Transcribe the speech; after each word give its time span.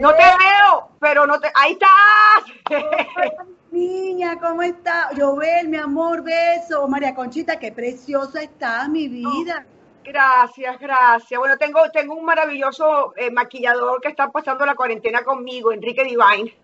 No 0.00 0.10
te 0.14 0.22
veo, 0.22 0.90
pero 1.00 1.26
no 1.26 1.40
te... 1.40 1.50
¡Ahí 1.54 1.72
estás! 1.72 2.44
Niña, 3.70 4.38
¿cómo 4.38 4.62
está? 4.62 5.10
Jovel, 5.16 5.68
mi 5.68 5.78
amor, 5.78 6.22
beso. 6.22 6.86
María 6.88 7.14
Conchita, 7.14 7.58
qué 7.58 7.72
preciosa 7.72 8.42
está 8.42 8.88
mi 8.88 9.08
vida. 9.08 9.66
Gracias, 10.04 10.78
gracias. 10.78 11.38
Bueno, 11.38 11.56
tengo, 11.56 11.90
tengo 11.90 12.14
un 12.14 12.24
maravilloso 12.24 13.12
eh, 13.16 13.30
maquillador 13.30 14.00
que 14.00 14.08
está 14.08 14.30
pasando 14.30 14.64
la 14.64 14.74
cuarentena 14.74 15.24
conmigo, 15.24 15.72
Enrique 15.72 16.04
Divine. 16.04 16.54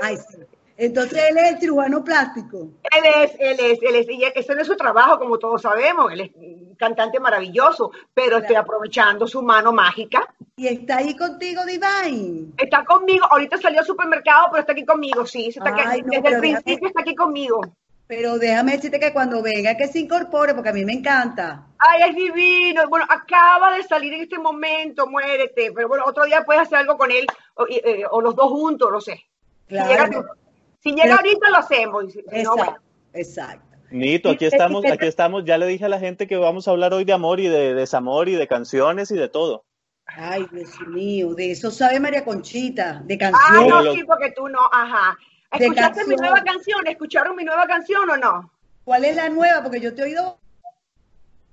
Ay, 0.00 0.16
sí. 0.16 0.38
Entonces 0.78 1.18
él 1.30 1.38
es 1.38 1.52
el 1.52 1.58
cirujano 1.58 2.04
plástico. 2.04 2.68
Él 2.82 3.04
es, 3.22 3.32
él 3.38 3.56
es, 3.60 3.78
él 3.82 3.96
es, 3.96 4.06
y 4.10 4.24
ese 4.34 4.54
no 4.54 4.60
es 4.60 4.66
su 4.66 4.76
trabajo, 4.76 5.18
como 5.18 5.38
todos 5.38 5.62
sabemos, 5.62 6.12
él 6.12 6.20
es 6.20 6.30
un 6.34 6.74
cantante 6.78 7.18
maravilloso, 7.18 7.90
pero 8.12 8.38
estoy 8.38 8.56
aprovechando 8.56 9.26
su 9.26 9.42
mano 9.42 9.72
mágica. 9.72 10.28
Y 10.56 10.66
está 10.68 10.98
ahí 10.98 11.16
contigo, 11.16 11.62
Divine. 11.64 12.52
Está 12.58 12.84
conmigo, 12.84 13.26
ahorita 13.30 13.56
salió 13.58 13.80
al 13.80 13.86
supermercado, 13.86 14.46
pero 14.50 14.60
está 14.60 14.72
aquí 14.72 14.84
conmigo, 14.84 15.24
sí, 15.26 15.48
está 15.48 15.70
aquí- 15.70 15.82
Ay, 15.86 16.02
no, 16.02 16.10
desde 16.10 16.28
el 16.34 16.40
principio 16.40 16.74
déjame- 16.74 16.86
está 16.88 17.00
aquí 17.00 17.14
conmigo. 17.14 17.60
Pero 18.08 18.38
déjame 18.38 18.72
decirte 18.72 19.00
que 19.00 19.12
cuando 19.12 19.42
venga 19.42 19.76
que 19.76 19.88
se 19.88 19.98
incorpore, 19.98 20.54
porque 20.54 20.68
a 20.68 20.72
mí 20.72 20.84
me 20.84 20.92
encanta. 20.92 21.66
Ay, 21.78 22.10
es 22.10 22.14
divino. 22.14 22.88
Bueno, 22.88 23.04
acaba 23.08 23.74
de 23.74 23.82
salir 23.82 24.14
en 24.14 24.20
este 24.22 24.38
momento, 24.38 25.08
muérete. 25.08 25.72
Pero 25.74 25.88
bueno, 25.88 26.04
otro 26.06 26.24
día 26.24 26.44
puedes 26.44 26.62
hacer 26.62 26.78
algo 26.78 26.96
con 26.96 27.10
él, 27.10 27.26
o, 27.54 27.66
eh, 27.68 28.04
o 28.08 28.20
los 28.20 28.36
dos 28.36 28.46
juntos, 28.48 28.92
no 28.92 29.00
sé. 29.00 29.24
Claro. 29.66 30.04
Si 30.06 30.45
si 30.90 30.94
llega 30.94 31.02
Pero- 31.04 31.16
ahorita, 31.16 31.50
lo 31.50 31.56
hacemos. 31.56 32.12
si- 32.12 32.22
no, 32.42 32.56
bueno. 32.56 32.62
Exacto, 32.72 32.82
exacto. 33.12 33.62
Nito, 33.90 34.30
aquí 34.30 34.44
estamos, 34.46 34.84
aquí 34.84 35.06
estamos. 35.06 35.44
Ya 35.44 35.58
le 35.58 35.66
dije 35.66 35.84
a 35.84 35.88
la 35.88 35.98
gente 36.00 36.26
que 36.26 36.36
vamos 36.36 36.66
a 36.66 36.72
hablar 36.72 36.92
hoy 36.92 37.04
de 37.04 37.12
amor 37.12 37.38
y 37.40 37.48
de 37.48 37.72
desamor 37.74 38.28
y 38.28 38.34
de 38.34 38.48
canciones 38.48 39.10
y 39.10 39.16
de 39.16 39.28
todo. 39.28 39.64
Ay, 40.06 40.46
Dios 40.52 40.70
mío, 40.88 41.34
de 41.34 41.50
eso 41.52 41.70
sabe 41.70 41.98
María 42.00 42.24
Conchita, 42.24 43.00
de 43.04 43.14
Ah, 43.14 43.18
canciones. 43.18 43.68
no, 43.68 43.82
lo- 43.82 43.92
sí, 43.94 44.04
porque 44.04 44.30
tú 44.32 44.48
no, 44.48 44.60
ajá. 44.72 45.16
¿Escuchaste 45.52 46.04
mi 46.06 46.16
nueva 46.16 46.42
canción? 46.42 46.86
¿Escucharon 46.86 47.36
mi 47.36 47.44
nueva 47.44 47.66
canción 47.66 48.08
o 48.10 48.16
no? 48.16 48.52
¿Cuál 48.84 49.04
es 49.04 49.16
la 49.16 49.28
nueva? 49.28 49.62
Porque 49.62 49.80
yo 49.80 49.94
te 49.94 50.02
he 50.02 50.04
oído. 50.06 50.38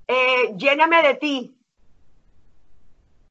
Eh, 0.08 0.54
Lléname 0.58 1.02
de 1.04 1.14
ti. 1.16 1.56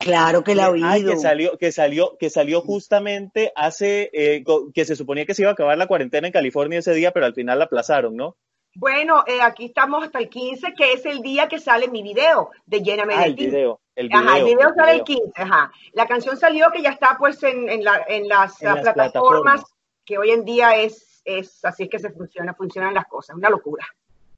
Claro 0.03 0.43
que 0.45 0.55
la 0.55 0.65
he 0.69 0.83
Ay, 0.85 1.01
oído. 1.01 1.13
que 1.13 1.19
salió, 1.19 1.59
que 1.59 1.73
salió, 1.73 2.17
que 2.19 2.31
salió 2.31 2.61
justamente 2.61 3.53
hace, 3.57 4.11
eh, 4.13 4.45
que 4.75 4.85
se 4.85 4.97
suponía 4.97 5.25
que 5.27 5.35
se 5.35 5.43
iba 5.43 5.51
a 5.51 5.55
acabar 5.55 5.77
la 5.79 5.87
cuarentena 5.87 6.27
en 6.27 6.33
California 6.33 6.79
ese 6.81 6.95
día, 6.95 7.13
pero 7.13 7.27
al 7.27 7.35
final 7.35 7.59
la 7.59 7.67
aplazaron, 7.67 8.17
¿no? 8.17 8.37
Bueno, 8.75 9.23
eh, 9.27 9.41
aquí 9.43 9.67
estamos 9.67 10.03
hasta 10.03 10.19
el 10.19 10.29
15, 10.31 10.73
que 10.75 10.93
es 10.95 11.05
el 11.05 11.21
día 11.21 11.47
que 11.47 11.59
sale 11.59 11.89
mi 11.89 12.03
video 12.03 12.51
de 12.65 12.81
Lléname 12.83 13.15
Ah, 13.15 13.21
de 13.21 13.27
el 13.27 13.37
ti. 13.37 13.47
video, 13.47 13.81
el 13.95 14.09
video. 14.09 14.21
Ajá, 14.23 14.39
el 14.39 14.45
video 14.45 14.69
el 14.69 14.75
sale 14.75 14.91
el 14.93 15.03
video. 15.03 15.05
15, 15.05 15.33
ajá. 15.43 15.73
La 15.93 16.07
canción 16.07 16.37
salió 16.39 16.71
que 16.73 16.81
ya 16.83 16.91
está 16.91 17.17
pues 17.19 17.43
en, 17.43 17.69
en, 17.69 17.85
la- 17.85 18.03
en 18.09 18.29
las, 18.29 18.63
En 18.63 18.69
ah, 18.69 18.75
las 18.77 18.83
plataformas, 18.95 19.13
plataformas. 19.61 19.65
que 20.07 20.17
hoy 20.19 20.31
en 20.31 20.45
día 20.47 20.77
es, 20.77 21.21
es 21.27 21.63
así 21.67 21.83
es 21.85 21.91
que 21.91 21.99
se 21.99 22.11
funciona, 22.11 22.55
funcionan 22.55 22.95
las 22.95 23.05
cosas, 23.07 23.37
una 23.37 23.51
locura. 23.51 23.87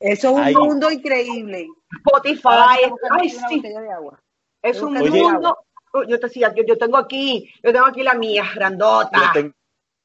Eso 0.00 0.30
es 0.30 0.34
un 0.34 0.42
Ay. 0.42 0.54
mundo 0.56 0.90
increíble. 0.90 1.68
Spotify, 1.98 2.90
ay 3.10 3.30
sí, 3.30 3.60
de 3.60 3.92
agua. 3.92 4.20
Es 4.64 4.80
un 4.82 4.96
Oye. 4.96 5.10
mundo. 5.10 5.56
Oh, 5.92 6.02
Yo 6.02 6.18
te 6.18 6.26
decía, 6.26 6.52
yo, 6.56 6.64
yo 6.66 6.76
tengo 6.76 6.96
aquí, 6.96 7.48
yo 7.62 7.72
tengo 7.72 7.86
aquí 7.86 8.02
la 8.02 8.14
mía, 8.14 8.44
grandota. 8.54 9.16
Yo, 9.26 9.32
ten- 9.32 9.54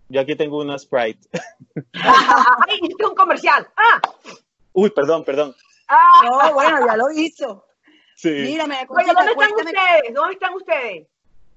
yo 0.09 0.21
aquí 0.21 0.35
tengo 0.35 0.59
una 0.59 0.77
Sprite. 0.77 1.27
Ay, 1.93 2.79
hiciste 2.81 3.05
un 3.05 3.15
comercial. 3.15 3.67
Ah, 3.75 3.99
Uy, 4.73 4.91
perdón, 4.91 5.23
perdón. 5.23 5.55
ah. 5.87 6.21
No, 6.23 6.53
bueno, 6.53 6.85
ya 6.85 6.95
lo 6.95 7.11
hizo. 7.11 7.65
Sí. 8.15 8.29
Mira, 8.29 8.67
María 8.67 8.85
Oye, 8.89 9.05
¿dónde 9.13 9.31
están 9.31 9.53
ustedes? 9.53 10.13
¿Dónde 10.13 10.33
están 10.33 10.53
ustedes? 10.53 11.07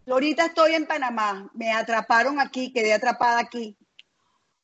Ahorita 0.09 0.47
estoy 0.47 0.75
en 0.75 0.87
Panamá. 0.87 1.51
Me 1.55 1.73
atraparon 1.73 2.41
aquí, 2.41 2.73
quedé 2.73 2.93
atrapada 2.95 3.41
aquí. 3.41 3.77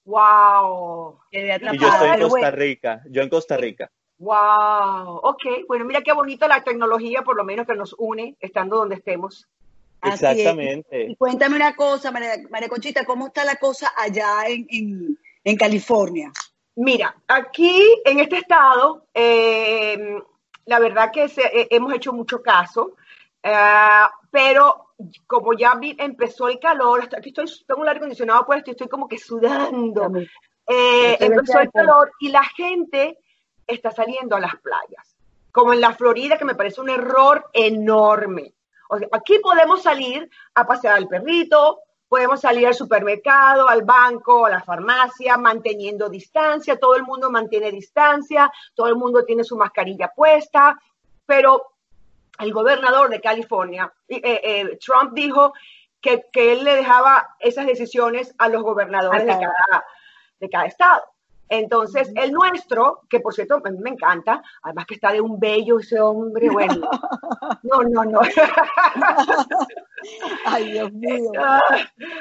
Wow. 0.05 1.21
Quedé 1.31 1.49
Y 1.49 1.51
atrapada. 1.51 1.79
yo 1.79 1.89
estoy 1.89 2.09
en 2.11 2.29
Costa. 2.29 2.51
Rica. 2.53 3.03
Yo 3.11 3.23
en 3.23 3.29
Costa 3.29 3.57
Rica. 3.57 3.91
Wow. 4.19 5.21
Ok, 5.23 5.43
bueno, 5.69 5.85
mira 5.85 6.03
qué 6.03 6.13
bonita 6.13 6.49
la 6.49 6.63
tecnología, 6.63 7.23
por 7.23 7.37
lo 7.37 7.45
menos 7.45 7.67
que 7.67 7.75
nos 7.75 7.95
une, 7.99 8.37
estando 8.41 8.77
donde 8.79 8.97
estemos. 8.97 9.47
Así 10.01 10.25
es. 10.25 10.33
Exactamente. 10.33 11.07
Y 11.11 11.17
cuéntame 11.17 11.57
una 11.57 11.75
cosa, 11.75 12.11
María, 12.11 12.35
María 12.51 12.69
Conchita, 12.69 13.05
¿cómo 13.05 13.29
está 13.29 13.45
la 13.45 13.57
cosa 13.57 13.93
allá 13.97 14.47
en, 14.49 14.67
en, 14.71 15.19
en 15.45 15.57
California? 15.57 16.31
Mira, 16.77 17.15
aquí 17.27 18.01
en 18.05 18.21
este 18.21 18.37
estado, 18.39 19.07
eh, 19.15 20.17
la 20.67 20.79
verdad 20.79 21.11
que 21.13 21.29
se- 21.29 21.43
eh, 21.61 21.69
hemos 21.71 21.93
hecho 21.95 22.13
mucho 22.13 22.41
caso, 22.43 22.93
eh, 23.43 23.53
pero 24.31 24.93
como 25.27 25.55
ya 25.55 25.75
vi- 25.75 25.97
empezó 25.99 26.49
el 26.49 26.59
calor, 26.61 27.03
hasta 27.03 27.19
aquí 27.19 27.31
estoy, 27.31 27.47
tengo 27.67 27.81
un 27.81 27.89
aire 27.89 27.99
acondicionado 27.99 28.45
puesto 28.47 28.71
y 28.71 28.73
estoy 28.73 28.89
como 28.89 29.09
que 29.09 29.19
sudando. 29.19 30.13
Eh, 30.67 31.17
empezó 31.21 31.59
el 31.61 31.71
calor 31.73 32.13
y 32.21 32.29
la 32.29 32.45
gente 32.45 33.19
está 33.69 33.91
saliendo 33.91 34.35
a 34.35 34.41
las 34.41 34.57
playas, 34.57 35.17
como 35.53 35.73
en 35.73 35.81
la 35.81 35.95
Florida, 35.95 36.39
que 36.39 36.45
me 36.45 36.55
parece 36.55 36.81
un 36.81 36.91
error 36.91 37.49
enorme. 37.53 38.55
O 38.89 38.99
sea, 38.99 39.09
aquí 39.13 39.39
podemos 39.39 39.83
salir 39.83 40.29
a 40.55 40.67
pasear 40.67 40.97
al 40.97 41.07
perrito, 41.07 41.81
podemos 42.09 42.41
salir 42.41 42.67
al 42.67 42.75
supermercado, 42.75 43.69
al 43.69 43.83
banco, 43.83 44.47
a 44.47 44.51
la 44.51 44.63
farmacia, 44.63 45.37
manteniendo 45.37 46.09
distancia, 46.09 46.81
todo 46.81 46.97
el 46.97 47.03
mundo 47.03 47.31
mantiene 47.31 47.71
distancia, 47.71 48.51
todo 48.75 48.89
el 48.89 48.97
mundo 48.97 49.25
tiene 49.25 49.45
su 49.45 49.57
mascarilla 49.57 50.13
puesta, 50.15 50.81
pero 51.27 51.75
el 52.39 52.53
gobernador 52.53 53.11
de 53.11 53.21
California, 53.21 53.93
eh, 54.09 54.21
eh, 54.25 54.79
Trump 54.79 55.13
dijo 55.13 55.53
que, 56.01 56.27
que 56.33 56.53
él 56.53 56.65
le 56.65 56.77
dejaba 56.77 57.37
esas 57.41 57.67
decisiones 57.67 58.35
a 58.39 58.49
los 58.49 58.63
gobernadores 58.63 59.25
de 59.25 59.33
Ajá. 59.33 59.41
cada, 59.41 59.85
de 60.41 60.49
cada 60.49 60.67
estado. 60.67 61.03
Entonces, 61.49 62.13
el 62.17 62.33
nuestro, 62.33 63.03
que 63.09 63.21
por 63.21 63.35
cierto 63.35 63.61
a 63.65 63.71
mí 63.71 63.79
me 63.79 63.91
encanta, 63.91 64.43
además 64.63 64.87
que 64.87 64.95
está 64.95 65.13
de 65.13 65.21
un 65.21 65.39
bello 65.39 65.79
ese 65.79 66.01
hombre, 66.01 66.49
bueno, 66.51 66.89
no, 67.63 67.83
no, 67.83 68.05
no. 68.05 68.21
Ay, 70.45 70.73
Dios 70.73 70.93
mío. 70.93 71.31
Ah, 71.41 71.61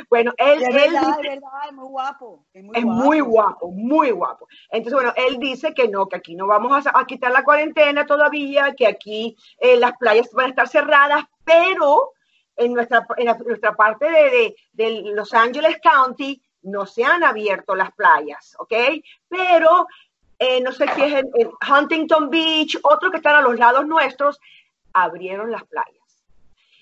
bueno, 0.09 0.33
él, 0.37 0.61
Es 0.63 0.67
él 0.69 0.73
verdad, 0.73 1.01
dice- 1.07 1.21
es 1.21 1.27
verdad, 1.41 1.49
es 1.67 1.73
muy 1.73 1.87
guapo. 1.87 2.45
Es 2.53 2.63
muy 2.63 2.77
es 2.77 2.83
guapo. 2.83 3.03
muy 3.03 3.19
guapo, 3.19 3.71
muy 3.71 4.11
guapo. 4.11 4.47
Entonces, 4.71 4.93
bueno, 4.93 5.13
él 5.15 5.37
dice 5.39 5.73
que 5.73 5.87
no, 5.87 6.07
que 6.07 6.15
aquí 6.17 6.35
no 6.35 6.47
vamos 6.47 6.85
a, 6.87 6.99
a 6.99 7.05
quitar 7.05 7.31
la 7.31 7.43
cuarentena 7.43 8.05
todavía, 8.05 8.73
que 8.75 8.87
aquí 8.87 9.35
eh, 9.59 9.77
las 9.77 9.93
playas 9.97 10.29
van 10.33 10.47
a 10.47 10.49
estar 10.49 10.67
cerradas, 10.67 11.23
pero 11.43 12.11
en 12.55 12.73
nuestra, 12.73 13.05
en 13.17 13.25
la- 13.25 13.37
nuestra 13.37 13.73
parte 13.75 14.09
de, 14.09 14.29
de- 14.31 14.55
de 14.73 15.01
Los 15.13 15.33
Angeles 15.33 15.77
County 15.81 16.41
no 16.67 16.85
se 16.85 17.03
han 17.03 17.23
abierto 17.23 17.75
las 17.75 17.91
playas, 17.93 18.55
¿ok? 18.59 18.73
Pero 19.29 19.87
eh, 20.39 20.61
no 20.61 20.71
sé 20.71 20.85
si 20.93 21.01
es 21.03 21.13
en, 21.13 21.29
en 21.35 21.49
Huntington 21.67 22.29
Beach, 22.29 22.77
otro 22.83 23.09
que 23.09 23.17
están 23.17 23.35
a 23.35 23.41
los 23.41 23.57
lados 23.57 23.85
nuestros, 23.87 24.39
abrieron 24.93 25.51
las 25.51 25.63
playas. 25.65 25.93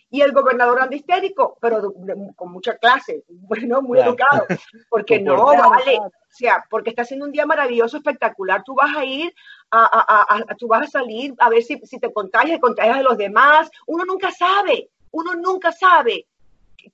Y 0.10 0.22
el 0.22 0.32
gobernador 0.34 0.80
anda 0.82 0.96
histérico, 0.96 1.58
pero 1.60 1.82
de- 1.82 2.14
de- 2.16 2.34
con 2.36 2.52
mucha 2.52 2.78
clase, 2.78 3.24
bueno, 3.28 3.82
muy 3.82 3.98
Claro. 3.98 4.12
educado, 4.12 4.46
porque 4.90 5.20
no, 5.20 5.46
vale, 5.46 5.98
o 6.00 6.12
sea, 6.30 6.64
porque 6.70 6.90
está 6.92 7.02
haciendo 7.02 7.26
un 7.26 7.32
día 7.32 7.46
maravilloso, 7.46 7.98
espectacular, 7.98 8.64
tú 8.64 8.76
vas 8.76 8.96
a 8.96 9.04
ir, 9.04 9.34
a, 9.72 9.84
a- 9.84 10.36
a- 10.36 10.44
a- 10.52 10.56
tú 10.56 10.68
vas 10.68 10.84
a 10.88 10.92
salir 10.92 11.34
a 11.40 11.50
ver 11.50 11.64
si, 11.64 11.78
si 11.86 12.00
te 12.00 12.14
contagias, 12.14 12.60
contagias 12.60 12.98
de 12.98 13.04
los 13.04 13.18
demás, 13.18 13.70
uno 13.88 14.06
nunca 14.06 14.32
sabe, 14.32 14.90
uno 15.12 15.34
nunca 15.36 15.72
sabe 15.72 16.26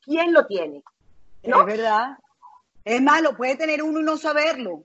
quién 0.03 0.31
lo 0.33 0.45
tiene, 0.45 0.81
¿no? 1.43 1.59
Es 1.61 1.65
verdad. 1.65 2.17
Es 2.83 3.01
malo, 3.01 3.35
puede 3.35 3.55
tener 3.57 3.83
uno 3.83 3.99
y 3.99 4.03
no 4.03 4.17
saberlo. 4.17 4.83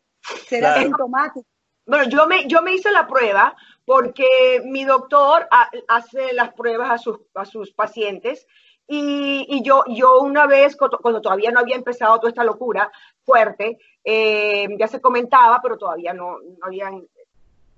Será 0.48 0.72
Claro. 0.72 0.88
sintomático. 0.88 1.46
Bueno, 1.86 2.08
yo 2.10 2.26
me, 2.26 2.46
yo 2.48 2.62
me 2.62 2.74
hice 2.74 2.90
la 2.90 3.06
prueba 3.06 3.54
porque 3.84 4.60
mi 4.64 4.84
doctor 4.84 5.46
ha- 5.50 5.70
hace 5.88 6.32
las 6.32 6.52
pruebas 6.52 6.90
a 6.90 6.98
sus, 6.98 7.18
a 7.34 7.44
sus 7.44 7.72
pacientes 7.72 8.46
y, 8.88 9.46
y 9.48 9.62
yo, 9.62 9.84
yo 9.88 10.20
una 10.20 10.46
vez, 10.46 10.76
cuando 10.76 10.98
cuando 10.98 11.20
todavía 11.20 11.50
no 11.52 11.60
había 11.60 11.76
empezado 11.76 12.18
toda 12.18 12.30
esta 12.30 12.42
locura 12.44 12.90
fuerte, 13.24 13.78
eh, 14.04 14.66
ya 14.78 14.88
se 14.88 15.00
comentaba, 15.00 15.60
pero 15.62 15.78
todavía 15.78 16.12
no, 16.12 16.38
no 16.40 16.66
habían 16.66 17.06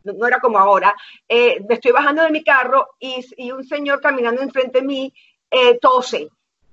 no, 0.05 0.27
era 0.27 0.41
como 0.41 0.59
ahora, 0.59 0.95
eh, 1.29 1.63
me 1.69 1.75
estoy 1.75 1.93
bajando 1.93 2.23
de 2.23 2.31
mi 2.31 2.43
carro 2.43 2.91
y, 2.99 3.23
y 3.37 3.51
un 3.51 3.65
señor 3.65 4.01
caminando 4.01 4.41
enfrente 4.41 4.81
de 4.81 4.87
mí 4.87 5.13
eh, 5.51 5.79
tose 5.79 6.31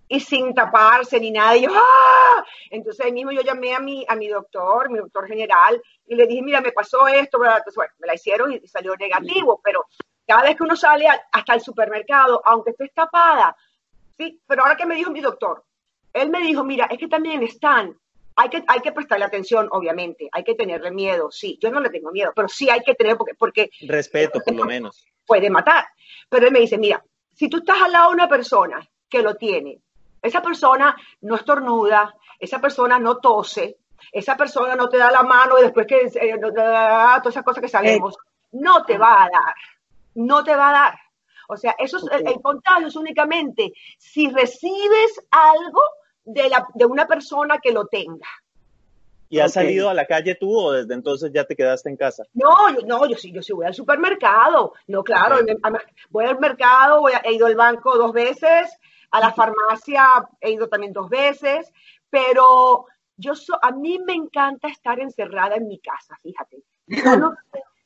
y 0.07 0.19
sin 0.19 0.54
taparse 0.54 1.19
ni 1.19 1.31
nada. 1.31 1.57
Y 1.57 1.63
yo, 1.63 1.72
¡ah! 1.74 2.46
Entonces 2.69 3.06
ahí 3.06 3.12
mismo 3.12 3.31
yo 3.31 3.42
llamé 3.42 3.74
a 3.74 3.80
mi, 3.80 4.06
a 4.07 4.16
mi 4.16 4.28
doctor, 4.28 4.90
mi 4.90 5.00
doctor 5.00 5.28
general, 5.28 5.81
y 6.07 6.16
le 6.16 6.28
dije, 6.28 6.42
mira, 6.42 6.62
me 6.62 6.72
pasó 6.72 7.07
esto, 7.07 7.44
Entonces, 7.44 7.75
bueno, 7.75 7.94
me 8.00 8.07
la 8.07 8.16
hicieron 8.16 8.52
y 8.52 8.68
salió 8.68 8.96
negativo, 8.96 9.60
pero 9.63 9.86
cada 10.28 10.44
vez 10.44 10.56
que 10.56 10.63
uno 10.63 10.75
sale 10.75 11.07
hasta 11.31 11.54
el 11.54 11.62
supermercado, 11.62 12.42
aunque 12.46 12.72
esté 12.72 12.90
tapada, 12.90 13.56
sí, 14.18 14.42
pero 14.48 14.63
ahora 14.63 14.75
que 14.75 14.86
me 14.86 14.96
dijo 14.96 15.12
mi 15.12 15.22
doctor, 15.22 15.63
él 16.13 16.30
me 16.30 16.42
dijo, 16.42 16.63
mira, 16.63 16.86
es 16.86 16.98
que 16.98 17.07
también 17.07 17.44
están, 17.44 17.98
hay 18.36 18.50
que, 18.50 18.63
hay 18.68 18.80
que 18.80 18.92
prestarle 18.92 19.25
atención, 19.25 19.68
obviamente, 19.72 20.30
hay 20.31 20.44
que 20.44 20.56
tenerle 20.56 20.92
miedo, 20.92 21.30
sí, 21.31 21.57
yo 21.62 21.69
no 21.69 21.80
le 21.80 21.90
tengo 21.90 22.12
miedo, 22.12 22.31
pero 22.36 22.48
sí 22.48 22.69
hay 22.69 22.81
que 22.81 22.96
tener, 22.96 23.18
porque... 23.18 23.34
porque 23.36 23.69
Respeto, 23.81 24.40
por 24.40 24.56
lo 24.56 24.66
menos. 24.66 25.06
Puede 25.25 25.50
matar, 25.50 25.86
pero 26.30 26.48
él 26.48 26.54
me 26.54 26.60
dice, 26.60 26.78
mira, 26.78 27.04
si 27.34 27.50
tú 27.50 27.57
estás 27.57 27.81
al 27.81 27.92
lado 27.92 28.10
de 28.10 28.16
una 28.16 28.30
persona 28.30 28.88
que 29.10 29.22
lo 29.22 29.36
tiene, 29.36 29.81
esa 30.25 30.42
persona 30.42 30.95
no 31.22 31.36
estornuda, 31.36 32.16
esa 32.39 32.60
persona 32.60 33.00
no 33.00 33.18
tose, 33.18 33.77
esa 34.12 34.36
persona 34.36 34.75
no 34.75 34.89
te 34.89 34.98
da 34.98 35.12
la 35.12 35.24
mano 35.24 35.60
y 35.60 35.63
después 35.63 35.88
que 35.88 36.06
eh, 36.06 36.39
todas 36.39 37.25
esas 37.27 37.44
cosas 37.44 37.62
que 37.62 37.69
sabemos, 37.69 38.18
no 38.51 38.83
te 38.86 38.98
va 38.98 39.24
a 39.24 39.30
dar, 39.30 39.56
no 40.16 40.44
te 40.44 40.56
va 40.56 40.69
a 40.69 40.74
dar. 40.74 41.00
O 41.48 41.57
sea, 41.57 41.75
eso 41.77 41.98
es, 41.98 42.22
el, 42.25 42.42
contagio 42.42 42.88
es 42.88 42.95
únicamente 42.95 43.72
si 43.98 44.30
recibes 44.30 45.22
algo 45.30 45.81
de, 46.24 46.50
la, 46.50 46.68
de 46.74 46.86
una 46.86 47.06
persona 47.06 47.60
que 47.60 47.71
lo 47.71 47.86
tenga. 47.86 48.28
¿Y 49.30 49.39
has 49.39 49.54
salido 49.54 49.89
a 49.89 49.94
la 49.94 50.06
calle 50.06 50.36
tú 50.36 50.57
o 50.57 50.71
desde 50.71 50.94
entonces 50.94 51.31
ya 51.33 51.45
te 51.45 51.56
quedaste 51.56 51.89
en 51.89 51.98
casa? 51.98 52.24
No, 52.33 52.69
yo, 52.69 52.86
no, 52.86 53.06
yo 53.07 53.18
sí, 53.18 53.31
yo 53.31 53.42
sí 53.42 53.54
voy 53.54 53.66
al 53.66 53.74
supermercado. 53.74 54.74
No, 54.88 55.04
claro, 55.04 55.38
voy 56.10 56.25
al 56.25 56.39
mercado, 56.39 57.01
voy 57.01 57.13
he 57.24 57.33
ido 57.33 57.48
al 57.48 57.56
banco 57.56 57.98
dos 57.98 58.13
veces, 58.13 58.71
a 59.15 59.19
la 59.21 59.31
farmacia 59.31 60.27
he 60.41 60.51
ido 60.51 60.67
también 60.67 60.91
dos 60.91 61.09
veces, 61.09 61.71
pero 62.09 62.85
yo 63.15 63.31
a 63.62 63.71
mí 63.71 63.97
me 64.06 64.13
encanta 64.13 64.67
estar 64.67 65.00
encerrada 65.00 65.56
en 65.56 65.69
mi 65.69 65.79
casa, 65.79 66.19
fíjate. 66.21 66.57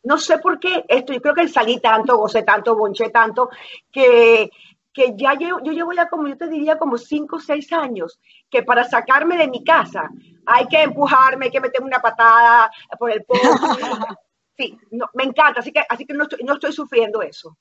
no, 0.04 0.18
sé 0.18 0.40
por 0.40 0.60
qué 0.60 0.84
esto, 0.88 1.14
yo 1.14 1.22
creo 1.22 1.36
que 1.36 1.48
salí 1.48 1.80
tanto, 1.80 2.18
gocé 2.18 2.42
tanto, 2.42 2.76
bonché 2.76 3.12
tanto, 3.12 3.50
que, 3.92 4.50
que 4.92 5.14
ya 5.16 5.36
llevo, 5.36 5.62
yo 5.62 5.72
llevo 5.72 5.94
ya 5.94 6.10
como, 6.10 6.28
yo 6.28 6.36
te 6.36 6.48
diría 6.48 6.80
como 6.80 6.98
cinco 6.98 7.36
o 7.36 7.40
seis 7.40 7.72
años, 7.74 8.20
que 8.50 8.64
para 8.64 8.84
sacarme 8.86 9.38
de 9.38 9.50
mi 9.50 9.64
casa 9.64 10.10
hay 10.48 10.66
que 10.66 10.82
empujarme, 10.82 11.46
hay 11.46 11.52
que 11.52 11.62
meterme 11.62 11.90
una 11.90 12.02
patada 12.02 12.72
por 12.98 13.12
el 13.12 13.24
pozo. 13.24 13.40
Sí, 14.60 14.78
me 15.14 15.24
encanta, 15.24 15.62
así 15.62 15.72
que, 15.72 15.82
así 15.88 16.06
que 16.06 16.14
no, 16.14 16.24
estoy, 16.24 16.44
no 16.44 16.56
estoy 16.56 16.74
sufriendo 16.74 17.22
eso. 17.22 17.56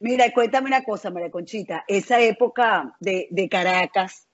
Mira, 0.00 0.32
cuéntame 0.32 0.68
una 0.68 0.84
cosa, 0.84 1.10
María 1.10 1.30
Conchita, 1.30 1.84
esa 1.88 2.20
época 2.20 2.96
de, 3.00 3.26
de 3.30 3.48
Caracas, 3.48 4.28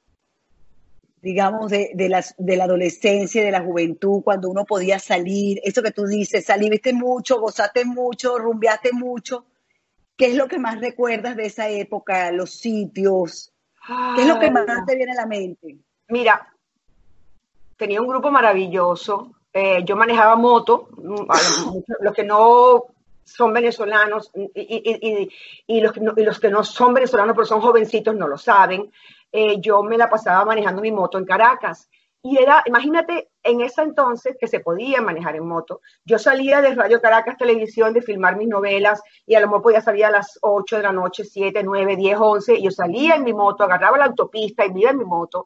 digamos, 1.22 1.70
de, 1.70 1.92
de, 1.94 2.24
de 2.36 2.56
la 2.56 2.64
adolescencia, 2.64 3.42
de 3.42 3.50
la 3.50 3.62
juventud, 3.62 4.22
cuando 4.22 4.50
uno 4.50 4.66
podía 4.66 4.98
salir, 4.98 5.58
eso 5.64 5.82
que 5.82 5.90
tú 5.90 6.04
dices, 6.04 6.44
saliste 6.44 6.92
mucho, 6.92 7.40
gozaste 7.40 7.86
mucho, 7.86 8.36
rumbeaste 8.36 8.92
mucho, 8.92 9.46
¿qué 10.18 10.26
es 10.26 10.34
lo 10.34 10.48
que 10.48 10.58
más 10.58 10.80
recuerdas 10.80 11.34
de 11.34 11.46
esa 11.46 11.70
época, 11.70 12.30
los 12.30 12.50
sitios? 12.50 13.52
¿Qué 14.16 14.22
es 14.22 14.28
lo 14.28 14.38
que 14.38 14.50
más 14.50 14.66
te 14.86 14.96
viene 14.96 15.12
a 15.12 15.16
la 15.16 15.26
mente? 15.26 15.78
Mira, 16.08 16.54
tenía 17.78 18.02
un 18.02 18.08
grupo 18.08 18.30
maravilloso, 18.30 19.32
eh, 19.50 19.82
yo 19.84 19.96
manejaba 19.96 20.36
moto, 20.36 20.88
mm, 20.96 21.24
los 22.00 22.14
que 22.14 22.24
no 22.24 22.93
son 23.24 23.52
venezolanos 23.52 24.30
y, 24.34 25.80
los 25.80 25.92
que 25.92 26.00
no, 26.00 26.12
los 26.16 26.40
que 26.40 26.50
no 26.50 26.62
son 26.64 26.94
venezolanos 26.94 27.34
pero 27.34 27.46
son 27.46 27.60
jovencitos 27.60 28.14
no 28.14 28.28
lo 28.28 28.38
saben. 28.38 28.90
Eh, 29.32 29.60
yo 29.60 29.82
me 29.82 29.98
la 29.98 30.08
pasaba 30.08 30.44
manejando 30.44 30.80
mi 30.80 30.92
moto 30.92 31.18
en 31.18 31.24
Caracas. 31.24 31.88
Y 32.26 32.38
era, 32.38 32.62
imagínate, 32.64 33.28
en 33.42 33.60
ese 33.60 33.82
entonces 33.82 34.36
que 34.40 34.46
se 34.46 34.60
podía 34.60 35.02
manejar 35.02 35.36
en 35.36 35.46
moto. 35.46 35.82
Yo 36.06 36.18
salía 36.18 36.62
de 36.62 36.74
Radio 36.74 36.98
Caracas 37.02 37.36
Televisión 37.36 37.92
de 37.92 38.00
filmar 38.00 38.36
mis 38.36 38.48
novelas 38.48 39.02
y 39.26 39.34
a 39.34 39.40
lo 39.40 39.48
mejor 39.48 39.62
podía 39.62 39.82
salir 39.82 40.06
a 40.06 40.10
las 40.10 40.38
8 40.40 40.76
de 40.76 40.82
la 40.84 40.92
noche, 40.92 41.24
7, 41.24 41.62
9, 41.62 41.96
10, 41.96 42.16
11. 42.18 42.54
Y 42.54 42.62
yo 42.62 42.70
salía 42.70 43.16
en 43.16 43.24
mi 43.24 43.34
moto, 43.34 43.64
agarraba 43.64 43.98
la 43.98 44.06
autopista 44.06 44.64
y 44.64 44.72
me 44.72 44.84
en 44.84 44.98
mi 44.98 45.04
moto 45.04 45.44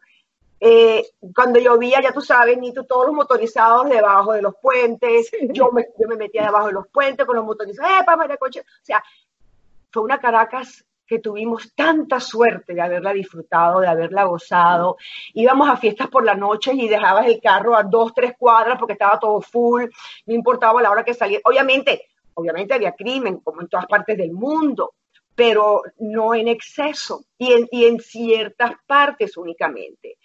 eh, 0.61 1.05
cuando 1.35 1.61
llovía, 1.61 2.01
ya 2.03 2.13
tú 2.13 2.21
sabes, 2.21 2.59
ni 2.59 2.73
tú, 2.73 2.85
todos 2.85 3.07
los 3.07 3.15
motorizados 3.15 3.89
debajo 3.89 4.33
de 4.33 4.43
los 4.43 4.55
puentes, 4.61 5.31
yo, 5.53 5.71
me, 5.71 5.87
yo 5.99 6.09
me 6.09 6.17
metía 6.17 6.47
debajo 6.47 6.67
de 6.67 6.73
los 6.73 6.89
puentes 6.89 7.25
con 7.27 7.37
los 7.37 7.45
motorizados, 7.45 8.03
¡eh, 8.03 8.17
María 8.17 8.37
Coche! 8.37 8.61
O 8.61 8.85
sea, 8.85 9.03
fue 9.91 10.03
una 10.03 10.19
Caracas 10.19 10.85
que 11.07 11.21
tuvimos 11.21 11.75
tanta 11.75 12.21
suerte 12.21 12.75
de 12.75 12.83
haberla 12.83 13.15
disfrutado, 13.15 13.81
de 13.81 13.89
haberla 13.89 14.25
gozado. 14.25 14.99
Íbamos 15.33 15.67
a 15.69 15.79
fiestas 15.79 16.09
por 16.09 16.23
la 16.23 16.35
noche 16.35 16.73
y 16.75 16.87
dejabas 16.87 17.27
el 17.27 17.41
carro 17.41 17.75
a 17.75 17.83
dos, 17.83 18.13
tres 18.15 18.35
cuadras 18.39 18.79
porque 18.79 18.93
estaba 18.93 19.19
todo 19.19 19.41
full, 19.41 19.85
no 20.27 20.35
importaba 20.35 20.83
la 20.83 20.91
hora 20.91 21.05
que 21.05 21.15
salía. 21.15 21.41
Obviamente, 21.45 22.09
obviamente 22.35 22.75
había 22.75 22.93
crimen, 22.93 23.39
como 23.39 23.63
en 23.63 23.69
todas 23.69 23.87
partes 23.87 24.19
del 24.19 24.33
mundo, 24.33 24.93
pero 25.35 25.83
no 25.99 26.35
en 26.35 26.49
exceso 26.49 27.25
y 27.39 27.53
en, 27.53 27.69
y 27.71 27.87
en 27.87 28.01
ciertas 28.01 28.73
partes 28.87 29.37
únicamente. 29.39 30.19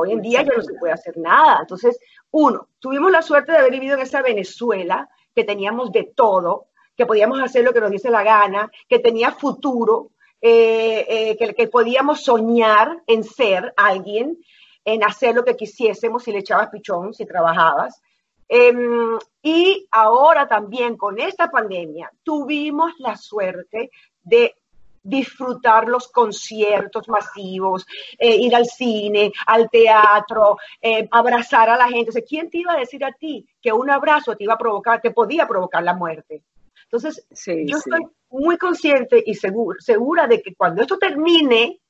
Hoy 0.00 0.12
en 0.12 0.22
día 0.22 0.42
ya 0.42 0.54
no 0.54 0.62
se 0.62 0.74
puede 0.74 0.92
hacer 0.92 1.16
nada. 1.18 1.58
Entonces, 1.60 1.98
uno, 2.30 2.68
tuvimos 2.78 3.10
la 3.10 3.20
suerte 3.20 3.50
de 3.50 3.58
haber 3.58 3.72
vivido 3.72 3.96
en 3.96 4.02
esa 4.02 4.22
Venezuela, 4.22 5.08
que 5.34 5.42
teníamos 5.42 5.90
de 5.90 6.04
todo, 6.14 6.66
que 6.96 7.04
podíamos 7.04 7.40
hacer 7.40 7.64
lo 7.64 7.72
que 7.72 7.80
nos 7.80 7.90
dice 7.90 8.08
la 8.08 8.22
gana, 8.22 8.70
que 8.88 9.00
tenía 9.00 9.32
futuro, 9.32 10.12
eh, 10.40 11.36
eh, 11.36 11.54
que, 11.56 11.66
podíamos 11.66 12.22
soñar 12.22 13.02
en 13.08 13.24
ser 13.24 13.74
alguien, 13.76 14.38
en 14.84 15.02
hacer 15.02 15.34
lo 15.34 15.44
que 15.44 15.56
quisiésemos 15.56 16.22
si 16.22 16.30
le 16.30 16.38
echabas 16.38 16.70
pichón, 16.70 17.12
si 17.12 17.26
trabajabas. 17.26 18.00
Em, 18.48 19.18
y 19.42 19.88
ahora 19.90 20.46
también 20.46 20.96
con 20.96 21.18
esta 21.18 21.50
pandemia 21.50 22.12
tuvimos 22.22 22.92
la 22.98 23.16
suerte 23.16 23.90
de 24.22 24.54
disfrutar 25.02 25.88
los 25.88 26.08
conciertos 26.08 27.08
masivos, 27.08 27.86
eh, 28.18 28.36
ir 28.36 28.54
al 28.54 28.66
cine, 28.66 29.32
al 29.46 29.70
teatro, 29.70 30.58
eh, 30.80 31.08
abrazar 31.10 31.70
a 31.70 31.76
la 31.76 31.88
gente. 31.88 32.22
¿Quién 32.24 32.50
te 32.50 32.58
iba 32.58 32.72
a 32.72 32.78
decir 32.78 33.04
a 33.04 33.12
ti 33.12 33.46
que 33.60 33.72
un 33.72 33.90
abrazo 33.90 34.36
te 34.36 34.44
iba 34.44 34.54
a 34.54 34.58
provocar, 34.58 35.00
te 35.00 35.10
podía 35.10 35.46
provocar 35.46 35.82
la 35.82 35.94
muerte? 35.94 36.42
Entonces, 36.84 37.26
yo 37.46 37.76
estoy 37.76 38.06
muy 38.30 38.56
consciente 38.56 39.22
y 39.24 39.34
segura, 39.34 39.78
segura 39.80 40.26
de 40.26 40.40
que 40.40 40.54
cuando 40.54 40.80
esto 40.80 40.98
termine, 40.98 41.80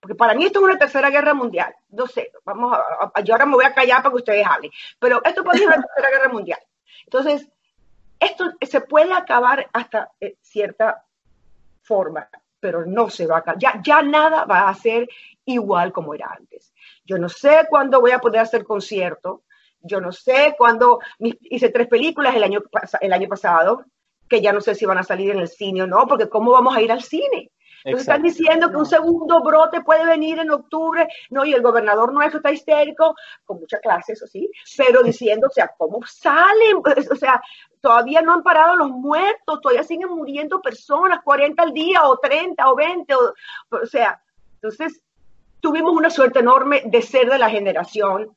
porque 0.00 0.14
para 0.14 0.34
mí 0.34 0.46
esto 0.46 0.60
es 0.60 0.64
una 0.64 0.78
tercera 0.78 1.10
guerra 1.10 1.34
mundial, 1.34 1.74
no 1.90 2.06
sé, 2.06 2.32
vamos 2.44 2.76
a, 2.76 3.20
yo 3.20 3.34
ahora 3.34 3.46
me 3.46 3.54
voy 3.54 3.64
a 3.66 3.74
callar 3.74 4.02
para 4.02 4.10
que 4.10 4.16
ustedes 4.16 4.46
hablen, 4.46 4.70
pero 4.98 5.22
esto 5.24 5.44
puede 5.44 5.58
ser 5.58 5.68
una 5.68 5.82
tercera 5.94 6.10
guerra 6.10 6.32
mundial. 6.32 6.58
Entonces, 7.04 7.46
esto 8.18 8.52
se 8.62 8.80
puede 8.80 9.12
acabar 9.12 9.68
hasta 9.72 10.10
eh, 10.20 10.36
cierta 10.40 11.03
forma, 11.84 12.28
pero 12.58 12.84
no 12.84 13.10
se 13.10 13.26
va 13.26 13.44
a 13.46 13.58
ya, 13.58 13.80
ya 13.84 14.02
nada 14.02 14.44
va 14.44 14.68
a 14.68 14.74
ser 14.74 15.08
igual 15.44 15.92
como 15.92 16.14
era 16.14 16.34
antes. 16.36 16.72
Yo 17.04 17.18
no 17.18 17.28
sé 17.28 17.66
cuándo 17.68 18.00
voy 18.00 18.12
a 18.12 18.18
poder 18.18 18.40
hacer 18.40 18.64
concierto, 18.64 19.42
yo 19.80 20.00
no 20.00 20.12
sé 20.12 20.54
cuándo, 20.56 20.98
hice 21.18 21.68
tres 21.68 21.88
películas 21.88 22.34
el 22.34 22.42
año, 22.42 22.62
el 23.00 23.12
año 23.12 23.28
pasado, 23.28 23.84
que 24.28 24.40
ya 24.40 24.52
no 24.52 24.62
sé 24.62 24.74
si 24.74 24.86
van 24.86 24.98
a 24.98 25.02
salir 25.02 25.30
en 25.30 25.40
el 25.40 25.48
cine 25.48 25.82
o 25.82 25.86
no, 25.86 26.06
porque 26.06 26.28
¿cómo 26.28 26.52
vamos 26.52 26.74
a 26.74 26.80
ir 26.80 26.90
al 26.90 27.02
cine? 27.02 27.50
Están 27.84 28.22
diciendo 28.22 28.70
que 28.70 28.76
un 28.76 28.86
segundo 28.86 29.42
brote 29.42 29.82
puede 29.82 30.06
venir 30.06 30.38
en 30.38 30.50
octubre, 30.50 31.06
no, 31.28 31.44
y 31.44 31.52
el 31.52 31.60
gobernador 31.60 32.12
nuestro 32.14 32.38
está 32.38 32.50
histérico, 32.50 33.14
con 33.44 33.60
mucha 33.60 33.78
clase, 33.78 34.14
eso 34.14 34.26
sí, 34.26 34.50
pero 34.76 35.02
diciendo, 35.02 35.48
o 35.48 35.52
sea, 35.52 35.70
¿cómo 35.76 36.00
salen? 36.06 36.78
O 37.12 37.16
sea, 37.16 37.42
todavía 37.80 38.22
no 38.22 38.32
han 38.32 38.42
parado 38.42 38.76
los 38.76 38.90
muertos, 38.90 39.60
todavía 39.60 39.84
siguen 39.84 40.08
muriendo 40.08 40.62
personas, 40.62 41.20
40 41.22 41.62
al 41.62 41.72
día, 41.72 42.08
o 42.08 42.16
30, 42.16 42.70
o 42.70 42.74
20, 42.74 43.14
o, 43.14 43.34
o 43.70 43.86
sea, 43.86 44.20
entonces 44.54 45.02
tuvimos 45.60 45.92
una 45.92 46.08
suerte 46.08 46.38
enorme 46.38 46.82
de 46.86 47.02
ser 47.02 47.28
de 47.28 47.38
la 47.38 47.50
generación 47.50 48.34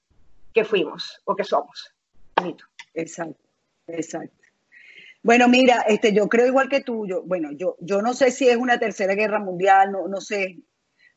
que 0.53 0.65
fuimos 0.65 1.21
o 1.23 1.35
que 1.35 1.45
somos. 1.45 1.93
Exacto, 2.93 3.43
exacto. 3.87 4.36
Bueno, 5.23 5.47
mira, 5.47 5.81
este, 5.87 6.13
yo 6.13 6.27
creo 6.29 6.47
igual 6.47 6.69
que 6.69 6.81
tú, 6.81 7.07
yo, 7.07 7.23
bueno, 7.23 7.49
yo, 7.51 7.75
yo 7.79 8.01
no 8.01 8.13
sé 8.13 8.31
si 8.31 8.47
es 8.47 8.57
una 8.57 8.79
tercera 8.79 9.15
guerra 9.15 9.39
mundial, 9.39 9.91
no, 9.91 10.07
no 10.07 10.21
sé. 10.21 10.59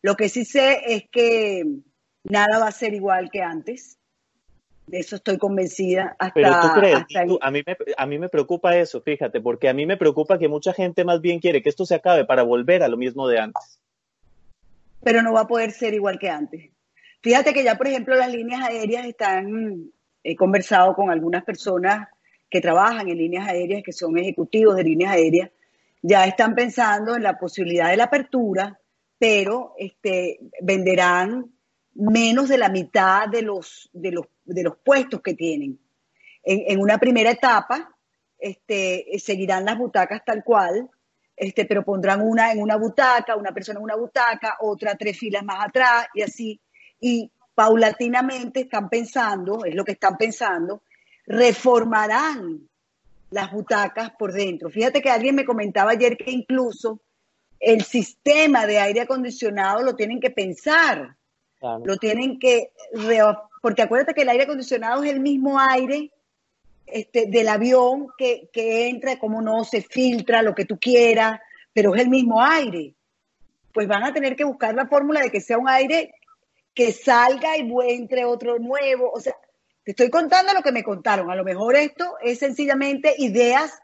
Lo 0.03 0.17
que 0.17 0.29
sí 0.29 0.45
sé 0.45 0.81
es 0.87 1.05
que 1.13 1.65
nada 2.25 2.59
va 2.59 2.69
a 2.69 2.73
ser 2.73 2.95
igual 2.95 3.31
que 3.31 3.43
antes. 3.43 3.99
De 4.87 4.99
eso 4.99 5.17
estoy 5.17 5.39
convencida. 5.39 6.17
Hasta, 6.19 6.35
Pero 6.35 6.61
tú 6.61 6.69
crees, 6.81 7.05
a, 7.41 7.51
mí 7.53 7.63
me, 7.65 7.77
a 7.97 8.07
mí 8.07 8.19
me 8.19 8.29
preocupa 8.29 8.77
eso, 8.77 9.01
fíjate, 9.01 9.41
porque 9.41 9.69
a 9.69 9.75
mí 9.75 9.87
me 9.87 9.97
preocupa 9.97 10.39
que 10.39 10.49
mucha 10.49 10.73
gente 10.73 11.05
más 11.05 11.21
bien 11.21 11.39
quiere 11.39 11.63
que 11.63 11.69
esto 11.69 11.87
se 11.87 11.95
acabe 11.95 12.25
para 12.25 12.43
volver 12.43 12.83
a 12.83 12.89
lo 12.89 12.97
mismo 12.97 13.29
de 13.29 13.39
antes. 13.39 13.81
Pero 15.05 15.23
no 15.23 15.33
va 15.33 15.43
a 15.43 15.47
poder 15.47 15.71
ser 15.71 15.95
igual 15.95 16.19
que 16.19 16.29
antes. 16.29 16.73
Fíjate 17.23 17.53
que 17.53 17.63
ya, 17.63 17.77
por 17.77 17.87
ejemplo, 17.87 18.17
las 18.17 18.33
líneas 18.33 18.63
aéreas 18.63 19.07
están, 19.07 19.93
he 20.25 20.35
conversado 20.35 20.95
con 20.95 21.11
algunas 21.11 21.45
personas 21.45 22.09
que 22.51 22.61
trabajan 22.61 23.09
en 23.09 23.17
líneas 23.17 23.49
aéreas, 23.49 23.83
que 23.85 23.93
son 23.93 24.19
ejecutivos 24.19 24.77
de 24.77 24.85
líneas 24.85 25.13
aéreas, 25.13 25.51
ya 26.03 26.25
están 26.25 26.55
pensando 26.55 27.15
en 27.15 27.23
la 27.23 27.39
posibilidad 27.39 27.91
de 27.91 27.97
la 27.97 28.05
apertura, 28.05 28.81
pero 29.19 29.75
este, 29.79 30.39
venderán 30.63 31.53
menos 31.95 32.49
de 32.49 32.59
la 32.59 32.69
mitad 32.69 33.29
de 33.29 33.43
los, 33.43 33.91
de 33.93 34.13
los, 34.13 34.27
de 34.45 34.63
los 34.63 34.77
puestos 34.79 35.21
que 35.21 35.35
tienen. 35.35 35.79
En, 36.43 36.81
una 36.81 36.99
primera 36.99 37.31
etapa, 37.31 37.95
este, 38.39 39.07
seguirán 39.19 39.67
las 39.67 39.77
butacas 39.77 40.25
tal 40.25 40.43
cual, 40.43 40.89
este, 41.37 41.67
pero 41.67 41.85
pondrán 41.85 42.23
una 42.23 42.51
en 42.53 42.63
una 42.63 42.77
butaca, 42.77 43.37
una 43.37 43.53
persona 43.53 43.79
en 43.79 43.85
una 43.85 43.97
butaca, 43.97 44.57
otra 44.61 44.95
tres 44.95 45.19
filas 45.19 45.45
más 45.45 45.67
atrás 45.67 46.07
y 46.15 46.23
así. 46.23 46.61
Y 46.99 47.31
paulatinamente 47.55 48.61
están 48.61 48.89
pensando, 48.89 49.65
es 49.65 49.75
lo 49.75 49.85
que 49.85 49.93
están 49.93 50.17
pensando, 50.17 50.83
reformarán 51.31 52.69
las 53.31 53.53
butacas 53.53 54.11
por 54.19 54.33
dentro. 54.33 54.69
Fíjate 54.69 55.01
que 55.01 55.11
alguien 55.11 55.37
me 55.37 55.45
comentaba 55.45 55.93
ayer 55.93 56.17
que 56.17 56.33
incluso 56.33 57.01
el 57.61 57.85
sistema 57.85 58.67
de 58.67 58.81
aire 58.81 59.03
acondicionado 59.03 59.83
lo 59.83 59.95
tienen 59.95 60.19
que 60.19 60.31
pensar, 60.31 61.17
lo 61.85 61.97
tienen 61.99 62.41
que, 62.41 62.73
porque 63.63 63.83
acuérdate 63.83 64.13
que 64.13 64.23
el 64.23 64.29
aire 64.31 64.43
acondicionado 64.43 65.05
es 65.05 65.13
el 65.13 65.21
mismo 65.21 65.61
aire 65.61 66.11
este, 66.87 67.27
del 67.27 67.49
avión 67.49 68.09
que, 68.19 68.49
que 68.53 68.89
entra, 68.89 69.17
como 69.21 69.41
no, 69.41 69.63
se 69.63 69.83
filtra 69.83 70.43
lo 70.43 70.53
que 70.53 70.65
tú 70.65 70.81
quieras, 70.81 71.39
pero 71.73 71.95
es 71.95 72.03
el 72.03 72.09
mismo 72.09 72.43
aire. 72.43 72.95
Pues 73.73 73.87
van 73.87 74.03
a 74.03 74.13
tener 74.13 74.35
que 74.35 74.43
buscar 74.43 74.75
la 74.75 74.89
fórmula 74.89 75.21
de 75.21 75.31
que 75.31 75.41
sea 75.41 75.59
un 75.59 75.69
aire 75.69 76.13
que 76.75 76.91
salga 76.93 77.57
y 77.57 77.71
entre 77.91 78.25
otro 78.25 78.59
nuevo. 78.59 79.13
O 79.13 79.21
sea, 79.21 79.37
te 79.85 79.93
estoy 79.93 80.11
contando 80.11 80.53
lo 80.53 80.63
que 80.63 80.73
me 80.73 80.85
contaron. 80.85 81.31
A 81.31 81.37
lo 81.37 81.45
mejor 81.45 81.77
esto 81.77 82.17
es 82.23 82.39
sencillamente 82.39 83.15
ideas 83.19 83.81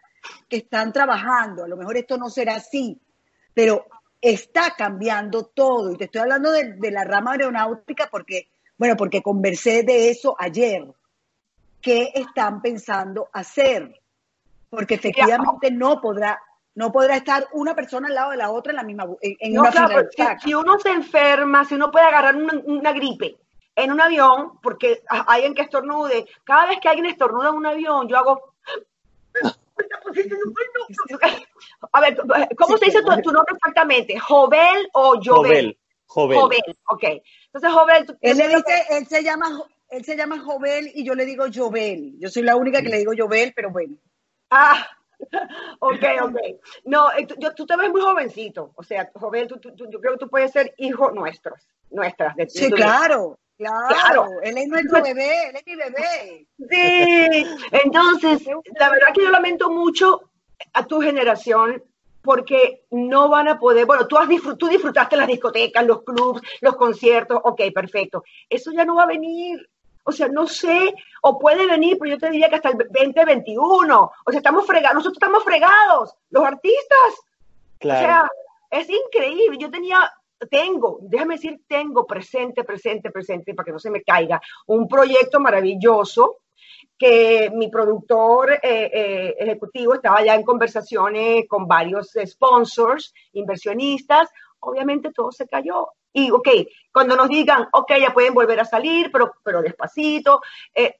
que 0.48 0.58
están 0.58 0.92
trabajando. 0.92 1.64
A 1.64 1.68
lo 1.68 1.76
mejor 1.76 1.96
esto 1.96 2.18
no 2.18 2.28
será 2.30 2.56
así, 2.56 3.00
pero 3.54 3.86
está 4.20 4.74
cambiando 4.76 5.46
todo. 5.46 5.92
Y 5.92 5.96
te 5.96 6.04
estoy 6.04 6.22
hablando 6.22 6.52
de, 6.52 6.74
de 6.74 6.90
la 6.90 7.04
rama 7.04 7.32
aeronáutica 7.32 8.08
porque, 8.10 8.48
bueno, 8.76 8.96
porque 8.96 9.22
conversé 9.22 9.82
de 9.82 10.10
eso 10.10 10.36
ayer 10.38 10.86
qué 11.86 12.10
están 12.14 12.60
pensando 12.62 13.28
hacer, 13.32 14.00
porque 14.68 14.94
efectivamente 14.94 15.70
no 15.70 16.00
podrá 16.00 16.40
no 16.74 16.92
podrá 16.92 17.16
estar 17.16 17.46
una 17.52 17.74
persona 17.74 18.08
al 18.08 18.14
lado 18.14 18.32
de 18.32 18.36
la 18.36 18.50
otra 18.50 18.72
en 18.72 18.76
la 18.76 18.82
misma 18.82 19.06
en, 19.20 19.54
no, 19.54 19.62
claro, 19.70 20.08
si, 20.42 20.52
uno 20.52 20.78
se 20.78 20.90
enferma, 20.90 21.64
si 21.64 21.74
uno 21.74 21.90
puede 21.90 22.06
agarrar 22.06 22.36
una, 22.36 22.92
gripe 22.92 23.36
en 23.76 23.92
un 23.92 24.00
avión, 24.00 24.58
porque 24.62 25.04
hay 25.08 25.44
en 25.44 25.54
que 25.54 25.62
estornude, 25.62 26.26
cada 26.44 26.66
vez 26.66 26.80
que 26.80 26.88
alguien 26.88 27.06
estornuda 27.06 27.50
en 27.50 27.54
un 27.54 27.66
avión, 27.66 28.08
yo 28.08 28.16
hago 28.16 28.54
a 31.92 32.00
ver, 32.00 32.16
¿cómo 32.56 32.78
se 32.78 32.86
dice 32.86 33.02
tu, 33.02 33.30
nombre 33.30 33.54
exactamente? 33.54 34.18
¿Jovel 34.18 34.88
o 34.94 35.20
Jovel? 35.22 35.78
Jovel. 36.06 36.38
Jovel, 36.38 36.78
ok. 36.88 37.04
Entonces, 37.52 37.70
Jovel... 37.70 38.18
él 38.22 38.38
le 38.38 38.48
dice, 38.48 38.86
él 38.90 39.06
se 39.06 39.22
llama 39.22 39.66
él 39.90 40.04
se 40.04 40.16
llama 40.16 40.40
Jovel 40.40 40.90
y 40.94 41.04
yo 41.04 41.14
le 41.14 41.24
digo 41.24 41.44
Jovel. 41.52 42.14
Yo 42.18 42.28
soy 42.28 42.42
la 42.42 42.56
única 42.56 42.82
que 42.82 42.88
le 42.88 42.98
digo 42.98 43.12
Jovel, 43.16 43.52
pero 43.54 43.70
bueno. 43.70 43.96
Ah, 44.50 44.86
ok, 45.80 46.04
ok. 46.22 46.36
No, 46.84 47.10
eh, 47.12 47.26
yo, 47.38 47.54
tú 47.54 47.66
te 47.66 47.76
ves 47.76 47.90
muy 47.90 48.00
jovencito. 48.00 48.72
O 48.76 48.82
sea, 48.82 49.10
Jovel, 49.14 49.48
yo 49.48 50.00
creo 50.00 50.12
que 50.12 50.18
tú 50.18 50.28
puedes 50.28 50.52
ser 50.52 50.74
hijo 50.78 51.10
nuestros, 51.10 51.68
nuestras. 51.90 52.36
De, 52.36 52.48
sí, 52.48 52.70
claro, 52.70 53.38
claro, 53.56 54.28
Él 54.42 54.58
es 54.58 54.68
nuestro 54.68 55.02
bebé, 55.02 55.48
él 55.48 55.56
es 55.56 55.66
mi 55.66 55.76
bebé. 55.76 56.46
Sí, 56.70 57.46
entonces, 57.72 58.42
la 58.78 58.90
verdad 58.90 59.08
que 59.14 59.22
yo 59.22 59.30
lamento 59.30 59.70
mucho 59.70 60.30
a 60.72 60.86
tu 60.86 61.00
generación 61.00 61.82
porque 62.22 62.84
no 62.90 63.28
van 63.28 63.46
a 63.48 63.58
poder, 63.58 63.86
bueno, 63.86 64.06
tú, 64.08 64.18
has 64.18 64.28
tú 64.58 64.66
disfrutaste 64.66 65.16
las 65.16 65.28
discotecas, 65.28 65.86
los 65.86 66.02
clubs, 66.02 66.42
los 66.60 66.74
conciertos, 66.76 67.40
ok, 67.42 67.62
perfecto. 67.72 68.24
Eso 68.50 68.72
ya 68.72 68.84
no 68.84 68.96
va 68.96 69.04
a 69.04 69.06
venir. 69.06 69.58
O 70.02 70.12
sea, 70.12 70.28
no 70.28 70.46
sé, 70.46 70.94
o 71.22 71.38
puede 71.38 71.66
venir, 71.66 71.96
pero 71.98 72.12
yo 72.12 72.18
te 72.18 72.30
diría 72.30 72.48
que 72.48 72.56
hasta 72.56 72.70
el 72.70 72.78
2021. 72.78 74.00
O 74.24 74.30
sea, 74.30 74.38
estamos 74.38 74.66
fregados, 74.66 74.96
nosotros 74.96 75.16
estamos 75.16 75.44
fregados, 75.44 76.14
los 76.30 76.44
artistas. 76.44 77.14
Claro. 77.78 77.98
O 77.98 78.04
sea, 78.04 78.30
es 78.70 78.88
increíble. 78.88 79.58
Yo 79.58 79.70
tenía, 79.70 80.12
tengo, 80.50 80.98
déjame 81.02 81.34
decir, 81.34 81.60
tengo 81.66 82.06
presente, 82.06 82.64
presente, 82.64 83.10
presente, 83.10 83.54
para 83.54 83.64
que 83.66 83.72
no 83.72 83.78
se 83.78 83.90
me 83.90 84.02
caiga, 84.02 84.40
un 84.66 84.86
proyecto 84.88 85.40
maravilloso 85.40 86.38
que 86.98 87.50
mi 87.54 87.68
productor 87.68 88.52
eh, 88.52 88.60
eh, 88.62 89.34
ejecutivo 89.38 89.94
estaba 89.94 90.24
ya 90.24 90.34
en 90.34 90.42
conversaciones 90.42 91.46
con 91.48 91.66
varios 91.66 92.12
sponsors, 92.24 93.12
inversionistas. 93.32 94.30
Obviamente 94.60 95.12
todo 95.12 95.30
se 95.30 95.46
cayó. 95.46 95.88
Y, 96.12 96.30
ok, 96.30 96.48
cuando 96.92 97.14
nos 97.14 97.28
digan, 97.28 97.68
ok, 97.72 97.92
ya 98.00 98.14
pueden 98.14 98.32
volver 98.32 98.60
a 98.60 98.64
salir, 98.64 99.10
pero, 99.12 99.34
pero 99.42 99.60
despacito. 99.60 100.40
Eh, 100.74 100.94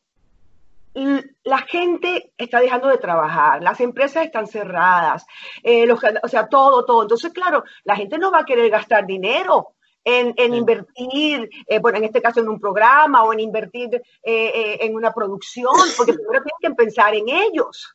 la 1.45 1.59
gente 1.59 2.33
está 2.39 2.61
dejando 2.61 2.89
de 2.89 2.99
trabajar, 2.99 3.63
las 3.63 3.81
empresas 3.81 4.25
están 4.25 4.47
cerradas, 4.47 5.27
eh, 5.63 5.87
o 5.91 6.29
sea, 6.29 6.49
todo, 6.49 6.85
todo. 6.85 7.03
Entonces, 7.03 7.33
claro, 7.33 7.65
la 7.85 7.97
gente 7.97 8.19
no 8.19 8.31
va 8.31 8.41
a 8.41 8.45
querer 8.45 8.71
gastar 8.71 9.07
dinero 9.07 9.75
en, 10.03 10.33
en 10.37 10.55
invertir, 10.55 11.51
eh, 11.67 11.79
bueno, 11.81 11.99
en 11.99 12.05
este 12.05 12.23
caso 12.23 12.41
en 12.41 12.49
un 12.49 12.59
programa 12.59 13.25
o 13.25 13.33
en 13.33 13.41
invertir 13.41 14.03
en 14.23 14.95
una 14.95 15.13
producción, 15.13 15.75
porque 15.97 16.13
primero 16.15 16.45
tienen 16.45 16.61
que 16.61 16.75
pensar 16.75 17.15
en 17.15 17.29
ellos. 17.29 17.95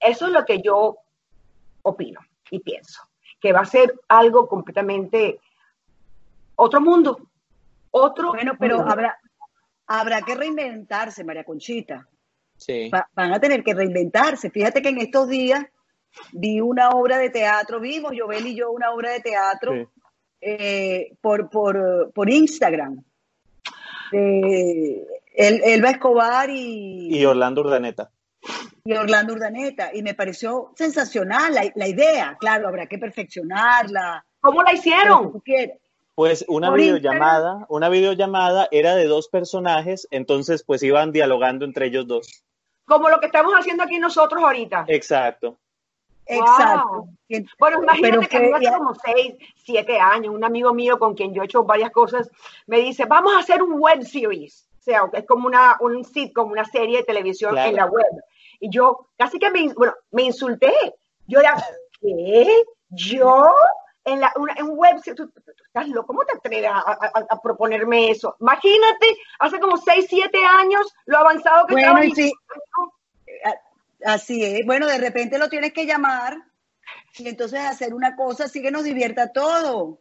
Eso 0.00 0.26
es 0.26 0.32
lo 0.32 0.44
que 0.44 0.60
yo 0.60 0.98
opino 1.82 2.20
y 2.50 2.60
pienso, 2.60 3.02
que 3.40 3.52
va 3.52 3.60
a 3.60 3.66
ser 3.66 3.98
algo 4.08 4.48
completamente 4.48 5.40
otro 6.56 6.80
mundo. 6.80 7.18
Otro 7.90 8.32
bueno, 8.32 8.54
pero 8.58 8.80
habrá, 8.80 9.18
habrá 9.86 10.22
que 10.22 10.34
reinventarse, 10.34 11.24
María 11.24 11.44
Conchita. 11.44 12.06
Sí. 12.56 12.90
van 13.14 13.34
a 13.34 13.40
tener 13.40 13.62
que 13.62 13.74
reinventarse. 13.74 14.50
Fíjate 14.50 14.80
que 14.80 14.88
en 14.88 14.98
estos 14.98 15.28
días 15.28 15.66
vi 16.32 16.60
una 16.60 16.90
obra 16.90 17.18
de 17.18 17.30
teatro, 17.30 17.80
vimos 17.80 18.12
Jovel 18.18 18.46
y 18.46 18.56
yo 18.56 18.70
una 18.70 18.90
obra 18.92 19.10
de 19.10 19.20
teatro 19.20 19.92
eh, 20.40 21.12
por, 21.20 21.50
por, 21.50 22.12
por, 22.14 22.30
Instagram. 22.30 23.02
Eh, 24.12 25.04
Elba 25.34 25.90
Escobar 25.90 26.48
y, 26.50 27.18
y 27.18 27.24
Orlando 27.26 27.60
Urdaneta. 27.60 28.10
Y 28.84 28.92
Orlando 28.94 29.34
Urdaneta. 29.34 29.90
Y 29.92 30.02
me 30.02 30.14
pareció 30.14 30.72
sensacional 30.76 31.52
la, 31.52 31.70
la 31.74 31.88
idea. 31.88 32.36
Claro, 32.38 32.68
habrá 32.68 32.86
que 32.86 32.98
perfeccionarla. 32.98 34.24
¿Cómo 34.40 34.62
la 34.62 34.72
hicieron? 34.72 35.42
Pues 36.16 36.46
una 36.48 36.70
videollamada, 36.70 37.66
una 37.68 37.90
videollamada 37.90 38.68
era 38.70 38.96
de 38.96 39.04
dos 39.04 39.28
personajes, 39.28 40.08
entonces 40.10 40.62
pues 40.62 40.82
iban 40.82 41.12
dialogando 41.12 41.66
entre 41.66 41.86
ellos 41.86 42.06
dos. 42.06 42.42
Como 42.86 43.10
lo 43.10 43.20
que 43.20 43.26
estamos 43.26 43.52
haciendo 43.52 43.82
aquí 43.82 43.98
nosotros 43.98 44.42
ahorita. 44.42 44.86
Exacto. 44.88 45.58
Exacto. 46.24 47.08
Bueno, 47.58 47.82
imagínate 47.82 48.28
que, 48.28 48.50
hace 48.54 48.72
como 48.72 48.94
seis, 48.94 49.34
siete 49.56 50.00
años, 50.00 50.34
un 50.34 50.42
amigo 50.42 50.72
mío 50.72 50.98
con 50.98 51.14
quien 51.14 51.34
yo 51.34 51.42
he 51.42 51.44
hecho 51.44 51.64
varias 51.64 51.90
cosas, 51.90 52.30
me 52.66 52.80
dice, 52.80 53.04
vamos 53.04 53.34
a 53.34 53.40
hacer 53.40 53.62
un 53.62 53.78
web 53.78 54.02
series. 54.02 54.66
O 54.80 54.82
sea, 54.82 55.10
es 55.12 55.26
como 55.26 55.46
una, 55.46 55.76
un 55.80 56.02
sitcom, 56.02 56.50
una 56.50 56.64
serie 56.64 56.98
de 56.98 57.04
televisión 57.04 57.58
en 57.58 57.76
la 57.76 57.84
web. 57.84 58.06
Y 58.58 58.70
yo 58.70 59.08
casi 59.18 59.38
que 59.38 59.50
me, 59.50 59.70
bueno, 59.74 59.92
me 60.12 60.22
insulté. 60.22 60.72
Yo 61.26 61.40
era, 61.40 61.62
¿qué? 62.00 62.64
¿Yo? 62.88 63.52
En, 64.06 64.20
la, 64.20 64.32
un 64.36 64.76
web, 64.76 64.96
tú, 65.14 65.30
estás 65.66 65.88
loco, 65.88 66.06
¿cómo 66.06 66.24
te 66.24 66.36
atreves 66.36 66.70
a, 66.72 67.42
proponerme 67.42 68.10
eso? 68.10 68.36
Imagínate, 68.40 69.18
hace 69.40 69.60
como 69.60 69.76
6, 69.76 70.06
7 70.08 70.38
años, 70.44 70.94
lo 71.06 71.18
avanzado 71.18 71.66
que 71.66 71.74
bueno, 71.74 72.14
Sí. 72.14 72.32
Así 74.04 74.44
es, 74.44 74.64
bueno, 74.64 74.86
de 74.86 74.98
repente 74.98 75.38
lo 75.38 75.48
tienes 75.48 75.72
que 75.72 75.86
llamar 75.86 76.36
y 77.18 77.28
entonces 77.28 77.60
hacer 77.60 77.92
una 77.92 78.14
cosa 78.14 78.44
así 78.44 78.62
que 78.62 78.70
nos 78.70 78.84
divierta 78.84 79.32
todo. 79.32 79.98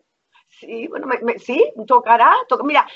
Sí, 0.47 0.87
bueno, 0.87 1.07
sí, 1.37 1.73
tocará. 1.87 2.33
mira, 2.63 2.87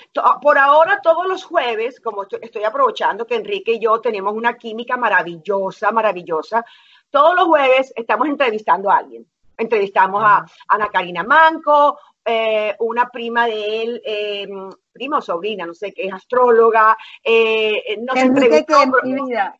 por 0.41 0.57
ahora 0.57 0.99
todos 1.01 1.27
los 1.27 1.43
jueves, 1.43 1.99
como 1.99 2.23
estoy, 2.23 2.63
aprovechando 2.63 3.25
que 3.25 3.35
Enrique 3.35 3.73
y 3.73 3.79
yo 3.79 3.99
tenemos 3.99 4.33
una 4.33 4.57
química 4.57 4.95
maravillosa, 4.95 5.91
maravillosa, 5.91 6.63
todos 7.09 7.35
los 7.35 7.45
jueves 7.45 7.91
estamos 7.95 8.27
entrevistando 8.27 8.89
a 8.89 8.97
alguien. 8.97 9.25
Entrevistamos 9.59 10.23
a 10.25 10.45
Ana 10.67 10.87
Karina 10.87 11.23
Manco, 11.23 11.99
eh, 12.25 12.75
una 12.79 13.09
prima 13.09 13.45
de 13.45 13.83
él, 13.83 14.01
eh, 14.05 14.47
prima 14.91 15.17
o 15.17 15.21
sobrina, 15.21 15.65
no 15.65 15.73
sé, 15.73 15.91
que 15.91 16.07
es 16.07 16.13
astróloga. 16.13 16.97
Eh, 17.23 17.97
nos 18.01 18.15
Enrique, 18.15 18.65
¿qué, 18.67 18.91
mi 19.03 19.13
vida? 19.23 19.55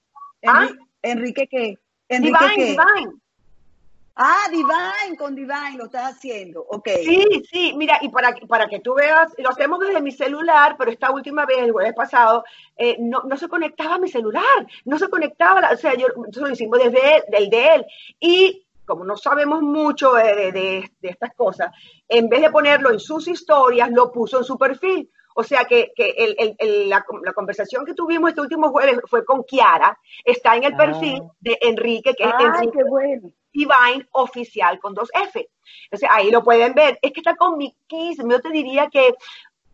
¿Ah? 0.48 0.68
Enrique, 1.02 1.48
¿qué? 1.48 1.78
Enrique, 2.08 2.38
Divine, 2.48 2.66
Divine. 2.66 3.20
Ah, 4.22 4.48
Divine, 4.52 5.18
con 5.18 5.34
Divine 5.34 5.78
lo 5.78 5.86
estás 5.86 6.16
haciendo, 6.16 6.62
ok. 6.62 6.90
Sí, 7.06 7.44
sí, 7.50 7.74
mira, 7.78 8.00
y 8.02 8.10
para, 8.10 8.36
para 8.50 8.68
que 8.68 8.82
tú 8.82 8.94
veas, 8.94 9.34
lo 9.38 9.50
hacemos 9.50 9.80
desde 9.80 10.02
mi 10.02 10.12
celular, 10.12 10.76
pero 10.78 10.92
esta 10.92 11.10
última 11.10 11.46
vez, 11.46 11.60
el 11.60 11.72
jueves 11.72 11.94
pasado, 11.94 12.44
eh, 12.76 12.98
no, 13.00 13.24
no, 13.24 13.38
se 13.38 13.48
conectaba 13.48 13.98
mi 13.98 14.10
celular, 14.10 14.68
no 14.84 15.00
se 15.00 15.10
conectaba, 15.10 15.70
o 15.72 15.78
sea, 15.78 15.96
yo, 15.96 16.08
lo 16.36 16.50
hicimos 16.50 16.80
desde 16.80 17.24
el 17.32 17.50
de 17.50 17.76
él. 17.76 17.86
Y 18.20 18.68
como 18.90 19.06
no 19.06 19.16
sabemos 19.16 19.62
mucho 19.62 20.14
de, 20.14 20.52
de, 20.52 20.92
de, 21.00 21.10
estas 21.10 21.34
cosas, 21.36 21.72
en 22.08 22.28
vez 22.28 22.42
de 22.42 22.50
ponerlo 22.50 22.92
en 22.92 23.00
sus 23.00 23.28
historias, 23.28 23.92
lo 23.92 24.12
puso 24.12 24.40
en 24.40 24.44
su 24.44 24.58
perfil. 24.58 25.10
O 25.36 25.44
sea 25.44 25.66
que, 25.66 25.92
que 25.96 26.10
el, 26.18 26.56
el, 26.58 26.90
la, 26.90 27.06
la, 27.24 27.34
conversación 27.34 27.86
que 27.86 27.94
tuvimos 27.94 28.30
este 28.30 28.42
último 28.42 28.72
jueves 28.72 29.00
fue 29.06 29.24
con 29.24 29.44
Kiara, 29.44 29.98
está 30.26 30.56
en 30.56 30.64
el 30.64 30.76
perfil 30.76 31.22
ah. 31.24 31.32
de 31.40 31.58
Enrique, 31.62 32.16
que 32.16 32.24
es 32.24 32.34
Ay, 32.36 32.46
Enrique 32.46 32.78
qué 32.80 32.84
bueno. 32.84 33.32
Divine 33.54 34.08
oficial 34.12 34.80
con 34.80 34.96
dos 34.96 35.10
F. 35.14 35.48
Entonces 35.84 36.10
ahí 36.12 36.32
lo 36.32 36.44
pueden 36.44 36.74
ver. 36.74 36.98
Es 37.02 37.12
que 37.14 37.20
está 37.20 37.36
con 37.36 37.58
mi 37.58 37.76
kiss. 37.88 38.18
Yo 38.18 38.42
te 38.42 38.50
diría 38.50 38.90
que 38.90 39.14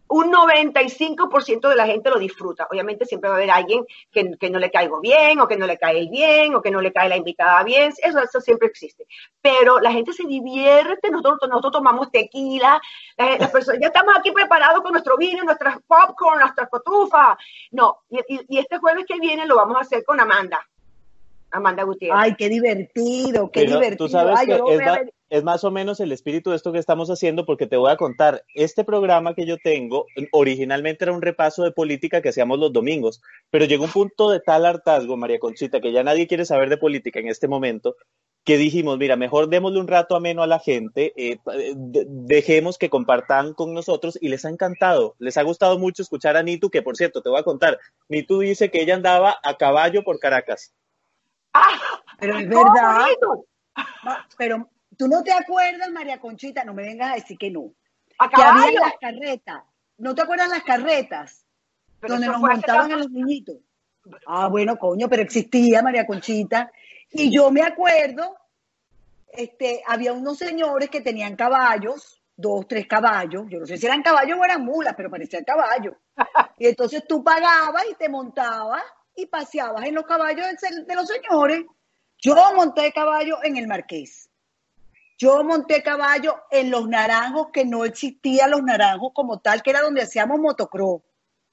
un 0.07 0.31
95% 0.31 1.67
de 1.67 1.75
la 1.75 1.85
gente 1.85 2.09
lo 2.09 2.19
disfruta. 2.19 2.67
Obviamente 2.69 3.05
siempre 3.05 3.29
va 3.29 3.35
a 3.35 3.37
haber 3.37 3.51
alguien 3.51 3.85
que, 4.11 4.37
que, 4.39 4.49
no 4.49 4.59
le 4.59 4.69
caigo 4.69 4.99
bien, 4.99 5.39
o 5.39 5.47
que 5.47 5.57
no 5.57 5.65
le 5.65 5.77
cae 5.77 5.99
el 5.99 6.09
bien, 6.09 6.55
o 6.55 6.61
que 6.61 6.71
no 6.71 6.81
le 6.81 6.93
cae 6.93 7.09
la 7.09 7.17
invitada 7.17 7.63
bien. 7.63 7.91
Eso, 8.01 8.19
eso 8.19 8.41
siempre 8.41 8.67
existe. 8.67 9.07
Pero 9.41 9.79
la 9.79 9.91
gente 9.91 10.13
se 10.13 10.25
divierte, 10.25 11.09
nosotros, 11.09 11.49
nosotros 11.49 11.73
tomamos 11.73 12.11
tequila, 12.11 12.81
las, 13.17 13.39
las 13.39 13.51
personas, 13.51 13.81
ya 13.81 13.87
estamos 13.87 14.15
aquí 14.17 14.31
preparados 14.31 14.81
con 14.81 14.91
nuestro 14.91 15.17
vino, 15.17 15.43
nuestras 15.43 15.77
popcorn, 15.87 16.39
nuestras 16.39 16.69
cotufas. 16.69 17.37
No, 17.71 17.99
y, 18.09 18.19
y, 18.27 18.45
y 18.49 18.59
este 18.59 18.77
jueves 18.77 19.05
que 19.07 19.19
viene 19.19 19.45
lo 19.45 19.55
vamos 19.55 19.77
a 19.77 19.81
hacer 19.81 20.03
con 20.03 20.19
Amanda. 20.19 20.65
Amanda 21.51 21.83
Gutiérrez. 21.83 22.21
Ay, 22.21 22.35
qué 22.35 22.49
divertido, 22.49 23.49
qué 23.49 23.61
Pero 23.61 23.77
divertido. 23.77 24.05
Tú 24.05 24.11
sabes 24.11 24.37
Ay, 24.37 24.47
que 24.47 24.57
yo 24.57 24.69
es. 24.69 25.09
Es 25.35 25.43
más 25.43 25.63
o 25.63 25.71
menos 25.71 25.99
el 25.99 26.11
espíritu 26.11 26.49
de 26.49 26.55
esto 26.55 26.71
que 26.71 26.79
estamos 26.79 27.09
haciendo, 27.09 27.45
porque 27.45 27.67
te 27.67 27.77
voy 27.77 27.91
a 27.91 27.97
contar, 27.97 28.43
este 28.53 28.83
programa 28.83 29.33
que 29.35 29.45
yo 29.45 29.57
tengo, 29.57 30.05
originalmente 30.31 31.03
era 31.03 31.11
un 31.11 31.21
repaso 31.21 31.63
de 31.63 31.71
política 31.71 32.21
que 32.21 32.29
hacíamos 32.29 32.57
los 32.57 32.71
domingos, 32.71 33.21
pero 33.49 33.65
llegó 33.65 33.83
un 33.83 33.91
punto 33.91 34.29
de 34.29 34.39
tal 34.39 34.65
hartazgo, 34.65 35.17
María 35.17 35.39
Conchita, 35.39 35.81
que 35.81 35.91
ya 35.91 36.03
nadie 36.03 36.27
quiere 36.27 36.45
saber 36.45 36.69
de 36.69 36.77
política 36.77 37.19
en 37.19 37.27
este 37.27 37.47
momento, 37.47 37.95
que 38.45 38.57
dijimos, 38.57 38.97
mira, 38.97 39.15
mejor 39.15 39.49
démosle 39.49 39.79
un 39.79 39.87
rato 39.87 40.15
ameno 40.15 40.41
a 40.43 40.47
la 40.47 40.59
gente, 40.59 41.11
eh, 41.17 41.39
de- 41.75 42.05
dejemos 42.07 42.77
que 42.77 42.89
compartan 42.89 43.53
con 43.53 43.73
nosotros 43.73 44.17
y 44.21 44.29
les 44.29 44.45
ha 44.45 44.49
encantado, 44.49 45.15
les 45.19 45.35
ha 45.37 45.43
gustado 45.43 45.77
mucho 45.79 46.01
escuchar 46.01 46.37
a 46.37 46.43
Nitu, 46.43 46.69
que 46.69 46.81
por 46.81 46.95
cierto, 46.95 47.21
te 47.21 47.29
voy 47.29 47.39
a 47.39 47.43
contar, 47.43 47.79
Nitu 48.07 48.39
dice 48.39 48.71
que 48.71 48.81
ella 48.81 48.95
andaba 48.95 49.37
a 49.43 49.57
caballo 49.57 50.03
por 50.03 50.19
Caracas. 50.19 50.73
¡Ah! 51.53 51.79
Pero 52.19 52.37
es 52.37 52.47
¡Cómo 52.47 52.73
verdad. 52.73 53.07
Pero 54.37 54.69
tú 54.95 55.07
no 55.07 55.23
te 55.23 55.31
acuerdas, 55.31 55.89
María 55.91 56.19
Conchita, 56.19 56.63
no 56.63 56.73
me 56.73 56.83
vengas 56.83 57.11
a 57.11 57.15
decir 57.15 57.37
que 57.37 57.51
no. 57.51 57.71
A 58.17 58.29
Que 58.29 58.41
había 58.41 58.79
las 58.79 58.93
carretas. 58.99 59.63
¿No 59.97 60.15
te 60.15 60.21
acuerdas 60.21 60.49
las 60.49 60.63
carretas? 60.63 61.45
Pero 61.99 62.15
donde 62.15 62.27
nos 62.27 62.39
montaban 62.39 62.91
a 62.91 62.97
los 62.97 63.09
niñitos. 63.09 63.57
Ah, 64.27 64.47
bueno, 64.47 64.77
coño, 64.77 65.09
pero 65.09 65.23
existía 65.23 65.81
María 65.81 66.05
Conchita. 66.05 66.71
Y 67.11 67.33
yo 67.33 67.49
me 67.51 67.61
acuerdo, 67.61 68.35
este, 69.31 69.81
había 69.87 70.13
unos 70.13 70.37
señores 70.37 70.89
que 70.89 71.01
tenían 71.01 71.35
caballos, 71.35 72.21
dos, 72.35 72.67
tres 72.67 72.87
caballos. 72.87 73.45
Yo 73.49 73.59
no 73.59 73.65
sé 73.65 73.77
si 73.77 73.85
eran 73.85 74.03
caballos 74.03 74.37
o 74.39 74.43
eran 74.43 74.63
mulas, 74.63 74.93
pero 74.95 75.09
parecían 75.09 75.43
caballos. 75.43 75.95
Y 76.57 76.67
entonces 76.67 77.03
tú 77.05 77.21
pagabas 77.21 77.83
y 77.91 77.95
te 77.95 78.07
montabas 78.07 78.81
y 79.13 79.25
paseabas 79.25 79.85
en 79.85 79.95
los 79.95 80.05
caballos 80.05 80.47
de 80.87 80.95
los 80.95 81.07
señores. 81.07 81.65
Yo 82.17 82.35
monté 82.55 82.93
caballo 82.93 83.43
en 83.43 83.57
el 83.57 83.67
Marqués. 83.67 84.29
Yo 85.17 85.43
monté 85.43 85.81
caballo 85.81 86.35
en 86.51 86.69
los 86.69 86.87
naranjos, 86.87 87.47
que 87.53 87.63
no 87.65 87.85
existían 87.85 88.51
los 88.51 88.63
naranjos 88.63 89.11
como 89.13 89.39
tal, 89.39 89.61
que 89.63 89.69
era 89.69 89.81
donde 89.81 90.01
hacíamos 90.01 90.39
motocross. 90.39 91.01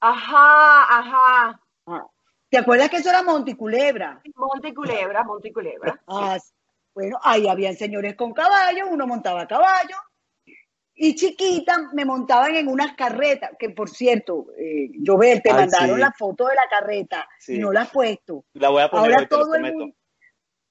Ajá, 0.00 0.98
ajá. 0.98 1.60
Ah, 1.86 2.06
¿Te 2.48 2.58
acuerdas 2.58 2.90
que 2.90 2.96
eso 2.96 3.08
era 3.10 3.22
Monticulebra? 3.22 4.20
Monte 4.34 4.68
y 4.68 4.74
Culebra, 4.74 5.22
Monte 5.22 5.48
y 5.48 5.52
Culebra. 5.52 6.00
Ah, 6.08 6.38
bueno, 6.92 7.18
ahí 7.22 7.48
habían 7.48 7.76
señores 7.76 8.16
con 8.16 8.32
caballo, 8.32 8.88
uno 8.90 9.06
montaba 9.06 9.46
caballo. 9.46 9.96
Y 10.94 11.14
chiquita 11.14 11.90
me 11.94 12.04
montaban 12.04 12.54
en 12.54 12.68
unas 12.68 12.94
carretas, 12.94 13.52
que 13.58 13.70
por 13.70 13.88
cierto, 13.88 14.48
eh, 14.58 14.90
Jovel, 15.04 15.40
te 15.40 15.50
Ay, 15.50 15.56
mandaron 15.56 15.96
sí. 15.96 16.00
la 16.00 16.12
foto 16.12 16.46
de 16.48 16.54
la 16.54 16.68
carreta 16.68 17.26
Sí. 17.38 17.54
y 17.56 17.58
no 17.58 17.72
la 17.72 17.82
has 17.82 17.90
puesto. 17.90 18.44
La 18.54 18.68
voy 18.68 18.82
a 18.82 18.90
poner 18.90 19.04
Ahora 19.06 19.18
hoy, 19.20 19.26
te 19.26 19.36
lo 19.36 19.42
todo 19.42 19.54
el 19.54 19.62
mundo, 19.62 19.96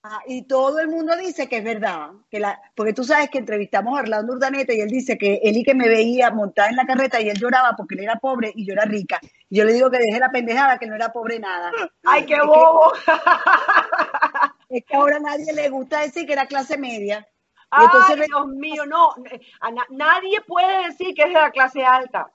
Ah, 0.03 0.19
y 0.25 0.41
todo 0.47 0.79
el 0.79 0.87
mundo 0.87 1.15
dice 1.15 1.47
que 1.47 1.57
es 1.57 1.63
verdad, 1.63 2.09
que 2.31 2.39
la, 2.39 2.59
porque 2.75 2.91
tú 2.91 3.03
sabes 3.03 3.29
que 3.29 3.37
entrevistamos 3.37 3.95
a 3.95 4.01
Orlando 4.01 4.33
Urdaneta 4.33 4.73
y 4.73 4.81
él 4.81 4.89
dice 4.89 5.15
que 5.15 5.39
él 5.43 5.57
y 5.57 5.63
que 5.63 5.75
me 5.75 5.87
veía 5.87 6.31
montada 6.31 6.69
en 6.69 6.75
la 6.75 6.87
carreta 6.87 7.21
y 7.21 7.29
él 7.29 7.37
lloraba 7.37 7.75
porque 7.77 7.93
él 7.93 8.01
era 8.05 8.15
pobre 8.15 8.51
y 8.55 8.65
yo 8.65 8.73
era 8.73 8.85
rica. 8.85 9.19
Y 9.47 9.57
yo 9.59 9.63
le 9.63 9.73
digo 9.73 9.91
que 9.91 9.99
deje 9.99 10.17
la 10.19 10.31
pendejada, 10.31 10.79
que 10.79 10.87
no 10.87 10.95
era 10.95 11.13
pobre 11.13 11.37
nada. 11.39 11.71
¡Ay, 12.03 12.25
qué 12.25 12.33
Es 12.33 12.39
que- 12.39 12.45
bobo! 12.47 12.93
Es 14.69 14.85
que 14.85 14.95
ahora 14.95 15.17
a 15.17 15.19
nadie 15.19 15.51
le 15.53 15.69
gusta 15.69 15.99
decir 15.99 16.25
que 16.25 16.31
era 16.33 16.45
clase 16.47 16.77
media. 16.77 17.27
Y 17.55 17.67
¡Ay, 17.71 17.85
entonces 17.85 18.17
ve- 18.17 18.25
Dios 18.25 18.47
mío! 18.47 18.85
No, 18.85 19.13
a 19.59 19.69
na- 19.71 19.85
nadie 19.89 20.39
puede 20.47 20.87
decir 20.87 21.13
que 21.13 21.23
es 21.23 21.27
de 21.27 21.33
la 21.33 21.51
clase 21.51 21.83
alta. 21.85 22.31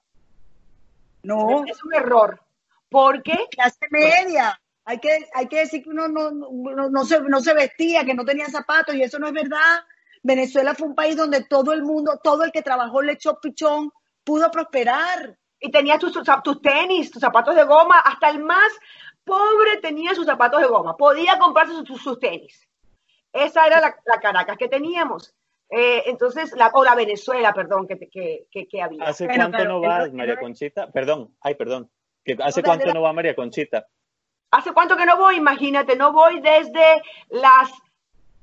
no, 1.23 1.65
Es 1.67 1.83
un 1.83 1.95
error. 1.95 2.41
Porque 2.91 3.47
clase 3.51 3.87
media. 3.91 4.61
Hay 4.87 4.99
que, 5.01 5.11
hay 5.35 5.49
que 5.49 5.59
decir 5.59 5.83
que 5.83 5.91
uno 5.91 6.09
no, 6.09 6.31
no, 6.31 6.89
no 6.89 7.05
se, 7.05 7.21
no 7.21 7.41
se 7.41 7.53
vestía, 7.55 8.05
que 8.05 8.15
no 8.15 8.25
tenía 8.25 8.47
zapatos, 8.47 8.95
y 8.95 9.03
eso 9.03 9.19
no 9.19 9.27
es 9.27 9.33
verdad. 9.33 9.81
Venezuela 10.23 10.75
fue 10.75 10.87
un 10.89 10.95
país 10.95 11.17
donde 11.17 11.45
todo 11.45 11.73
el 11.73 11.83
mundo, 11.83 12.19
todo 12.23 12.45
el 12.45 12.53
que 12.53 12.63
trabajó 12.63 13.03
le 13.03 13.13
echó 13.13 13.39
pichón, 13.41 13.91
pudo 14.25 14.51
prosperar. 14.51 15.37
y 15.61 15.71
tenías 15.71 15.99
tus, 15.99 16.13
tus, 16.13 16.25
tus 16.45 16.61
tenis, 16.63 17.11
tus 17.11 17.21
zapatos 17.21 17.55
de 17.55 17.65
goma, 17.65 17.99
hasta 18.01 18.29
el 18.31 18.39
más 18.45 18.73
pobre 19.25 19.79
tenía 19.83 20.15
sus 20.15 20.27
zapatos 20.27 20.61
de 20.61 20.67
goma, 20.69 20.97
podía 20.97 21.39
comprarse 21.39 21.73
sus, 21.75 21.89
sus- 21.89 22.03
sus 22.03 22.19
tenis. 22.21 22.69
Esa 23.33 23.67
era 23.67 23.81
la, 23.81 23.97
la 24.05 24.21
Caracas 24.21 24.57
que 24.57 24.69
teníamos. 24.69 25.35
Eh, 25.69 26.05
entonces, 26.07 26.53
la, 26.57 26.71
o 26.75 26.85
la 26.85 26.95
Venezuela, 26.95 27.53
perdón, 27.53 27.89
que, 27.89 27.99
que, 28.09 28.47
que, 28.51 28.69
que 28.69 28.83
había. 28.83 29.03
¿Hace 29.05 29.27
Bueno, 29.27 29.45
cuánto 29.45 29.59
pero 29.59 29.69
no 29.71 29.81
vas, 29.81 30.13
María 30.13 30.39
Conchita? 30.39 30.93
Perdón, 30.93 31.37
ay, 31.41 31.55
perdón. 31.57 31.91
Que 32.25 32.37
¿Hace 32.41 32.63
No, 32.63 32.67
cuánto 32.67 32.93
no 32.93 33.03
va 33.03 33.13
María 33.13 33.35
Conchita? 33.35 33.87
¿Hace 34.51 34.73
cuánto 34.73 34.97
que 34.97 35.07
no 35.07 35.17
voy? 35.17 35.37
Imagínate, 35.37 35.97
no 35.97 36.13
voy 36.13 36.41
desde 36.41 37.03
las 37.29 37.71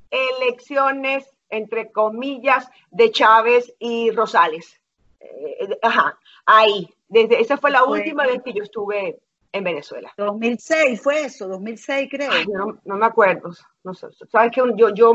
elecciones, 0.10 1.26
entre 1.50 1.92
comillas, 1.92 2.70
de 2.92 3.12
Chávez 3.12 3.74
y 3.80 4.12
Rosales. 4.12 4.80
Eh, 5.20 5.80
ajá, 5.82 6.18
ahí. 6.46 6.90
Desde, 7.08 7.42
esa 7.42 7.58
fue 7.58 7.72
la 7.72 7.84
última 7.84 8.26
vez 8.26 8.42
que 8.44 8.54
yo 8.54 8.64
estuve 8.64 9.20
en 9.52 9.64
Venezuela. 9.64 10.12
2006 10.18 11.02
fue 11.02 11.26
eso, 11.26 11.48
2006 11.48 12.10
creo. 12.12 12.32
Ay, 12.32 12.46
no, 12.48 12.80
no 12.84 12.96
me 12.96 13.06
acuerdo. 13.06 13.52
No 13.84 13.94
sé. 13.94 14.08
Sabes 14.32 14.52
que 14.52 14.62
yo, 14.76 14.90
yo, 14.90 15.14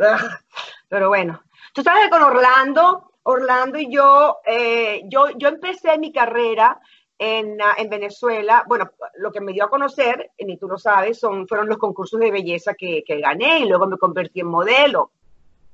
ah, 0.00 0.38
pero 0.88 1.08
bueno. 1.08 1.42
Tú 1.72 1.82
sabes 1.82 2.04
que 2.04 2.10
con 2.10 2.22
Orlando, 2.22 3.12
Orlando 3.22 3.78
y 3.78 3.90
yo, 3.90 4.38
eh, 4.44 5.02
yo, 5.06 5.30
yo 5.30 5.48
empecé 5.48 5.96
mi 5.96 6.12
carrera 6.12 6.80
en, 7.22 7.60
ah, 7.62 7.74
en 7.78 7.88
Venezuela. 7.88 8.64
Bueno, 8.66 8.90
lo 9.16 9.30
que 9.30 9.40
me 9.40 9.52
dio 9.52 9.64
a 9.64 9.70
conocer, 9.70 10.32
ni 10.40 10.56
tú 10.56 10.66
lo 10.66 10.76
sabes, 10.76 11.20
son, 11.20 11.46
fueron 11.46 11.68
los 11.68 11.78
concursos 11.78 12.18
de 12.18 12.30
belleza 12.32 12.74
que, 12.74 13.04
que 13.06 13.20
gané 13.20 13.60
y 13.60 13.68
luego 13.68 13.86
me 13.86 13.96
convertí 13.96 14.40
en 14.40 14.48
modelo. 14.48 15.12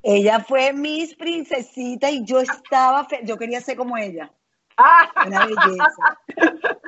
Ella 0.02 0.40
fue 0.40 0.72
Miss 0.72 1.14
Princesita 1.16 2.11
y 2.11 2.24
yo 2.24 2.38
estaba, 2.40 3.04
fe- 3.06 3.22
yo 3.24 3.37
quería 3.38 3.61
ser 3.61 3.76
como 3.76 3.96
ella, 3.96 4.30
Ah, 4.76 5.11
una 5.26 5.46
belleza. 5.46 6.18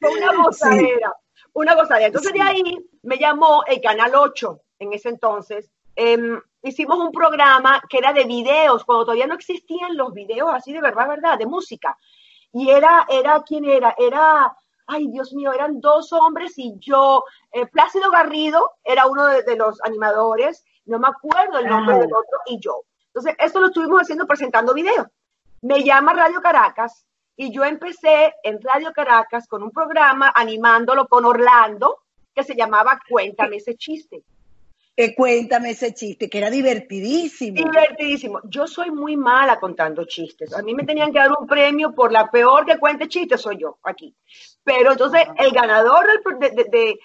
fue 0.00 0.10
una 0.10 0.42
gozadera, 0.42 1.14
una 1.54 1.74
gozadera. 1.74 2.06
Entonces 2.08 2.32
de 2.32 2.42
ahí 2.42 2.78
me 3.02 3.16
llamó 3.16 3.62
el 3.66 3.80
Canal 3.80 4.12
8 4.14 4.60
en 4.78 4.92
ese 4.92 5.08
entonces. 5.08 5.70
Em, 5.96 6.40
hicimos 6.62 6.98
un 6.98 7.12
programa 7.12 7.80
que 7.88 7.98
era 7.98 8.12
de 8.12 8.24
videos, 8.24 8.84
cuando 8.84 9.04
todavía 9.04 9.26
no 9.26 9.34
existían 9.34 9.96
los 9.96 10.12
videos 10.12 10.50
así 10.52 10.72
de 10.72 10.80
verdad, 10.80 11.08
verdad, 11.08 11.38
de 11.38 11.46
música. 11.46 11.96
Y 12.52 12.70
era, 12.70 13.06
era, 13.08 13.42
¿quién 13.42 13.64
era? 13.64 13.94
Era, 13.98 14.56
ay 14.86 15.08
Dios 15.08 15.32
mío, 15.32 15.52
eran 15.52 15.80
dos 15.80 16.12
hombres 16.12 16.54
y 16.56 16.74
yo, 16.80 17.24
eh, 17.52 17.66
Plácido 17.66 18.10
Garrido 18.10 18.72
era 18.84 19.06
uno 19.06 19.26
de, 19.26 19.42
de 19.42 19.56
los 19.56 19.80
animadores, 19.84 20.64
no 20.86 20.98
me 20.98 21.08
acuerdo 21.08 21.58
el 21.58 21.66
nombre 21.68 21.94
Ah. 21.94 21.98
del 21.98 22.12
otro, 22.12 22.38
y 22.46 22.58
yo. 22.60 22.82
Entonces, 23.06 23.34
esto 23.38 23.60
lo 23.60 23.66
estuvimos 23.68 24.00
haciendo 24.02 24.26
presentando 24.26 24.72
videos. 24.74 25.06
Me 25.62 25.82
llama 25.84 26.12
Radio 26.14 26.40
Caracas 26.40 27.04
y 27.36 27.52
yo 27.52 27.64
empecé 27.64 28.34
en 28.42 28.60
Radio 28.62 28.92
Caracas 28.92 29.46
con 29.46 29.62
un 29.62 29.70
programa 29.70 30.32
animándolo 30.34 31.06
con 31.06 31.24
Orlando 31.24 31.98
que 32.34 32.42
se 32.44 32.54
llamaba 32.54 33.00
Cuéntame 33.08 33.56
ese 33.56 33.76
chiste. 33.76 34.22
Que 35.00 35.14
cuéntame 35.14 35.70
ese 35.70 35.94
chiste, 35.94 36.28
que 36.28 36.36
era 36.36 36.50
divertidísimo. 36.50 37.56
Divertidísimo. 37.56 38.42
Yo 38.44 38.66
soy 38.66 38.90
muy 38.90 39.16
mala 39.16 39.58
contando 39.58 40.04
chistes. 40.04 40.54
A 40.54 40.60
mí 40.60 40.74
me 40.74 40.84
tenían 40.84 41.10
que 41.10 41.18
dar 41.18 41.30
un 41.32 41.46
premio 41.46 41.94
por 41.94 42.12
la 42.12 42.30
peor 42.30 42.66
que 42.66 42.78
cuente 42.78 43.08
chistes, 43.08 43.40
soy 43.40 43.56
yo 43.56 43.78
aquí. 43.82 44.14
Pero 44.62 44.92
entonces 44.92 45.22
el 45.38 45.52
ganador 45.52 46.04
de, 46.38 46.98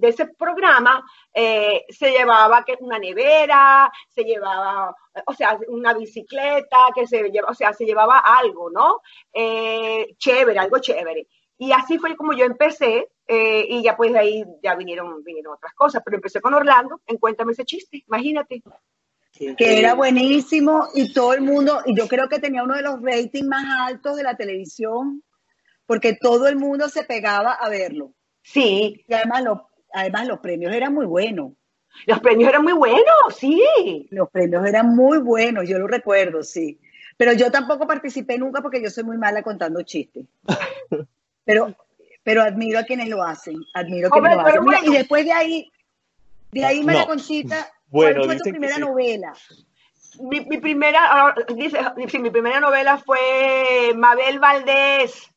ese 0.00 0.26
programa 0.26 1.04
eh, 1.34 1.86
se 1.88 2.12
llevaba 2.12 2.64
que 2.64 2.76
una 2.78 3.00
nevera, 3.00 3.90
se 4.08 4.22
llevaba, 4.22 4.94
o 5.26 5.32
sea, 5.34 5.58
una 5.66 5.92
bicicleta, 5.92 6.76
que 6.94 7.04
se 7.08 7.30
lleva, 7.30 7.48
o 7.48 7.54
sea, 7.54 7.72
se 7.72 7.84
llevaba 7.84 8.20
algo, 8.20 8.70
¿no? 8.70 9.00
Eh, 9.32 10.14
chévere, 10.18 10.56
algo 10.56 10.78
chévere. 10.78 11.26
Y 11.58 11.72
así 11.72 11.98
fue 11.98 12.16
como 12.16 12.32
yo 12.32 12.44
empecé, 12.44 13.08
eh, 13.30 13.64
y 13.68 13.82
ya 13.82 13.96
pues 13.96 14.12
de 14.12 14.18
ahí 14.18 14.44
ya 14.62 14.74
vinieron, 14.74 15.22
vinieron 15.22 15.54
otras 15.54 15.72
cosas, 15.74 16.02
pero 16.04 16.16
empecé 16.16 16.40
con 16.40 16.54
Orlando, 16.54 17.00
en 17.06 17.16
Cuéntame 17.16 17.52
ese 17.52 17.64
chiste, 17.64 18.02
imagínate. 18.06 18.62
Que 19.56 19.78
era 19.78 19.94
buenísimo 19.94 20.88
y 20.94 21.12
todo 21.12 21.32
el 21.34 21.40
mundo, 21.40 21.80
y 21.86 21.96
yo 21.96 22.08
creo 22.08 22.28
que 22.28 22.40
tenía 22.40 22.64
uno 22.64 22.74
de 22.74 22.82
los 22.82 23.00
ratings 23.00 23.46
más 23.46 23.64
altos 23.88 24.16
de 24.16 24.24
la 24.24 24.36
televisión 24.36 25.22
porque 25.90 26.14
todo 26.14 26.46
el 26.46 26.54
mundo 26.54 26.88
se 26.88 27.02
pegaba 27.02 27.52
a 27.52 27.68
verlo. 27.68 28.14
Sí. 28.42 29.04
Y 29.08 29.12
además, 29.12 29.42
además 29.92 30.28
los 30.28 30.38
premios 30.38 30.72
eran 30.72 30.94
muy 30.94 31.04
buenos. 31.04 31.54
Los 32.06 32.20
premios 32.20 32.48
eran 32.48 32.62
muy 32.62 32.74
buenos, 32.74 33.34
sí. 33.36 34.06
Los 34.10 34.30
premios 34.30 34.64
eran 34.66 34.94
muy 34.94 35.18
buenos, 35.18 35.68
yo 35.68 35.80
lo 35.80 35.88
recuerdo, 35.88 36.44
sí. 36.44 36.78
Pero 37.16 37.32
yo 37.32 37.50
tampoco 37.50 37.88
participé 37.88 38.38
nunca 38.38 38.62
porque 38.62 38.80
yo 38.80 38.88
soy 38.88 39.02
muy 39.02 39.18
mala 39.18 39.42
contando 39.42 39.82
chistes. 39.82 40.26
pero, 41.44 41.74
pero 42.22 42.42
admiro 42.42 42.78
a 42.78 42.84
quienes 42.84 43.08
lo 43.08 43.22
hacen, 43.22 43.56
admiro 43.74 44.08
a 44.08 44.10
quienes 44.10 44.34
lo 44.34 44.40
hacen. 44.42 44.92
y 44.92 44.96
después 44.96 45.24
de 45.24 45.32
ahí, 45.32 45.72
de 46.52 46.64
ahí 46.64 46.82
María 46.82 47.06
Conchita, 47.06 47.70
¿cuál 47.90 48.22
fue 48.24 48.36
tu 48.36 48.50
primera 48.50 48.78
novela? 48.78 49.32
Mi, 50.20 50.40
mi, 50.40 50.58
primera, 50.58 51.00
ah, 51.02 51.34
dice, 51.54 51.78
sí, 52.08 52.18
mi 52.18 52.30
primera 52.30 52.60
novela 52.60 52.98
fue 52.98 53.92
Mabel 53.94 54.40
Valdés. 54.40 55.30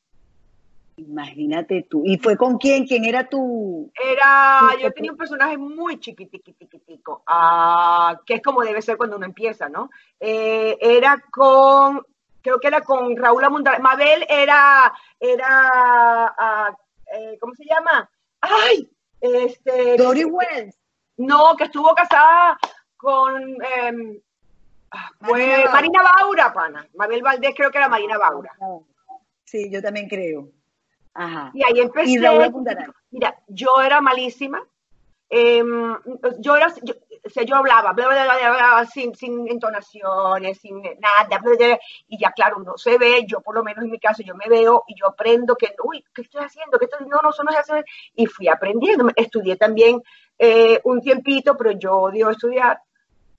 Imagínate 0.98 1.88
tú. 1.90 2.04
¿Y 2.06 2.18
fue 2.18 2.38
con 2.38 2.58
quién? 2.58 2.86
¿Quién 2.86 3.06
era 3.06 3.28
tu...? 3.28 3.92
Era, 4.00 4.70
yo 4.82 4.92
tenía 4.92 5.12
un 5.12 5.18
personaje 5.18 5.58
muy 5.58 6.00
chiquitico, 6.00 7.24
ah, 7.28 8.20
que 8.26 8.36
es 8.36 8.42
como 8.42 8.62
debe 8.62 8.82
ser 8.82 8.98
cuando 8.98 9.18
uno 9.18 9.26
empieza, 9.26 9.70
¿no? 9.70 9.90
Eh, 10.20 10.78
era 10.80 11.24
con, 11.32 12.06
creo 12.44 12.60
que 12.60 12.68
era 12.68 12.82
con 12.82 13.16
Raúl 13.18 13.44
Amundar. 13.44 13.82
Mabel 13.82 14.26
era, 14.30 14.94
era, 15.20 16.36
ah, 16.38 16.76
eh, 17.16 17.38
¿cómo 17.40 17.56
se 17.56 17.66
llama? 17.66 18.10
¡Ay! 18.42 18.90
Este... 19.20 19.98
Dory 19.98 20.26
Wells. 20.26 20.78
No, 21.18 21.56
que 21.56 21.64
estuvo 21.64 21.96
casada 21.96 22.60
con... 22.98 23.58
Fue 25.20 25.66
Marina 25.72 26.04
Baura, 26.04 26.54
pana. 26.54 26.88
Mabel 26.94 27.24
Valdés 27.24 27.56
creo 27.56 27.72
que 27.72 27.78
era 27.80 27.90
Marina 27.90 28.18
Baura. 28.18 28.52
Sí, 29.44 29.70
yo 29.72 29.82
también 29.82 30.08
creo. 30.08 30.50
Y 31.54 31.64
ahí 31.64 31.80
empecé. 31.80 32.20
mira, 33.12 33.36
yo 33.48 33.82
era 33.82 34.02
malísima. 34.02 34.64
Em, 35.30 35.98
yo 36.40 36.56
era, 36.56 36.72
yo, 36.84 36.94
yo 37.46 37.56
hablaba, 37.56 38.86
sin, 38.86 39.16
sin 39.16 39.48
entonaciones, 39.48 40.58
sin 40.60 40.82
nada, 40.82 41.80
y 42.08 42.18
ya 42.20 42.32
claro, 42.32 42.58
uno 42.58 42.78
se 42.78 42.98
ve, 42.98 43.26
yo 43.26 43.42
por 43.42 43.56
lo 43.56 43.64
menos 43.64 43.84
en 43.84 43.92
mi 43.92 44.00
caso, 44.00 44.24
yo 44.24 44.36
me 44.36 44.48
veo 44.48 44.84
y 44.88 44.96
yo 45.00 45.08
aprendo 45.08 45.56
que, 45.56 45.74
uy, 45.84 46.04
¿qué 46.14 46.24
estoy 46.24 46.44
haciendo? 46.44 46.78
¿Qué 46.78 46.86
estoy? 46.86 47.08
No, 47.08 47.20
no, 47.22 47.30
eso 47.30 47.44
no 47.44 47.52
es 47.52 47.58
hacer. 47.58 47.86
Y 48.16 48.26
fui 48.26 48.48
aprendiendo, 48.48 49.10
estudié 49.16 49.56
también 49.56 50.02
eh, 50.38 50.82
un 50.84 51.02
tiempito, 51.02 51.56
pero 51.56 51.72
yo 51.72 51.94
odio 51.94 52.30
estudiar. 52.30 52.80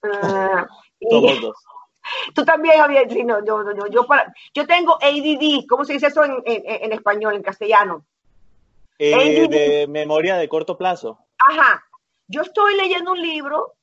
Uh, 1.01 1.27
y. 1.31 1.41
Tú 2.33 2.45
también, 2.45 2.77
Javier, 2.77 3.07
yo, 3.07 3.43
yo, 3.43 3.63
yo, 3.89 4.05
yo, 4.53 4.67
tengo 4.67 4.97
ADD, 5.01 5.65
¿cómo 5.67 5.83
se 5.83 5.93
dice 5.93 6.07
eso 6.07 6.23
en, 6.23 6.41
en, 6.45 6.91
español, 6.91 7.35
en 7.35 7.41
castellano? 7.41 8.05
Eh, 8.99 9.47
de 9.49 9.87
memoria 9.87 10.37
de 10.37 10.47
corto 10.47 10.77
plazo. 10.77 11.19
Ajá. 11.37 11.83
Yo 12.27 12.41
estoy 12.41 12.75
leyendo 12.75 13.11
un 13.11 13.21
libro 13.21 13.74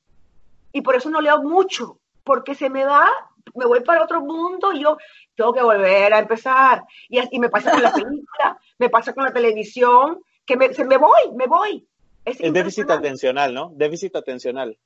y 0.73 0.81
por 0.81 0.95
eso 0.95 1.09
no 1.09 1.21
leo 1.21 1.41
mucho, 1.41 1.99
porque 2.23 2.55
se 2.55 2.69
me 2.69 2.83
va, 2.83 3.07
me 3.55 3.65
voy 3.65 3.81
para 3.81 4.03
otro 4.03 4.21
mundo 4.21 4.73
y 4.73 4.81
yo 4.81 4.97
tengo 5.35 5.53
que 5.53 5.63
volver 5.63 6.13
a 6.13 6.19
empezar. 6.19 6.83
Y, 7.07 7.19
y 7.35 7.39
me 7.39 7.49
pasa 7.49 7.71
con 7.71 7.81
la 7.81 7.93
película, 7.93 8.59
me 8.79 8.89
pasa 8.89 9.13
con 9.13 9.23
la 9.23 9.31
televisión, 9.31 10.19
que 10.45 10.57
me, 10.57 10.73
se, 10.73 10.83
me 10.83 10.97
voy, 10.97 11.31
me 11.35 11.47
voy. 11.47 11.87
Es, 12.25 12.41
es 12.41 12.51
déficit 12.51 12.89
atencional, 12.89 13.53
¿no? 13.53 13.71
Déficit 13.73 14.15
atencional. 14.15 14.77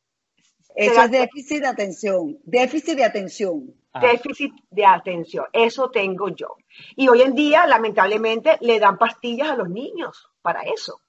Eso 0.75 1.01
es 1.01 1.11
déficit 1.11 1.61
de 1.61 1.67
atención, 1.67 2.37
déficit 2.43 2.95
de 2.95 3.03
atención. 3.03 3.73
Déficit 3.99 4.53
de 4.69 4.85
atención, 4.85 5.45
eso 5.51 5.89
tengo 5.89 6.29
yo. 6.29 6.55
Y 6.95 7.07
hoy 7.07 7.23
en 7.23 7.33
día, 7.33 7.65
lamentablemente, 7.65 8.57
le 8.61 8.79
dan 8.79 8.99
pastillas 8.99 9.49
a 9.49 9.55
los 9.55 9.69
niños 9.69 10.29
para 10.43 10.61
eso. 10.61 11.01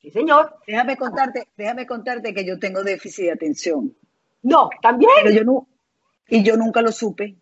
Sí, 0.00 0.10
señor. 0.10 0.56
Déjame 0.66 0.96
contarte, 0.96 1.48
déjame 1.56 1.86
contarte 1.86 2.32
que 2.32 2.44
yo 2.44 2.58
tengo 2.58 2.82
déficit 2.82 3.26
de 3.26 3.32
atención. 3.32 3.94
No, 4.42 4.70
también. 4.80 5.10
Pero 5.22 5.34
yo 5.34 5.44
no, 5.44 5.68
y 6.28 6.42
yo 6.42 6.56
nunca 6.56 6.80
lo 6.80 6.92
supe. 6.92 7.36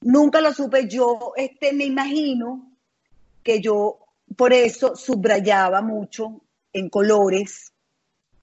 Nunca 0.00 0.40
lo 0.40 0.52
supe. 0.52 0.88
Yo 0.88 1.32
este, 1.36 1.72
me 1.72 1.84
imagino 1.84 2.72
que 3.42 3.60
yo 3.60 3.98
por 4.36 4.52
eso 4.52 4.96
subrayaba 4.96 5.80
mucho 5.82 6.42
en 6.72 6.88
colores 6.90 7.72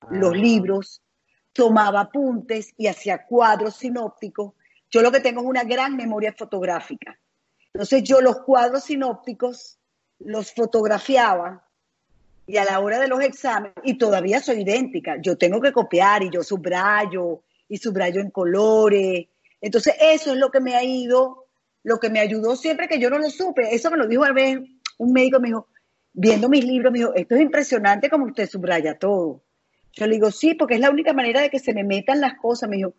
los 0.10 0.34
ah. 0.34 0.38
libros, 0.38 1.02
tomaba 1.52 2.02
apuntes 2.02 2.74
y 2.78 2.88
hacía 2.88 3.26
cuadros 3.26 3.78
sinópticos. 3.78 4.54
Yo 4.90 5.02
lo 5.02 5.12
que 5.12 5.20
tengo 5.20 5.42
es 5.42 5.48
una 5.48 5.64
gran 5.64 5.96
memoria 5.96 6.34
fotográfica. 6.34 7.18
Entonces 7.74 8.04
yo 8.04 8.22
los 8.22 8.42
cuadros 8.42 8.86
sinópticos 8.86 9.78
los 10.20 10.54
fotografiaba 10.54 11.66
y 12.48 12.58
a 12.58 12.66
la 12.66 12.80
hora 12.80 13.00
de 13.00 13.08
los 13.08 13.22
exámenes, 13.22 13.74
y 13.84 13.98
todavía 13.98 14.40
soy 14.40 14.62
idéntica, 14.62 15.18
yo 15.22 15.38
tengo 15.38 15.60
que 15.62 15.72
copiar 15.72 16.24
y 16.24 16.30
yo 16.30 16.44
subrayo 16.44 17.42
y 17.68 17.78
subrayo 17.78 18.22
en 18.22 18.30
colores. 18.30 19.28
Entonces 19.62 19.96
eso 20.00 20.32
es 20.34 20.38
lo 20.38 20.52
que 20.52 20.60
me 20.60 20.76
ha 20.76 20.84
ido, 20.84 21.48
lo 21.84 22.00
que 22.00 22.10
me 22.10 22.20
ayudó 22.20 22.56
siempre 22.56 22.88
que 22.88 23.00
yo 23.00 23.10
no 23.10 23.18
lo 23.18 23.30
supe. 23.30 23.74
Eso 23.74 23.90
me 23.90 23.98
lo 23.98 24.08
dijo 24.08 24.24
a 24.24 24.32
vez 24.32 24.60
un 24.98 25.12
médico, 25.12 25.40
me 25.40 25.48
dijo, 25.48 25.68
viendo 26.14 26.50
mis 26.50 26.64
libros, 26.64 26.92
me 26.92 27.00
dijo, 27.00 27.14
esto 27.16 27.36
es 27.36 27.42
impresionante 27.42 28.10
como 28.10 28.26
usted 28.26 28.48
subraya 28.48 28.98
todo. 28.98 29.42
Yo 29.94 30.08
le 30.08 30.16
digo, 30.16 30.30
sí, 30.30 30.54
porque 30.54 30.76
es 30.76 30.82
la 30.82 30.90
única 30.90 31.14
manera 31.14 31.42
de 31.42 31.50
que 31.50 31.60
se 31.60 31.74
me 31.74 31.84
metan 31.84 32.22
las 32.22 32.38
cosas. 32.38 32.70
Me 32.70 32.78
dijo, 32.78 32.94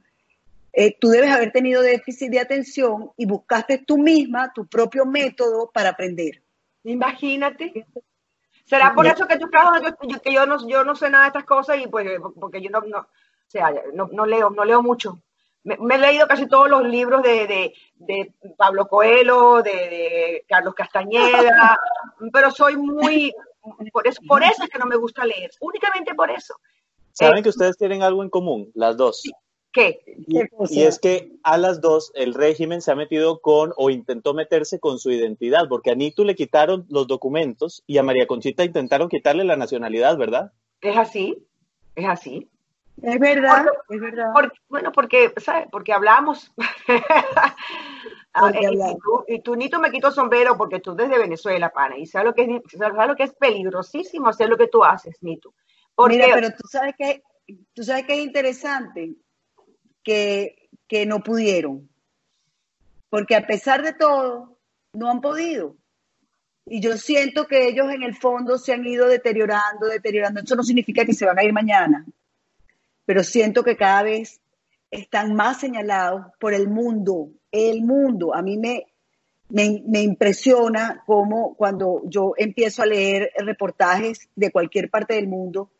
eh, 0.72 0.96
tú 0.98 1.08
debes 1.08 1.30
haber 1.30 1.52
tenido 1.52 1.82
déficit 1.82 2.30
de 2.30 2.40
atención 2.40 3.10
y 3.16 3.26
buscaste 3.26 3.78
tú 3.78 3.98
misma 3.98 4.52
tu 4.54 4.66
propio 4.66 5.06
método 5.06 5.70
para 5.72 5.90
aprender. 5.90 6.42
Imagínate. 6.84 7.86
¿Será 8.66 8.94
por 8.94 9.06
eso 9.06 9.26
que 9.28 9.38
tú 9.38 9.48
yo, 10.08 10.20
que 10.20 10.32
yo 10.32 10.44
no, 10.44 10.66
yo 10.66 10.84
no 10.84 10.96
sé 10.96 11.08
nada 11.08 11.24
de 11.24 11.28
estas 11.28 11.44
cosas 11.44 11.78
y 11.78 11.86
pues 11.86 12.18
porque 12.38 12.60
yo 12.60 12.68
no, 12.70 12.80
no, 12.80 12.98
o 12.98 13.06
sea, 13.46 13.72
no, 13.94 14.26
leo, 14.26 14.50
no 14.50 14.64
leo 14.64 14.82
mucho. 14.82 15.20
Me, 15.62 15.76
he 15.94 15.98
leído 15.98 16.26
casi 16.26 16.46
todos 16.46 16.68
los 16.68 16.84
libros 16.84 17.22
de, 17.22 17.72
de, 17.94 18.34
Pablo 18.56 18.86
Coelho, 18.88 19.62
de, 19.62 20.44
Carlos 20.48 20.74
Castañeda, 20.74 21.78
pero 22.32 22.50
soy 22.50 22.76
muy, 22.76 23.32
por 23.92 24.06
eso, 24.06 24.20
por 24.26 24.42
eso 24.42 24.64
es 24.64 24.68
que 24.68 24.78
no 24.78 24.86
me 24.86 24.96
gusta 24.96 25.24
leer, 25.24 25.50
únicamente 25.60 26.14
por 26.14 26.30
eso. 26.30 26.54
Saben 27.12 27.42
que 27.42 27.48
ustedes 27.48 27.76
tienen 27.76 28.02
algo 28.02 28.22
en 28.22 28.30
común, 28.30 28.70
las 28.74 28.96
dos. 28.96 29.22
¿Qué? 29.76 30.00
Y, 30.26 30.80
es 30.84 30.98
que 30.98 31.32
a 31.42 31.58
las 31.58 31.82
dos 31.82 32.10
el 32.14 32.32
régimen 32.32 32.80
se 32.80 32.92
ha 32.92 32.94
metido 32.94 33.42
con 33.42 33.74
o 33.76 33.90
intentó 33.90 34.32
meterse 34.32 34.80
con 34.80 34.98
su 34.98 35.10
identidad, 35.10 35.68
porque 35.68 35.90
a 35.90 35.94
Nitu 35.94 36.24
le 36.24 36.34
quitaron 36.34 36.86
los 36.88 37.06
documentos 37.06 37.84
y 37.86 37.98
a 37.98 38.02
María 38.02 38.26
Conchita 38.26 38.64
intentaron 38.64 39.10
quitarle 39.10 39.44
la 39.44 39.56
nacionalidad, 39.56 40.16
¿verdad? 40.16 40.52
Es 40.80 40.96
así, 40.96 41.46
es 41.94 42.08
así. 42.08 42.48
Es 43.02 43.20
verdad, 43.20 43.66
es 43.90 44.00
verdad. 44.00 44.32
bueno, 44.70 44.92
porque, 44.92 45.34
¿sabes? 45.36 45.68
Porque 45.70 45.92
hablamos. 45.92 46.50
Ah, 48.38 48.52
y, 49.28 49.40
tú, 49.40 49.56
Nito, 49.56 49.80
me 49.80 49.90
quito 49.90 50.10
sombrero 50.10 50.58
porque 50.58 50.80
tú 50.80 50.94
desde 50.94 51.18
Venezuela, 51.18 51.70
pana, 51.70 51.96
y 51.96 52.04
sabes 52.04 52.26
lo 52.26 52.34
que 52.34 52.42
es, 52.42 52.78
sabes 52.78 53.08
lo 53.08 53.16
que 53.16 53.22
es 53.22 53.32
peligrosísimo 53.32 54.28
hacer 54.28 54.50
lo 54.50 54.58
que 54.58 54.68
tú 54.68 54.84
haces, 54.84 55.16
Nito. 55.22 55.54
Mira, 56.06 56.26
pero 56.34 56.50
tú 56.50 56.68
sabes 56.68 56.94
que 56.98 57.22
tú 57.72 57.82
sabes 57.82 58.04
que 58.04 58.12
es 58.12 58.26
interesante 58.26 59.16
que, 60.06 60.68
que 60.86 61.04
no 61.04 61.20
pudieron. 61.20 61.90
Porque 63.10 63.34
a 63.34 63.44
pesar 63.44 63.82
de 63.82 63.92
todo, 63.92 64.56
no 64.92 65.10
han 65.10 65.20
podido. 65.20 65.74
Y 66.64 66.80
yo 66.80 66.96
siento 66.96 67.48
que 67.48 67.66
ellos 67.66 67.90
en 67.92 68.04
el 68.04 68.14
fondo 68.14 68.56
se 68.56 68.72
han 68.72 68.86
ido 68.86 69.08
deteriorando, 69.08 69.88
deteriorando. 69.88 70.40
Eso 70.40 70.54
no 70.54 70.62
significa 70.62 71.04
que 71.04 71.12
se 71.12 71.26
van 71.26 71.40
a 71.40 71.44
ir 71.44 71.52
mañana, 71.52 72.06
pero 73.04 73.24
siento 73.24 73.64
que 73.64 73.76
cada 73.76 74.04
vez 74.04 74.40
están 74.92 75.34
más 75.34 75.58
señalados 75.58 76.26
por 76.38 76.54
el 76.54 76.68
mundo, 76.68 77.30
el 77.50 77.82
mundo. 77.82 78.32
A 78.32 78.42
mí 78.42 78.56
me, 78.58 78.86
me, 79.48 79.82
me 79.86 80.02
impresiona 80.02 81.02
cómo 81.04 81.56
cuando 81.56 82.02
yo 82.04 82.34
empiezo 82.36 82.82
a 82.82 82.86
leer 82.86 83.32
reportajes 83.38 84.28
de 84.36 84.52
cualquier 84.52 84.88
parte 84.88 85.14
del 85.14 85.26
mundo, 85.26 85.70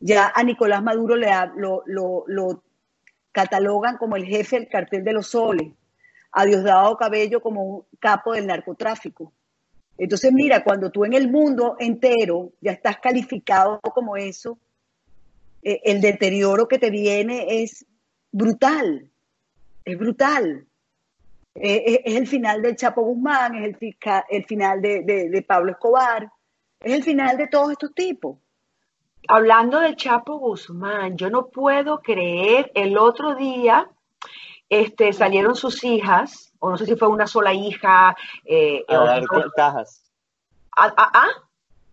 ya 0.00 0.32
a 0.34 0.42
Nicolás 0.42 0.82
Maduro 0.82 1.16
le 1.16 1.30
lo, 1.56 1.82
lo, 1.86 2.62
catalogan 3.32 3.96
como 3.96 4.16
el 4.16 4.24
jefe 4.24 4.56
del 4.56 4.68
cartel 4.68 5.04
de 5.04 5.12
los 5.12 5.28
soles, 5.28 5.72
a 6.32 6.44
Diosdado 6.44 6.96
Cabello 6.96 7.40
como 7.40 7.64
un 7.64 7.84
capo 7.98 8.32
del 8.32 8.46
narcotráfico. 8.46 9.32
Entonces, 9.98 10.32
mira, 10.32 10.64
cuando 10.64 10.90
tú 10.90 11.04
en 11.04 11.12
el 11.12 11.30
mundo 11.30 11.76
entero 11.78 12.52
ya 12.60 12.72
estás 12.72 12.98
calificado 12.98 13.80
como 13.80 14.16
eso, 14.16 14.58
eh, 15.62 15.80
el 15.84 16.00
deterioro 16.00 16.68
que 16.68 16.78
te 16.78 16.90
viene 16.90 17.62
es 17.62 17.84
brutal, 18.32 19.10
es 19.84 19.98
brutal. 19.98 20.66
Eh, 21.54 21.82
eh, 21.86 22.02
es 22.04 22.16
el 22.16 22.26
final 22.26 22.62
del 22.62 22.76
Chapo 22.76 23.02
Guzmán, 23.02 23.56
es 23.56 23.64
el, 23.64 24.44
final 24.46 24.80
de, 24.80 25.02
de 25.02 25.42
Pablo 25.42 25.72
Escobar, 25.72 26.30
es 26.80 26.92
el 26.92 27.02
final 27.02 27.36
de 27.36 27.48
todos 27.48 27.72
estos 27.72 27.92
tipos 27.94 28.38
hablando 29.28 29.80
del 29.80 29.96
Chapo 29.96 30.38
Guzmán, 30.38 31.16
yo 31.16 31.30
no 31.30 31.46
puedo 31.46 32.00
creer, 32.00 32.70
el 32.74 32.98
otro 32.98 33.34
día 33.34 33.88
este, 34.68 35.12
salieron 35.12 35.54
sus 35.54 35.82
hijas, 35.84 36.52
o 36.58 36.70
no 36.70 36.78
sé 36.78 36.86
si 36.86 36.96
fue 36.96 37.08
una 37.08 37.26
sola 37.26 37.52
hija. 37.52 38.16
Eh, 38.44 38.84
a 38.88 38.96
dar 38.96 39.24
cajas. 39.56 40.04
¿A, 40.76 40.92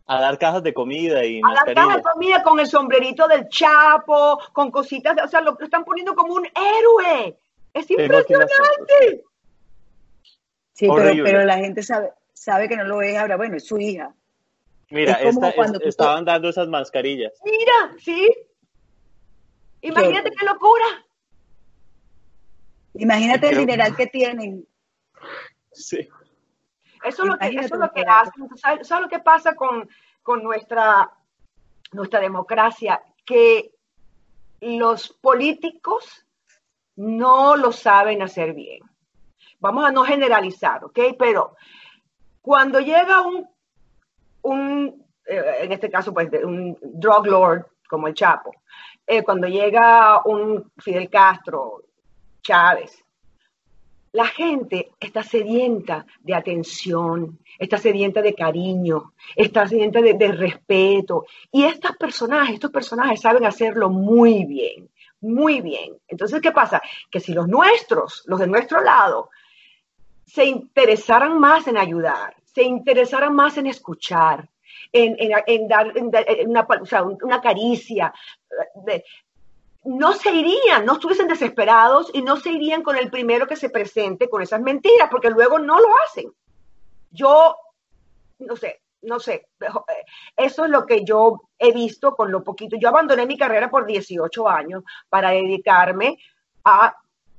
a, 0.06 0.22
dar 0.22 0.38
cajas 0.38 0.64
de 0.64 0.74
comida 0.74 1.26
y 1.26 1.42
A 1.44 1.66
dar 1.66 1.74
cajas 1.74 1.98
de 1.98 2.04
comida 2.04 2.44
con 2.44 2.60
el 2.60 2.68
sombrerito 2.68 3.28
del 3.28 3.50
Chapo, 3.50 4.40
con 4.54 4.72
cositas, 4.72 5.16
o 5.24 5.28
sea, 5.28 5.42
lo, 5.42 5.60
están 5.60 5.84
poniendo 5.84 6.16
como 6.16 6.34
un 6.36 6.46
héroe. 6.46 7.38
Es 7.74 7.90
impresionante. 7.90 9.24
Sí, 10.74 10.88
pero, 10.94 11.24
pero, 11.24 11.44
la 11.44 11.58
gente 11.58 11.82
sabe, 11.82 12.14
sabe 12.34 12.70
que 12.70 12.78
no 12.78 12.84
lo 12.84 13.02
es 13.02 13.18
ahora. 13.18 13.36
Bueno, 13.36 13.58
es 13.58 13.66
su 13.66 13.80
hija. 13.80 14.14
Mira, 14.90 15.14
estaban 15.84 16.24
dando 16.24 16.50
esas 16.50 16.68
mascarillas. 16.68 17.34
Mira, 17.44 17.96
sí. 18.00 18.30
Imagínate 19.82 20.32
qué, 20.32 20.46
locura. 20.46 20.86
Imagínate 22.94 23.50
el 23.50 23.58
dineral 23.58 23.96
que 23.96 24.08
tienen. 24.08 24.68
Sí. 25.72 26.08
Eso 27.04 27.24
es 27.24 27.30
lo 27.30 27.38
que, 27.38 27.48
eso 27.48 27.76
es 27.76 27.80
lo 27.80 27.92
que 27.92 28.02
hacen. 28.02 28.50
¿Sabes, 28.56 28.90
lo 28.90 29.10
que 29.10 29.20
pasa 29.20 29.56
con, 29.56 29.90
con 30.24 30.42
nuestra, 30.42 31.12
nuestra 31.92 32.20
democracia? 32.20 33.02
Que 33.26 33.72
los 34.62 35.10
políticos 35.10 36.26
no 36.96 37.56
lo 37.56 37.72
saben 37.72 38.22
hacer 38.22 38.54
bien. 38.54 38.82
Vamos 39.60 39.86
a 39.86 39.92
no 39.92 40.04
generalizar, 40.04 40.84
¿ok? 40.86 41.00
Pero 41.20 41.56
cuando 42.42 42.80
llega 42.80 43.22
un 43.22 43.48
un, 44.42 45.06
eh, 45.26 45.44
en 45.62 45.72
este 45.72 45.90
caso, 45.90 46.14
pues, 46.14 46.30
un 46.44 46.78
drug 46.82 47.28
lord 47.28 47.66
como 47.90 48.08
el 48.08 48.14
Chapo, 48.14 48.52
eh, 49.06 49.24
cuando 49.24 49.48
llega 49.48 50.22
un 50.26 50.72
Fidel 50.78 51.10
Castro, 51.10 51.84
Chávez, 52.42 53.04
la 54.14 54.26
gente 54.26 54.92
está 55.00 55.22
sedienta 55.22 56.06
de 56.22 56.34
atención, 56.34 57.40
está 57.60 57.78
sedienta 57.78 58.22
de 58.22 58.34
cariño, 58.34 59.14
está 59.36 59.68
sedienta 59.68 60.02
de, 60.02 60.14
de, 60.14 60.32
respeto. 60.32 61.26
Y 61.52 61.66
estos 61.66 61.96
personajes, 61.98 62.56
estos 62.56 62.72
personajes 62.72 63.22
saben 63.22 63.46
hacerlo 63.46 63.90
muy 63.90 64.46
bien, 64.46 64.90
muy 65.22 65.62
bien. 65.62 65.98
Entonces, 66.08 66.42
¿qué 66.42 66.52
pasa? 66.52 66.82
Que 67.12 67.20
si 67.20 67.34
los 67.34 67.48
nuestros, 67.48 68.24
los 68.26 68.40
de 68.40 68.48
nuestro 68.48 68.82
lado, 68.82 69.30
se 70.26 70.46
interesaran 70.46 71.40
más 71.40 71.68
en 71.68 71.78
ayudar, 71.78 72.36
se 72.58 72.64
interesaran 72.64 73.36
más 73.36 73.56
en 73.60 73.68
escuchar, 73.68 74.50
en, 74.92 75.68
dar, 75.68 75.94
una, 75.94 77.40
caricia. 77.40 78.12
no 79.84 80.14
se 80.14 80.32
irían, 80.32 80.84
no 80.84 80.94
estuviesen 80.94 81.28
desesperados 81.28 82.10
y 82.16 82.24
no 82.24 82.36
se 82.38 82.50
irían 82.50 82.82
con 82.82 82.96
el 82.96 83.12
primero 83.12 83.46
que 83.46 83.56
se 83.56 83.70
presente 83.70 84.28
con 84.28 84.42
esas 84.42 84.60
mentiras, 84.60 85.08
porque 85.12 85.30
luego 85.30 85.60
no 85.60 85.80
lo 85.80 85.90
hacen. 86.04 86.34
Yo, 87.12 87.56
no 88.40 88.56
sé, 88.56 88.82
no 89.04 89.20
sé, 89.20 89.50
eso 90.36 90.66
es 90.66 90.72
lo 90.72 90.88
que 90.88 91.06
yo 91.06 91.40
he 91.60 91.72
visto 91.72 92.16
con 92.16 92.32
lo 92.32 92.44
poquito. 92.44 92.76
Yo 92.80 92.90
abandoné 92.90 93.28
mi 93.28 93.38
carrera 93.38 93.70
por 93.70 93.86
18 93.86 94.50
años 94.50 94.84
para 95.10 95.30
dedicarme 95.30 96.18
a 96.64 96.96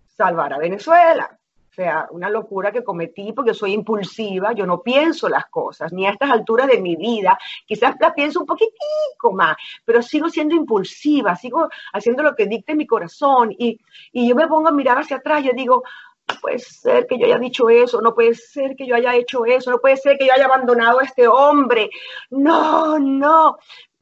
salvar 0.07 0.53
a 0.53 0.59
Venezuela. 0.59 1.38
Sea, 1.79 2.09
una 2.11 2.29
locura 2.29 2.73
que 2.73 2.83
cometí 2.83 3.33
porque 3.33 3.55
soy 3.55 3.73
impulsiva, 3.73 4.51
yo 4.51 4.67
no 4.67 4.83
pienso 4.83 5.29
las 5.29 5.47
cosas, 5.47 5.93
ni 5.93 6.09
a 6.09 6.11
estas 6.11 6.29
alturas 6.29 6.67
de 6.67 6.81
mi 6.81 6.97
vida, 6.97 7.39
quizás 7.65 7.95
las 8.01 8.15
pienso 8.15 8.41
un 8.41 8.47
poquitico 8.47 9.31
más, 9.33 9.57
pero 9.85 10.03
sigo 10.03 10.29
siendo 10.29 10.57
impulsiva, 10.57 11.37
sigo 11.37 11.69
haciendo 11.93 12.25
lo 12.25 12.35
que 12.35 12.47
dicte 12.47 12.75
mi 12.75 12.85
corazón 12.85 13.55
y, 13.57 13.79
y 14.11 14.29
yo 14.29 14.35
me 14.35 14.49
pongo 14.49 14.71
a 14.71 14.73
mirar 14.73 14.99
hacia 14.99 15.19
atrás, 15.19 15.45
yo 15.45 15.53
digo, 15.55 15.85
no 16.27 16.35
puede 16.41 16.59
ser 16.59 17.07
que 17.07 17.17
yo 17.17 17.27
haya 17.27 17.39
dicho 17.39 17.71
eso, 17.71 18.01
no 18.01 18.13
puede 18.13 18.35
ser 18.35 18.75
que 18.75 18.85
yo 18.85 18.97
haya 18.97 19.15
hecho 19.15 19.45
eso, 19.45 19.71
no 19.71 19.79
puede 19.79 19.99
ser 19.99 20.19
que 20.19 20.27
yo 20.27 20.33
haya 20.33 20.47
abandonado 20.47 20.99
a 20.99 21.05
este 21.05 21.29
hombre, 21.29 21.91
no, 22.31 22.99
no, 22.99 23.57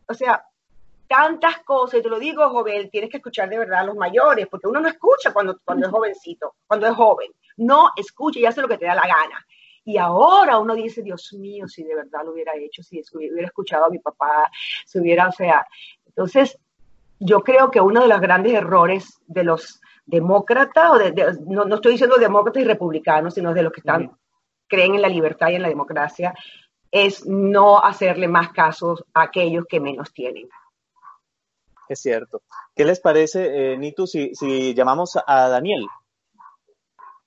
o 0.09 0.15
sea, 0.15 0.47
tantas 1.07 1.59
cosas, 1.59 2.01
y 2.01 2.03
te 2.03 2.09
lo 2.09 2.19
digo, 2.19 2.49
joven, 2.49 2.89
tienes 2.89 3.11
que 3.11 3.19
escuchar 3.19 3.51
de 3.51 3.59
verdad 3.59 3.81
a 3.81 3.85
los 3.85 3.97
mayores, 3.97 4.47
porque 4.47 4.67
uno 4.67 4.81
no 4.81 4.89
escucha 4.89 5.35
cuando, 5.35 5.59
cuando 5.63 5.89
es 5.89 5.93
jovencito, 5.93 6.55
cuando 6.67 6.87
es 6.87 6.95
joven 6.95 7.31
no 7.57 7.91
escucha 7.97 8.39
y 8.39 8.47
hace 8.47 8.63
lo 8.63 8.69
que 8.69 8.79
te 8.79 8.87
da 8.87 8.95
la 8.95 9.07
gana. 9.07 9.47
Y 9.85 9.99
ahora 9.99 10.59
uno 10.59 10.75
dice, 10.75 11.03
Dios 11.03 11.33
mío, 11.35 11.69
si 11.69 11.85
de 11.85 11.95
verdad 11.95 12.25
lo 12.25 12.33
hubiera 12.33 12.53
hecho, 12.57 12.83
si 12.83 13.01
hubiera 13.15 13.47
escuchado 13.47 13.85
a 13.87 13.91
mi 13.91 14.01
papá, 14.01 14.51
si 14.85 14.99
hubiera, 14.99 15.29
o 15.29 15.33
sea, 15.33 15.65
entonces 16.07 16.59
yo 17.21 17.41
creo 17.41 17.71
que 17.71 17.81
uno 17.81 18.03
de 18.03 18.09
los 18.09 18.21
grandes 18.21 18.53
errores 18.55 19.21
de 19.27 19.45
los 19.45 19.81
demócratas, 20.05 20.91
o 20.91 20.99
de, 20.99 21.39
no, 21.47 21.73
estoy 21.75 21.93
diciendo 21.93 22.17
demócratas 22.17 22.63
y 22.63 22.67
republicanos, 22.67 23.35
sino 23.35 23.55
de 23.55 23.63
los 23.63 23.73
que 23.73 23.81
están, 23.81 24.11
creen 24.67 24.97
en 24.97 25.03
la 25.03 25.09
libertad 25.09 25.51
y 25.51 25.55
en 25.55 25.63
la 25.63 25.69
democracia, 25.69 26.35
es 26.91 27.27
no 27.27 27.79
hacerle 27.79 28.27
más 28.27 28.53
casos 28.53 29.05
a 29.15 29.23
aquellos 29.23 29.67
que 29.69 29.81
menos 29.81 30.13
tienen. 30.13 30.49
Es 31.89 32.01
cierto. 32.01 32.43
¿Qué 32.75 32.85
les 32.85 33.01
parece, 33.01 33.73
eh, 33.73 33.79
Nitu, 33.79 34.07
si, 34.07 34.35
si 34.35 34.75
llamamos 34.75 35.17
a 35.25 35.49
Daniel? 35.49 35.87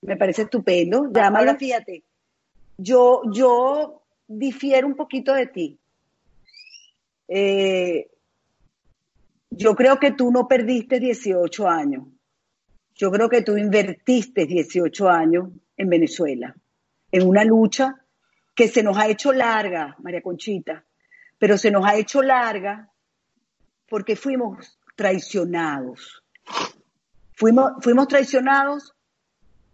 Me 0.02 0.16
parece 0.16 0.42
estupendo. 0.42 1.10
Llámala, 1.12 1.56
fíjate. 1.56 2.04
Yo, 2.76 3.22
yo 3.32 4.02
difiero 4.26 4.86
un 4.86 4.94
poquito 4.94 5.34
de 5.34 5.46
ti. 5.46 5.78
Eh, 7.28 8.10
yo 9.50 9.74
creo 9.74 9.98
que 9.98 10.12
tú 10.12 10.30
no 10.30 10.48
perdiste 10.48 10.98
18 10.98 11.68
años. 11.68 12.06
Yo 12.94 13.10
creo 13.10 13.28
que 13.28 13.42
tú 13.42 13.56
invertiste 13.56 14.46
18 14.46 15.08
años 15.08 15.48
en 15.76 15.88
Venezuela, 15.88 16.54
en 17.10 17.26
una 17.26 17.44
lucha 17.44 17.94
que 18.54 18.68
se 18.68 18.82
nos 18.82 18.98
ha 18.98 19.08
hecho 19.08 19.32
larga, 19.32 19.96
María 20.00 20.22
Conchita, 20.22 20.84
pero 21.38 21.56
se 21.56 21.70
nos 21.70 21.86
ha 21.86 21.96
hecho 21.96 22.22
larga 22.22 22.90
porque 23.88 24.16
fuimos 24.16 24.78
traicionados. 24.96 26.22
Fuimos, 27.32 27.72
fuimos 27.80 28.06
traicionados 28.06 28.94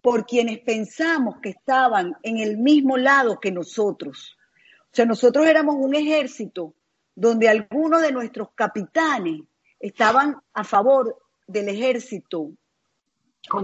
por 0.07 0.25
quienes 0.25 0.61
pensamos 0.61 1.41
que 1.41 1.49
estaban 1.49 2.15
en 2.23 2.39
el 2.39 2.59
mismo 2.59 2.97
lado 2.97 3.41
que 3.41 3.51
nosotros. 3.51 4.37
O 4.85 4.95
sea, 4.95 5.05
nosotros 5.05 5.45
éramos 5.49 5.75
un 5.81 5.97
ejército 5.97 6.75
donde 7.17 7.49
algunos 7.49 8.03
de 8.03 8.13
nuestros 8.13 8.51
capitanes 8.55 9.41
estaban 9.81 10.37
a 10.53 10.63
favor 10.63 11.19
del 11.49 11.71
ejército 11.71 12.53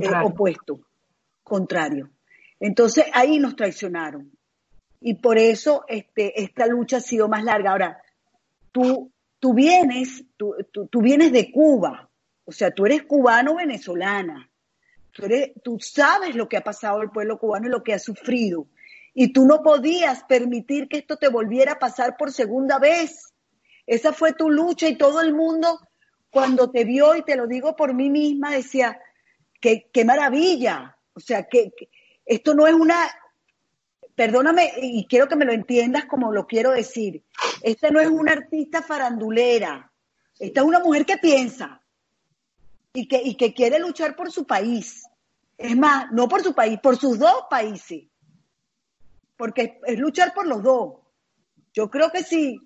eh, 0.01 0.11
opuesto, 0.25 0.81
contrario. 1.45 2.11
Entonces 2.59 3.05
ahí 3.13 3.39
nos 3.39 3.55
traicionaron. 3.55 4.33
Y 5.01 5.15
por 5.15 5.39
eso 5.39 5.85
este, 5.87 6.43
esta 6.43 6.67
lucha 6.67 6.97
ha 6.97 7.01
sido 7.01 7.29
más 7.29 7.45
larga. 7.45 7.71
Ahora, 7.71 8.03
tú, 8.73 9.13
tú 9.39 9.55
vienes, 9.55 10.25
tú, 10.37 10.57
tú 10.91 11.03
vienes 11.03 11.31
de 11.31 11.53
Cuba, 11.53 12.11
o 12.45 12.51
sea, 12.51 12.73
tú 12.73 12.85
eres 12.85 13.05
cubano-venezolana. 13.05 14.51
Tú, 15.63 15.79
sabes 15.81 16.35
lo 16.35 16.49
que 16.49 16.57
ha 16.57 16.65
pasado 16.65 17.03
el 17.03 17.11
pueblo 17.11 17.39
cubano 17.39 17.67
y 17.67 17.71
lo 17.71 17.83
que 17.83 17.95
ha 17.95 17.99
sufrido. 17.99 18.67
Y 19.15 19.33
tú 19.33 19.45
no 19.45 19.63
podías 19.63 20.25
permitir 20.25 20.89
que 20.89 20.99
esto 20.99 21.17
te 21.17 21.29
volviera 21.29 21.73
a 21.73 21.79
pasar 21.79 22.17
por 22.17 22.33
segunda 22.33 22.79
vez. 22.79 23.33
Esa 23.87 24.13
fue 24.13 24.33
tu 24.33 24.51
lucha 24.51 24.89
y 24.89 24.97
todo 24.97 25.21
el 25.21 25.35
mundo 25.35 25.79
cuando 26.31 26.71
te 26.71 26.85
vio, 26.85 27.15
y 27.15 27.23
te 27.23 27.37
lo 27.37 27.47
digo 27.47 27.77
por 27.77 27.93
mí 27.93 28.09
misma, 28.09 28.53
decía, 28.53 28.99
qué, 29.61 29.91
qué 29.93 30.05
maravilla. 30.05 30.97
O 31.13 31.21
sea, 31.21 31.45
que, 31.45 31.73
esto 32.25 32.55
no 32.55 32.67
es 32.67 32.73
una, 32.73 32.97
perdóname 34.15 34.73
y 34.81 35.07
quiero 35.07 35.29
que 35.29 35.37
me 35.37 35.45
lo 35.45 35.53
entiendas 35.53 36.07
como 36.07 36.33
lo 36.33 36.47
quiero 36.47 36.71
decir, 36.71 37.25
esta 37.63 37.91
no 37.91 38.01
es 38.01 38.09
una 38.09 38.33
artista 38.33 38.81
farandulera, 38.81 39.93
esta 40.39 40.61
es 40.61 40.67
una 40.67 40.81
mujer 40.81 41.05
que 41.05 41.19
piensa, 41.19 41.82
y 42.93 43.09
que, 43.09 43.23
y 43.23 43.37
que 43.37 43.55
quiere 43.55 43.79
luchar 43.79 44.15
por 44.17 44.31
su 44.31 44.47
país. 44.47 45.05
Es 45.57 45.77
más, 45.77 46.11
no 46.13 46.29
por 46.29 46.43
su 46.43 46.55
país, 46.55 46.79
por 46.81 46.97
sus 46.97 47.19
dos 47.19 47.45
países. 47.49 48.05
Porque 49.37 49.81
es, 49.87 49.99
luchar 49.99 50.35
por 50.35 50.47
los 50.47 50.63
dos. 50.63 50.95
Yo 51.73 51.91
creo 51.91 52.11
que 52.11 52.23
sí, 52.23 52.61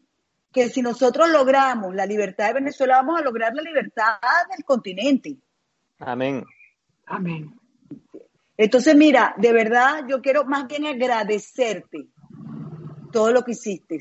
que 0.53 0.69
si 0.69 0.83
nosotros 0.83 1.29
logramos 1.31 1.95
la 1.95 2.07
libertad 2.07 2.49
de 2.49 2.55
Venezuela, 2.55 2.97
vamos 2.97 3.21
a 3.21 3.25
lograr 3.25 3.55
la 3.55 3.63
libertad 3.63 4.19
del 4.51 4.65
continente. 4.65 5.37
Amén. 5.99 6.45
Amén. 7.07 7.55
Entonces, 8.57 8.97
mira, 8.97 9.35
de 9.37 9.53
verdad, 9.53 10.05
yo 10.09 10.21
quiero 10.23 10.45
más 10.45 10.67
bien 10.67 10.87
agradecerte 10.87 12.09
todo 13.13 13.31
lo 13.31 13.45
que 13.45 13.53
hiciste 13.53 13.99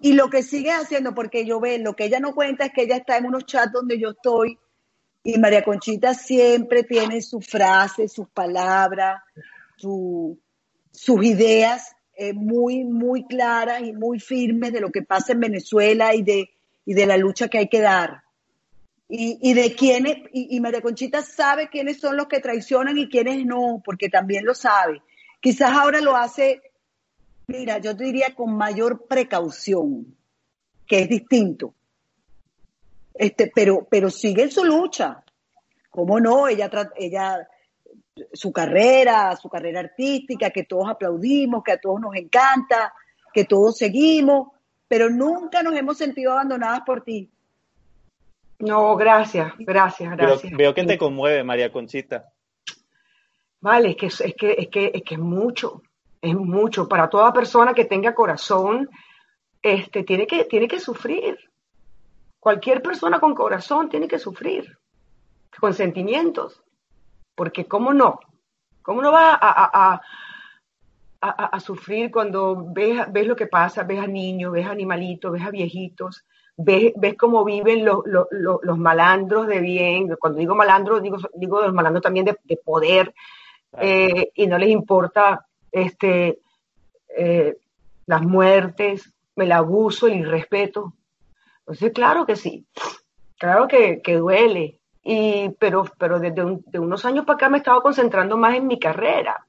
y 0.00 0.12
lo 0.12 0.30
que 0.30 0.42
sigues 0.42 0.74
haciendo, 0.74 1.14
porque 1.14 1.44
yo 1.44 1.60
veo, 1.60 1.78
lo 1.78 1.94
que 1.94 2.04
ella 2.04 2.20
no 2.20 2.34
cuenta 2.34 2.66
es 2.66 2.72
que 2.72 2.82
ella 2.82 2.96
está 2.96 3.18
en 3.18 3.26
unos 3.26 3.44
chats 3.44 3.72
donde 3.72 3.98
yo 3.98 4.10
estoy 4.10 4.58
y 5.30 5.38
María 5.38 5.62
Conchita 5.62 6.14
siempre 6.14 6.84
tiene 6.84 7.20
sus 7.20 7.46
frases, 7.46 8.12
sus 8.12 8.28
palabras, 8.30 9.22
sus 9.76 11.22
ideas 11.22 11.94
eh, 12.14 12.32
muy, 12.32 12.84
muy 12.84 13.26
claras 13.26 13.82
y 13.82 13.92
muy 13.92 14.20
firmes 14.20 14.72
de 14.72 14.80
lo 14.80 14.90
que 14.90 15.02
pasa 15.02 15.32
en 15.32 15.40
Venezuela 15.40 16.14
y 16.14 16.22
de, 16.22 16.48
y 16.86 16.94
de 16.94 17.04
la 17.04 17.18
lucha 17.18 17.48
que 17.48 17.58
hay 17.58 17.68
que 17.68 17.82
dar. 17.82 18.22
Y, 19.06 19.38
y 19.42 19.52
de 19.52 19.74
quiénes, 19.74 20.16
y, 20.32 20.56
y 20.56 20.60
María 20.60 20.80
Conchita 20.80 21.20
sabe 21.20 21.68
quiénes 21.68 22.00
son 22.00 22.16
los 22.16 22.26
que 22.26 22.40
traicionan 22.40 22.96
y 22.96 23.10
quiénes 23.10 23.44
no, 23.44 23.82
porque 23.84 24.08
también 24.08 24.46
lo 24.46 24.54
sabe. 24.54 25.02
Quizás 25.42 25.72
ahora 25.72 26.00
lo 26.00 26.16
hace 26.16 26.62
Mira, 27.48 27.78
yo 27.78 27.94
te 27.96 28.04
diría 28.04 28.34
con 28.34 28.54
mayor 28.56 29.06
precaución, 29.06 30.14
que 30.86 31.00
es 31.00 31.08
distinto. 31.08 31.74
Este, 33.18 33.50
pero, 33.54 33.86
pero 33.90 34.10
sigue 34.10 34.44
en 34.44 34.50
su 34.50 34.64
lucha. 34.64 35.22
¿Cómo 35.90 36.20
no? 36.20 36.48
Ella, 36.48 36.70
ella, 36.96 37.48
su 38.32 38.52
carrera, 38.52 39.36
su 39.36 39.48
carrera 39.48 39.80
artística, 39.80 40.50
que 40.50 40.64
todos 40.64 40.88
aplaudimos, 40.88 41.62
que 41.64 41.72
a 41.72 41.80
todos 41.80 42.00
nos 42.00 42.14
encanta, 42.14 42.94
que 43.32 43.44
todos 43.44 43.76
seguimos, 43.76 44.48
pero 44.86 45.10
nunca 45.10 45.62
nos 45.62 45.74
hemos 45.74 45.98
sentido 45.98 46.32
abandonadas 46.32 46.82
por 46.86 47.02
ti. 47.02 47.30
No, 48.60 48.96
gracias, 48.96 49.52
gracias, 49.58 50.16
gracias. 50.16 50.52
veo 50.56 50.74
que 50.74 50.84
te 50.84 50.98
conmueve, 50.98 51.44
María 51.44 51.70
Conchita. 51.70 52.32
Vale, 53.60 53.90
es 53.90 53.96
que 53.96 54.06
es 54.06 54.34
que 54.36 54.52
es 54.52 54.68
que 54.68 54.90
es 54.94 55.02
que 55.02 55.14
es 55.14 55.20
mucho 55.20 55.82
es 56.20 56.34
mucho. 56.34 56.88
Para 56.88 57.08
toda 57.08 57.32
persona 57.32 57.74
que 57.74 57.84
tenga 57.84 58.14
corazón, 58.14 58.88
este, 59.62 60.04
tiene, 60.04 60.26
que, 60.26 60.44
tiene 60.44 60.68
que 60.68 60.80
sufrir. 60.80 61.38
Cualquier 62.40 62.82
persona 62.82 63.18
con 63.20 63.34
corazón 63.34 63.88
tiene 63.88 64.08
que 64.08 64.18
sufrir, 64.18 64.78
con 65.58 65.74
sentimientos. 65.74 66.62
Porque 67.34 67.66
¿cómo 67.66 67.92
no? 67.92 68.18
¿Cómo 68.82 69.02
no 69.02 69.12
va 69.12 69.34
a, 69.34 69.38
a, 69.40 70.00
a, 71.20 71.44
a 71.44 71.60
sufrir 71.60 72.10
cuando 72.10 72.72
ves, 72.72 73.12
ves, 73.12 73.26
lo 73.26 73.36
que 73.36 73.46
pasa? 73.46 73.82
Ves 73.82 74.00
a 74.00 74.06
niños, 74.06 74.52
ves 74.52 74.66
a 74.66 74.70
animalitos, 74.70 75.32
ves 75.32 75.42
a 75.42 75.50
viejitos, 75.50 76.24
ves, 76.56 76.92
ves 76.96 77.16
cómo 77.16 77.44
viven 77.44 77.84
los, 77.84 78.00
los, 78.06 78.26
los, 78.30 78.78
malandros 78.78 79.46
de 79.46 79.60
bien. 79.60 80.16
Cuando 80.18 80.38
digo 80.38 80.54
malandros, 80.54 81.02
digo, 81.02 81.18
digo 81.34 81.60
los 81.60 81.74
malandros 81.74 82.02
también 82.02 82.24
de, 82.26 82.36
de 82.44 82.56
poder. 82.56 83.14
Eh, 83.78 84.30
y 84.34 84.46
no 84.46 84.58
les 84.58 84.70
importa 84.70 85.46
este, 85.70 86.40
eh, 87.16 87.56
las 88.06 88.22
muertes, 88.22 89.12
el 89.36 89.52
abuso, 89.52 90.06
el 90.06 90.16
irrespeto. 90.16 90.94
Entonces, 91.68 91.92
claro 91.92 92.24
que 92.24 92.34
sí, 92.34 92.66
claro 93.36 93.68
que, 93.68 94.00
duele, 94.16 94.80
y, 95.02 95.50
pero, 95.58 95.84
pero 95.98 96.18
desde 96.18 96.42
de 96.64 96.78
unos 96.78 97.04
años 97.04 97.26
para 97.26 97.34
acá 97.36 97.50
me 97.50 97.58
he 97.58 97.60
estado 97.60 97.82
concentrando 97.82 98.38
más 98.38 98.56
en 98.56 98.66
mi 98.66 98.78
carrera. 98.78 99.44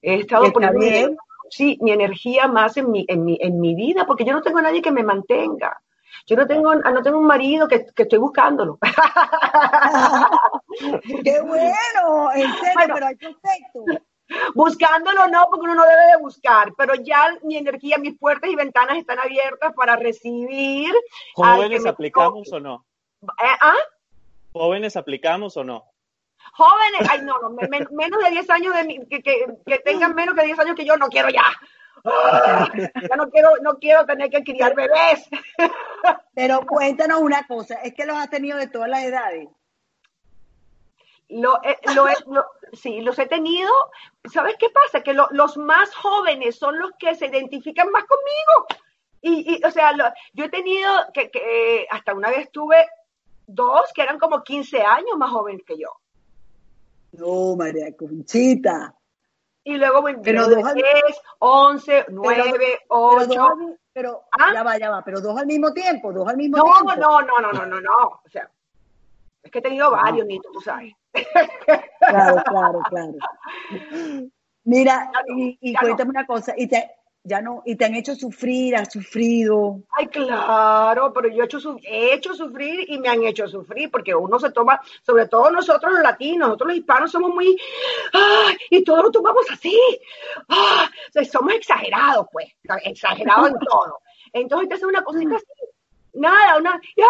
He 0.00 0.20
estado 0.20 0.52
poniendo 0.52 0.78
mi, 0.78 1.16
sí, 1.50 1.76
mi 1.80 1.90
energía 1.90 2.46
más 2.46 2.76
en 2.76 2.92
mi, 2.92 3.04
en, 3.08 3.24
mi, 3.24 3.36
en 3.40 3.58
mi 3.58 3.74
vida, 3.74 4.06
porque 4.06 4.24
yo 4.24 4.34
no 4.34 4.40
tengo 4.40 4.58
a 4.58 4.62
nadie 4.62 4.80
que 4.80 4.92
me 4.92 5.02
mantenga. 5.02 5.80
Yo 6.28 6.36
no 6.36 6.46
tengo, 6.46 6.72
no 6.76 7.02
tengo 7.02 7.18
un 7.18 7.26
marido 7.26 7.66
que, 7.66 7.86
que 7.86 8.04
estoy 8.04 8.20
buscándolo. 8.20 8.78
¡Qué 11.24 11.40
bueno! 11.40 12.30
En 12.36 12.54
serio, 12.54 12.94
pero 12.94 13.06
hay 13.06 13.16
perfecto. 13.16 13.84
Buscándolo 14.54 15.28
no, 15.28 15.46
porque 15.50 15.64
uno 15.64 15.74
no 15.74 15.86
debe 15.86 16.12
de 16.12 16.18
buscar, 16.20 16.72
pero 16.76 16.94
ya 16.94 17.36
mi 17.42 17.56
energía, 17.56 17.98
mis 17.98 18.18
puertas 18.18 18.50
y 18.50 18.56
ventanas 18.56 18.98
están 18.98 19.18
abiertas 19.18 19.72
para 19.74 19.96
recibir. 19.96 20.92
¿Jóvenes 21.34 21.86
aplicamos 21.86 22.52
o 22.52 22.60
no? 22.60 22.84
¿Eh? 23.22 23.56
¿Ah? 23.60 23.76
¿Jóvenes 24.52 24.96
aplicamos 24.96 25.56
o 25.56 25.64
no? 25.64 25.84
Jóvenes, 26.52 27.08
ay 27.10 27.22
no, 27.22 27.38
no 27.40 27.50
menos 27.90 28.24
de 28.24 28.30
10 28.30 28.50
años, 28.50 28.74
de 28.74 29.06
que, 29.08 29.22
que, 29.22 29.78
tengan 29.84 30.14
menos 30.14 30.34
de 30.34 30.44
10 30.44 30.58
años 30.58 30.76
que 30.76 30.84
yo, 30.84 30.96
no 30.96 31.08
quiero 31.08 31.28
ya. 31.30 31.44
ya 33.08 33.16
no 33.16 33.28
quiero, 33.30 33.50
no 33.62 33.78
quiero 33.78 34.06
tener 34.06 34.30
que 34.30 34.44
criar 34.44 34.74
bebés. 34.74 35.28
Pero 36.34 36.64
cuéntanos 36.66 37.20
una 37.20 37.46
cosa, 37.46 37.76
es 37.82 37.94
que 37.94 38.06
los 38.06 38.16
has 38.16 38.30
tenido 38.30 38.58
de 38.58 38.68
todas 38.68 38.88
las 38.88 39.04
edades. 39.04 39.48
Lo, 41.30 41.60
lo, 41.94 42.06
lo, 42.32 42.46
sí, 42.72 43.00
los 43.02 43.18
he 43.18 43.26
tenido. 43.26 43.70
¿Sabes 44.32 44.56
qué 44.58 44.70
pasa? 44.70 45.02
Que 45.02 45.12
los 45.12 45.56
más 45.56 45.94
jóvenes 45.94 46.58
son 46.58 46.78
los 46.78 46.92
que 46.98 47.14
se 47.14 47.26
identifican 47.26 47.90
más 47.90 48.04
conmigo. 48.04 48.82
Y, 49.20 49.56
y 49.56 49.64
o 49.64 49.70
sea, 49.70 49.92
yo 50.32 50.44
he 50.44 50.48
tenido 50.48 50.90
que, 51.12 51.30
que, 51.30 51.86
hasta 51.90 52.14
una 52.14 52.30
vez 52.30 52.50
tuve 52.50 52.86
dos 53.46 53.90
que 53.94 54.02
eran 54.02 54.18
como 54.18 54.42
15 54.42 54.80
años 54.82 55.16
más 55.16 55.30
jóvenes 55.30 55.62
que 55.66 55.78
yo. 55.78 55.88
No, 57.12 57.56
María 57.56 57.94
Conchita. 57.96 58.94
Y 59.64 59.76
luego 59.76 60.04
pero 60.22 60.46
10, 60.46 60.84
11, 61.40 62.06
9, 62.08 62.80
8. 62.88 63.48
Pero, 63.92 64.24
¿Ah? 64.30 64.52
ya 64.54 64.62
va, 64.62 64.78
ya 64.78 64.90
va, 64.90 65.02
pero 65.02 65.20
dos 65.20 65.36
al 65.36 65.46
mismo 65.46 65.72
tiempo, 65.72 66.12
dos 66.12 66.28
al 66.28 66.36
mismo 66.36 66.58
no, 66.58 66.64
tiempo. 66.64 66.94
No, 66.94 67.20
no, 67.20 67.40
no, 67.40 67.52
no, 67.52 67.66
no, 67.66 67.80
no. 67.80 68.20
O 68.24 68.28
sea, 68.30 68.48
es 69.42 69.50
que 69.50 69.58
he 69.58 69.62
tenido 69.62 69.90
varios, 69.90 70.26
Nito, 70.26 70.48
tú 70.52 70.60
sabes. 70.60 70.94
Claro, 71.98 72.42
claro, 72.44 72.80
claro. 72.88 73.12
Mira, 74.64 75.10
y, 75.28 75.74
cuéntame 75.74 76.10
una 76.10 76.26
cosa, 76.26 76.54
y 76.56 76.66
te, 76.66 76.90
ya 77.24 77.40
no, 77.40 77.62
y 77.64 77.76
te 77.76 77.84
han 77.84 77.94
hecho 77.94 78.14
sufrir, 78.14 78.76
has 78.76 78.92
sufrido. 78.92 79.82
Ay, 79.90 80.06
claro, 80.08 81.12
pero 81.12 81.28
yo 81.28 81.42
he 81.42 81.46
hecho, 81.46 81.76
he 81.82 82.14
hecho 82.14 82.34
sufrir 82.34 82.84
y 82.88 82.98
me 82.98 83.08
han 83.08 83.22
hecho 83.24 83.46
sufrir, 83.46 83.90
porque 83.90 84.14
uno 84.14 84.38
se 84.38 84.50
toma, 84.50 84.80
sobre 85.02 85.26
todo 85.28 85.50
nosotros 85.50 85.92
los 85.92 86.02
latinos, 86.02 86.48
nosotros 86.48 86.68
los 86.68 86.78
hispanos 86.78 87.10
somos 87.10 87.34
muy, 87.34 87.56
¡ay! 88.12 88.56
y 88.70 88.84
todos 88.84 89.04
lo 89.04 89.10
tomamos 89.10 89.44
así, 89.50 89.78
¡ah! 90.48 90.90
somos 91.30 91.54
exagerados, 91.54 92.26
pues, 92.32 92.48
exagerados 92.84 93.48
en 93.48 93.58
todo. 93.58 94.00
Entonces 94.32 94.68
te 94.68 94.74
hace 94.74 94.86
una 94.86 95.02
cosita 95.02 95.36
así, 95.36 95.46
nada, 96.18 96.58
una, 96.58 96.80
¡ya! 96.96 97.06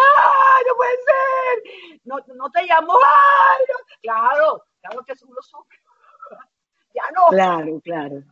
¡No 0.67 0.77
puede 0.77 0.97
ser! 1.07 2.01
No, 2.05 2.17
no 2.35 2.51
te 2.51 2.63
llamo, 2.65 2.95
¡ay! 2.95 3.65
Claro, 4.03 4.65
claro 4.81 5.05
que 5.05 5.13
uno 5.27 5.43
sufre. 5.43 5.79
ya 6.95 7.03
no. 7.15 7.29
Claro, 7.31 7.81
claro. 7.83 8.23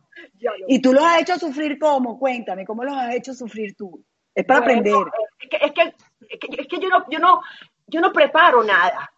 ¿Y 0.67 0.81
tú 0.81 0.93
los 0.93 1.03
has 1.03 1.21
hecho 1.21 1.37
sufrir 1.37 1.77
cómo? 1.79 2.17
Cuéntame, 2.17 2.65
¿cómo 2.65 2.83
los 2.83 2.95
has 2.95 3.15
hecho 3.15 3.33
sufrir 3.33 3.75
tú? 3.75 4.03
Es 4.33 4.45
para 4.45 4.61
aprender. 4.61 4.95
Es 5.39 5.49
que, 5.49 5.57
es 5.57 5.71
que, 5.73 5.95
es 6.29 6.67
que, 6.67 6.79
yo, 6.79 6.89
no, 6.89 7.05
yo, 7.09 7.19
no, 7.19 7.41
yo 7.87 8.01
no 8.01 8.11
preparo 8.11 8.63
nada, 8.63 9.11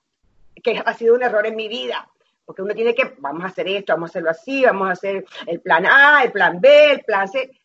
que 0.63 0.81
ha 0.83 0.93
sido 0.93 1.15
un 1.15 1.23
error 1.23 1.45
en 1.45 1.55
mi 1.55 1.67
vida. 1.67 2.07
Porque 2.45 2.63
uno 2.63 2.73
tiene 2.73 2.95
que, 2.95 3.15
vamos 3.19 3.43
a 3.43 3.47
hacer 3.47 3.67
esto, 3.67 3.93
vamos 3.93 4.09
a 4.09 4.11
hacerlo 4.11 4.31
así, 4.31 4.63
vamos 4.63 4.89
a 4.89 4.93
hacer 4.93 5.23
el 5.45 5.61
plan 5.61 5.85
A, 5.85 6.23
el 6.23 6.31
plan 6.31 6.59
B, 6.59 6.93
el 6.93 7.03
plan 7.03 7.27
C 7.27 7.58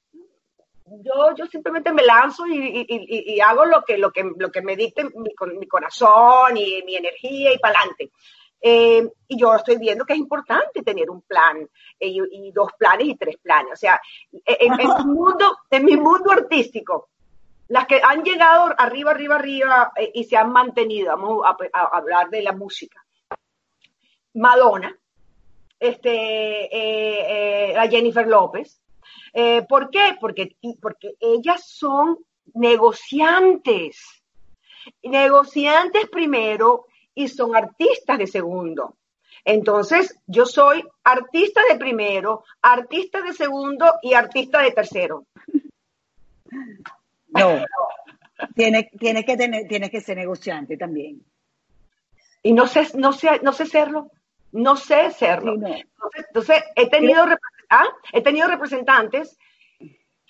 yo, 0.86 1.34
yo 1.34 1.46
simplemente 1.46 1.92
me 1.92 2.02
lanzo 2.04 2.46
y, 2.46 2.86
y, 2.88 3.34
y, 3.34 3.40
hago 3.40 3.64
lo 3.64 3.82
que, 3.84 3.96
lo 3.96 4.12
que, 4.12 4.22
lo 4.36 4.50
que 4.50 4.62
me 4.62 4.76
dicte 4.76 5.04
mi, 5.04 5.30
mi 5.58 5.66
corazón 5.66 6.56
y 6.56 6.82
mi 6.82 6.96
energía 6.96 7.52
y 7.52 7.58
para 7.58 7.78
adelante. 7.78 8.12
Eh, 8.66 9.06
y 9.28 9.38
yo 9.38 9.54
estoy 9.54 9.76
viendo 9.76 10.06
que 10.06 10.14
es 10.14 10.18
importante 10.18 10.82
tener 10.82 11.10
un 11.10 11.20
plan 11.20 11.68
eh, 12.00 12.08
y, 12.08 12.50
dos 12.50 12.72
planes 12.78 13.08
y 13.08 13.14
tres 13.14 13.36
planes. 13.36 13.72
O 13.74 13.76
sea, 13.76 14.00
en, 14.32 14.76
mi 14.76 14.84
mundo, 15.04 15.58
en 15.70 15.84
mi 15.84 15.96
mundo 15.96 16.30
artístico, 16.32 17.10
las 17.68 17.86
que 17.86 18.00
han 18.02 18.22
llegado 18.22 18.74
arriba, 18.78 19.10
arriba, 19.10 19.34
arriba 19.34 19.92
eh, 19.96 20.12
y 20.14 20.24
se 20.24 20.38
han 20.38 20.50
mantenido, 20.50 21.08
vamos 21.08 21.44
a, 21.44 21.56
hablar 21.92 22.30
de 22.30 22.42
la 22.42 22.52
música. 22.52 23.04
Madonna, 24.32 24.96
este, 25.78 27.72
la 27.74 27.86
Jennifer 27.88 28.26
López, 28.26 28.80
eh, 29.32 29.62
¿Por 29.68 29.90
qué? 29.90 30.16
Porque, 30.20 30.56
porque 30.80 31.14
ellas 31.20 31.66
son 31.66 32.18
negociantes. 32.54 34.22
Negociantes 35.02 36.08
primero 36.10 36.86
y 37.14 37.28
son 37.28 37.56
artistas 37.56 38.18
de 38.18 38.26
segundo. 38.26 38.96
Entonces, 39.44 40.18
yo 40.26 40.46
soy 40.46 40.84
artista 41.02 41.60
de 41.68 41.78
primero, 41.78 42.44
artista 42.62 43.20
de 43.20 43.32
segundo 43.32 43.86
y 44.02 44.14
artista 44.14 44.62
de 44.62 44.72
tercero. 44.72 45.26
No, 47.36 47.64
tienes, 48.54 48.86
tiene 48.96 49.24
que, 49.24 49.36
tener, 49.36 49.66
tiene 49.66 49.90
que 49.90 50.00
ser 50.00 50.16
negociante 50.16 50.76
también. 50.76 51.20
Y 52.44 52.52
no 52.52 52.68
sé, 52.68 52.86
no 52.96 53.12
sé, 53.12 53.40
no 53.42 53.52
sé 53.52 53.66
serlo, 53.66 54.12
no 54.52 54.76
sé 54.76 55.10
serlo. 55.10 55.56
Entonces, 56.14 56.62
he 56.76 56.88
tenido 56.88 57.26
¿Ah? 57.70 57.86
He 58.12 58.22
tenido 58.22 58.48
representantes 58.48 59.38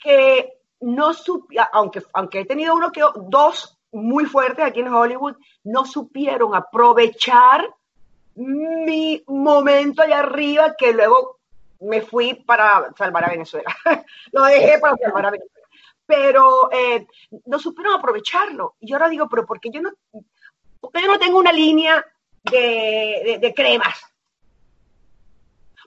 que 0.03 0.53
no 0.81 1.15
supieron, 1.15 1.69
aunque, 1.73 2.03
aunque 2.13 2.41
he 2.41 2.45
tenido 2.45 2.75
uno 2.75 2.93
que 2.93 3.03
dos 3.29 3.79
muy 3.93 4.27
fuertes 4.27 4.65
aquí 4.65 4.81
en 4.81 4.93
Hollywood, 4.93 5.37
no 5.65 5.87
supieron 5.87 6.55
aprovechar 6.55 7.65
mi 8.35 9.23
momento 9.29 10.03
allá 10.03 10.19
arriba 10.19 10.75
que 10.77 10.93
luego 10.93 11.39
me 11.81 12.03
fui 12.03 12.35
para 12.35 12.93
salvar 12.97 13.25
a 13.25 13.31
Venezuela. 13.31 13.75
Lo 14.33 14.45
dejé 14.45 14.79
para 14.79 14.97
salvar 14.97 15.27
a 15.27 15.31
Venezuela. 15.31 15.69
pero 16.07 16.71
eh, 16.73 17.07
no 17.47 17.59
supieron 17.59 17.95
aprovecharlo. 17.95 18.75
Y 18.81 18.89
yo 18.89 18.97
ahora 18.97 19.09
digo, 19.09 19.29
pero 19.29 19.47
¿por 19.47 19.61
qué 19.61 19.71
yo 19.71 19.81
no, 19.81 19.91
porque 20.81 21.03
yo 21.03 21.09
no 21.09 21.19
tengo 21.19 21.39
una 21.39 21.53
línea 21.53 22.05
de, 22.43 23.39
de, 23.41 23.55
cremas? 23.55 23.99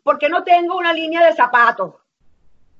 ¿Por 0.08 0.18
qué 0.18 0.30
no 0.30 0.41
tengo 0.41 0.78
una 0.78 0.93
línea 0.93 1.26
de 1.26 1.34
zapatos? 1.34 1.95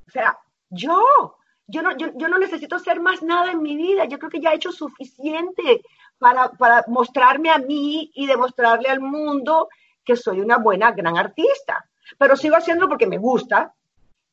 O 0.08 0.10
sea, 0.10 0.40
yo, 0.70 1.36
yo 1.68 1.82
no, 1.82 1.98
yo, 1.98 2.08
yo 2.16 2.30
no 2.30 2.38
necesito 2.38 2.78
hacer 2.78 3.02
más 3.02 3.22
nada 3.22 3.52
en 3.52 3.62
mi 3.62 3.76
vida. 3.76 4.06
Yo 4.06 4.18
creo 4.18 4.32
que 4.32 4.40
ya 4.40 4.54
he 4.54 4.56
hecho 4.56 4.72
suficiente 4.72 5.82
para, 6.18 6.52
para 6.52 6.86
mostrarme 6.88 7.50
a 7.50 7.58
mí 7.58 8.10
y 8.16 8.28
demostrarle 8.28 8.88
al 8.88 9.02
mundo 9.02 9.68
que 10.06 10.16
soy 10.16 10.40
una 10.40 10.56
buena, 10.56 10.94
gran 10.94 11.18
artista. 11.18 11.86
Pero 12.18 12.38
sigo 12.38 12.56
haciendo 12.56 12.88
porque 12.88 13.08
me 13.08 13.18
gusta, 13.18 13.74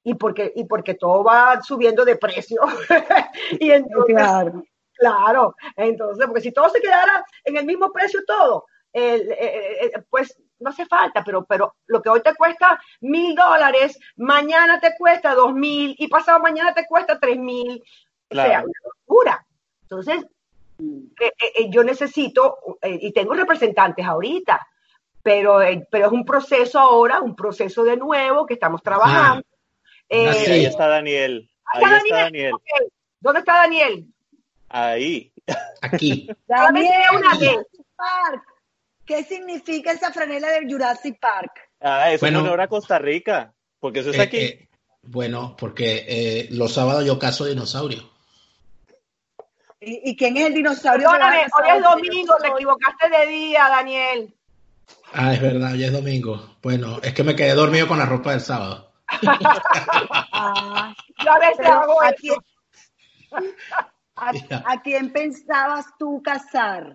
y 0.05 0.15
porque, 0.15 0.53
y 0.55 0.63
porque 0.63 0.95
todo 0.95 1.25
va 1.25 1.61
subiendo 1.63 2.05
de 2.05 2.15
precio. 2.15 2.61
y 3.59 3.73
entonces, 3.73 4.15
claro. 4.15 4.63
claro, 4.93 5.57
entonces, 5.75 6.25
porque 6.29 6.43
si 6.43 6.53
todo 6.53 6.69
se 6.69 6.81
quedara 6.81 7.27
en 7.43 7.57
el 7.57 7.67
mismo 7.67 7.91
precio 7.91 8.21
todo, 8.25 8.67
pues 10.11 10.39
no 10.61 10.71
hace 10.71 10.87
falta, 10.87 11.23
pero, 11.25 11.45
pero 11.45 11.77
lo 11.87 12.01
que 12.01 12.09
hoy 12.09 12.23
te 12.23 12.35
cuesta 12.35 12.81
mil 13.01 13.35
dólares, 13.35 13.99
mañana 14.17 14.81
te 14.81 14.95
cuesta 14.97 15.35
dos 15.35 15.55
mil 15.55 15.95
y 15.99 16.09
pasado 16.09 16.41
mañana 16.41 16.73
te 16.73 16.87
cuesta 16.87 17.19
tres 17.19 17.39
mil. 17.39 17.83
O 18.31 18.35
sea, 18.35 18.63
una 18.65 18.81
locura. 18.85 19.47
Entonces, 19.83 20.25
eh, 20.81 21.11
eh, 21.21 21.53
eh, 21.57 21.71
yo 21.71 21.85
necesito, 21.85 22.59
y 22.83 23.13
tengo 23.13 23.35
representantes 23.35 24.05
ahorita, 24.05 24.67
pero, 25.23 25.61
pero 25.91 26.07
es 26.07 26.13
un 26.13 26.25
proceso 26.25 26.81
ahora, 26.81 27.21
un 27.21 27.37
proceso 27.37 27.85
de 27.85 27.97
nuevo 27.97 28.47
que 28.47 28.55
estamos 28.55 28.83
trabajando. 28.83 29.45
Eh, 30.09 30.29
ahí 30.29 30.65
está 30.67 30.89
Daniel. 30.89 31.49
Ahí 31.73 31.85
está 32.05 32.17
Daniel. 32.17 32.55
¿Dónde 33.21 33.41
está 33.41 33.55
Daniel? 33.55 34.07
Ahí. 34.69 35.33
Aquí. 35.81 36.29
Daniel, 36.47 37.65
Park. 37.97 38.45
¿Qué 39.07 39.23
significa 39.25 39.93
esa 39.93 40.13
franela 40.13 40.51
del 40.51 40.71
Jurassic 40.71 41.19
Park? 41.21 41.53
Ah, 41.81 42.11
es 42.11 42.21
bueno, 42.21 42.41
honor 42.41 42.61
a 42.63 42.69
Costa 42.69 42.99
Rica, 42.99 43.53
porque 43.79 44.01
eso 44.01 44.11
es 44.11 44.19
eh, 44.19 44.23
aquí. 44.23 44.37
Eh, 44.39 44.69
bueno, 45.03 45.55
porque 45.59 46.49
los 46.51 46.73
sábados 46.73 47.05
yo 47.05 47.19
caso 47.19 47.45
dinosaurio. 47.45 48.11
¿Y, 49.87 50.17
quién 50.17 50.37
es 50.39 50.47
el 50.47 50.55
dinosaurio? 50.55 51.11
Perdóname, 51.11 51.39
hoy 51.41 51.77
es 51.77 51.83
domingo, 51.83 52.35
te 52.41 52.49
equivocaste 52.49 53.11
de 53.11 53.27
día, 53.27 53.69
Daniel. 53.69 54.35
Ah, 55.13 55.35
es 55.35 55.41
verdad, 55.41 55.73
hoy 55.73 55.85
es 55.85 55.93
domingo. 55.93 56.57
Bueno, 56.63 56.99
es 57.03 57.13
que 57.13 57.23
me 57.23 57.37
quedé 57.37 57.55
dormido 57.55 57.87
con 57.87 57.99
la 57.99 58.07
ropa 58.07 58.31
del 58.31 58.41
sábado. 58.41 58.93
Ah, 60.33 60.95
a 61.29 61.39
veces 61.39 61.67
hago 61.67 62.03
¿a 62.03 62.13
quién, 62.13 62.37
a, 64.17 64.83
quién 64.83 65.13
pensabas 65.13 65.87
tú 65.99 66.23
casar? 66.23 66.95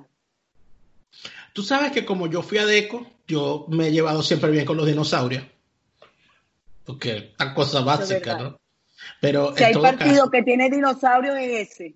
Tú 1.60 1.66
sabes 1.66 1.92
que 1.92 2.06
como 2.06 2.28
yo 2.28 2.42
fui 2.42 2.58
a 2.58 2.66
Deco, 2.66 3.06
yo 3.28 3.66
me 3.68 3.88
he 3.88 3.92
llevado 3.92 4.24
siempre 4.24 4.50
bien 4.50 4.64
con 4.64 4.78
los 4.78 4.88
dinosaurios. 4.88 5.44
Porque 6.86 7.34
tan 7.36 7.54
cosa 7.54 7.82
básica, 7.82 8.38
¿no? 8.38 8.62
Pero 9.20 9.54
si 9.58 9.66
hay 9.66 9.74
partido 9.74 10.32
que 10.32 10.42
tiene 10.42 10.70
dinosaurio 10.70 11.36
es 11.36 11.70
ese. 11.70 11.96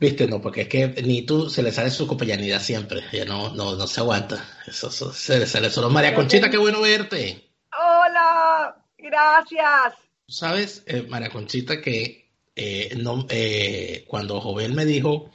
Viste, 0.00 0.26
no, 0.26 0.42
porque 0.42 0.62
es 0.62 0.68
que 0.68 0.88
ni 1.04 1.22
tú 1.22 1.48
se 1.48 1.62
le 1.62 1.70
sale 1.70 1.92
su 1.92 2.08
compañía 2.08 2.58
siempre. 2.58 3.04
Ya 3.12 3.24
no, 3.24 3.54
no, 3.54 3.76
no 3.76 3.86
se 3.86 4.00
aguanta. 4.00 4.44
Eso, 4.66 4.90
se 4.90 5.38
le 5.38 5.46
sale 5.46 5.70
solo. 5.70 5.90
María 5.90 6.12
Conchita, 6.12 6.50
qué 6.50 6.58
bueno 6.58 6.80
verte. 6.80 7.52
Hola. 7.78 8.84
Gracias. 8.98 9.94
Sabes, 10.26 10.82
eh, 10.86 11.06
María 11.08 11.30
Conchita, 11.30 11.80
que 11.80 12.32
eh, 12.56 12.96
no, 12.96 13.26
eh, 13.30 14.04
cuando 14.08 14.40
Joven 14.40 14.74
me 14.74 14.84
dijo 14.84 15.30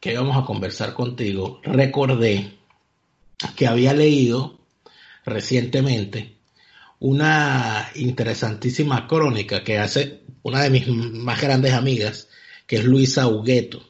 que 0.00 0.14
íbamos 0.14 0.36
a 0.36 0.44
conversar 0.44 0.94
contigo, 0.94 1.60
recordé 1.62 2.58
que 3.56 3.66
había 3.66 3.94
leído 3.94 4.60
recientemente 5.24 6.36
una 6.98 7.90
interesantísima 7.94 9.08
crónica 9.08 9.64
que 9.64 9.78
hace 9.78 10.20
una 10.42 10.62
de 10.62 10.70
mis 10.70 10.86
más 10.88 11.40
grandes 11.40 11.72
amigas, 11.72 12.28
que 12.66 12.76
es 12.76 12.84
Luisa 12.84 13.26
Hugueto. 13.26 13.82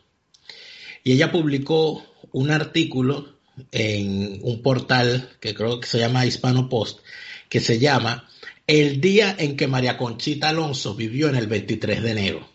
Y 1.04 1.12
ella 1.12 1.32
publicó 1.32 2.04
un 2.32 2.50
artículo 2.50 3.38
en 3.70 4.40
un 4.42 4.62
portal 4.62 5.30
que 5.40 5.54
creo 5.54 5.80
que 5.80 5.88
se 5.88 5.98
llama 5.98 6.24
Hispano 6.24 6.68
Post, 6.68 7.00
que 7.48 7.60
se 7.60 7.78
llama 7.78 8.28
el 8.66 9.00
día 9.00 9.34
en 9.38 9.56
que 9.56 9.66
María 9.66 9.98
Conchita 9.98 10.48
Alonso 10.48 10.94
vivió 10.94 11.28
en 11.28 11.36
el 11.36 11.46
23 11.46 12.02
de 12.02 12.10
enero. 12.10 12.51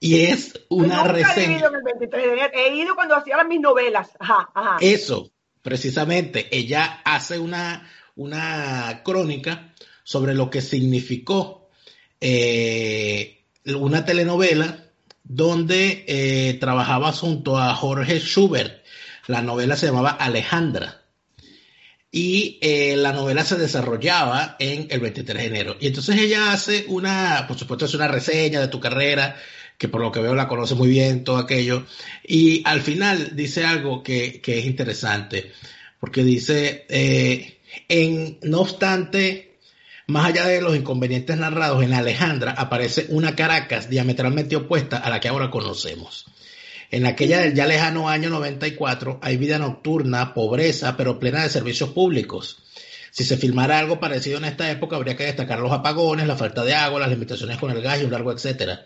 Y 0.00 0.24
es 0.24 0.58
una 0.70 1.04
reseña. 1.04 1.56
He 1.56 1.58
ido, 1.58 1.74
el 1.74 1.82
23 1.82 2.24
de 2.24 2.32
enero. 2.32 2.50
he 2.54 2.74
ido 2.74 2.94
cuando 2.94 3.16
hacía 3.16 3.44
mis 3.44 3.60
novelas. 3.60 4.08
Ajá, 4.18 4.48
ajá. 4.54 4.78
Eso, 4.80 5.30
precisamente. 5.62 6.48
Ella 6.50 7.02
hace 7.04 7.38
una, 7.38 7.88
una 8.16 9.02
crónica 9.04 9.74
sobre 10.02 10.34
lo 10.34 10.48
que 10.48 10.62
significó 10.62 11.68
eh, 12.20 13.44
una 13.64 14.04
telenovela 14.04 14.86
donde 15.22 16.04
eh, 16.08 16.54
trabajaba 16.54 17.12
junto 17.12 17.58
a 17.58 17.74
Jorge 17.74 18.20
Schubert. 18.20 18.82
La 19.26 19.42
novela 19.42 19.76
se 19.76 19.86
llamaba 19.86 20.10
Alejandra 20.10 21.00
y 22.12 22.58
eh, 22.60 22.96
la 22.96 23.12
novela 23.12 23.44
se 23.44 23.56
desarrollaba 23.56 24.56
en 24.58 24.88
el 24.90 25.00
23 25.00 25.42
de 25.42 25.46
enero. 25.46 25.76
Y 25.78 25.86
entonces 25.86 26.18
ella 26.18 26.52
hace 26.52 26.84
una, 26.88 27.44
por 27.46 27.56
supuesto, 27.56 27.84
es 27.84 27.94
una 27.94 28.08
reseña 28.08 28.60
de 28.60 28.68
tu 28.68 28.80
carrera, 28.80 29.36
que 29.80 29.88
por 29.88 30.02
lo 30.02 30.12
que 30.12 30.20
veo 30.20 30.34
la 30.34 30.46
conoce 30.46 30.74
muy 30.74 30.90
bien, 30.90 31.24
todo 31.24 31.38
aquello, 31.38 31.86
y 32.22 32.62
al 32.66 32.82
final 32.82 33.34
dice 33.34 33.64
algo 33.64 34.02
que, 34.02 34.42
que 34.42 34.58
es 34.58 34.66
interesante, 34.66 35.52
porque 35.98 36.22
dice, 36.22 36.84
eh, 36.90 37.60
en, 37.88 38.38
no 38.42 38.60
obstante, 38.60 39.56
más 40.06 40.26
allá 40.26 40.44
de 40.44 40.60
los 40.60 40.76
inconvenientes 40.76 41.34
narrados 41.38 41.82
en 41.82 41.94
Alejandra, 41.94 42.52
aparece 42.52 43.06
una 43.08 43.34
Caracas 43.34 43.88
diametralmente 43.88 44.54
opuesta 44.54 44.98
a 44.98 45.08
la 45.08 45.18
que 45.18 45.28
ahora 45.28 45.50
conocemos. 45.50 46.26
En 46.90 47.06
aquella 47.06 47.38
del 47.38 47.54
ya 47.54 47.64
lejano 47.64 48.10
año 48.10 48.28
94 48.28 49.18
hay 49.22 49.38
vida 49.38 49.58
nocturna, 49.58 50.34
pobreza, 50.34 50.94
pero 50.98 51.18
plena 51.18 51.42
de 51.42 51.48
servicios 51.48 51.88
públicos. 51.88 52.64
Si 53.12 53.24
se 53.24 53.38
filmara 53.38 53.78
algo 53.78 53.98
parecido 53.98 54.36
en 54.36 54.44
esta 54.44 54.70
época, 54.70 54.96
habría 54.96 55.16
que 55.16 55.24
destacar 55.24 55.58
los 55.58 55.72
apagones, 55.72 56.26
la 56.26 56.36
falta 56.36 56.64
de 56.64 56.74
agua, 56.74 57.00
las 57.00 57.08
limitaciones 57.08 57.56
con 57.56 57.70
el 57.70 57.80
gas 57.80 58.02
y 58.02 58.04
un 58.04 58.12
largo 58.12 58.30
etcétera. 58.30 58.84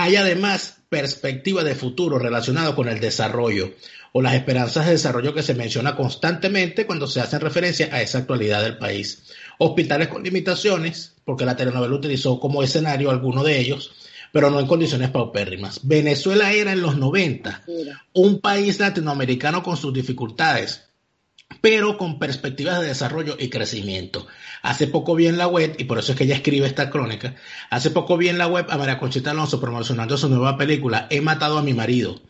Hay 0.00 0.14
además 0.14 0.76
perspectiva 0.88 1.64
de 1.64 1.74
futuro 1.74 2.20
relacionado 2.20 2.76
con 2.76 2.88
el 2.88 3.00
desarrollo 3.00 3.74
o 4.12 4.22
las 4.22 4.34
esperanzas 4.34 4.86
de 4.86 4.92
desarrollo 4.92 5.34
que 5.34 5.42
se 5.42 5.56
menciona 5.56 5.96
constantemente 5.96 6.86
cuando 6.86 7.08
se 7.08 7.20
hace 7.20 7.36
referencia 7.40 7.88
a 7.90 8.00
esa 8.00 8.18
actualidad 8.18 8.62
del 8.62 8.78
país. 8.78 9.24
Hospitales 9.58 10.06
con 10.06 10.22
limitaciones, 10.22 11.16
porque 11.24 11.44
la 11.44 11.56
telenovela 11.56 11.96
utilizó 11.96 12.38
como 12.38 12.62
escenario 12.62 13.10
alguno 13.10 13.42
de 13.42 13.58
ellos, 13.58 13.90
pero 14.30 14.50
no 14.50 14.60
en 14.60 14.68
condiciones 14.68 15.10
paupérrimas. 15.10 15.80
Venezuela 15.82 16.52
era 16.52 16.70
en 16.70 16.80
los 16.80 16.96
90 16.96 17.64
un 18.12 18.40
país 18.40 18.78
latinoamericano 18.78 19.64
con 19.64 19.76
sus 19.76 19.92
dificultades, 19.92 20.87
pero 21.60 21.96
con 21.96 22.18
perspectivas 22.18 22.80
de 22.80 22.88
desarrollo 22.88 23.36
y 23.38 23.48
crecimiento. 23.48 24.26
Hace 24.62 24.86
poco 24.86 25.14
vi 25.14 25.26
en 25.26 25.38
la 25.38 25.46
web, 25.46 25.74
y 25.78 25.84
por 25.84 25.98
eso 25.98 26.12
es 26.12 26.18
que 26.18 26.24
ella 26.24 26.36
escribe 26.36 26.66
esta 26.66 26.90
crónica, 26.90 27.34
hace 27.70 27.90
poco 27.90 28.16
vi 28.16 28.28
en 28.28 28.38
la 28.38 28.46
web 28.46 28.66
a 28.70 28.78
María 28.78 28.98
Conchita 28.98 29.30
Alonso 29.30 29.60
promocionando 29.60 30.16
su 30.16 30.28
nueva 30.28 30.56
película 30.56 31.06
He 31.10 31.20
matado 31.20 31.58
a 31.58 31.62
mi 31.62 31.74
marido 31.74 32.20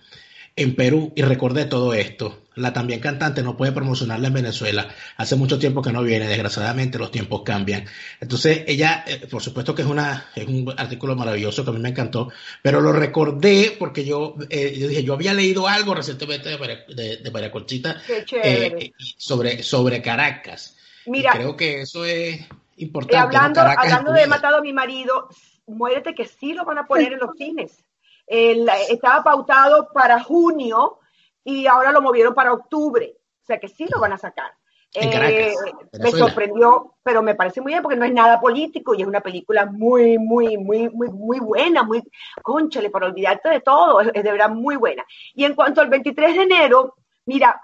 en 0.59 0.75
Perú 0.75 1.13
y 1.17 1.23
recordé 1.23 1.65
todo 1.65 1.95
esto 1.95 2.49
la 2.59 2.73
también 2.73 3.01
cantante 3.01 3.43
no 3.43 3.57
puede 3.57 3.73
promocionarla 3.73 4.29
en 4.29 4.35
Venezuela. 4.35 4.89
Hace 5.17 5.37
mucho 5.37 5.59
tiempo 5.59 5.81
que 5.81 5.93
no 5.93 6.03
viene, 6.03 6.27
desgraciadamente 6.27 6.99
los 6.99 7.11
tiempos 7.11 7.43
cambian. 7.45 7.85
Entonces 8.21 8.65
ella, 8.67 9.05
eh, 9.07 9.27
por 9.31 9.43
supuesto 9.43 9.75
que 9.75 9.83
es, 9.83 9.89
una, 9.89 10.27
es 10.35 10.47
un 10.47 10.75
artículo 10.77 11.15
maravilloso 11.15 11.65
que 11.65 11.71
a 11.71 11.73
mí 11.73 11.79
me 11.79 11.91
encantó, 11.91 12.31
pero 12.63 12.81
lo 12.81 12.93
recordé 12.93 13.77
porque 13.79 14.05
yo, 14.05 14.35
eh, 14.51 14.77
yo 14.79 14.89
dije, 14.89 15.05
yo 15.05 15.15
había 15.15 15.35
leído 15.35 15.69
algo 15.69 15.95
recientemente 15.95 16.49
de 16.49 16.59
María, 16.59 16.85
de, 16.89 17.51
Conchita 17.51 17.97
eh, 18.43 18.93
sobre, 19.17 19.63
sobre 19.63 20.03
Caracas. 20.03 20.77
Mira, 21.07 21.33
creo 21.33 21.57
que 21.57 21.83
eso 21.83 22.05
es 22.05 22.41
importante. 22.77 23.17
hablando 23.17 23.61
hablando 23.61 24.13
de 24.13 24.27
matado 24.27 24.59
a 24.59 24.61
mi 24.61 24.73
marido, 24.73 25.29
muérete 25.67 26.15
que 26.15 26.27
sí 26.27 26.53
lo 26.53 26.65
van 26.65 26.79
a 26.79 26.87
poner 26.87 27.15
en 27.15 27.21
los 27.21 27.31
cines. 27.39 27.85
Estaba 28.29 29.23
pautado 29.23 29.89
para 29.93 30.23
junio 30.23 30.99
y 31.45 31.67
ahora 31.67 31.93
lo 31.93 32.03
movieron 32.03 32.35
para 32.35 32.53
octubre. 32.53 33.17
O 33.43 33.47
sea 33.47 33.59
que 33.59 33.69
sí 33.69 33.87
lo 33.91 34.01
van 34.01 34.13
a 34.13 34.19
sacar. 34.19 34.53
Eh, 34.95 35.55
me 36.01 36.11
sorprendió, 36.11 36.95
pero 37.03 37.23
me 37.23 37.35
parece 37.35 37.61
muy 37.61 37.73
bien 37.73 37.83
porque 37.83 37.99
no 37.99 38.07
es 38.07 38.13
nada 38.13 38.41
político 38.41 38.95
y 38.95 39.03
es 39.03 39.09
una 39.09 39.21
película 39.21 39.67
muy, 39.67 40.19
muy, 40.19 40.57
muy, 40.57 40.89
muy, 40.89 41.09
muy 41.11 41.39
buena, 41.41 41.83
muy, 41.83 42.03
conchale, 42.43 42.89
para 42.89 43.07
olvidarte 43.07 43.51
de 43.51 43.61
todo, 43.61 44.01
es, 44.01 44.13
de 44.13 44.33
verdad 44.33 44.49
muy 44.49 44.77
buena. 44.77 45.05
Y 45.35 45.45
en 45.45 45.55
cuanto 45.55 45.83
al 45.83 45.91
23 45.91 46.37
de 46.37 46.43
enero, 46.43 46.95
mira, 47.27 47.61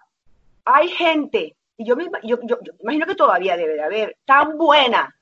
hay 0.67 0.89
gente, 0.89 1.57
y 1.79 1.87
yo, 1.87 1.97
me, 1.97 2.11
yo, 2.23 2.39
yo, 2.43 2.59
imagino 2.81 3.07
que 3.07 3.15
todavía 3.15 3.57
debe 3.57 3.75
de 3.75 3.83
haber, 3.83 4.17
tan 4.27 4.59
buena, 4.59 5.15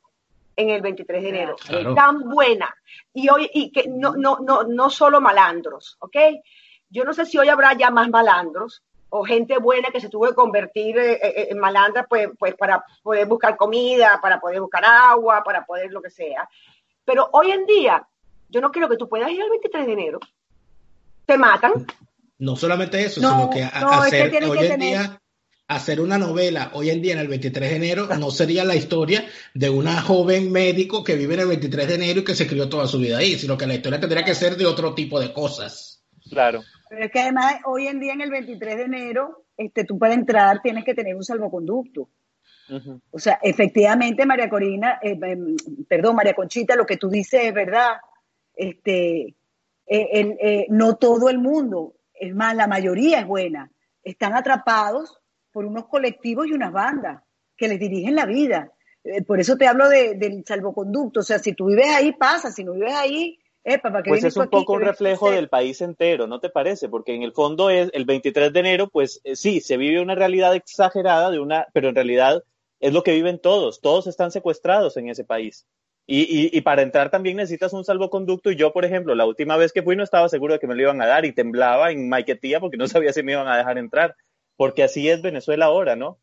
en 0.57 0.71
el 0.71 0.83
23 0.83 1.23
de 1.23 1.29
enero. 1.29 1.57
Tan 1.95 2.29
buena. 2.29 2.75
Y 3.13 3.29
hoy, 3.29 3.51
y 3.53 3.71
que 3.71 3.89
no, 3.89 4.15
no, 4.17 4.39
no, 4.41 4.65
no 4.65 4.91
solo 4.91 5.21
malandros, 5.21 5.97
¿ok? 6.01 6.17
Yo 6.89 7.05
no 7.05 7.15
sé 7.15 7.27
si 7.27 7.39
hoy 7.39 7.49
habrá 7.49 7.73
ya 7.75 7.91
más 7.91 8.09
malandros 8.11 8.83
o 9.09 9.25
gente 9.25 9.59
buena 9.59 9.91
que 9.91 10.01
se 10.01 10.09
tuvo 10.09 10.29
que 10.29 10.35
convertir 10.35 10.99
eh, 10.99 11.19
eh, 11.23 11.49
en 11.51 11.59
malandra 11.59 12.07
pues, 12.09 12.29
pues 12.39 12.55
para 12.55 12.85
poder 13.03 13.27
buscar 13.27 13.57
comida, 13.57 14.19
para 14.23 14.41
poder 14.41 14.61
buscar 14.61 14.85
agua, 14.85 15.43
para 15.45 15.65
poder 15.65 15.91
lo 15.91 16.01
que 16.01 16.11
sea. 16.11 16.49
Pero 17.05 17.29
hoy 17.33 17.51
en 17.51 17.67
día, 17.67 18.07
yo 18.49 18.61
no 18.61 18.71
quiero 18.71 18.89
que 18.89 18.97
tú 18.97 19.09
puedas 19.09 19.31
ir 19.31 19.43
el 19.43 19.51
23 19.51 19.87
de 19.87 19.93
enero. 19.93 20.21
Te 21.27 21.37
matan. 21.37 21.87
No 22.39 22.57
solamente 22.57 23.03
eso, 23.03 23.21
sino 23.21 23.51
que 23.51 23.63
hacer 23.63 24.45
hoy 24.45 24.67
en 24.67 24.81
día 24.81 25.22
hacer 25.75 26.01
una 26.01 26.19
novela 26.19 26.71
hoy 26.75 26.91
en 26.91 27.03
día 27.03 27.15
en 27.15 27.21
el 27.21 27.29
23 27.29 27.71
de 27.71 27.77
enero 27.77 28.09
no 28.19 28.31
sería 28.31 28.65
la 28.65 28.77
historia 28.77 29.25
de 29.55 29.71
una 29.71 30.01
joven 30.01 30.51
médico 30.51 31.05
que 31.05 31.17
vive 31.17 31.35
en 31.35 31.41
el 31.41 31.49
23 31.49 31.89
de 31.89 31.95
enero 31.95 32.21
y 32.21 32.25
que 32.25 32.35
se 32.35 32.47
crió 32.47 32.69
toda 32.69 32.87
su 32.87 32.99
vida 32.99 33.19
ahí, 33.19 33.39
sino 33.39 33.57
que 33.57 33.67
la 33.67 33.75
historia 33.75 34.01
tendría 34.01 34.25
que 34.25 34.35
ser 34.35 34.57
de 34.57 34.67
otro 34.67 34.95
tipo 34.95 35.21
de 35.21 35.33
cosas. 35.33 36.03
Claro. 36.29 36.63
Pero 36.89 37.05
es 37.05 37.11
que 37.11 37.21
además 37.21 37.57
hoy 37.65 37.87
en 37.87 38.01
día 38.01 38.13
en 38.13 38.21
el 38.21 38.31
23 38.31 38.77
de 38.77 38.83
enero, 38.83 39.45
este, 39.57 39.85
tú 39.85 39.99
para 39.99 40.15
entrar 40.15 40.61
tienes 40.63 40.85
que 40.85 40.95
tener 40.95 41.17
un 41.17 41.25
salvoconducto. 41.25 42.09
O 43.11 43.19
sea, 43.19 43.39
efectivamente, 43.43 44.25
María 44.25 44.49
Corina, 44.49 44.99
eh, 45.03 45.19
em, 45.21 45.57
perdón, 45.87 46.17
María 46.17 46.33
Conchita, 46.33 46.75
lo 46.75 46.87
que 46.87 46.97
tú 46.97 47.11
dices 47.11 47.43
es 47.45 47.53
verdad. 47.53 47.97
Este, 48.55 49.35
eh, 49.87 50.37
eh, 50.41 50.67
no 50.71 50.97
todo 50.97 51.29
el 51.29 51.39
mundo, 51.39 51.97
es 52.15 52.35
más, 52.35 52.55
la 52.55 52.67
mayoría 52.67 53.21
es 53.21 53.27
buena. 53.27 53.71
Están 54.03 54.35
atrapados 54.35 55.22
por 55.53 55.65
unos 55.65 55.87
colectivos 55.87 56.47
y 56.47 56.53
unas 56.53 56.73
bandas 56.73 57.23
que 57.57 57.69
les 57.69 57.79
dirigen 57.79 58.15
la 58.15 58.27
vida. 58.27 58.73
por 59.27 59.41
eso 59.41 59.57
te 59.57 59.67
hablo 59.67 59.89
del 59.89 60.45
salvoconducto. 60.47 61.21
O 61.21 61.23
sea, 61.23 61.39
si 61.39 61.53
tú 61.53 61.67
vives 61.67 61.89
ahí, 61.95 62.13
pasa. 62.13 62.51
Si 62.51 62.65
no 62.65 62.73
vives 62.73 62.95
ahí, 62.95 63.39
pues 64.05 64.25
es 64.25 64.37
un 64.37 64.49
poco 64.49 64.73
un 64.73 64.81
reflejo 64.81 65.31
del 65.31 65.49
país 65.49 65.81
entero, 65.81 66.27
¿no 66.27 66.41
te 66.41 66.51
parece? 66.51 66.89
Porque 66.89 67.15
en 67.15 67.23
el 67.23 67.33
fondo 67.33 67.71
es 67.71 67.91
el 67.93 68.05
23 68.05 68.53
de 68.53 68.61
enero, 68.61 68.89
pues 68.89 69.21
eh, 69.23 69.37
sí, 69.37 69.61
se 69.61 69.77
vive 69.77 70.01
una 70.01 70.17
realidad 70.17 70.55
exagerada 70.57 71.31
de 71.31 71.39
una, 71.39 71.69
pero 71.73 71.89
en 71.89 71.95
realidad 71.95 72.43
es 72.81 72.93
lo 72.93 73.05
que 73.05 73.13
viven 73.13 73.39
todos, 73.39 73.81
todos 73.81 74.09
están 74.09 74.33
secuestrados 74.33 74.97
en 74.97 75.09
ese 75.09 75.25
país. 75.25 75.67
Y, 76.05 76.51
y, 76.55 76.61
para 76.63 76.83
entrar 76.83 77.11
también 77.11 77.37
necesitas 77.37 77.73
un 77.73 77.85
salvoconducto 77.85 78.51
y 78.51 78.57
yo, 78.57 78.73
por 78.73 78.85
ejemplo, 78.85 79.15
la 79.15 79.25
última 79.25 79.57
vez 79.57 79.73
que 79.73 79.85
fui 79.85 79.95
no 79.95 80.03
estaba 80.03 80.29
seguro 80.29 80.55
de 80.55 80.59
que 80.59 80.67
me 80.67 80.75
lo 80.75 80.83
iban 80.83 81.01
a 81.01 81.07
dar 81.07 81.25
y 81.25 81.33
temblaba 81.33 81.93
en 81.93 82.09
Maiquetía 82.09 82.59
porque 82.59 82.77
no 82.77 82.89
sabía 82.89 83.13
si 83.13 83.23
me 83.23 83.33
iban 83.33 83.47
a 83.47 83.57
dejar 83.57 83.79
entrar, 83.79 84.17
porque 84.57 84.83
así 84.83 85.09
es 85.09 85.23
Venezuela 85.23 85.67
ahora, 85.67 85.97
¿no? 85.97 86.19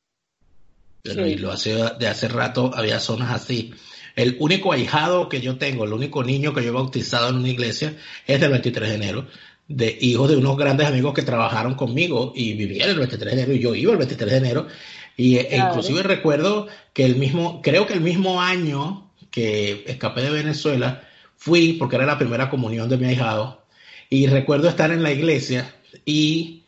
Pero 1.04 1.26
y 1.28 1.36
lo 1.36 1.52
hace, 1.52 1.74
de 2.00 2.08
hace 2.08 2.28
rato 2.28 2.72
había 2.74 3.00
zonas 3.00 3.32
así. 3.32 3.74
El 4.16 4.36
único 4.40 4.74
ahijado 4.74 5.30
que 5.30 5.40
yo 5.40 5.58
tengo, 5.58 5.86
el 5.86 5.94
único 5.94 6.24
niño 6.24 6.54
que 6.54 6.62
yo 6.62 6.70
he 6.70 6.74
bautizado 6.74 7.30
en 7.30 7.38
una 7.38 7.50
iglesia 7.50 7.96
es 8.28 8.42
del 8.42 8.52
23 8.52 8.90
de 8.90 8.96
enero, 8.96 9.28
de 9.68 9.98
hijos 10.02 10.30
de 10.30 10.36
unos 10.36 10.58
grandes 10.58 10.88
amigos 10.88 11.14
que 11.14 11.22
trabajaron 11.22 11.76
conmigo 11.76 12.34
y 12.36 12.54
vivían 12.54 12.90
el 12.90 12.98
23 12.98 13.36
de 13.36 13.42
enero 13.42 13.54
y 13.54 13.60
yo 13.60 13.76
iba 13.76 13.94
el 13.94 13.98
23 13.98 14.32
de 14.32 14.38
enero. 14.38 14.68
Y 15.16 15.38
e 15.38 15.58
inclusive 15.58 16.04
recuerdo 16.04 16.68
que 16.94 17.06
el 17.06 17.16
mismo, 17.16 17.62
creo 17.62 17.86
que 17.86 17.94
el 17.94 18.02
mismo 18.02 18.42
año 18.42 19.10
que 19.32 19.84
escapé 19.88 20.22
de 20.22 20.32
Venezuela, 20.32 21.04
fui 21.36 21.74
porque 21.74 21.96
era 21.96 22.06
la 22.06 22.18
primera 22.18 22.50
comunión 22.50 22.90
de 22.90 22.98
mi 22.98 23.08
ahijado 23.08 23.64
y 24.10 24.28
recuerdo 24.28 24.68
estar 24.68 24.92
en 24.92 25.04
la 25.04 25.12
iglesia 25.12 25.74
y 26.06 26.59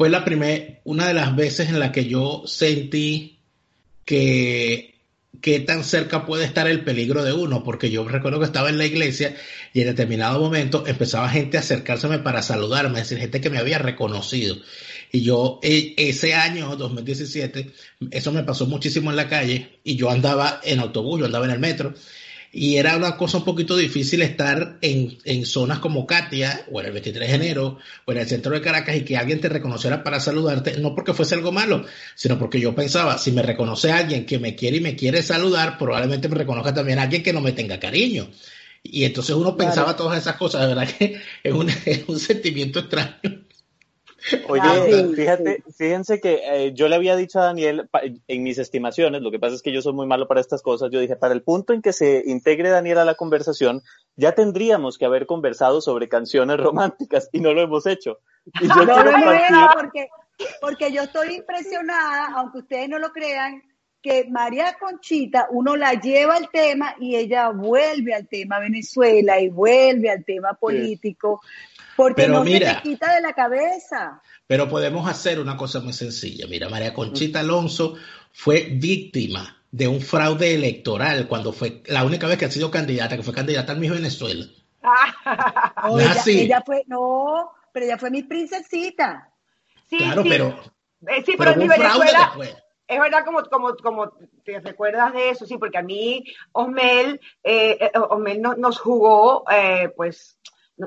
fue 0.00 0.08
la 0.08 0.24
primera, 0.24 0.80
una 0.84 1.08
de 1.08 1.12
las 1.12 1.36
veces 1.36 1.68
en 1.68 1.78
la 1.78 1.92
que 1.92 2.06
yo 2.06 2.44
sentí 2.46 3.38
que 4.06 4.94
qué 5.42 5.60
tan 5.60 5.84
cerca 5.84 6.24
puede 6.24 6.46
estar 6.46 6.66
el 6.66 6.84
peligro 6.84 7.22
de 7.22 7.34
uno, 7.34 7.62
porque 7.62 7.90
yo 7.90 8.08
recuerdo 8.08 8.38
que 8.38 8.46
estaba 8.46 8.70
en 8.70 8.78
la 8.78 8.86
iglesia 8.86 9.36
y 9.74 9.82
en 9.82 9.88
determinado 9.88 10.40
momento 10.40 10.86
empezaba 10.86 11.28
gente 11.28 11.58
a 11.58 11.60
acercárseme 11.60 12.18
para 12.18 12.40
saludarme, 12.40 12.98
es 12.98 13.10
decir, 13.10 13.18
gente 13.18 13.42
que 13.42 13.50
me 13.50 13.58
había 13.58 13.76
reconocido. 13.76 14.56
Y 15.12 15.20
yo 15.20 15.60
e, 15.62 15.92
ese 15.98 16.32
año, 16.32 16.76
2017, 16.76 17.70
eso 18.10 18.32
me 18.32 18.42
pasó 18.42 18.64
muchísimo 18.64 19.10
en 19.10 19.16
la 19.16 19.28
calle 19.28 19.80
y 19.84 19.96
yo 19.96 20.08
andaba 20.08 20.62
en 20.64 20.80
autobús, 20.80 21.20
yo 21.20 21.26
andaba 21.26 21.44
en 21.44 21.50
el 21.50 21.60
metro 21.60 21.92
y 22.52 22.76
era 22.76 22.96
una 22.96 23.16
cosa 23.16 23.38
un 23.38 23.44
poquito 23.44 23.76
difícil 23.76 24.22
estar 24.22 24.78
en, 24.80 25.18
en, 25.24 25.46
zonas 25.46 25.78
como 25.78 26.06
Katia, 26.06 26.66
o 26.72 26.80
en 26.80 26.86
el 26.86 26.92
23 26.92 27.28
de 27.28 27.34
enero, 27.34 27.78
o 28.04 28.12
en 28.12 28.18
el 28.18 28.26
centro 28.26 28.52
de 28.52 28.60
Caracas, 28.60 28.96
y 28.96 29.04
que 29.04 29.16
alguien 29.16 29.40
te 29.40 29.48
reconociera 29.48 30.02
para 30.02 30.18
saludarte, 30.18 30.78
no 30.78 30.94
porque 30.94 31.14
fuese 31.14 31.36
algo 31.36 31.52
malo, 31.52 31.84
sino 32.16 32.38
porque 32.38 32.58
yo 32.58 32.74
pensaba, 32.74 33.18
si 33.18 33.30
me 33.30 33.42
reconoce 33.42 33.92
alguien 33.92 34.26
que 34.26 34.40
me 34.40 34.56
quiere 34.56 34.78
y 34.78 34.80
me 34.80 34.96
quiere 34.96 35.22
saludar, 35.22 35.78
probablemente 35.78 36.28
me 36.28 36.36
reconozca 36.36 36.74
también 36.74 36.98
alguien 36.98 37.22
que 37.22 37.32
no 37.32 37.40
me 37.40 37.52
tenga 37.52 37.78
cariño. 37.78 38.28
Y 38.82 39.04
entonces 39.04 39.36
uno 39.36 39.56
pensaba 39.56 39.94
todas 39.94 40.18
esas 40.18 40.36
cosas, 40.36 40.62
de 40.62 40.66
verdad 40.68 40.88
que 40.88 41.20
es 41.44 41.52
un, 41.52 41.68
es 41.84 42.04
un 42.08 42.18
sentimiento 42.18 42.80
extraño. 42.80 43.44
Oye, 44.48 44.62
ah, 44.62 44.84
fíjate, 45.14 45.62
fíjense 45.76 46.20
que 46.20 46.40
eh, 46.44 46.72
yo 46.74 46.88
le 46.88 46.96
había 46.96 47.16
dicho 47.16 47.40
a 47.40 47.44
Daniel, 47.44 47.88
en 48.28 48.42
mis 48.42 48.58
estimaciones, 48.58 49.22
lo 49.22 49.30
que 49.30 49.38
pasa 49.38 49.54
es 49.54 49.62
que 49.62 49.72
yo 49.72 49.82
soy 49.82 49.92
muy 49.92 50.06
malo 50.06 50.28
para 50.28 50.40
estas 50.40 50.62
cosas, 50.62 50.90
yo 50.90 51.00
dije, 51.00 51.16
para 51.16 51.34
el 51.34 51.42
punto 51.42 51.72
en 51.72 51.82
que 51.82 51.92
se 51.92 52.22
integre 52.26 52.68
Daniel 52.68 52.98
a 52.98 53.04
la 53.04 53.14
conversación, 53.14 53.82
ya 54.16 54.32
tendríamos 54.32 54.98
que 54.98 55.06
haber 55.06 55.26
conversado 55.26 55.80
sobre 55.80 56.08
canciones 56.08 56.56
románticas 56.60 57.28
y 57.32 57.40
no 57.40 57.52
lo 57.52 57.62
hemos 57.62 57.86
hecho. 57.86 58.18
Y 58.60 58.68
yo 58.68 58.74
no, 58.84 59.04
no, 59.04 59.68
porque, 59.74 60.08
porque 60.60 60.92
yo 60.92 61.02
estoy 61.02 61.36
impresionada, 61.36 62.34
aunque 62.36 62.58
ustedes 62.58 62.88
no 62.88 62.98
lo 62.98 63.12
crean, 63.12 63.62
que 64.02 64.26
María 64.30 64.76
Conchita, 64.80 65.48
uno 65.50 65.76
la 65.76 65.92
lleva 65.92 66.36
al 66.36 66.48
tema 66.50 66.94
y 66.98 67.16
ella 67.16 67.50
vuelve 67.50 68.14
al 68.14 68.26
tema 68.28 68.58
Venezuela 68.58 69.40
y 69.40 69.50
vuelve 69.50 70.10
al 70.10 70.24
tema 70.24 70.54
político. 70.54 71.40
Porque 72.00 72.28
no 72.28 72.44
se 72.44 72.60
te 72.60 72.76
quita 72.82 73.14
de 73.14 73.20
la 73.20 73.32
cabeza. 73.32 74.22
Pero 74.46 74.68
podemos 74.68 75.08
hacer 75.08 75.38
una 75.38 75.56
cosa 75.56 75.80
muy 75.80 75.92
sencilla. 75.92 76.46
Mira, 76.48 76.68
María 76.68 76.94
Conchita 76.94 77.40
Alonso 77.40 77.96
fue 78.32 78.68
víctima 78.72 79.56
de 79.70 79.86
un 79.86 80.00
fraude 80.00 80.54
electoral 80.54 81.28
cuando 81.28 81.52
fue 81.52 81.82
la 81.86 82.04
única 82.04 82.26
vez 82.26 82.38
que 82.38 82.46
ha 82.46 82.50
sido 82.50 82.70
candidata, 82.70 83.16
que 83.16 83.22
fue 83.22 83.34
candidata 83.34 83.72
al 83.72 83.78
mismo 83.78 83.96
Venezuela. 83.96 84.46
no, 85.84 85.98
ella, 85.98 86.62
fue, 86.64 86.84
no, 86.86 87.52
pero 87.72 87.86
ella 87.86 87.98
fue 87.98 88.10
mi 88.10 88.22
princesita. 88.22 89.30
Sí, 89.88 89.98
claro, 89.98 90.22
pero. 90.22 90.48
Eh, 91.06 91.22
sí, 91.24 91.34
pero, 91.36 91.52
en 91.52 91.58
mi 91.58 91.68
Venezuela. 91.68 92.32
Es 92.86 92.98
verdad, 92.98 93.24
como, 93.24 93.44
como, 93.44 93.76
como 93.76 94.10
te 94.42 94.58
recuerdas 94.58 95.12
de 95.12 95.30
eso, 95.30 95.46
sí, 95.46 95.58
porque 95.58 95.78
a 95.78 95.82
mí 95.82 96.24
Osmel, 96.50 97.20
eh, 97.44 97.78
eh 97.80 98.38
nos 98.56 98.80
jugó, 98.80 99.44
eh, 99.48 99.92
pues, 99.96 100.40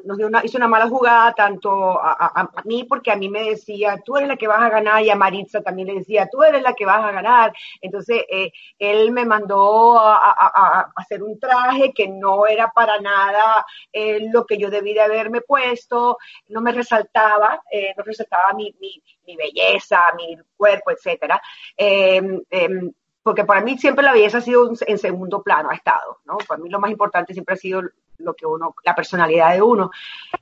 nos 0.04 0.18
dio 0.18 0.28
una, 0.28 0.44
hizo 0.44 0.58
una 0.58 0.68
mala 0.68 0.88
jugada 0.88 1.34
tanto 1.34 2.00
a, 2.02 2.50
mí, 2.66 2.84
porque 2.84 3.12
a 3.12 3.16
mí 3.16 3.30
me 3.30 3.44
decía, 3.44 4.02
tú 4.04 4.18
eres 4.18 4.30
la 4.30 4.38
que 4.38 4.48
vas 4.48 4.62
a 4.62 4.70
ganar, 4.70 5.04
y 5.04 5.10
a 5.10 5.16
Maritza 5.16 5.62
también 5.62 5.90
le 5.90 5.96
decía, 5.96 6.28
tú 6.32 6.44
eres 6.44 6.62
la 6.62 6.74
que 6.74 6.86
vas 6.86 7.04
a 7.04 7.12
ganar. 7.12 7.54
Entonces, 7.82 8.24
eh, 8.30 8.52
él 8.80 9.12
me 9.12 9.26
mandó 9.26 10.00
a, 10.00 10.92
hacer 10.96 11.24
un 11.24 11.40
traje 11.40 11.94
que 11.94 12.08
no 12.08 12.48
era 12.48 12.72
para 12.72 13.00
nada 13.00 13.66
eh, 13.92 14.30
lo 14.32 14.46
que 14.46 14.58
yo 14.58 14.70
debí 14.70 14.94
de 14.94 15.02
haberme 15.02 15.42
puesto, 15.42 16.18
no 16.48 16.62
me 16.62 16.72
resaltaba, 16.72 17.62
eh, 17.72 17.94
no 17.98 18.04
resaltaba 18.04 18.54
mi, 18.54 18.74
mi, 18.80 19.02
mi, 19.28 19.36
belleza, 19.36 20.00
mi 20.18 20.38
cuerpo, 20.56 20.92
etcétera 20.92 21.42
em, 21.78 22.42
em, 22.50 22.92
porque 23.24 23.46
para 23.46 23.62
mí 23.62 23.78
siempre 23.78 24.04
la 24.04 24.12
belleza 24.12 24.40
ha 24.40 24.42
sido 24.42 24.72
en 24.86 24.98
segundo 24.98 25.42
plano, 25.42 25.70
ha 25.70 25.76
estado, 25.76 26.20
¿no? 26.26 26.38
Para 26.48 26.62
mí 26.62 26.70
lo 26.70 26.80
más 26.80 26.92
importante 26.92 27.34
siempre 27.34 27.56
ha 27.56 27.58
sido 27.58 27.82
lo 28.18 28.34
que 28.34 28.46
uno, 28.46 28.76
la 28.84 28.94
personalidad 28.94 29.54
de 29.54 29.62
uno. 29.62 29.92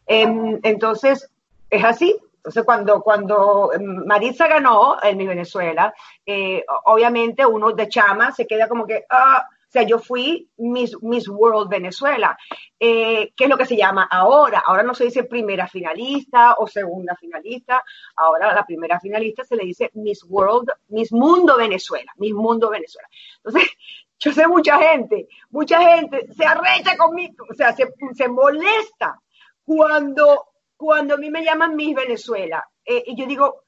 Em, 0.05 0.59
entonces, 0.63 1.29
es 1.69 1.83
así. 1.83 2.15
Entonces, 2.37 2.63
cuando, 2.65 3.01
cuando 3.01 3.71
Maritza 4.05 4.47
ganó 4.47 4.97
en 5.03 5.15
mi 5.15 5.27
Venezuela, 5.27 5.93
eh, 6.25 6.65
obviamente 6.85 7.45
uno 7.45 7.71
de 7.71 7.87
chama 7.87 8.31
se 8.31 8.47
queda 8.47 8.67
como 8.67 8.87
que, 8.87 9.05
ah, 9.11 9.47
o 9.71 9.73
sea, 9.73 9.83
yo 9.83 9.99
fui 9.99 10.49
Miss, 10.57 11.01
Miss 11.01 11.29
World 11.29 11.69
Venezuela. 11.69 12.37
Eh, 12.77 13.31
¿Qué 13.33 13.45
es 13.45 13.49
lo 13.49 13.57
que 13.57 13.65
se 13.65 13.77
llama 13.77 14.03
ahora? 14.11 14.61
Ahora 14.65 14.83
no 14.83 14.93
se 14.93 15.05
dice 15.05 15.23
primera 15.23 15.65
finalista 15.65 16.55
o 16.57 16.67
segunda 16.67 17.15
finalista. 17.15 17.81
Ahora 18.17 18.53
la 18.53 18.65
primera 18.65 18.99
finalista 18.99 19.45
se 19.45 19.55
le 19.55 19.63
dice 19.63 19.89
Miss 19.93 20.25
World, 20.27 20.71
Miss 20.89 21.13
Mundo 21.13 21.55
Venezuela, 21.55 22.11
Miss 22.17 22.33
Mundo 22.33 22.69
Venezuela. 22.69 23.07
Entonces, 23.37 23.71
yo 24.19 24.33
sé 24.33 24.45
mucha 24.45 24.77
gente, 24.77 25.29
mucha 25.51 25.79
gente 25.79 26.27
se 26.33 26.45
arrecha 26.45 26.97
conmigo, 26.97 27.45
o 27.49 27.53
sea, 27.53 27.71
se, 27.71 27.87
se 28.13 28.27
molesta 28.27 29.21
cuando, 29.63 30.49
cuando 30.75 31.13
a 31.13 31.17
mí 31.17 31.29
me 31.29 31.45
llaman 31.45 31.77
Miss 31.77 31.95
Venezuela. 31.95 32.61
Eh, 32.83 33.03
y 33.07 33.15
yo 33.15 33.25
digo, 33.25 33.61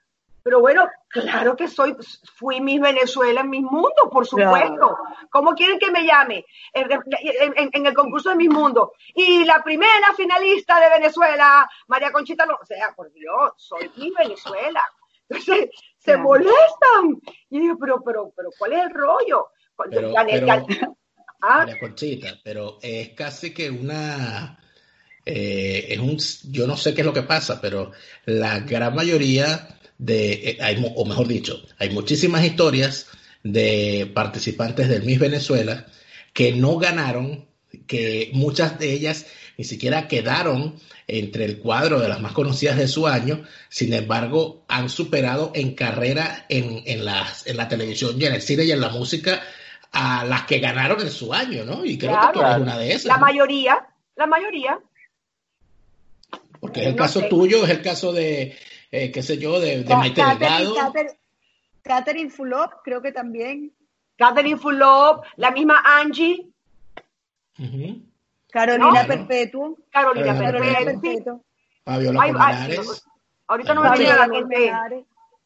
pero 0.43 0.59
bueno, 0.59 0.89
claro 1.07 1.55
que 1.55 1.69
soy, 1.69 1.95
fui 2.35 2.59
Miss 2.59 2.81
Venezuela 2.81 3.41
en 3.41 3.49
Miss 3.49 3.63
Mundo, 3.63 4.09
por 4.11 4.27
supuesto. 4.27 4.97
¿Cómo 5.31 5.53
quieren 5.53 5.79
que 5.79 5.89
me 5.89 6.05
llame 6.05 6.45
en, 6.73 7.85
el 7.85 7.93
concurso 7.93 8.29
de 8.29 8.35
Miss 8.35 8.49
Mundo? 8.49 8.91
Y 9.15 9.45
la 9.45 9.63
primera 9.63 10.13
finalista 10.17 10.81
de 10.81 10.89
Venezuela, 10.89 11.69
María 11.87 12.11
Conchita, 12.11 12.45
o 12.61 12.65
sea, 12.65 12.93
por 12.93 13.09
Dios, 13.13 13.53
soy 13.55 13.89
Miss 13.95 14.13
Venezuela. 14.17 14.83
Entonces, 15.29 15.69
se 15.97 16.17
molestan. 16.17 17.21
Y 17.49 17.61
digo, 17.61 17.77
pero, 17.79 18.03
pero, 18.03 18.33
pero, 18.35 18.49
¿cuál 18.59 18.73
es 18.73 18.81
el 18.81 18.89
rollo? 18.89 19.47
ah. 21.41 21.57
María 21.59 21.79
Conchita, 21.79 22.37
pero 22.43 22.79
es 22.81 23.11
casi 23.11 23.53
que 23.53 23.69
una, 23.69 24.59
eh, 25.25 25.85
es 25.87 25.99
un, 25.99 26.17
yo 26.51 26.67
no 26.67 26.75
sé 26.75 26.93
qué 26.93 26.99
es 26.99 27.07
lo 27.07 27.13
que 27.13 27.23
pasa, 27.23 27.61
pero 27.61 27.93
la 28.25 28.59
gran 28.59 28.93
mayoría 28.93 29.69
de, 29.97 30.33
eh, 30.33 30.57
hay, 30.61 30.83
o 30.95 31.05
mejor 31.05 31.27
dicho, 31.27 31.61
hay 31.77 31.89
muchísimas 31.89 32.43
historias 32.43 33.07
de 33.43 34.09
participantes 34.13 34.87
del 34.89 35.03
Miss 35.03 35.19
Venezuela 35.19 35.85
que 36.33 36.53
no 36.53 36.77
ganaron, 36.77 37.45
que 37.87 38.29
muchas 38.33 38.79
de 38.79 38.93
ellas 38.93 39.25
ni 39.57 39.65
siquiera 39.65 40.07
quedaron 40.07 40.79
entre 41.07 41.45
el 41.45 41.59
cuadro 41.59 41.99
de 41.99 42.07
las 42.07 42.21
más 42.21 42.31
conocidas 42.31 42.77
de 42.77 42.87
su 42.87 43.07
año, 43.07 43.43
sin 43.69 43.93
embargo, 43.93 44.65
han 44.67 44.89
superado 44.89 45.51
en 45.53 45.75
carrera 45.75 46.45
en, 46.49 46.81
en, 46.85 47.01
en 47.45 47.57
la 47.57 47.67
televisión 47.67 48.19
y 48.19 48.25
en 48.25 48.33
el 48.33 48.41
cine 48.41 48.63
y 48.63 48.71
en 48.71 48.81
la 48.81 48.89
música 48.89 49.41
a 49.93 50.25
las 50.25 50.43
que 50.43 50.59
ganaron 50.59 50.99
en 51.01 51.11
su 51.11 51.33
año, 51.33 51.63
¿no? 51.63 51.85
Y 51.85 51.97
creo 51.97 52.19
que 52.19 52.33
tú 52.33 52.41
eres 52.41 52.57
una 52.57 52.77
de 52.77 52.91
esas. 52.91 53.05
La 53.05 53.17
mayoría, 53.17 53.87
la 54.15 54.25
mayoría. 54.25 54.79
Porque 56.59 56.81
es 56.81 56.87
el 56.87 56.95
caso 56.95 57.21
tuyo, 57.29 57.63
es 57.63 57.69
el 57.69 57.81
caso 57.81 58.11
de, 58.11 58.57
eh, 58.93 59.11
qué 59.11 59.23
sé 59.23 59.39
yo, 59.39 59.59
de, 59.59 59.83
de 59.83 59.95
Maite 59.95 60.23
Delgado. 60.23 60.75
Catherine 61.81 62.29
Fulop, 62.29 62.83
creo 62.83 63.01
que 63.01 63.11
también. 63.11 63.73
Catherine 64.15 64.59
Fulop, 64.59 65.25
la 65.37 65.49
misma 65.49 65.81
Angie. 65.83 66.47
Carolina 68.51 69.05
Perpetuo. 69.07 69.77
Carolina, 69.89 70.37
Perpetuo. 70.37 71.43
Fabiola 71.83 72.21
Colmenares. 72.21 73.03
ahorita 73.47 73.73
no 73.73 73.81
me 73.83 73.97
viene 73.97 74.15
la 74.15 74.27
mente. 74.27 75.05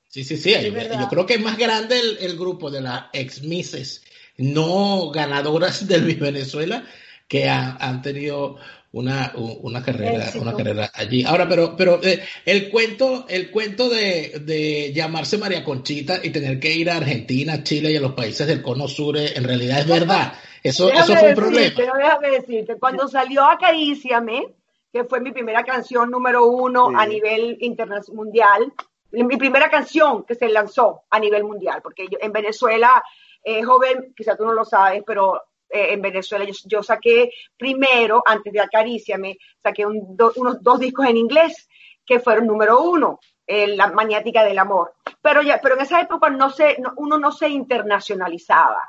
Sí, 0.10 0.26
sí, 0.26 0.36
sí. 0.36 0.54
yo 1.00 1.08
creo 1.10 1.26
que 1.26 1.36
es 1.36 1.42
más 1.42 1.58
grande 1.58 1.98
el, 2.00 2.18
el 2.20 2.38
grupo 2.38 2.70
de 2.70 2.82
las 2.82 3.06
ex 3.14 3.44
Misses 3.44 4.04
no 4.38 5.10
ganadoras 5.12 5.88
del 5.88 6.04
Miss 6.04 6.20
Venezuela 6.20 6.84
que 7.28 7.50
han 7.50 8.02
tenido 8.02 8.58
una, 8.92 9.34
una 9.36 9.84
carrera, 9.84 10.30
una 10.40 10.56
carrera 10.56 10.92
allí. 10.94 11.24
Ahora, 11.24 11.48
pero, 11.48 11.76
pero 11.76 12.00
eh, 12.02 12.24
el 12.46 12.70
cuento, 12.70 13.26
el 13.28 13.52
cuento 13.52 13.90
de, 13.90 14.42
de, 14.46 14.94
llamarse 14.94 15.38
María 15.38 15.64
Conchita 15.64 16.20
y 16.24 16.30
tener 16.30 16.60
que 16.60 16.74
ir 16.74 16.90
a 16.90 16.98
Argentina, 16.98 17.64
Chile 17.64 17.92
y 17.92 17.98
a 17.98 18.02
los 18.02 18.14
países 18.14 18.48
del 18.48 18.62
Cono 18.62 18.88
Sur, 18.88 19.18
eh, 19.18 19.34
en 19.36 19.44
realidad 19.44 19.80
es 19.80 19.88
verdad. 19.88 20.34
Eso, 20.64 20.92
eso 20.92 21.16
fue 21.16 21.30
un 21.30 21.36
problema. 21.36 21.76
Déjame 21.78 22.32
decirte, 22.32 22.78
cuando 22.78 23.08
salió 23.08 23.46
Acaríciame, 23.46 24.54
que 24.92 25.06
fue 25.06 25.22
mi 25.22 25.32
primera 25.32 25.64
canción 25.64 26.10
número 26.10 26.46
uno 26.46 26.90
a 26.94 27.06
nivel 27.06 27.58
internacional 27.62 28.18
mundial, 28.18 28.74
mi 29.12 29.38
primera 29.38 29.70
canción 29.70 30.24
que 30.24 30.36
se 30.36 30.50
lanzó 30.50 31.04
a 31.10 31.20
nivel 31.20 31.46
mundial, 31.46 31.80
porque 31.82 32.08
yo, 32.12 32.18
en 32.20 32.34
Venezuela, 32.34 33.02
eh, 33.44 33.64
joven, 33.64 34.14
quizá 34.18 34.36
tú 34.36 34.44
no 34.44 34.54
lo 34.54 34.66
sabes, 34.66 35.04
pero 35.06 35.42
eh, 35.70 35.94
en 35.94 36.02
Venezuela. 36.02 36.46
Yo, 36.66 36.84
saqué 36.84 37.32
primero, 37.58 38.24
antes 38.26 38.54
de 38.54 38.60
Acaríciame, 38.60 39.38
saqué 39.62 39.86
unos 39.86 40.62
dos 40.62 40.80
discos 40.80 41.08
en 41.08 41.18
inglés 41.18 41.68
que 42.06 42.20
fueron 42.20 42.48
número 42.48 42.82
uno, 42.82 43.20
La 43.46 43.88
Maniática 43.92 44.44
del 44.44 44.60
Amor. 44.60 44.94
Pero, 45.22 45.42
ya, 45.42 45.60
pero 45.62 45.76
en 45.76 45.82
esa 45.82 46.00
época 46.00 46.30
no 46.30 46.50
se, 46.50 46.78
uno 46.96 47.18
no 47.18 47.32
se 47.32 47.50
internacionalizaba, 47.50 48.82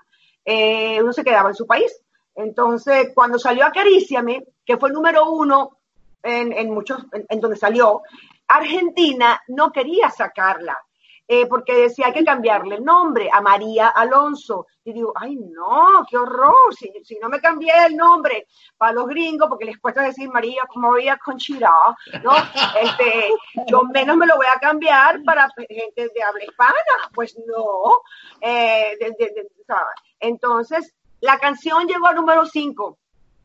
eh, 0.44 1.02
uno 1.02 1.12
se 1.12 1.24
quedaba 1.24 1.48
en 1.48 1.54
su 1.56 1.66
país. 1.66 1.92
Entonces, 2.34 3.10
cuando 3.14 3.38
salió 3.38 3.66
Acaríciame, 3.66 4.44
que 4.64 4.76
fue 4.76 4.92
número 4.92 5.30
uno 5.30 5.78
en, 6.22 6.52
en 6.52 6.70
muchos, 6.70 7.04
en 7.12 7.40
donde 7.40 7.56
salió, 7.56 8.02
Argentina 8.46 9.42
no 9.48 9.72
quería 9.72 10.10
sacarla 10.10 10.78
eh, 11.30 11.46
porque 11.46 11.74
decía 11.74 12.06
hay 12.06 12.14
que 12.14 12.24
cambiarle 12.24 12.76
el 12.76 12.84
nombre 12.84 13.28
a 13.30 13.42
María 13.42 13.88
Alonso. 13.88 14.66
Y 14.82 14.94
digo, 14.94 15.12
ay 15.14 15.36
no, 15.36 16.06
qué 16.08 16.16
horror, 16.16 16.74
si, 16.74 16.90
si 17.04 17.18
no 17.18 17.28
me 17.28 17.38
cambié 17.38 17.70
el 17.86 17.96
nombre 17.96 18.46
para 18.78 18.92
los 18.92 19.06
gringos, 19.06 19.46
porque 19.46 19.66
les 19.66 19.78
cuesta 19.78 20.00
decir 20.02 20.30
María 20.30 20.62
María 20.76 21.18
Conchita, 21.18 21.70
¿no? 22.22 22.32
Este, 22.80 23.28
yo 23.66 23.82
menos 23.92 24.16
me 24.16 24.26
lo 24.26 24.36
voy 24.36 24.46
a 24.46 24.58
cambiar 24.58 25.22
para 25.22 25.48
gente 25.68 26.08
de 26.14 26.22
habla 26.22 26.44
hispana, 26.44 26.72
pues 27.14 27.38
no. 27.46 28.00
Eh, 28.40 28.96
Entonces, 30.20 30.94
la 31.20 31.38
canción 31.38 31.86
llegó 31.86 32.06
al 32.06 32.16
número 32.16 32.46
5 32.46 32.98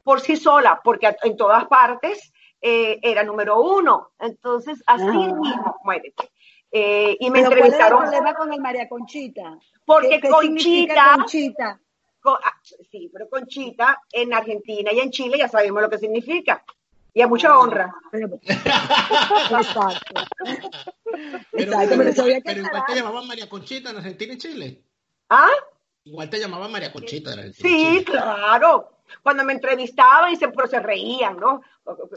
por 0.04 0.22
sí 0.22 0.38
sola, 0.38 0.80
porque 0.84 1.14
en 1.24 1.36
todas 1.36 1.66
partes 1.66 2.32
eh, 2.62 3.00
era 3.02 3.24
número 3.24 3.60
uno. 3.62 4.12
Entonces, 4.20 4.82
así 4.86 5.04
ah. 5.06 5.36
mismo, 5.36 5.80
muérete. 5.84 6.32
Eh, 6.76 7.18
y 7.20 7.30
me 7.30 7.42
entrevistaron. 7.42 8.00
¿Cuál 8.00 8.08
es 8.08 8.14
el 8.14 8.20
problema 8.20 8.34
con 8.34 8.52
el 8.52 8.60
María 8.60 8.90
Conchita? 8.90 9.60
Porque 9.86 10.20
Conchita. 10.20 11.18
Conchita? 11.18 11.80
Ah, 12.26 12.54
sí, 12.90 13.12
pero 13.14 13.30
Conchita 13.30 14.02
en 14.12 14.34
Argentina 14.34 14.92
y 14.92 15.00
en 15.00 15.12
Chile 15.12 15.38
ya 15.38 15.48
sabemos 15.48 15.84
lo 15.84 15.90
que 15.90 16.00
significa. 16.00 16.64
Y 17.14 17.22
a 17.22 17.28
mucha 17.28 17.60
honra. 17.60 17.94
Exacto. 18.12 19.82
Pero, 21.52 21.74
pero, 21.88 22.28
igual 22.58 22.86
te 22.88 22.96
llamaban 22.96 23.28
María 23.28 23.48
Conchita 23.48 23.92
en 23.92 23.98
Argentina 23.98 24.34
y 24.34 24.38
Chile. 24.40 24.82
¿Ah? 25.30 25.52
Igual 26.06 26.28
te 26.28 26.40
llamaban 26.40 26.72
María 26.72 26.92
Conchita 26.92 27.34
en 27.34 27.40
Argentina. 27.40 27.70
Sí, 27.70 28.04
claro. 28.04 28.90
Cuando 29.22 29.44
me 29.44 29.54
entrevistaban 29.54 30.34
y 30.34 30.38
se, 30.38 30.48
pero 30.48 30.68
se 30.68 30.80
reían, 30.80 31.38
¿no? 31.38 31.62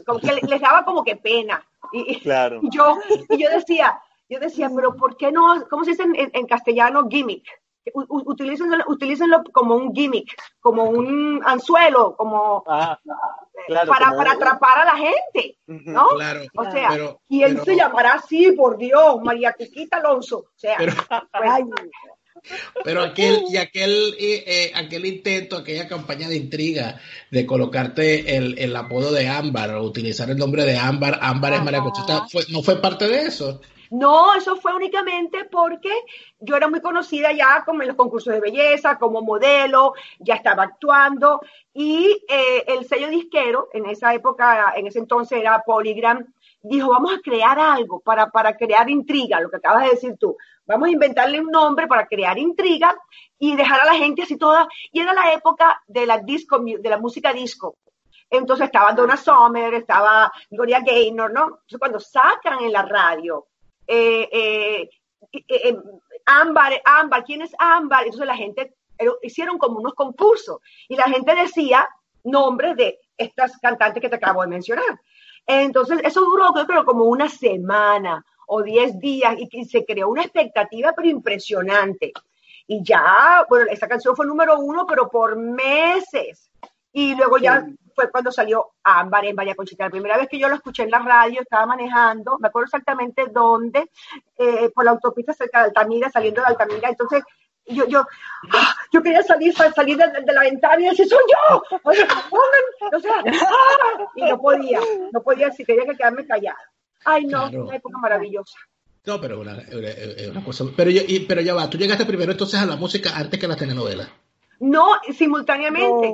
Como 0.03 0.19
que 0.19 0.41
les 0.47 0.61
daba 0.61 0.83
como 0.83 1.03
que 1.03 1.15
pena. 1.15 1.63
Y, 1.91 2.19
claro. 2.21 2.59
y 2.63 2.75
yo, 2.75 2.97
y 3.29 3.37
yo 3.37 3.51
decía, 3.51 4.01
yo 4.29 4.39
decía, 4.39 4.69
pero 4.75 4.95
¿por 4.95 5.17
qué 5.17 5.31
no? 5.31 5.65
¿Cómo 5.69 5.83
se 5.83 5.91
dice 5.91 6.03
en, 6.03 6.47
castellano 6.47 7.07
gimmick? 7.09 7.45
Utilícenlo, 7.93 8.83
utilícenlo, 8.87 9.43
como 9.53 9.75
un 9.75 9.95
gimmick, 9.95 10.35
como 10.59 10.83
un 10.83 11.41
anzuelo, 11.45 12.17
como 12.17 12.61
ah, 12.67 12.99
para, 13.87 14.11
para, 14.11 14.31
atrapar 14.31 14.79
a 14.79 14.85
la 14.85 14.97
gente, 14.97 15.57
¿no? 15.67 16.09
Claro, 16.09 16.41
o 16.53 16.69
sea, 16.69 16.89
él 17.29 17.61
se 17.63 17.75
llamará 17.77 18.15
así, 18.15 18.51
por 18.51 18.77
Dios, 18.77 19.21
María 19.23 19.53
Quiquita 19.53 19.97
Alonso. 19.97 20.39
O 20.39 20.57
sea, 20.57 20.75
pero, 20.77 20.93
pero 22.83 23.03
aquel, 23.03 23.45
y 23.49 23.55
aquel, 23.55 24.15
eh, 24.19 24.43
eh, 24.45 24.71
aquel 24.75 25.05
intento, 25.05 25.55
aquella 25.55 25.87
campaña 25.87 26.27
de 26.27 26.35
intriga 26.35 26.99
de 27.31 27.45
colocarte 27.45 28.35
el, 28.35 28.57
el 28.59 28.75
apodo 28.75 29.13
de 29.13 29.29
Ámbar, 29.29 29.75
o 29.75 29.83
utilizar 29.83 30.29
el 30.29 30.37
nombre 30.37 30.65
de 30.65 30.77
Ámbar, 30.77 31.19
Ámbar 31.21 31.53
es 31.53 31.63
María 31.63 31.81
Conchita, 31.81 32.25
¿no 32.49 32.61
fue 32.63 32.81
parte 32.81 33.07
de 33.07 33.21
eso? 33.21 33.61
No, 33.91 34.33
eso 34.33 34.55
fue 34.57 34.73
únicamente 34.73 35.45
porque 35.45 35.91
yo 36.39 36.55
era 36.55 36.67
muy 36.67 36.81
conocida 36.81 37.31
ya 37.31 37.63
como 37.65 37.81
en 37.81 37.89
los 37.89 37.97
concursos 37.97 38.33
de 38.33 38.39
belleza, 38.39 38.97
como 38.97 39.21
modelo, 39.21 39.93
ya 40.19 40.35
estaba 40.35 40.63
actuando 40.63 41.41
y 41.73 42.23
eh, 42.27 42.63
el 42.67 42.85
sello 42.85 43.07
disquero, 43.09 43.69
en 43.73 43.85
esa 43.85 44.13
época, 44.13 44.73
en 44.75 44.87
ese 44.87 44.99
entonces 44.99 45.39
era 45.39 45.63
Polygram, 45.63 46.25
dijo, 46.61 46.89
vamos 46.89 47.13
a 47.13 47.21
crear 47.21 47.59
algo 47.59 47.99
para, 47.99 48.29
para 48.29 48.57
crear 48.57 48.89
intriga, 48.89 49.39
lo 49.39 49.49
que 49.49 49.57
acabas 49.57 49.83
de 49.83 49.91
decir 49.91 50.15
tú. 50.19 50.35
Vamos 50.65 50.89
a 50.89 50.91
inventarle 50.91 51.39
un 51.39 51.51
nombre 51.51 51.87
para 51.87 52.07
crear 52.07 52.37
intriga 52.37 52.97
y 53.39 53.55
dejar 53.55 53.81
a 53.81 53.85
la 53.85 53.93
gente 53.93 54.23
así 54.23 54.37
toda. 54.37 54.67
Y 54.91 54.99
era 54.99 55.13
la 55.13 55.33
época 55.33 55.81
de 55.87 56.05
la 56.05 56.17
disco, 56.19 56.59
de 56.59 56.89
la 56.89 56.97
música 56.97 57.31
disco. 57.31 57.77
Entonces 58.29 58.65
estaba 58.65 58.91
Donna 58.91 59.15
Summer, 59.15 59.73
estaba 59.73 60.31
Gloria 60.49 60.81
Gaynor, 60.81 61.31
¿no? 61.31 61.45
Entonces 61.45 61.79
cuando 61.79 61.99
sacan 61.99 62.59
en 62.63 62.73
la 62.73 62.81
radio 62.81 63.45
eh, 63.87 64.29
eh, 64.31 64.89
eh, 65.47 65.77
Ámbar, 66.25 66.73
Ámbar, 66.83 67.23
¿quién 67.23 67.41
es 67.41 67.51
Ámbar? 67.57 68.03
Entonces 68.03 68.27
la 68.27 68.35
gente 68.35 68.73
hicieron 69.21 69.57
como 69.57 69.79
unos 69.79 69.93
concursos 69.93 70.59
y 70.87 70.95
la 70.95 71.05
gente 71.05 71.35
decía 71.35 71.87
nombres 72.23 72.75
de 72.75 72.99
estas 73.17 73.57
cantantes 73.59 74.01
que 74.01 74.09
te 74.09 74.15
acabo 74.15 74.41
de 74.41 74.47
mencionar. 74.47 74.99
Entonces 75.45 75.99
eso 76.03 76.21
duró 76.21 76.51
creo 76.65 76.83
como 76.83 77.05
una 77.05 77.29
semana 77.29 78.25
o 78.47 78.61
diez 78.61 78.99
días 78.99 79.35
y, 79.37 79.65
se 79.65 79.85
creó 79.85 80.09
una 80.09 80.23
expectativa 80.23 80.93
pero 80.93 81.07
impresionante. 81.07 82.11
Y 82.65 82.83
ya, 82.83 83.45
bueno, 83.47 83.71
esa 83.71 83.87
canción 83.87 84.15
fue 84.15 84.25
número 84.25 84.59
uno, 84.59 84.85
pero 84.85 85.09
por 85.09 85.37
meses. 85.37 86.51
Y 86.91 87.15
luego 87.15 87.37
ya 87.37 87.65
fue 87.97 88.11
cuando 88.11 88.31
salió 88.31 88.73
Ámbar 88.83 89.25
en 89.25 89.35
María 89.35 89.55
Conchita. 89.55 89.85
La 89.85 89.89
primera 89.89 90.17
vez 90.17 90.29
que 90.29 90.37
yo 90.37 90.47
lo 90.47 90.53
escuché 90.53 90.83
en 90.83 90.91
la 90.91 90.99
radio, 90.99 91.41
estaba 91.41 91.65
manejando, 91.65 92.37
me 92.37 92.49
acuerdo 92.49 92.65
exactamente 92.65 93.25
dónde, 93.31 93.89
eh, 94.37 94.69
por 94.69 94.85
la 94.85 94.91
autopista 94.91 95.33
cerca 95.33 95.61
de 95.61 95.65
Altamira, 95.65 96.11
saliendo 96.11 96.41
de 96.41 96.47
Altamira. 96.47 96.89
Entonces, 96.89 97.23
yo, 97.65 97.87
yo, 97.87 98.05
¡ah! 98.53 98.75
yo 98.93 99.01
quería 99.01 99.23
salir, 99.23 99.51
salir 99.55 99.97
de, 99.97 100.31
la 100.31 100.41
ventana 100.41 100.79
y 100.79 100.89
decir, 100.89 101.07
soy 101.07 101.23
yo. 101.27 101.63
O 101.83 101.91
sea, 102.99 103.23
¡ah! 103.25 104.05
y 104.15 104.25
no 104.25 104.39
podía, 104.39 104.79
no 105.11 105.23
podía, 105.23 105.51
si 105.51 105.65
quería 105.65 105.85
que 105.85 105.97
quedarme 105.97 106.27
callada. 106.27 106.59
Ay, 107.03 107.25
no, 107.25 107.49
una 107.49 107.75
época 107.75 107.97
maravillosa. 107.97 108.59
No, 109.07 109.19
pero 109.19 109.41
una, 109.41 109.57
una 110.29 110.43
cosa. 110.43 110.65
Pero, 110.75 110.91
yo, 110.91 111.01
pero 111.27 111.41
ya 111.41 111.55
va, 111.55 111.67
tú 111.67 111.79
llegaste 111.79 112.05
primero 112.05 112.31
entonces 112.31 112.59
a 112.59 112.65
la 112.67 112.75
música 112.75 113.09
antes 113.15 113.39
que 113.39 113.47
a 113.47 113.49
la 113.49 113.55
telenovela. 113.55 114.07
No, 114.59 114.97
simultáneamente. 115.17 116.13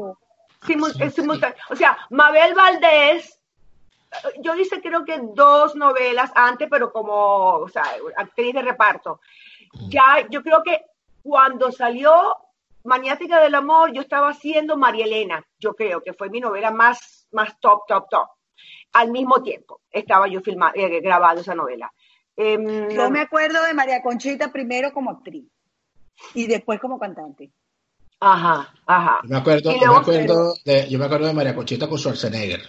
O 1.69 1.75
sea, 1.75 1.97
Mabel 2.09 2.53
Valdés, 2.53 3.39
yo 4.41 4.55
hice 4.55 4.81
creo 4.81 5.03
que 5.05 5.19
dos 5.33 5.75
novelas 5.75 6.31
antes, 6.35 6.67
pero 6.69 6.91
como, 6.91 7.57
o 7.57 7.69
sea, 7.69 7.83
actriz 8.17 8.53
de 8.53 8.61
reparto. 8.61 9.19
Ya, 9.87 10.27
yo 10.29 10.43
creo 10.43 10.61
que 10.63 10.81
cuando 11.23 11.71
salió 11.71 12.35
Maniática 12.83 13.39
del 13.39 13.55
Amor, 13.55 13.93
yo 13.93 14.01
estaba 14.01 14.29
haciendo 14.29 14.77
María 14.77 15.05
Elena, 15.05 15.45
yo 15.57 15.73
creo 15.73 16.01
que 16.01 16.13
fue 16.13 16.29
mi 16.29 16.39
novela 16.39 16.69
más, 16.69 17.27
más 17.31 17.59
top, 17.59 17.83
top, 17.87 18.09
top. 18.09 18.27
Al 18.93 19.09
mismo 19.09 19.41
tiempo 19.41 19.81
estaba 19.89 20.27
yo 20.27 20.41
filmando, 20.41 20.79
eh, 20.79 20.99
grabando 20.99 21.41
esa 21.41 21.55
novela. 21.55 21.91
Em, 22.35 22.89
yo 22.89 23.09
me 23.09 23.21
acuerdo 23.21 23.63
de 23.63 23.73
María 23.73 24.01
Conchita 24.01 24.51
primero 24.51 24.91
como 24.91 25.11
actriz 25.11 25.45
y 26.33 26.47
después 26.47 26.79
como 26.79 26.99
cantante. 26.99 27.51
Ajá, 28.25 28.73
ajá. 28.85 29.19
Yo 29.23 29.29
me 29.29 29.37
acuerdo, 29.37 29.71
yo 29.73 29.91
me 29.91 29.97
acuerdo, 29.97 30.53
de, 30.63 30.89
yo 30.89 30.97
me 30.97 31.05
acuerdo 31.05 31.27
de 31.27 31.33
María 31.33 31.53
Conchita 31.53 31.89
con 31.89 31.97
Schwarzenegger. 31.97 32.61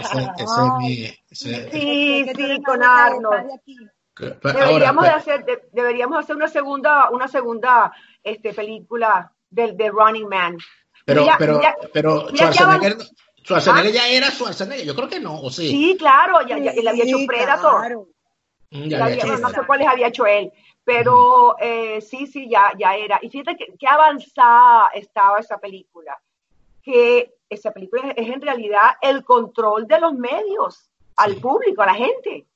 ese, 0.00 0.18
ese 0.36 0.44
es 0.44 0.72
mi, 0.78 0.96
sí, 1.30 2.26
sí, 2.36 2.62
con 2.62 2.82
Arnold. 2.82 3.58
Deberíamos, 4.42 5.04
de 5.04 5.10
hacer, 5.10 5.68
deberíamos 5.72 6.18
hacer 6.18 6.36
una 6.36 6.48
segunda, 6.48 7.08
una 7.08 7.26
segunda 7.26 7.90
este, 8.22 8.52
película 8.52 9.32
del 9.48 9.74
de 9.78 9.88
Running 9.88 10.28
Man. 10.28 10.58
Pero, 11.06 11.24
pero, 11.38 11.60
pero 11.90 12.28
Schwarzenegger, 12.28 12.98
Schwarzenegger 13.42 13.92
ya 13.92 14.08
era 14.08 14.30
Schwarzenegger, 14.30 14.84
yo 14.84 14.94
creo 14.94 15.08
que 15.08 15.20
no, 15.20 15.40
¿o 15.40 15.50
sí? 15.50 15.70
Sí, 15.70 15.96
claro, 15.98 16.46
ya, 16.46 16.56
él 16.56 16.86
había 16.86 17.04
hecho 17.04 17.16
Predator. 17.26 18.06
Mm, 18.72 18.88
no 19.40 19.48
sé 19.48 19.60
cuáles 19.66 19.88
había 19.88 20.08
hecho 20.08 20.26
él, 20.26 20.52
pero 20.84 21.56
eh, 21.58 22.00
sí, 22.00 22.26
sí, 22.26 22.48
ya, 22.48 22.72
ya 22.78 22.96
era. 22.96 23.18
Y 23.22 23.30
fíjate 23.30 23.56
que, 23.56 23.74
qué 23.78 23.86
avanzada 23.86 24.88
estaba 24.94 25.38
esa 25.38 25.58
película, 25.58 26.18
que 26.82 27.34
esa 27.48 27.72
película 27.72 28.12
es 28.16 28.28
en 28.28 28.40
realidad 28.40 28.90
el 29.02 29.24
control 29.24 29.86
de 29.86 30.00
los 30.00 30.14
medios 30.14 30.90
al 31.16 31.36
público, 31.36 31.82
a 31.82 31.86
la 31.86 31.94
gente. 31.94 32.46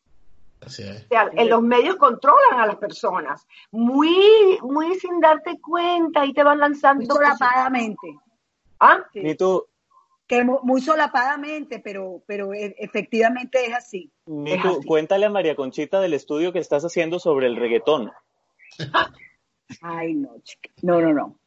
O 0.64 0.70
sea, 0.70 1.30
en 1.32 1.50
los 1.50 1.62
medios 1.62 1.96
controlan 1.96 2.58
a 2.58 2.66
las 2.66 2.76
personas, 2.76 3.46
muy, 3.70 4.58
muy 4.62 4.94
sin 4.94 5.20
darte 5.20 5.60
cuenta 5.60 6.24
y 6.24 6.32
te 6.32 6.42
van 6.42 6.58
lanzando. 6.58 7.04
Muy 7.04 7.06
solapadamente. 7.06 8.18
¿Ah? 8.80 9.04
¿Y 9.12 9.34
tú? 9.34 9.66
Que 10.26 10.42
muy 10.42 10.80
solapadamente, 10.80 11.80
pero, 11.80 12.22
pero 12.26 12.54
e, 12.54 12.74
efectivamente 12.78 13.66
es 13.66 13.74
así. 13.74 14.10
¿Y 14.26 14.60
tú? 14.60 14.82
Cuéntale 14.86 15.26
a 15.26 15.30
María 15.30 15.54
Conchita 15.54 16.00
del 16.00 16.14
estudio 16.14 16.52
que 16.52 16.58
estás 16.58 16.84
haciendo 16.84 17.18
sobre 17.18 17.46
el 17.46 17.56
reggaetón. 17.56 18.12
Ay, 19.82 20.14
no, 20.14 20.38
chica. 20.42 20.70
No, 20.82 21.00
no, 21.00 21.12
no. 21.12 21.38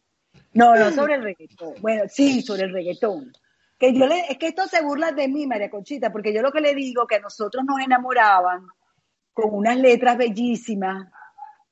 No, 0.54 0.76
no, 0.76 0.92
sobre 0.92 1.16
el 1.16 1.24
reggaetón. 1.24 1.76
Bueno, 1.82 2.04
sí, 2.08 2.42
sobre 2.42 2.64
el 2.64 2.74
reggaetón. 2.74 3.32
Que 3.78 3.94
yo 3.94 4.08
le, 4.08 4.22
es 4.30 4.38
que 4.38 4.48
esto 4.48 4.68
se 4.68 4.82
burla 4.82 5.12
de 5.12 5.28
mí, 5.28 5.46
María 5.46 5.70
Conchita, 5.70 6.12
porque 6.12 6.34
yo 6.34 6.42
lo 6.42 6.52
que 6.52 6.62
le 6.62 6.74
digo 6.74 7.06
que 7.06 7.16
a 7.16 7.20
nosotros 7.20 7.64
nos 7.64 7.80
enamoraban 7.80 8.66
con 9.34 9.54
unas 9.54 9.78
letras 9.78 10.18
bellísimas. 10.18 11.08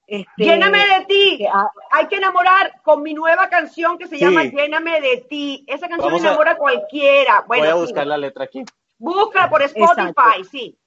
Este, 0.06 0.44
Lléname 0.44 0.78
de 0.78 1.06
ti. 1.08 1.48
Hay 1.92 2.08
que 2.08 2.18
enamorar 2.18 2.80
con 2.84 3.02
mi 3.02 3.16
nueva 3.16 3.50
canción 3.50 3.98
que 3.98 4.08
se 4.08 4.20
llama 4.20 4.44
Lléname 4.44 5.02
de 5.02 5.26
ti. 5.28 5.66
Esa 5.68 5.88
canción 5.88 6.16
enamora 6.16 6.52
a 6.52 6.58
cualquiera. 6.58 7.44
voy 7.48 7.62
a 7.62 7.76
buscar 7.76 8.06
la 8.06 8.18
letra 8.18 8.46
aquí. 8.46 8.64
Búscala 8.98 9.50
por 9.50 9.64
Spotify, 9.64 10.44
sí. 10.50 10.78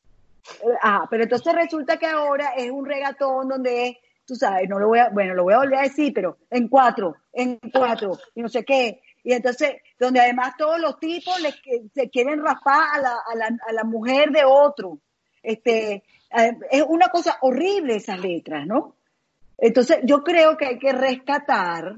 Ah, 0.82 1.06
pero 1.10 1.24
entonces 1.24 1.54
resulta 1.54 1.96
que 1.98 2.06
ahora 2.06 2.52
es 2.56 2.70
un 2.70 2.84
regatón 2.84 3.48
donde 3.48 3.98
tú 4.24 4.34
sabes, 4.34 4.68
no 4.68 4.78
lo 4.78 4.88
voy 4.88 4.98
a, 4.98 5.08
bueno, 5.08 5.34
lo 5.34 5.44
voy 5.44 5.54
a 5.54 5.58
volver 5.58 5.78
a 5.78 5.82
decir, 5.82 6.12
pero 6.12 6.36
en 6.50 6.68
cuatro, 6.68 7.16
en 7.32 7.58
cuatro, 7.72 8.18
y 8.34 8.42
no 8.42 8.48
sé 8.48 8.64
qué. 8.64 9.00
Y 9.24 9.32
entonces, 9.32 9.76
donde 9.98 10.20
además 10.20 10.54
todos 10.58 10.78
los 10.78 10.98
tipos 11.00 11.34
se 11.94 12.10
quieren 12.10 12.42
raspar 12.42 12.82
a 12.94 13.00
la, 13.00 13.16
a, 13.26 13.34
la, 13.34 13.58
a 13.66 13.72
la 13.72 13.84
mujer 13.84 14.30
de 14.30 14.44
otro. 14.44 14.98
Este, 15.42 16.04
eh, 16.36 16.56
es 16.70 16.82
una 16.86 17.08
cosa 17.08 17.38
horrible 17.40 17.96
esas 17.96 18.20
letras, 18.20 18.66
¿no? 18.66 18.96
Entonces, 19.56 19.98
yo 20.04 20.22
creo 20.22 20.56
que 20.56 20.66
hay 20.66 20.78
que 20.78 20.92
rescatar, 20.92 21.96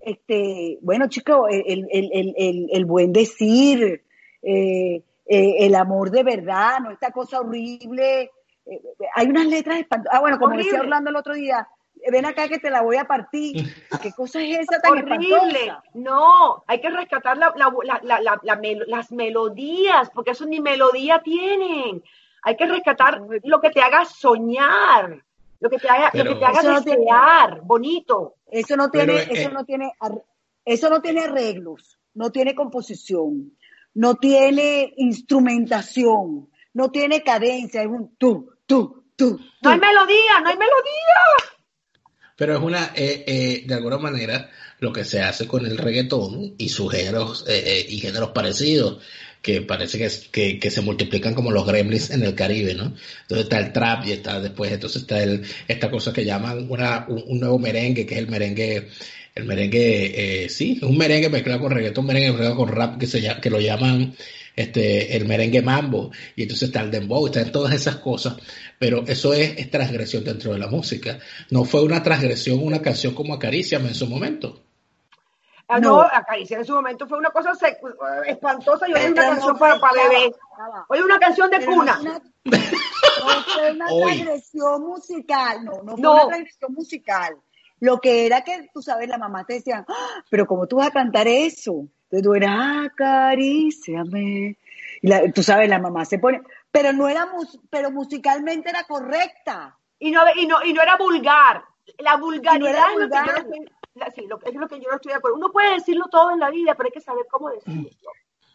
este, 0.00 0.78
bueno, 0.80 1.08
chicos, 1.08 1.48
el, 1.50 1.86
el, 1.90 2.10
el, 2.12 2.68
el, 2.72 2.84
buen 2.84 3.12
decir, 3.12 4.04
eh, 4.42 5.02
eh, 5.28 5.66
el 5.66 5.74
amor 5.74 6.10
de 6.10 6.22
verdad, 6.22 6.80
no 6.80 6.90
esta 6.90 7.10
cosa 7.10 7.40
horrible. 7.40 8.30
hay 9.14 9.26
unas 9.26 9.46
letras 9.46 9.80
espantosas. 9.80 10.16
Ah, 10.16 10.20
bueno, 10.20 10.38
como 10.38 10.56
decía 10.56 10.80
Orlando 10.80 11.10
el 11.10 11.16
otro 11.16 11.34
día, 11.34 11.68
ven 12.10 12.26
acá 12.26 12.48
que 12.48 12.58
te 12.58 12.70
la 12.70 12.82
voy 12.82 12.96
a 12.96 13.04
partir. 13.04 13.54
¿Qué 14.02 14.12
cosa 14.12 14.40
es 14.40 14.60
esa 14.60 14.80
tan 14.80 14.92
horrible? 14.92 15.74
No, 15.94 16.64
hay 16.66 16.80
que 16.80 16.90
rescatar 16.90 17.36
la, 17.36 17.54
la, 17.56 18.40
las 18.86 19.12
melodías, 19.12 20.10
porque 20.14 20.32
eso 20.32 20.46
ni 20.46 20.60
melodía 20.60 21.20
tienen. 21.22 22.02
Hay 22.42 22.56
que 22.56 22.66
rescatar 22.66 23.22
lo 23.42 23.60
que 23.60 23.70
te 23.70 23.80
haga 23.80 24.04
soñar, 24.04 25.24
lo 25.58 25.70
que 25.70 25.78
te 25.78 25.88
haga, 25.88 26.10
lo 26.14 26.24
que 26.24 26.34
te 26.36 26.44
haga 26.44 26.80
desear, 26.80 27.60
bonito. 27.62 28.34
Eso 28.50 28.76
no 28.76 28.90
tiene, 28.90 29.16
eso 29.22 29.48
eh, 29.48 29.52
no 29.52 29.64
tiene, 29.64 29.92
eso 30.64 30.90
no 30.90 31.00
tiene 31.02 31.22
arreglos, 31.22 31.98
no 32.14 32.30
tiene 32.30 32.54
composición, 32.54 33.56
no 33.96 34.14
tiene 34.14 34.94
instrumentación, 34.96 36.48
no 36.74 36.90
tiene 36.90 37.22
cadencia, 37.22 37.82
es 37.82 37.88
un 37.88 38.14
tú, 38.16 38.50
tú, 38.66 39.04
tú. 39.16 39.40
No 39.62 39.70
hay 39.70 39.78
melodía, 39.78 40.40
no 40.42 40.48
hay 40.48 40.56
melodía. 40.56 41.52
Pero 42.36 42.56
es 42.56 42.62
una, 42.62 42.92
eh, 42.94 43.24
eh, 43.26 43.64
de 43.66 43.74
alguna 43.74 43.98
manera, 43.98 44.50
lo 44.78 44.92
que 44.92 45.04
se 45.04 45.22
hace 45.22 45.48
con 45.48 45.64
el 45.64 45.78
reggaetón 45.78 46.54
y 46.58 46.68
sus 46.68 46.92
géneros 46.92 47.46
y 47.48 47.98
géneros 47.98 48.30
parecidos 48.30 49.02
que 49.46 49.62
parece 49.62 49.98
que, 50.32 50.58
que, 50.58 50.70
se 50.72 50.80
multiplican 50.80 51.32
como 51.32 51.52
los 51.52 51.64
gremlins 51.64 52.10
en 52.10 52.24
el 52.24 52.34
Caribe, 52.34 52.74
¿no? 52.74 52.94
Entonces 53.22 53.44
está 53.44 53.60
el 53.60 53.72
trap 53.72 54.04
y 54.04 54.10
está 54.10 54.40
después, 54.40 54.72
entonces 54.72 55.02
está 55.02 55.22
el, 55.22 55.44
esta 55.68 55.88
cosa 55.88 56.12
que 56.12 56.24
llaman 56.24 56.66
una, 56.68 57.06
un, 57.08 57.38
nuevo 57.38 57.56
merengue, 57.56 58.06
que 58.06 58.14
es 58.14 58.20
el 58.20 58.28
merengue, 58.28 58.88
el 59.36 59.44
merengue, 59.44 60.44
eh, 60.44 60.48
sí, 60.48 60.80
un 60.82 60.96
merengue 60.96 61.28
mezclado 61.28 61.60
con 61.60 61.70
reggaetón, 61.70 62.04
un 62.04 62.08
merengue 62.08 62.30
mezclado 62.30 62.56
con 62.56 62.68
rap 62.68 62.98
que, 62.98 63.06
se, 63.06 63.22
que 63.40 63.50
lo 63.50 63.60
llaman 63.60 64.14
este, 64.56 65.14
el 65.14 65.26
merengue 65.26 65.60
mambo, 65.60 66.10
y 66.34 66.42
entonces 66.42 66.68
está 66.68 66.80
el 66.80 66.90
dembow, 66.90 67.26
están 67.26 67.52
todas 67.52 67.74
esas 67.74 67.96
cosas, 67.96 68.36
pero 68.78 69.04
eso 69.06 69.34
es, 69.34 69.58
es 69.58 69.70
transgresión 69.70 70.24
dentro 70.24 70.54
de 70.54 70.58
la 70.58 70.68
música. 70.68 71.18
No 71.50 71.64
fue 71.64 71.82
una 71.82 72.02
transgresión, 72.02 72.60
una 72.62 72.80
canción 72.80 73.14
como 73.14 73.34
Acaríciame 73.34 73.88
en 73.88 73.94
su 73.94 74.06
momento. 74.06 74.62
Ah, 75.68 75.80
no, 75.80 76.00
Acaricia 76.00 76.58
en 76.58 76.64
su 76.64 76.72
momento 76.72 77.06
fue 77.06 77.18
una 77.18 77.30
cosa 77.30 77.52
espantosa 78.26 78.88
y 78.88 78.94
hoy 78.94 79.00
es 79.00 79.10
una 79.10 79.22
canción 79.22 79.58
para, 79.58 79.78
para 79.78 80.08
bebé. 80.08 80.32
Hoy 80.88 81.00
una 81.00 81.18
canción 81.18 81.50
de 81.50 81.66
cuna. 81.66 82.00
no 82.02 82.62
fue 83.52 83.72
una 83.72 83.86
transgresión 84.02 84.82
musical, 84.82 85.64
no, 85.64 85.82
no 85.82 85.96
fue 85.96 86.08
una 86.08 86.26
transgresión 86.28 86.72
musical. 86.72 87.36
Lo 87.80 88.00
que 88.00 88.26
era 88.26 88.42
que, 88.42 88.70
tú 88.72 88.82
sabes, 88.82 89.08
la 89.08 89.18
mamá 89.18 89.44
te 89.44 89.54
decía, 89.54 89.84
ah, 89.86 90.24
pero 90.30 90.46
¿cómo 90.46 90.66
tú 90.66 90.76
vas 90.76 90.88
a 90.88 90.92
cantar 90.92 91.28
eso? 91.28 91.88
Entonces 92.04 92.22
tú 92.22 92.34
eras, 92.34 92.86
acaríciame. 92.86 94.58
Y 95.02 95.08
la, 95.08 95.30
tú 95.32 95.42
sabes, 95.42 95.68
la 95.68 95.78
mamá 95.78 96.04
se 96.04 96.18
pone, 96.18 96.40
pero 96.70 96.92
no 96.92 97.08
era, 97.08 97.28
pero 97.70 97.90
musicalmente 97.90 98.70
era 98.70 98.84
correcta. 98.84 99.78
Y 99.98 100.10
no, 100.10 100.22
y 100.34 100.46
no, 100.46 100.64
y 100.64 100.72
no 100.72 100.82
era 100.82 100.96
vulgar. 100.96 101.64
La 101.98 102.16
vulgaridad 102.16 102.58
no 102.58 102.66
era 102.68 102.92
vulgar 102.92 103.46
sí, 104.14 104.26
lo, 104.26 104.38
es 104.42 104.54
lo 104.54 104.68
que 104.68 104.80
yo 104.80 104.88
no 104.90 104.96
estoy 104.96 105.12
de 105.12 105.18
acuerdo. 105.18 105.36
Uno 105.36 105.50
puede 105.50 105.74
decirlo 105.74 106.06
todo 106.10 106.30
en 106.30 106.40
la 106.40 106.50
vida, 106.50 106.74
pero 106.74 106.88
hay 106.88 106.92
que 106.92 107.00
saber 107.00 107.26
cómo 107.30 107.50
decirlo. 107.50 107.90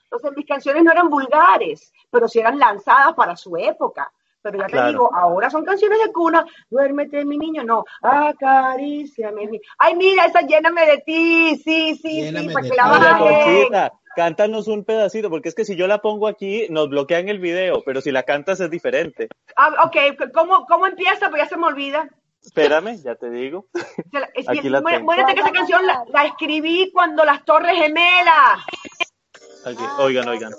Entonces, 0.04 0.32
mis 0.36 0.46
canciones 0.46 0.84
no 0.84 0.92
eran 0.92 1.10
vulgares, 1.10 1.92
pero 2.10 2.28
sí 2.28 2.40
eran 2.40 2.60
lanzadas 2.60 3.14
para 3.14 3.36
su 3.36 3.56
época. 3.56 4.12
Pero 4.42 4.60
ya 4.60 4.68
te 4.68 4.88
digo, 4.88 5.14
ahora 5.14 5.50
son 5.50 5.64
canciones 5.64 6.00
de 6.04 6.12
cuna. 6.12 6.46
Duérmete, 6.70 7.26
mi 7.26 7.38
niño, 7.38 7.64
no. 7.64 7.84
Acaríciame. 8.02 9.50
Ay, 9.78 9.96
mira, 9.96 10.26
esa 10.26 10.42
lléname 10.42 10.86
de 10.86 10.98
ti. 11.00 11.62
Sí, 11.64 11.96
sí, 11.96 12.32
sí, 12.32 12.50
para 12.54 12.70
que 12.70 12.76
la 12.76 12.88
bajen. 12.88 13.92
Cántanos 14.16 14.68
un 14.68 14.84
pedacito, 14.84 15.30
porque 15.30 15.50
es 15.50 15.56
que 15.56 15.64
si 15.64 15.76
yo 15.78 15.88
la 15.88 16.00
pongo 16.00 16.28
aquí, 16.28 16.68
nos 16.70 16.90
bloquean 16.90 17.30
el 17.30 17.40
video, 17.40 17.82
pero 17.86 18.02
si 18.02 18.12
la 18.12 18.24
cantas 18.24 18.60
es 18.60 18.70
diferente. 18.70 19.30
Ah, 19.56 19.86
ok, 19.86 20.32
¿cómo, 20.34 20.66
cómo 20.66 20.86
empieza? 20.86 21.30
Pues 21.30 21.44
ya 21.44 21.48
se 21.48 21.58
me 21.58 21.68
olvida. 21.68 22.10
Espérame, 22.44 22.98
ya 23.02 23.16
te 23.16 23.30
digo. 23.30 23.68
Aquí 24.48 24.70
la 24.70 24.82
que 24.82 25.40
esa 25.40 25.52
canción 25.52 25.82
la, 25.86 26.26
escribí 26.26 26.92
cuando 26.92 27.24
las 27.24 27.46
Torres 27.46 27.76
Gemelas. 27.76 28.60
Oigan, 29.66 30.28
oigan. 30.28 30.54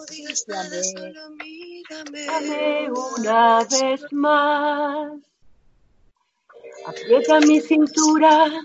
Dame 2.26 2.90
una 2.90 3.64
vez 3.64 4.12
más. 4.12 5.12
Aprieta 6.86 7.40
mi 7.40 7.60
cintura, 7.60 8.62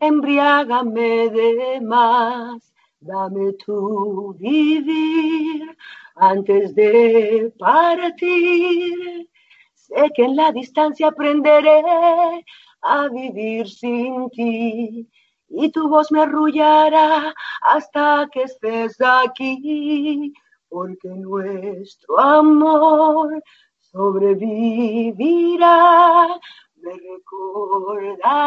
embriágame 0.00 1.30
de 1.30 1.80
más. 1.80 2.72
Dame 3.00 3.52
tu 3.64 4.34
vivir 4.34 5.76
antes 6.16 6.74
de 6.74 7.52
partir 7.58 9.28
Sé 9.88 10.10
que 10.14 10.24
en 10.24 10.36
la 10.36 10.52
distancia 10.52 11.08
aprenderé 11.08 11.82
a 12.82 13.08
vivir 13.08 13.68
sin 13.68 14.28
ti 14.30 15.08
y 15.48 15.70
tu 15.70 15.88
voz 15.88 16.12
me 16.12 16.22
arrullará 16.22 17.34
hasta 17.62 18.28
que 18.32 18.42
estés 18.42 19.00
aquí, 19.00 20.32
porque 20.68 21.08
nuestro 21.08 22.18
amor 22.18 23.42
sobrevivirá, 23.80 25.08
me 26.76 26.92
recordarás 26.92 28.38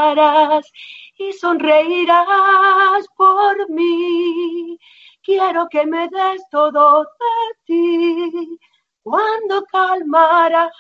y 1.17 1.33
sonreirás 1.33 3.07
por 3.17 3.69
mí. 3.69 4.77
Quiero 5.23 5.67
que 5.69 5.85
me 5.85 6.07
des 6.09 6.41
todo 6.49 7.03
de 7.03 7.53
ti. 7.65 8.57
Cuando 9.03 9.63
calmarás 9.65 10.71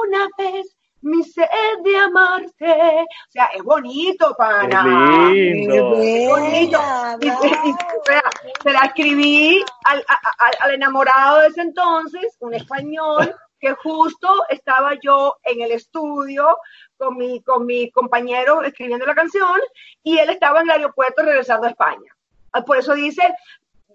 una 0.00 0.28
vez 0.38 0.76
mi 1.04 1.22
sed 1.22 1.46
de 1.84 1.96
amarte. 1.96 3.02
O 3.02 3.30
sea, 3.30 3.46
es 3.54 3.62
bonito, 3.62 4.34
pana. 4.36 4.82
Qué 5.32 5.34
lindo. 5.34 5.74
Es 6.02 6.28
bonito. 6.28 6.80
Y, 7.20 7.28
se 8.62 8.72
la 8.72 8.80
escribí 8.80 9.64
al, 9.84 10.04
a- 10.08 10.14
a- 10.14 10.64
al 10.64 10.74
enamorado 10.74 11.40
de 11.40 11.48
ese 11.48 11.60
entonces, 11.62 12.36
un 12.40 12.54
español, 12.54 13.34
que 13.60 13.72
justo 13.74 14.28
estaba 14.50 14.92
yo 15.02 15.36
en 15.42 15.62
el 15.62 15.72
estudio 15.72 16.58
con 16.98 17.16
mi, 17.16 17.40
con 17.42 17.64
mi 17.64 17.90
compañero 17.90 18.62
escribiendo 18.62 19.06
la 19.06 19.14
canción 19.14 19.58
y 20.02 20.18
él 20.18 20.28
estaba 20.30 20.60
en 20.60 20.66
el 20.66 20.76
aeropuerto 20.76 21.22
regresando 21.22 21.66
a 21.66 21.70
España. 21.70 22.14
Ah, 22.52 22.62
Por 22.62 22.76
eso 22.76 22.94
dice 22.94 23.22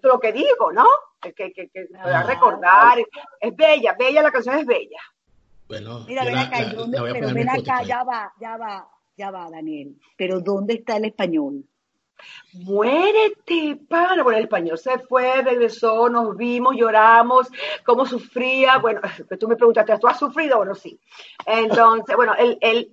lo 0.02 0.18
que 0.18 0.32
digo, 0.32 0.72
¿no? 0.72 0.86
Que, 1.20 1.32
que, 1.34 1.52
que, 1.52 1.68
que 1.68 1.86
me 1.90 1.98
va 2.02 2.20
a 2.20 2.22
recordar. 2.24 2.98
Es 3.38 3.54
bella, 3.54 3.94
bella, 3.98 4.22
la 4.22 4.32
canción 4.32 4.56
es 4.58 4.66
bella. 4.66 4.98
Bueno, 5.70 6.04
Mira, 6.08 6.24
ven 6.24 6.34
la- 6.34 6.40
acá, 6.42 6.62
¿y 6.62 6.66
la- 6.66 6.72
dónde- 6.74 6.98
la 6.98 7.12
pero 7.12 7.32
ven 7.32 7.48
acá, 7.48 7.82
ya 7.84 8.02
va, 8.02 8.32
ya 8.40 8.56
va, 8.56 8.88
ya 9.16 9.30
va, 9.30 9.48
Daniel. 9.48 9.96
Pero 10.16 10.40
¿dónde 10.40 10.74
está 10.74 10.96
el 10.96 11.04
español? 11.04 11.64
Muérete, 12.54 13.76
pana. 13.88 14.22
Bueno, 14.22 14.38
el 14.38 14.44
español 14.44 14.78
se 14.78 14.98
fue, 14.98 15.42
regresó, 15.42 16.08
nos 16.08 16.36
vimos, 16.36 16.74
lloramos, 16.76 17.48
cómo 17.84 18.04
sufría. 18.04 18.78
Bueno, 18.78 19.00
que 19.28 19.36
tú 19.38 19.48
me 19.48 19.56
preguntaste, 19.56 19.96
¿tú 19.98 20.08
has 20.08 20.18
sufrido? 20.18 20.56
Bueno, 20.58 20.74
sí. 20.74 20.98
Entonces, 21.46 22.16
bueno, 22.16 22.34
él, 22.36 22.58
él, 22.60 22.92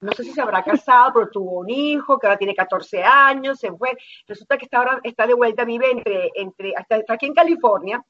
no 0.00 0.12
sé 0.12 0.24
si 0.24 0.32
se 0.32 0.40
habrá 0.40 0.62
casado, 0.64 1.12
pero 1.14 1.28
tuvo 1.30 1.60
un 1.60 1.70
hijo 1.70 2.18
que 2.18 2.26
ahora 2.26 2.38
tiene 2.38 2.54
14 2.56 3.02
años, 3.04 3.58
se 3.60 3.70
fue. 3.72 3.96
Resulta 4.26 4.58
que 4.58 4.64
está 4.64 4.78
ahora 4.78 5.00
está 5.04 5.26
de 5.28 5.34
vuelta, 5.34 5.64
vive 5.64 5.90
entre, 5.90 6.32
entre, 6.34 6.74
hasta, 6.76 6.96
está 6.96 7.14
aquí 7.14 7.26
en 7.26 7.34
California, 7.34 8.04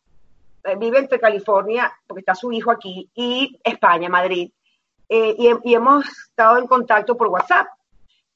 vive 0.75 0.99
entre 0.99 1.21
California, 1.21 1.93
porque 2.07 2.21
está 2.21 2.35
su 2.35 2.51
hijo 2.53 2.71
aquí, 2.71 3.11
y 3.15 3.59
España, 3.63 4.09
Madrid. 4.09 4.51
Eh, 5.09 5.35
y, 5.39 5.71
y 5.71 5.75
hemos 5.75 6.05
estado 6.07 6.59
en 6.59 6.67
contacto 6.67 7.17
por 7.17 7.29
WhatsApp. 7.29 7.69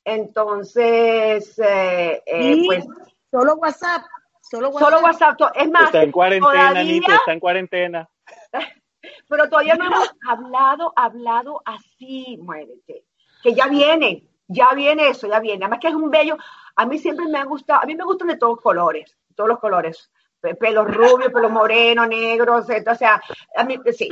Entonces, 0.04 1.58
eh, 1.58 2.22
eh, 2.26 2.52
Y 2.52 2.66
pues 2.66 2.86
solo 3.30 3.54
WhatsApp, 3.54 4.02
solo 4.40 4.70
WhatsApp. 4.70 4.88
solo 4.88 5.00
WhatsApp. 5.02 5.40
Es 5.54 5.70
más, 5.70 5.86
Está 5.86 6.02
en 6.02 6.12
cuarentena, 6.12 6.52
todavía, 6.52 6.84
Nito, 6.84 7.12
está 7.12 7.32
en 7.32 7.40
cuarentena. 7.40 8.08
pero 9.28 9.48
todavía 9.48 9.74
no 9.76 9.86
hemos 9.86 10.10
hablado, 10.28 10.92
hablado 10.96 11.62
así, 11.64 12.38
muérete. 12.40 13.04
Que 13.42 13.54
ya 13.54 13.66
viene, 13.68 14.24
ya 14.48 14.70
viene 14.74 15.08
eso, 15.08 15.26
ya 15.26 15.40
viene. 15.40 15.64
Además 15.64 15.80
que 15.80 15.88
es 15.88 15.94
un 15.94 16.10
bello, 16.10 16.36
a 16.76 16.86
mí 16.86 16.98
siempre 16.98 17.26
me 17.28 17.38
ha 17.38 17.44
gustado, 17.44 17.80
a 17.82 17.86
mí 17.86 17.94
me 17.94 18.04
gustan 18.04 18.28
de 18.28 18.36
todos 18.36 18.60
colores, 18.60 19.16
todos 19.34 19.48
los 19.48 19.58
colores. 19.58 20.10
Pe- 20.41 20.55
Pelos 20.55 20.86
rubios, 20.86 21.32
pelos 21.32 21.51
morenos, 21.51 22.09
negros, 22.09 22.66
o 22.66 22.95
sea, 22.95 23.20
a 23.57 23.64
mí, 23.64 23.78
sí. 23.93 24.09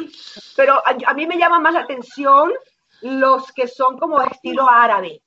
Pero 0.57 0.75
a, 0.75 0.95
a 1.07 1.15
mí 1.15 1.27
me 1.27 1.39
llama 1.39 1.61
más 1.61 1.73
la 1.75 1.81
atención 1.81 2.53
los 3.01 3.53
que 3.53 3.69
son 3.69 3.99
como 3.99 4.21
de 4.21 4.27
estilo 4.27 4.69
árabe. 4.69 5.23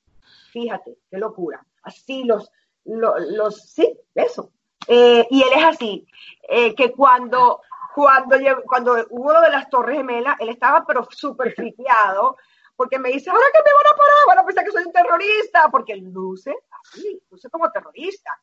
Fíjate, 0.52 0.98
qué 1.10 1.18
locura. 1.18 1.64
Así 1.82 2.24
los, 2.24 2.50
los, 2.84 3.20
los 3.30 3.70
sí, 3.70 3.98
eso. 4.14 4.50
Eh, 4.86 5.26
y 5.30 5.42
él 5.42 5.48
es 5.56 5.64
así, 5.64 6.06
eh, 6.48 6.74
que 6.74 6.92
cuando, 6.92 7.62
cuando, 7.94 8.36
cuando 8.66 9.06
hubo 9.10 9.32
lo 9.32 9.40
de 9.40 9.50
las 9.50 9.70
Torres 9.70 9.96
Gemelas, 9.96 10.36
él 10.40 10.48
estaba 10.48 10.84
pero 10.84 11.06
súper 11.10 11.54
friqueado, 11.54 12.36
porque 12.74 12.98
me 12.98 13.10
dice, 13.10 13.30
ahora 13.30 13.46
que 13.52 13.60
me 13.62 13.74
van 13.74 13.94
a 13.94 13.96
parar, 13.96 14.26
van 14.26 14.38
a 14.40 14.44
pensar 14.44 14.64
que 14.64 14.72
soy 14.72 14.84
un 14.84 14.92
terrorista, 14.92 15.68
porque 15.70 15.92
él 15.92 16.10
luce 16.12 16.52
así, 16.82 17.22
luce 17.30 17.48
como 17.48 17.70
terrorista. 17.70 18.40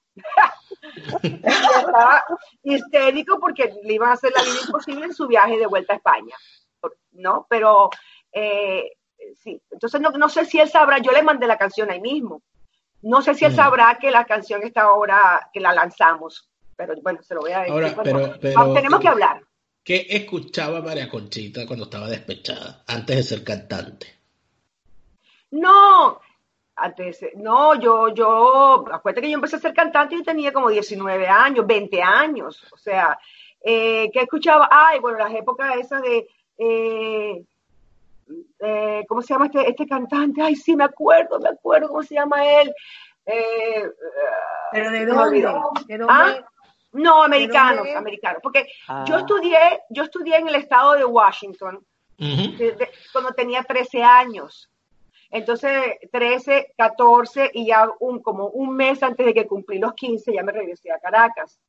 Y 1.24 1.36
estaba 1.36 2.24
histérico 2.64 3.40
porque 3.40 3.74
le 3.84 3.94
iban 3.94 4.10
a 4.10 4.14
hacer 4.14 4.32
la 4.36 4.42
vida 4.44 4.60
imposible 4.66 5.06
en 5.06 5.14
su 5.14 5.28
viaje 5.28 5.58
de 5.58 5.68
vuelta 5.68 5.94
a 5.94 5.98
España, 5.98 6.36
¿no? 7.12 7.46
Pero, 7.50 7.90
eh, 8.32 8.92
sí, 9.36 9.62
entonces 9.72 10.00
no, 10.02 10.12
no 10.12 10.30
sé 10.30 10.46
si 10.46 10.60
él 10.60 10.70
sabrá, 10.70 11.00
yo 11.00 11.12
le 11.12 11.24
mandé 11.24 11.48
la 11.48 11.58
canción 11.58 11.90
ahí 11.92 12.00
mismo, 12.02 12.42
no 13.02 13.22
sé 13.22 13.34
si 13.34 13.46
él 13.46 13.54
Mm. 13.54 13.56
sabrá 13.56 13.98
que 14.00 14.12
la 14.12 14.26
canción 14.26 14.64
está 14.64 14.82
ahora, 14.84 15.50
que 15.54 15.60
la 15.60 15.74
lanzamos, 15.74 16.50
pero 16.76 16.94
bueno, 17.02 17.22
se 17.24 17.34
lo 17.34 17.42
voy 17.42 17.52
a 17.52 17.60
decir. 17.60 17.74
Ahora, 17.74 17.92
Bueno, 17.94 18.34
pero- 18.42 18.74
tenemos 18.74 19.00
que 19.00 19.08
hablar. 19.08 19.42
¿Qué 19.84 20.06
escuchaba 20.10 20.82
María 20.82 21.10
Conchita 21.10 21.66
cuando 21.66 21.86
estaba 21.86 22.08
despechada, 22.08 22.84
antes 22.88 23.16
de 23.16 23.24
ser 23.24 23.44
cantante? 23.44 24.08
No, 25.52 26.20
antes, 26.82 27.26
no, 27.36 27.76
yo, 27.76 28.10
yo, 28.10 28.86
acuérdate 28.92 29.22
que 29.22 29.30
yo 29.32 29.36
empecé 29.36 29.58
a 29.58 29.60
ser 29.60 29.74
cantante 29.74 30.16
y 30.16 30.24
tenía 30.24 30.52
como 30.54 30.70
19 30.70 31.28
años, 31.28 31.66
20 31.68 32.02
años, 32.02 32.66
o 32.72 32.78
sea, 32.78 33.18
eh, 33.62 34.10
¿qué 34.12 34.22
escuchaba? 34.22 34.68
Ay, 34.72 35.00
bueno, 35.00 35.18
las 35.20 35.34
épocas 35.34 35.76
esas 35.78 36.02
de, 36.02 36.28
eh, 36.58 37.44
eh, 38.60 39.06
¿cómo 39.08 39.22
se 39.22 39.34
llama 39.34 39.48
este, 39.48 39.70
este 39.70 39.88
cantante? 39.88 40.42
Ay, 40.42 40.56
sí, 40.56 40.76
me 40.76 40.84
acuerdo, 40.86 41.40
me 41.40 41.50
acuerdo, 41.50 41.90
¿cómo 41.90 42.04
se 42.04 42.16
llama 42.16 42.46
él? 42.46 42.74
Eh, 43.26 43.90
¿Pero 44.72 44.92
de 44.92 45.06
dónde? 45.06 45.24
olvidó. 45.24 45.72
¿De 45.88 45.98
dónde? 45.98 46.14
¿Ah? 46.16 46.36
No, 46.92 47.24
americanos, 47.24 47.78
dónde 47.78 47.96
americanos, 47.96 48.40
porque 48.42 48.68
Ah. 48.88 49.06
yo 49.08 49.18
estudié, 49.18 49.82
yo 49.90 50.04
estudié 50.04 50.38
en 50.38 50.48
el 50.48 50.56
estado 50.56 50.94
de 50.94 51.06
Washington, 51.06 51.86
cuando 53.14 53.32
tenía 53.34 53.64
13 53.64 54.04
años. 54.04 54.70
Entonces, 55.32 55.72
13, 56.12 56.74
14 56.78 57.52
y 57.54 57.68
ya 57.68 57.88
un, 58.00 58.20
como 58.20 58.48
un 58.48 58.76
mes 58.76 59.04
antes 59.04 59.26
de 59.26 59.34
que 59.34 59.48
cumplí 59.48 59.78
los 59.78 59.94
15 59.94 60.34
ya 60.34 60.44
me 60.44 60.52
regresé 60.52 60.92
a 60.92 61.00
Caracas. 61.00 61.60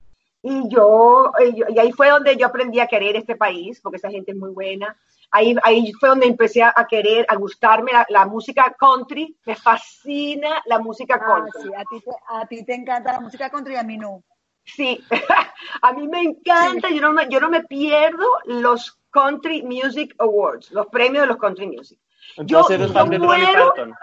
Y 0.43 0.69
yo, 0.71 1.33
y 1.69 1.79
ahí 1.79 1.93
fue 1.93 2.09
donde 2.09 2.35
yo 2.37 2.47
aprendí 2.47 2.81
a 2.81 2.87
querer 2.87 3.15
este 3.17 3.37
país, 3.37 3.79
porque 3.83 3.99
esa 3.99 4.11
gente 4.11 4.33
es 4.33 4.39
muy 4.39 4.51
buena. 4.53 4.97
Ahí, 5.31 5.55
ahí 5.63 5.93
fue 5.93 6.09
donde 6.09 6.27
empecé 6.27 6.63
a, 6.63 6.73
querer, 6.89 7.27
a 7.29 7.37
gustarme 7.37 7.93
la, 7.93 8.07
la 8.09 8.25
música 8.25 8.75
country. 8.79 9.37
Me 9.45 9.55
fascina 9.55 10.63
la 10.65 10.79
música 10.79 11.21
Ah, 11.23 11.27
country. 11.27 11.63
sí, 11.63 11.71
a 11.77 11.85
ti, 11.85 12.01
te, 12.01 12.11
a 12.29 12.47
ti 12.47 12.65
te 12.65 12.75
encanta 12.75 13.13
la 13.13 13.21
música 13.21 13.51
country 13.51 13.75
y 13.75 13.77
a 13.77 13.83
mí 13.83 13.99
no. 13.99 14.25
Sí, 14.65 14.99
a 15.83 15.93
mí 15.93 16.09
me 16.09 16.23
encanta, 16.23 16.89
yo 16.89 17.03
no 17.03 17.13
me, 17.13 17.29
yo 17.29 17.39
no 17.39 17.51
me 17.51 17.65
pierdo 17.65 18.27
los 18.47 18.99
Country 19.11 19.63
Music 19.63 20.15
Awards, 20.19 20.71
los 20.71 20.87
premios 20.87 21.23
de 21.23 21.27
los 21.29 21.37
Country 21.37 21.67
Music. 21.67 21.99
Yo, 22.39 22.69
yo 22.69 22.89
fan 22.89 23.11
de 23.11 23.19
Dolly 23.19 23.43
muero, 23.43 23.67
Parton. 23.75 23.95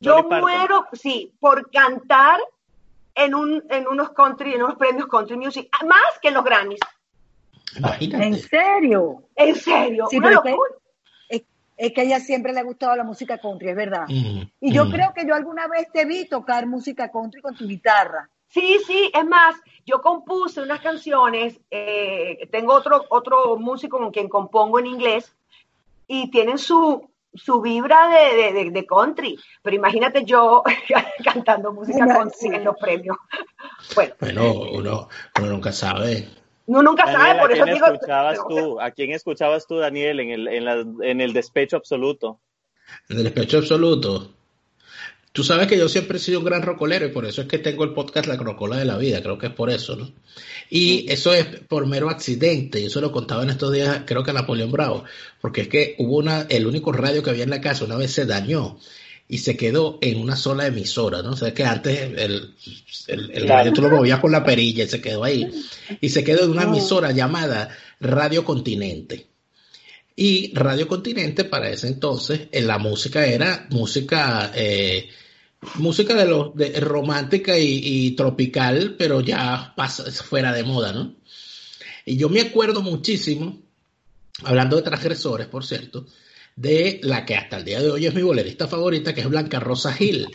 yo 0.00 0.12
Dolly 0.16 0.28
Parton. 0.28 0.40
muero, 0.40 0.86
sí, 0.92 1.32
por 1.40 1.70
cantar 1.70 2.40
en, 3.14 3.34
un, 3.34 3.64
en 3.68 3.86
unos 3.88 4.10
country, 4.10 4.54
en 4.54 4.62
unos 4.62 4.76
premios 4.76 5.08
Country 5.08 5.36
Music, 5.36 5.68
más 5.86 6.18
que 6.22 6.28
en 6.28 6.34
los 6.34 6.44
Grammys. 6.44 6.80
Imagínate. 7.76 8.24
¿En 8.24 8.38
serio? 8.38 9.22
En 9.36 9.54
serio, 9.54 10.06
Sí, 10.10 10.18
una 10.18 10.30
es 10.32 10.40
que-. 10.40 10.56
Es, 11.76 11.98
a 11.98 12.02
ella 12.02 12.20
siempre 12.20 12.52
le 12.52 12.60
ha 12.60 12.64
gustado 12.64 12.94
la 12.96 13.04
música 13.04 13.38
country, 13.38 13.70
es 13.70 13.76
verdad. 13.76 14.04
Ujú, 14.04 14.46
Y 14.60 14.72
yo 14.72 14.82
ujú. 14.82 14.92
creo 14.92 15.14
que 15.14 15.26
yo 15.26 15.34
alguna 15.34 15.66
vez 15.66 15.90
te 15.92 16.04
vi 16.04 16.26
tocar 16.26 16.66
música 16.66 17.10
country 17.10 17.40
con 17.40 17.56
tu 17.56 17.66
guitarra. 17.66 18.28
Sí, 18.48 18.78
sí, 18.86 19.10
es 19.14 19.24
más, 19.26 19.54
yo 19.86 20.02
compuse 20.02 20.60
unas 20.60 20.80
canciones, 20.80 21.58
eh, 21.70 22.48
tengo 22.50 22.74
otro, 22.74 23.04
otro 23.08 23.56
músico 23.56 23.98
con 23.98 24.10
quien 24.10 24.28
compongo 24.28 24.78
en 24.80 24.86
inglés 24.86 25.32
y 26.08 26.30
tienen 26.32 26.58
su, 26.58 27.09
su 27.34 27.60
vibra 27.60 28.08
de, 28.08 28.36
de- 28.36 28.52
de- 28.64 28.70
de 28.70 28.86
country, 28.86 29.38
pero 29.62 29.76
imagínate 29.76 30.24
yo 30.24 30.62
cantando 31.24 31.72
música 31.72 32.04
No, 32.06 32.14
country 32.14 32.38
sí. 32.40 32.46
en 32.48 32.64
los 32.64 32.76
premios. 32.76 33.16
Bueno, 33.94 34.14
Bueno, 34.20 34.52
uno, 34.72 35.08
uno 35.38 35.46
nunca 35.48 35.72
sabe. 35.72 36.28
uno 36.66 36.82
nunca 36.82 37.06
Daniel, 37.06 37.20
sabe, 37.26 37.40
por 37.40 37.50
¿a 37.50 37.54
eso 37.54 37.64
quién 37.64 37.74
digo... 37.74 37.86
escuchabas 37.86 38.38
pero, 38.38 38.48
tú? 38.70 38.80
¿A 38.80 38.90
quién 38.90 39.10
escuchabas 39.12 39.66
tú, 39.66 39.76
Daniel, 39.78 40.20
en 40.20 40.30
el, 40.30 40.48
en 40.48 40.64
la- 40.64 41.08
en 41.08 41.20
el 41.20 41.32
despecho 41.32 41.76
absoluto? 41.76 42.40
En 43.08 43.18
el 43.18 43.24
despecho 43.24 43.58
absoluto. 43.58 44.34
Tú 45.32 45.44
sabes 45.44 45.68
que 45.68 45.78
yo 45.78 45.88
siempre 45.88 46.18
he 46.18 46.20
sido 46.20 46.40
un 46.40 46.44
gran 46.44 46.62
rocolero 46.62 47.06
y 47.06 47.10
por 47.10 47.24
eso 47.24 47.42
es 47.42 47.46
que 47.48 47.58
tengo 47.58 47.84
el 47.84 47.94
podcast 47.94 48.26
La 48.26 48.36
Rocola 48.36 48.76
de 48.76 48.84
la 48.84 48.98
Vida, 48.98 49.22
creo 49.22 49.38
que 49.38 49.46
es 49.46 49.52
por 49.52 49.70
eso, 49.70 49.94
¿no? 49.94 50.12
Y 50.68 51.10
eso 51.10 51.32
es 51.34 51.46
por 51.68 51.86
mero 51.86 52.10
accidente, 52.10 52.80
y 52.80 52.86
eso 52.86 53.00
lo 53.00 53.12
contaba 53.12 53.44
en 53.44 53.50
estos 53.50 53.72
días, 53.72 54.02
creo 54.06 54.24
que 54.24 54.30
a 54.30 54.34
Napoleón 54.34 54.72
Bravo, 54.72 55.04
porque 55.40 55.62
es 55.62 55.68
que 55.68 55.94
hubo 55.98 56.16
una, 56.16 56.42
el 56.48 56.66
único 56.66 56.92
radio 56.92 57.22
que 57.22 57.30
había 57.30 57.44
en 57.44 57.50
la 57.50 57.60
casa 57.60 57.84
una 57.84 57.96
vez 57.96 58.12
se 58.12 58.26
dañó 58.26 58.78
y 59.30 59.38
se 59.38 59.56
quedó 59.56 59.98
en 60.00 60.18
una 60.18 60.34
sola 60.34 60.66
emisora, 60.66 61.22
¿no? 61.22 61.30
O 61.30 61.36
sea 61.36 61.54
que 61.54 61.64
antes 61.64 62.00
el, 62.00 62.52
el, 63.06 63.48
radio 63.48 63.72
tú 63.72 63.82
lo 63.82 63.88
movías 63.90 64.18
con 64.18 64.32
la 64.32 64.42
perilla 64.42 64.82
y 64.82 64.88
se 64.88 65.00
quedó 65.00 65.22
ahí. 65.22 65.48
Y 66.00 66.08
se 66.08 66.24
quedó 66.24 66.44
en 66.44 66.50
una 66.50 66.64
emisora 66.64 67.12
llamada 67.12 67.68
Radio 68.00 68.44
Continente. 68.44 69.28
Y 70.16 70.52
Radio 70.52 70.88
Continente 70.88 71.44
para 71.44 71.70
ese 71.70 71.86
entonces, 71.86 72.48
en 72.50 72.66
la 72.66 72.78
música 72.78 73.24
era 73.24 73.68
música, 73.70 74.50
eh, 74.52 75.08
música 75.76 76.14
de 76.14 76.26
los 76.26 76.54
de, 76.54 76.80
romántica 76.80 77.58
y, 77.58 77.80
y 77.82 78.10
tropical, 78.12 78.96
pero 78.98 79.20
ya 79.20 79.74
pasa, 79.76 80.10
fuera 80.10 80.52
de 80.52 80.64
moda, 80.64 80.92
¿no? 80.92 81.16
Y 82.04 82.16
yo 82.16 82.28
me 82.28 82.40
acuerdo 82.40 82.82
muchísimo, 82.82 83.62
hablando 84.44 84.76
de 84.76 84.82
transgresores, 84.82 85.46
por 85.46 85.64
cierto, 85.64 86.06
de 86.56 87.00
la 87.02 87.24
que 87.24 87.36
hasta 87.36 87.58
el 87.58 87.64
día 87.64 87.80
de 87.80 87.90
hoy 87.90 88.06
es 88.06 88.14
mi 88.14 88.22
bolerista 88.22 88.68
favorita, 88.68 89.14
que 89.14 89.20
es 89.20 89.28
Blanca 89.28 89.60
Rosa 89.60 89.92
Gil. 89.92 90.28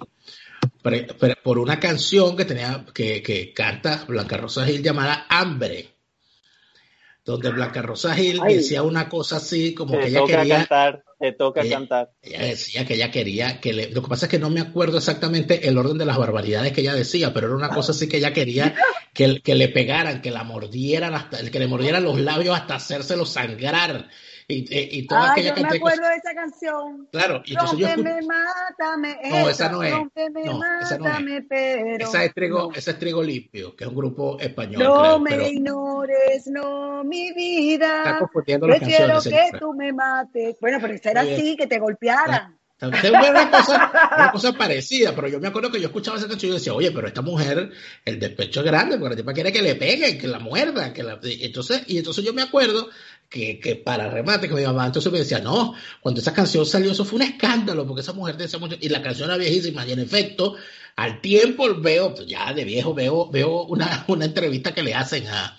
por 1.44 1.60
una 1.60 1.80
canción 1.80 2.38
que 2.38 2.46
tenía 2.46 2.86
que, 2.94 3.22
que 3.22 3.54
canta 3.54 4.06
Blanca 4.08 4.38
Rosa 4.38 4.66
Gil 4.66 4.84
llamada 4.84 5.26
Hambre 5.30 5.96
donde 7.26 7.50
Blanca 7.50 7.82
Rosa 7.82 8.14
Gil 8.14 8.40
decía 8.48 8.84
una 8.84 9.10
cosa 9.10 9.38
así 9.38 9.74
como 9.74 9.98
que 9.98 10.08
ella 10.08 10.22
quería 10.28 10.58
cantar, 10.58 11.05
te 11.20 11.32
toca 11.32 11.68
cantar. 11.68 12.12
Ella 12.22 12.42
decía 12.42 12.86
que 12.86 12.96
ella 12.96 13.12
quería 13.12 13.60
que 13.60 13.74
le, 13.74 13.90
lo 13.92 14.02
que 14.02 14.10
pasa 14.10 14.26
es 14.26 14.32
que 14.32 14.40
no 14.40 14.50
me 14.50 14.60
acuerdo 14.60 14.98
exactamente 14.98 15.68
el 15.68 15.78
orden 15.78 15.98
de 15.98 16.06
las 16.06 16.18
barbaridades 16.18 16.74
que 16.74 16.82
ella 16.82 16.94
decía, 16.94 17.34
pero 17.34 17.48
era 17.48 17.56
una 17.56 17.70
cosa 17.70 17.92
así 17.92 18.08
que 18.08 18.18
ella 18.18 18.34
quería 18.34 18.76
que, 19.14 19.42
que 19.42 19.56
le 19.56 19.70
pegaran, 19.70 20.22
que 20.22 20.32
la 20.32 20.44
mordieran 20.44 21.14
hasta 21.14 21.50
que 21.50 21.60
le 21.60 21.68
mordieran 21.68 22.04
los 22.04 22.20
labios 22.20 22.56
hasta 22.56 22.76
hacérselo 22.76 23.26
sangrar 23.26 24.10
y, 24.48 25.00
y, 25.00 25.08
toda 25.08 25.30
ah, 25.30 25.32
aquella 25.32 25.56
yo 25.56 25.64
me 25.64 25.78
acuerdo 25.78 26.08
de 26.08 26.16
esa 26.16 26.36
canción. 26.36 27.08
Claro, 27.12 27.42
y 27.46 27.54
entonces 27.54 27.80
yo 27.80 27.88
mátame, 28.28 29.20
No, 29.30 29.50
esa 29.50 29.70
no 29.70 29.82
es. 29.82 29.92
no, 29.92 30.10
esa 30.82 30.98
no 31.00 31.18
es. 31.18 31.44
Pero... 31.50 32.06
Esa 32.06 32.24
es 32.26 32.34
Trigo, 32.34 32.72
esa 32.74 32.92
es 32.92 33.00
Trigo 33.00 33.24
Limpio, 33.24 33.76
que 33.76 33.86
es 33.86 33.90
un 33.90 33.96
grupo 33.96 34.40
español. 34.40 34.84
No 34.84 35.02
creo, 35.02 35.20
me 35.20 35.30
pero... 35.32 35.48
ignores, 35.48 36.48
no, 36.48 37.04
mi 37.04 37.34
vida. 37.34 38.04
Está 38.04 38.20
confundiendo 38.20 38.68
las 38.68 38.80
canciones. 38.80 39.24
Quiero 39.24 39.52
que 39.52 39.58
tú 39.58 39.74
me 39.74 39.92
mates. 39.92 40.58
Bueno, 40.62 40.78
pero 40.80 40.94
esa 40.94 41.12
era 41.12 41.22
así, 41.22 41.56
que 41.56 41.66
te 41.66 41.80
golpearan. 41.80 42.56
Una 42.82 43.52
cosa, 43.52 43.92
una 44.18 44.32
cosa 44.32 44.54
parecida, 44.54 45.16
pero 45.16 45.30
yo 45.30 45.40
me 45.40 45.48
acuerdo 45.48 45.72
que 45.72 45.80
yo 45.80 45.88
escuchaba 45.88 46.18
esa 46.18 46.28
canción 46.28 46.52
y 46.52 46.56
decía, 46.56 46.74
oye, 46.74 46.92
pero 46.92 47.08
esta 47.08 47.22
mujer, 47.22 47.72
el 48.04 48.20
despecho 48.20 48.60
es 48.60 48.66
grande, 48.66 48.98
porque 48.98 49.12
la 49.12 49.16
tipa 49.16 49.34
quiere 49.34 49.54
que 49.54 49.62
le 49.62 49.76
peguen, 49.76 50.18
que 50.18 50.28
la 50.28 50.40
muerda, 50.40 50.92
que 50.92 51.02
la... 51.02 51.18
Entonces, 51.24 51.84
y 51.88 51.98
entonces 51.98 52.26
yo 52.26 52.34
me 52.34 52.42
acuerdo 52.42 52.90
que, 53.30 53.60
que, 53.60 53.76
para 53.76 54.10
remate, 54.10 54.48
que 54.48 54.56
mi 54.56 54.64
mamá 54.64 54.86
entonces 54.86 55.12
me 55.12 55.20
decía, 55.20 55.40
no, 55.40 55.74
cuando 56.02 56.22
esa 56.22 56.34
canción 56.34 56.66
salió, 56.66 56.92
eso 56.92 57.06
fue 57.06 57.18
un 57.18 57.24
escándalo, 57.24 57.86
porque 57.86 58.02
esa 58.02 58.14
mujer 58.14 58.38
decía 58.38 58.60
mucho, 58.60 58.78
y 58.80 58.90
la 58.90 59.02
canción 59.02 59.30
era 59.30 59.38
viejísima, 59.38 59.86
y 59.86 59.92
en 59.92 60.00
efecto, 60.00 60.56
al 60.96 61.22
tiempo 61.22 61.74
veo, 61.76 62.14
pues 62.14 62.28
ya 62.28 62.54
de 62.54 62.64
viejo 62.64 62.94
veo, 62.94 63.30
veo 63.30 63.64
una, 63.64 64.06
una 64.08 64.26
entrevista 64.26 64.74
que 64.74 64.84
le 64.84 64.94
hacen 64.94 65.28
a, 65.28 65.58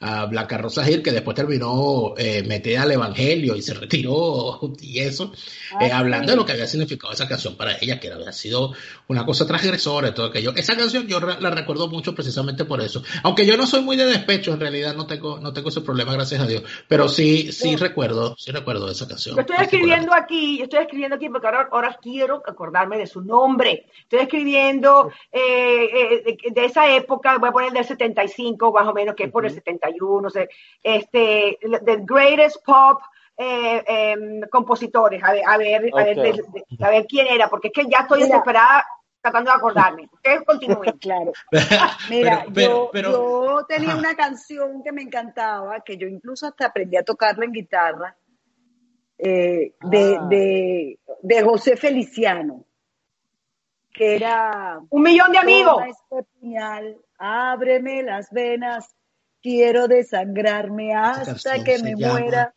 a 0.00 0.26
Blanca 0.26 0.58
Rosa 0.58 0.84
Gil, 0.84 1.02
que 1.02 1.10
después 1.10 1.34
terminó 1.34 2.14
eh, 2.16 2.44
metida 2.46 2.82
al 2.82 2.92
Evangelio 2.92 3.56
y 3.56 3.62
se 3.62 3.74
retiró 3.74 4.60
y 4.80 5.00
eso, 5.00 5.32
ah, 5.74 5.86
eh, 5.86 5.92
hablando 5.92 6.30
de 6.30 6.36
lo 6.36 6.46
que 6.46 6.52
había 6.52 6.66
significado 6.66 7.12
esa 7.12 7.26
canción 7.26 7.56
para 7.56 7.76
ella, 7.80 7.98
que 7.98 8.12
había 8.12 8.32
sido 8.32 8.74
una 9.08 9.24
cosa 9.24 9.46
transgresora 9.46 10.08
y 10.08 10.14
todo 10.14 10.26
aquello. 10.26 10.52
Esa 10.54 10.76
canción 10.76 11.06
yo 11.06 11.18
la 11.20 11.50
recuerdo 11.50 11.88
mucho 11.88 12.14
precisamente 12.14 12.64
por 12.64 12.80
eso. 12.80 13.02
Aunque 13.22 13.44
yo 13.44 13.56
no 13.56 13.66
soy 13.66 13.82
muy 13.82 13.96
de 13.96 14.06
despecho, 14.06 14.52
en 14.52 14.60
realidad 14.60 14.94
no 14.94 15.06
tengo, 15.06 15.40
no 15.40 15.52
tengo 15.52 15.68
ese 15.68 15.80
problema, 15.80 16.12
gracias 16.12 16.40
a 16.40 16.46
Dios. 16.46 16.62
Pero 16.86 17.08
sí, 17.08 17.50
sí 17.52 17.74
recuerdo, 17.76 18.36
sí 18.38 18.52
recuerdo 18.52 18.90
esa 18.90 19.08
canción. 19.08 19.34
Yo 19.34 19.40
estoy 19.40 19.56
escribiendo 19.60 20.14
aquí, 20.14 20.58
yo 20.58 20.64
estoy 20.64 20.80
escribiendo 20.80 21.16
aquí 21.16 21.28
porque 21.28 21.46
ahora, 21.46 21.68
ahora 21.72 21.98
quiero 22.00 22.42
acordarme 22.46 22.98
de 22.98 23.06
su 23.06 23.20
nombre. 23.22 23.86
Estoy 24.02 24.20
escribiendo 24.20 25.10
eh, 25.32 26.38
de, 26.52 26.64
esa 26.64 26.94
época, 26.94 27.38
voy 27.38 27.48
a 27.48 27.52
poner 27.52 27.72
del 27.72 27.84
75 27.84 28.72
más 28.72 28.86
o 28.86 28.92
menos, 28.92 29.14
que 29.16 29.24
es 29.24 29.30
por 29.30 29.44
el 29.44 29.52
75 29.52 29.87
no 30.00 30.30
sé, 30.30 30.48
este, 30.82 31.58
the 31.84 31.98
greatest 32.04 32.64
pop 32.64 33.00
eh, 33.40 33.84
em, 33.86 34.40
compositores, 34.50 35.22
a 35.22 35.32
ver, 35.32 35.42
a 35.46 35.56
ver, 35.56 35.90
a, 35.94 36.90
ver 36.90 37.06
quién 37.06 37.26
era, 37.28 37.48
porque 37.48 37.68
es 37.68 37.72
que 37.72 37.88
ya 37.88 38.00
estoy 38.00 38.22
desesperada 38.22 38.84
tratando 39.20 39.52
de 39.52 39.56
acordarme. 39.56 40.08
Ustedes 40.12 40.42
continúen. 40.44 40.98
Claro. 40.98 41.32
Mira, 42.10 42.44
yo, 42.50 42.90
yo, 42.92 43.64
tenía 43.68 43.94
una 43.94 44.16
canción 44.16 44.82
que 44.82 44.90
me 44.90 45.02
encantaba, 45.02 45.80
que 45.80 45.96
yo 45.96 46.08
incluso 46.08 46.48
hasta 46.48 46.66
aprendí 46.66 46.96
a 46.96 47.04
tocarla 47.04 47.44
en 47.44 47.52
guitarra, 47.52 48.16
eh, 49.18 49.74
de, 49.82 50.16
ah. 50.16 50.26
de, 50.28 50.98
de 51.22 51.42
José 51.42 51.76
Feliciano, 51.76 52.64
que 53.92 54.16
era... 54.16 54.80
Un 54.90 55.02
millón 55.02 55.30
de 55.30 55.38
amigos. 55.38 55.84
Este 55.86 56.24
puñal, 56.40 56.98
ábreme 57.18 58.02
las 58.02 58.30
venas 58.32 58.97
quiero 59.48 59.88
desangrarme 59.88 60.94
hasta 60.94 61.64
que 61.64 61.78
me 61.78 61.96
muera. 61.96 62.54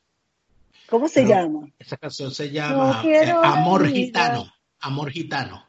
¿Cómo 0.90 1.08
se 1.08 1.26
llama? 1.26 1.70
Esa 1.80 1.96
canción 1.96 2.32
se 2.32 2.52
llama 2.52 3.02
eh, 3.06 3.32
Amor 3.32 3.88
Gitano. 3.88 4.52
Amor 4.82 5.10
Gitano. 5.10 5.66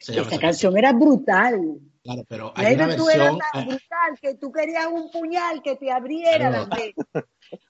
esa 0.00 0.38
canción 0.38 0.76
era 0.76 0.92
brutal. 0.92 1.78
Claro, 2.02 2.24
pero 2.28 2.52
hay 2.54 2.74
una 2.74 2.86
versión... 2.88 3.38
tan 3.52 3.62
eh, 3.62 3.66
brutal 3.66 4.18
que 4.20 4.34
tú 4.34 4.52
querías 4.52 4.86
un 4.86 5.10
puñal 5.10 5.62
que 5.62 5.76
te 5.76 5.90
abriera 5.90 6.50
la 6.50 6.68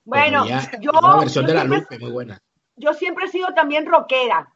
Bueno, 0.05 0.45
yo... 0.81 0.91
Una 0.91 1.20
versión 1.20 1.47
de 1.47 1.55
la 1.55 1.64
Lupe, 1.64 1.99
muy 1.99 2.11
buena. 2.11 2.43
Yo 2.74 2.93
siempre 2.93 3.27
he 3.27 3.29
sido 3.29 3.49
también 3.55 3.87
rockera. 3.87 4.53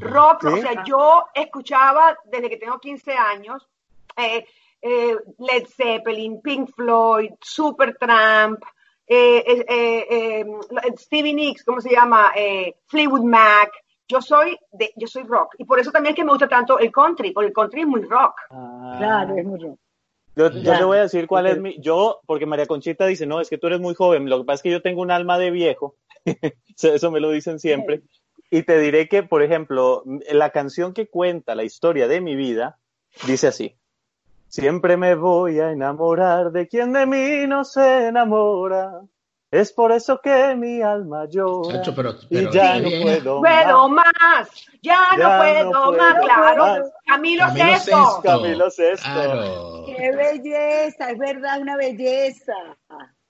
Rock, 0.00 0.44
o 0.44 0.56
sea, 0.56 0.84
yo 0.84 1.26
escuchaba 1.34 2.16
desde 2.24 2.48
que 2.48 2.56
tengo 2.56 2.78
15 2.78 3.12
años 3.12 3.68
eh, 4.16 4.46
eh, 4.88 5.16
Led 5.38 5.66
Zeppelin, 5.66 6.40
Pink 6.40 6.70
Floyd, 6.72 7.32
Supertramp, 7.40 8.62
eh, 9.04 9.64
eh, 9.68 10.46
Stevie 10.96 11.34
Nicks, 11.34 11.64
¿cómo 11.64 11.80
se 11.80 11.90
llama? 11.90 12.32
Fleetwood 12.86 13.24
Mac. 13.24 13.70
Yo 14.08 14.22
soy 14.22 14.56
de, 14.70 14.92
yo 14.94 15.08
soy 15.08 15.24
rock 15.24 15.56
y 15.58 15.64
por 15.64 15.80
eso 15.80 15.90
también 15.90 16.12
es 16.12 16.16
que 16.16 16.24
me 16.24 16.30
gusta 16.30 16.48
tanto 16.48 16.78
el 16.78 16.92
country, 16.92 17.32
porque 17.32 17.48
el 17.48 17.52
country 17.52 17.80
es 17.80 17.86
muy 17.88 18.02
rock. 18.02 18.34
Ah. 18.50 18.94
claro, 18.98 19.36
es 19.36 19.44
muy 19.44 19.58
rock. 19.58 19.80
Yo, 20.36 20.50
yo 20.50 20.74
le 20.74 20.84
voy 20.84 20.98
a 20.98 21.02
decir 21.02 21.26
cuál 21.26 21.46
es 21.46 21.58
mi, 21.58 21.80
yo, 21.80 22.20
porque 22.26 22.46
María 22.46 22.66
Conchita 22.66 23.06
dice, 23.06 23.26
no, 23.26 23.40
es 23.40 23.48
que 23.48 23.58
tú 23.58 23.66
eres 23.66 23.80
muy 23.80 23.94
joven, 23.94 24.28
lo 24.28 24.38
que 24.38 24.44
pasa 24.44 24.56
es 24.56 24.62
que 24.62 24.70
yo 24.70 24.82
tengo 24.82 25.00
un 25.00 25.10
alma 25.10 25.38
de 25.38 25.50
viejo, 25.50 25.96
eso 26.80 27.10
me 27.10 27.20
lo 27.20 27.30
dicen 27.30 27.58
siempre, 27.58 28.02
y 28.50 28.62
te 28.62 28.78
diré 28.78 29.08
que, 29.08 29.22
por 29.22 29.42
ejemplo, 29.42 30.04
la 30.30 30.50
canción 30.50 30.92
que 30.92 31.08
cuenta 31.08 31.54
la 31.54 31.64
historia 31.64 32.06
de 32.06 32.20
mi 32.20 32.36
vida, 32.36 32.78
dice 33.26 33.48
así, 33.48 33.76
Siempre 34.48 34.96
me 34.96 35.14
voy 35.14 35.60
a 35.60 35.70
enamorar 35.70 36.50
de 36.52 36.66
quien 36.68 36.92
de 36.92 37.06
mí 37.06 37.46
no 37.46 37.64
se 37.64 38.08
enamora. 38.08 39.02
Es 39.50 39.72
por 39.72 39.92
eso 39.92 40.20
que 40.22 40.54
mi 40.56 40.82
alma 40.82 41.26
llora. 41.28 41.82
y 42.30 42.50
ya 42.50 42.80
no 42.80 42.90
puedo, 42.90 43.40
puedo 43.40 43.88
más. 43.88 44.48
Ya, 44.82 45.16
no 45.16 45.38
puedo, 45.38 45.92
más, 45.92 46.14
claro. 46.20 46.90
Camilo, 47.06 47.44
Camilo 47.46 48.20
Camilo 48.22 48.70
Sesto. 48.70 49.84
Qué 49.86 50.10
belleza, 50.14 51.10
es 51.10 51.18
verdad, 51.18 51.60
una 51.60 51.76
belleza. 51.76 52.52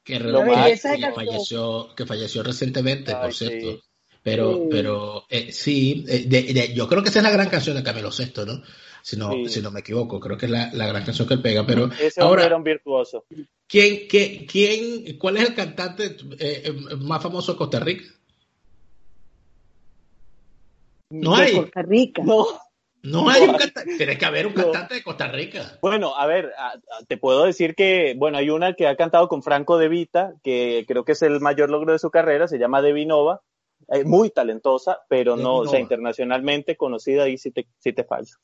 Qué 0.02 0.18
belleza 0.18 0.96
que 0.96 1.12
falleció, 1.12 1.94
que 1.94 2.06
falleció 2.06 2.42
recientemente, 2.42 3.14
por 3.14 3.34
cierto. 3.34 3.82
Pero, 4.22 4.62
pero 4.68 5.24
eh, 5.28 5.52
sí, 5.52 6.04
eh, 6.08 6.72
yo 6.74 6.88
creo 6.88 7.02
que 7.02 7.10
esa 7.10 7.20
es 7.20 7.24
la 7.24 7.30
gran 7.30 7.48
canción 7.48 7.76
de 7.76 7.84
Camilo 7.84 8.10
Sesto, 8.10 8.44
¿no? 8.44 8.60
Si 9.06 9.16
no, 9.16 9.30
si 9.46 9.62
no 9.62 9.70
me 9.70 9.80
equivoco. 9.80 10.18
Creo 10.18 10.36
que 10.36 10.46
es 10.46 10.50
la, 10.50 10.68
la 10.72 10.88
gran 10.88 11.04
canción 11.04 11.28
que 11.28 11.34
él 11.34 11.40
pega. 11.40 11.64
Pero 11.64 11.88
Ese 11.92 12.20
ahora, 12.20 12.44
era 12.44 12.56
un 12.56 12.64
virtuoso. 12.64 13.24
¿quién, 13.68 14.08
quién, 14.08 15.16
¿Cuál 15.16 15.36
es 15.36 15.48
el 15.48 15.54
cantante 15.54 16.16
eh, 16.40 16.72
más 16.98 17.22
famoso 17.22 17.52
de 17.52 17.58
Costa 17.58 17.78
Rica? 17.78 18.04
No 21.10 21.36
hay. 21.36 21.54
Costa 21.54 21.82
Rica. 21.82 22.22
No. 22.24 22.46
No 23.04 23.28
hay 23.28 23.42
un 23.42 23.54
cantante, 23.54 23.96
tiene 23.96 24.18
que 24.18 24.24
haber 24.24 24.48
un 24.48 24.54
cantante 24.54 24.94
de 24.94 25.04
Costa 25.04 25.28
Rica. 25.28 25.78
Bueno, 25.80 26.16
a 26.16 26.26
ver, 26.26 26.52
te 27.06 27.16
puedo 27.16 27.44
decir 27.44 27.76
que, 27.76 28.16
bueno, 28.18 28.38
hay 28.38 28.50
una 28.50 28.74
que 28.74 28.88
ha 28.88 28.96
cantado 28.96 29.28
con 29.28 29.44
Franco 29.44 29.78
De 29.78 29.88
Vita, 29.88 30.32
que 30.42 30.84
creo 30.88 31.04
que 31.04 31.12
es 31.12 31.22
el 31.22 31.38
mayor 31.38 31.70
logro 31.70 31.92
de 31.92 32.00
su 32.00 32.10
carrera, 32.10 32.48
se 32.48 32.58
llama 32.58 32.82
Devinova, 32.82 33.42
eh, 33.86 34.02
muy 34.02 34.30
talentosa, 34.30 34.98
pero 35.08 35.36
no, 35.36 35.58
o 35.58 35.68
sea, 35.68 35.78
internacionalmente 35.78 36.76
conocida 36.76 37.28
y 37.28 37.38
si 37.38 37.52
te, 37.52 37.68
si 37.78 37.92
te 37.92 38.02
fallo. 38.02 38.34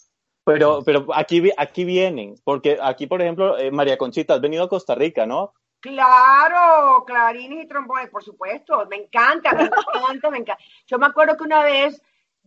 Pero, 0.45 0.83
pero 0.85 1.07
aquí, 1.15 1.51
aquí 1.57 1.85
vienen, 1.85 2.35
porque 2.45 2.79
aquí, 2.83 3.07
por 3.07 3.23
ejemplo, 3.23 3.57
eh, 3.59 3.71
María 3.71 3.97
Conchita, 3.97 4.35
has 4.35 4.41
venido 4.41 4.65
a 4.65 4.69
Costa 4.69 4.95
Rica, 4.95 5.25
¿no? 5.25 5.53
Claro, 5.81 7.05
clarines 7.05 7.65
y 7.65 7.69
trombones, 7.69 8.09
por 8.09 8.23
supuesto. 8.23 8.87
Me 8.89 8.97
encanta, 8.97 9.53
me 9.53 9.65
encanta, 9.65 10.31
me 10.31 10.39
encanta. 10.39 10.63
Yo 10.87 10.99
me 10.99 11.07
acuerdo 11.07 11.37
que 11.37 11.45
una 11.45 11.63
vez 11.63 12.01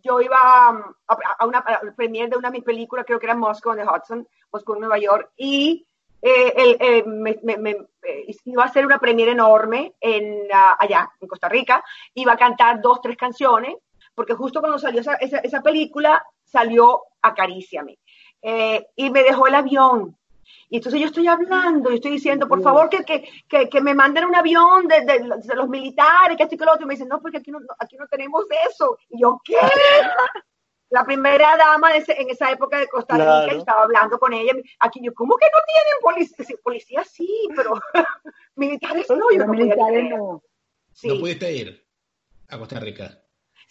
yo 0.03 0.21
iba 0.21 0.69
um, 0.69 0.93
a, 1.07 1.45
una 1.45 1.63
premier 1.95 2.29
de 2.29 2.37
una 2.37 2.49
de 2.49 2.57
mis 2.57 2.63
películas, 2.63 3.05
creo 3.05 3.19
que 3.19 3.25
era 3.25 3.35
Moscow 3.35 3.73
en 3.73 3.79
the 3.79 3.85
Hudson, 3.85 4.27
Moscow 4.53 4.75
en 4.75 4.81
Nueva 4.81 4.99
York, 4.99 5.31
y 5.35 5.85
eh, 6.21 6.77
eh, 6.79 7.03
me, 7.05 7.37
iba 8.45 8.63
a 8.63 8.67
hacer 8.67 8.85
una 8.85 8.99
premier 8.99 9.29
enorme 9.29 9.95
en, 9.99 10.47
ah, 10.53 10.77
allá, 10.79 11.11
en 11.19 11.27
Costa 11.27 11.49
Rica. 11.49 11.83
Iba 12.13 12.33
a 12.33 12.37
cantar 12.37 12.81
dos, 12.81 13.01
tres 13.01 13.17
canciones, 13.17 13.75
porque 14.13 14.33
justo 14.33 14.59
cuando 14.61 14.79
salió 14.79 15.01
esa, 15.01 15.15
esa, 15.15 15.39
esa 15.39 15.61
película, 15.61 16.25
salió 16.55 17.03
Acaríciame. 17.21 17.97
Eh, 18.41 18.87
y 18.95 19.09
me 19.09 19.23
dejó 19.23 19.47
el 19.47 19.55
avión. 19.55 20.15
Y 20.69 20.77
entonces 20.77 21.01
yo 21.01 21.07
estoy 21.07 21.27
hablando 21.27 21.91
y 21.91 21.95
estoy 21.95 22.11
diciendo, 22.11 22.47
por 22.47 22.61
favor, 22.61 22.89
que, 22.89 23.03
que, 23.03 23.69
que, 23.69 23.81
me 23.81 23.93
manden 23.93 24.25
un 24.25 24.35
avión 24.35 24.87
de, 24.87 25.01
de, 25.01 25.55
los 25.55 25.67
militares, 25.67 26.37
que 26.37 26.43
esto 26.43 26.55
y 26.55 26.57
que 26.57 26.65
lo 26.65 26.73
otro. 26.73 26.85
Y 26.85 26.87
me 26.87 26.93
dicen, 26.93 27.07
no, 27.07 27.21
porque 27.21 27.37
aquí 27.37 27.51
no, 27.51 27.59
aquí 27.79 27.97
no 27.97 28.07
tenemos 28.07 28.45
eso. 28.69 28.97
Y 29.09 29.21
yo, 29.21 29.41
¿qué? 29.43 29.57
La 30.89 31.03
primera 31.03 31.57
dama 31.57 31.91
de 31.91 32.05
en 32.07 32.29
esa 32.29 32.51
época 32.51 32.77
de 32.77 32.87
Costa 32.87 33.15
Rica, 33.15 33.57
estaba 33.57 33.83
hablando 33.83 34.17
con 34.19 34.33
ella. 34.33 34.53
Aquí 34.79 34.99
yo, 35.03 35.13
¿cómo 35.13 35.35
que 35.35 35.47
no 35.47 35.59
tienen 35.67 36.01
policía? 36.01 36.57
Policía 36.63 37.03
sí, 37.03 37.47
pero 37.55 37.73
militares 38.55 39.09
no. 39.09 39.31
Yo 39.31 39.45
no, 39.45 39.53
militares 39.53 40.09
no. 40.09 40.43
¿No 41.03 41.19
pudiste 41.19 41.51
ir 41.51 41.85
a 42.47 42.57
Costa 42.57 42.79
Rica? 42.79 43.24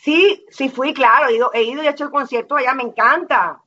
Sí, 0.04 0.44
sí 0.50 0.68
fui, 0.68 0.92
claro, 0.92 1.30
he 1.30 1.36
ido, 1.36 1.50
he 1.54 1.62
ido 1.62 1.82
y 1.82 1.86
he 1.86 1.90
hecho 1.90 2.04
el 2.04 2.10
concierto 2.10 2.56
allá, 2.56 2.74
me 2.74 2.82
encanta. 2.82 3.62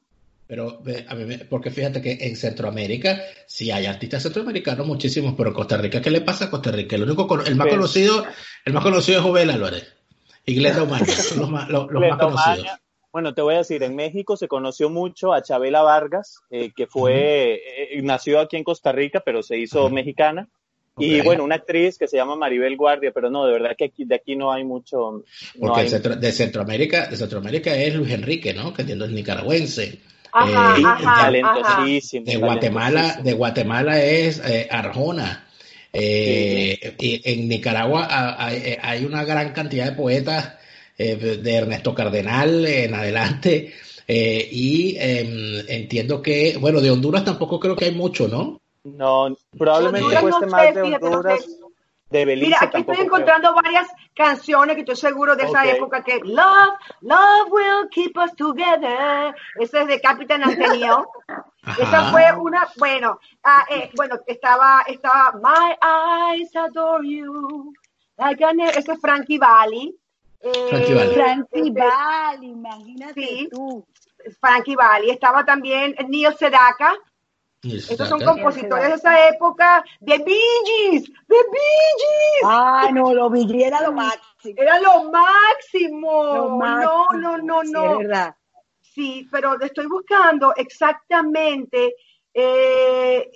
Pero 0.46 0.84
a 1.10 1.16
mí, 1.16 1.38
porque 1.50 1.72
fíjate 1.72 2.00
que 2.00 2.12
en 2.22 2.36
Centroamérica 2.36 3.20
sí 3.48 3.72
hay 3.72 3.88
artistas 3.88 4.22
centroamericanos 4.22 4.86
muchísimos, 4.86 5.34
pero 5.36 5.52
Costa 5.52 5.78
Rica, 5.78 6.00
¿qué 6.00 6.12
le 6.12 6.22
pasa 6.22 6.46
a 6.46 6.50
Costa 6.52 6.72
Rica? 6.72 6.96
El 6.96 7.04
único, 7.04 7.42
el 7.42 7.56
más 7.56 7.68
conocido, 7.68 8.24
el 8.64 8.74
más 8.74 8.84
conocido 8.84 9.18
es 9.18 9.26
Jovel 9.26 9.50
Álvarez. 9.50 9.96
Iglesia 10.46 10.84
Omaña, 10.84 11.06
son 11.08 11.40
los 11.40 11.50
más, 11.50 11.70
los, 11.70 11.90
más 11.90 12.20
conocidos. 12.20 12.68
Bueno, 13.12 13.34
te 13.34 13.42
voy 13.42 13.56
a 13.56 13.60
decir, 13.60 13.82
en 13.82 13.96
México 13.96 14.38
se 14.38 14.48
conoció 14.48 14.92
mucho 14.92 15.34
a 15.34 15.42
Chabela 15.42 15.82
Vargas, 15.82 16.42
eh, 16.52 16.72
que 16.76 16.86
fue, 16.86 17.56
eh, 17.56 18.00
nació 18.04 18.40
aquí 18.40 18.58
en 18.58 18.64
Costa 18.64 18.92
Rica, 18.92 19.24
pero 19.26 19.42
se 19.42 19.58
hizo 19.58 19.90
mexicana. 19.90 20.48
Y 20.98 21.22
bueno, 21.22 21.43
una 21.43 21.56
actriz 21.56 21.98
que 21.98 22.08
se 22.08 22.18
llama 22.18 22.36
Maribel 22.36 22.76
Guardia, 22.76 23.12
pero 23.14 23.30
no, 23.30 23.45
de 23.45 23.54
verdad 23.54 23.76
que 23.78 23.86
aquí, 23.86 24.06
de 24.06 24.16
aquí 24.16 24.36
no 24.36 24.52
hay 24.52 24.64
mucho. 24.64 25.24
Porque 25.60 25.84
de 25.84 26.32
Centroamérica, 26.32 27.08
de 27.08 27.18
Centroamérica 27.18 27.76
es 27.76 27.95
Luis 27.95 28.12
Enrique, 28.12 28.54
¿no? 28.54 28.74
Que 28.74 28.82
entiendo 28.82 29.06
es 29.06 29.12
nicaragüense. 29.12 30.00
Ajá, 30.34 30.78
eh, 30.78 31.04
talentosísimo. 31.04 32.26
De 32.26 32.38
Guatemala, 32.38 33.20
de 33.24 33.34
Guatemala 33.34 34.02
es 34.02 34.41
Arjona. 34.70 35.48
Eh, 35.93 36.95
en 37.00 37.48
Nicaragua 37.48 38.08
hay, 38.39 39.06
una 39.06 39.24
gran 39.24 39.52
cantidad 39.54 39.86
de 39.86 39.91
poetas 39.93 40.54
eh, 40.98 41.16
de 41.16 41.54
Ernesto 41.56 41.93
Cardenal 41.93 42.66
en 42.66 42.93
adelante. 42.93 43.74
Eh, 44.08 44.48
y 44.52 44.95
em, 44.98 45.66
entiendo 45.68 46.22
que, 46.22 46.58
bueno, 46.58 46.80
de 46.80 46.91
Honduras 46.91 47.26
tampoco 47.26 47.60
creo 47.60 47.76
que 47.76 47.86
hay 47.86 47.91
mucho, 47.91 48.28
¿no? 48.28 48.62
No, 48.96 49.36
probablemente 49.58 50.20
cueste 50.22 50.46
más 50.46 50.74
de 50.74 50.82
Honduras. 50.82 51.46
De 52.10 52.24
Belice 52.24 52.48
Mira, 52.48 52.60
aquí 52.62 52.80
estoy 52.80 53.06
encontrando 53.06 53.54
varias 53.54 53.90
canciones 54.16 54.76
que 54.76 54.82
estoy 54.82 54.96
seguro 54.96 55.36
de 55.36 55.44
esa 55.44 55.66
época 55.66 56.04
que 56.04 56.22
Love, 56.24 56.80
Love 57.02 57.52
will 57.52 57.90
keep 57.92 58.18
us 58.18 58.34
together. 58.38 59.36
Esa 59.60 59.82
es 59.82 59.88
de 59.88 60.00
Capitán 60.00 60.42
Antonio. 60.44 61.10
Esa 61.78 62.12
fue 62.12 62.32
una, 62.40 62.66
bueno, 62.78 63.20
ah, 63.44 63.66
eh, 63.70 63.92
bueno, 63.98 64.16
estaba, 64.26 64.84
estaba 64.88 65.34
My 65.34 66.38
Eyes 66.38 66.56
Adore 66.56 67.06
You. 67.06 67.74
Like 68.18 68.46
ese 68.78 68.94
es 68.94 69.02
Frankie 69.02 69.38
Valli. 69.38 69.94
Frankie 70.70 70.94
Valli. 70.94 71.14
Frankie 71.14 71.72
Valli, 71.72 72.48
imagínate 72.48 73.22
sí, 73.22 73.50
tú. 73.52 73.86
Frankie 74.40 74.78
Valli. 74.78 75.10
Estaba 75.10 75.44
también 75.44 75.94
Neil 76.08 76.34
Sedaka. 76.38 76.96
Estos 77.64 78.08
son 78.08 78.24
compositores 78.24 78.89
de 78.89 78.95
esa 78.95 79.30
época, 79.30 79.84
de 79.99 80.18
Bee 80.20 80.36
Gees, 80.66 81.03
de 81.05 81.36
Bee 81.36 81.93
Gees. 81.97 82.43
Ah, 82.43 82.89
no, 82.93 83.14
los 83.14 83.32
Bee 83.32 83.47
Gees 83.47 83.68
era 83.68 83.82
lo 83.82 83.93
máximo. 83.93 84.55
Era 84.58 84.80
lo 84.80 85.12
máximo. 85.12 86.24
No, 86.60 87.08
no, 87.14 87.38
no, 87.38 87.64
no. 87.64 87.82
Sí, 87.82 87.91
es 87.91 87.97
verdad. 87.97 88.36
Sí, 88.82 89.28
pero 89.32 89.60
estoy 89.60 89.88
buscando 89.88 90.53
exactamente 90.55 91.95
eh, 92.39 93.32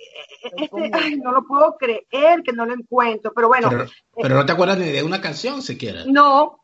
este, 0.56 0.90
ay, 0.92 1.16
no 1.16 1.32
lo 1.32 1.44
puedo 1.44 1.76
creer 1.76 2.42
que 2.44 2.52
no 2.52 2.64
lo 2.64 2.74
encuentro, 2.74 3.32
pero 3.34 3.48
bueno. 3.48 3.68
Pero, 3.68 3.86
pero 4.14 4.34
no 4.36 4.46
te 4.46 4.52
acuerdas 4.52 4.78
ni 4.78 4.92
de 4.92 5.02
una 5.02 5.20
canción 5.20 5.60
siquiera. 5.60 6.04
No, 6.06 6.60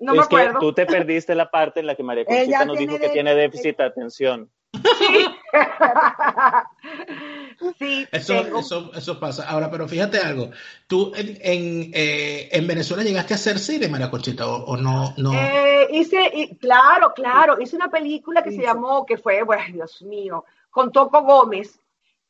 no 0.00 0.14
me 0.14 0.22
acuerdo. 0.22 0.58
tú 0.58 0.72
te 0.72 0.86
perdiste 0.86 1.36
la 1.36 1.48
parte 1.48 1.78
en 1.78 1.86
la 1.86 1.94
que 1.94 2.02
María 2.02 2.24
Conchita 2.24 2.64
nos 2.64 2.76
dijo 2.76 2.98
que 2.98 3.10
tiene 3.10 3.36
déficit 3.36 3.76
de 3.76 3.84
atención. 3.84 4.50
Sí. 4.72 5.26
sí 7.78 8.06
eso, 8.10 8.58
eso, 8.58 8.90
eso, 8.94 9.20
pasa. 9.20 9.48
Ahora, 9.48 9.70
pero 9.70 9.86
fíjate 9.86 10.18
algo. 10.18 10.50
¿Tú 10.86 11.12
en, 11.14 11.38
en, 11.42 11.90
eh, 11.92 12.48
en 12.52 12.66
Venezuela 12.66 13.02
llegaste 13.02 13.34
a 13.34 13.36
hacer 13.36 13.58
cine, 13.58 13.88
María 13.88 14.10
Conchita, 14.10 14.48
o, 14.48 14.76
no? 14.76 15.14
no? 15.18 15.34
Eh, 15.34 15.88
hice, 15.92 16.56
claro, 16.58 17.12
claro. 17.14 17.60
Hice 17.60 17.76
una 17.76 17.90
película 17.90 18.42
que 18.42 18.52
se 18.52 18.62
llamó, 18.62 19.04
que 19.04 19.18
fue, 19.18 19.42
bueno, 19.42 19.64
Dios 19.72 20.00
mío, 20.02 20.44
con 20.70 20.90
Toco 20.90 21.22
Gómez, 21.22 21.78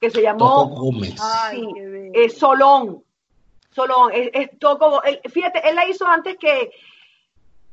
que 0.01 0.11
se 0.11 0.20
llamó. 0.20 0.68
Toco 0.68 0.82
Gómez. 0.82 1.14
Sí, 1.53 1.68
eh, 2.12 2.28
Solón. 2.28 3.05
Solón. 3.70 4.11
Es, 4.12 4.30
es 4.32 4.59
Toco. 4.59 5.01
fíjate, 5.32 5.68
él 5.68 5.76
la 5.76 5.88
hizo 5.88 6.07
antes 6.07 6.36
que 6.38 6.72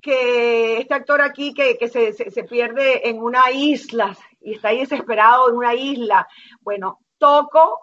que 0.02 0.78
este 0.78 0.94
actor 0.94 1.22
aquí 1.22 1.54
que, 1.54 1.78
se, 1.90 2.14
se, 2.14 2.44
pierde 2.46 3.10
en 3.10 3.20
una 3.20 3.52
isla 3.52 4.18
y 4.42 4.54
está 4.54 4.70
ahí 4.70 4.80
desesperado 4.80 5.50
en 5.50 5.56
una 5.56 5.74
isla. 5.74 6.28
Bueno, 6.62 7.00
Toco 7.18 7.80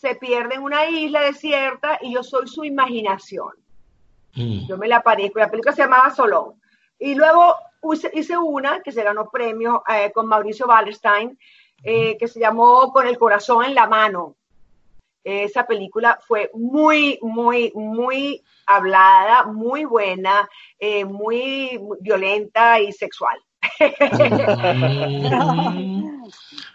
se 0.00 0.14
pierde 0.14 0.54
en 0.54 0.62
una 0.62 0.88
isla 0.88 1.22
desierta 1.22 1.98
y 2.00 2.14
yo 2.14 2.22
soy 2.22 2.46
su 2.48 2.64
imaginación. 2.64 3.52
Mm. 4.34 4.66
Yo 4.66 4.76
me 4.78 4.88
la 4.88 4.98
aparezco. 4.98 5.38
La 5.38 5.50
película 5.50 5.74
se 5.74 5.82
llamaba 5.82 6.10
Solón. 6.10 6.60
Y 6.98 7.14
luego 7.14 7.54
hice, 8.12 8.36
una 8.36 8.80
que 8.80 8.92
se 8.92 9.02
ganó 9.02 9.28
premio 9.30 9.82
eh, 9.88 10.10
con 10.12 10.26
Mauricio 10.26 10.66
Wallerstein, 10.66 11.38
eh, 11.82 12.16
que 12.18 12.28
se 12.28 12.40
llamó 12.40 12.92
Con 12.92 13.06
el 13.06 13.18
corazón 13.18 13.64
en 13.64 13.74
la 13.74 13.86
mano. 13.86 14.36
Esa 15.22 15.66
película 15.66 16.18
fue 16.26 16.50
muy, 16.54 17.18
muy, 17.20 17.70
muy 17.74 18.42
hablada, 18.66 19.44
muy 19.44 19.84
buena, 19.84 20.48
eh, 20.78 21.04
muy 21.04 21.78
violenta 22.00 22.80
y 22.80 22.92
sexual. 22.92 23.38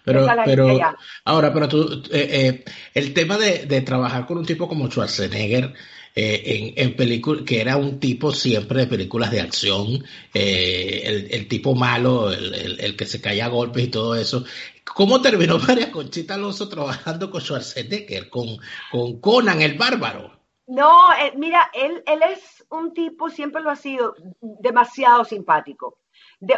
pero, 0.05 0.27
pero 0.45 0.79
ahora, 1.25 1.53
pero 1.53 1.67
tú, 1.67 2.03
eh, 2.11 2.29
eh, 2.31 2.63
el 2.93 3.13
tema 3.13 3.37
de, 3.37 3.81
trabajar 3.81 4.25
con 4.25 4.37
un 4.37 4.45
tipo 4.45 4.67
como 4.67 4.87
Schwarzenegger 4.87 5.73
en, 6.15 6.73
en 6.77 6.95
películas, 6.95 7.43
que 7.43 7.59
era 7.59 7.77
un 7.77 7.99
tipo 7.99 8.31
siempre 8.31 8.81
de 8.81 8.87
películas 8.87 9.31
de 9.31 9.41
acción, 9.41 10.03
el, 10.33 11.47
tipo 11.47 11.73
malo, 11.73 12.31
el, 12.31 12.79
el, 12.79 12.95
que 12.95 13.05
se 13.05 13.19
caía 13.19 13.45
a 13.45 13.49
golpes 13.49 13.85
y 13.85 13.87
todo 13.87 14.15
eso. 14.15 14.45
¿Cómo 14.93 15.21
terminó 15.21 15.57
María 15.67 15.91
Conchita 15.91 16.35
Alonso 16.35 16.69
trabajando 16.69 17.31
con 17.31 17.41
Schwarzenegger, 17.41 18.29
con, 18.29 18.57
con 18.91 19.19
Conan 19.19 19.61
el 19.61 19.77
Bárbaro? 19.77 20.31
No, 20.67 21.11
eh, 21.13 21.33
mira, 21.35 21.69
él, 21.73 22.03
él 22.05 22.19
es 22.31 22.65
un 22.69 22.93
tipo, 22.93 23.29
siempre 23.29 23.61
lo 23.61 23.69
ha 23.69 23.75
sido, 23.75 24.15
demasiado 24.39 25.25
simpático. 25.25 25.97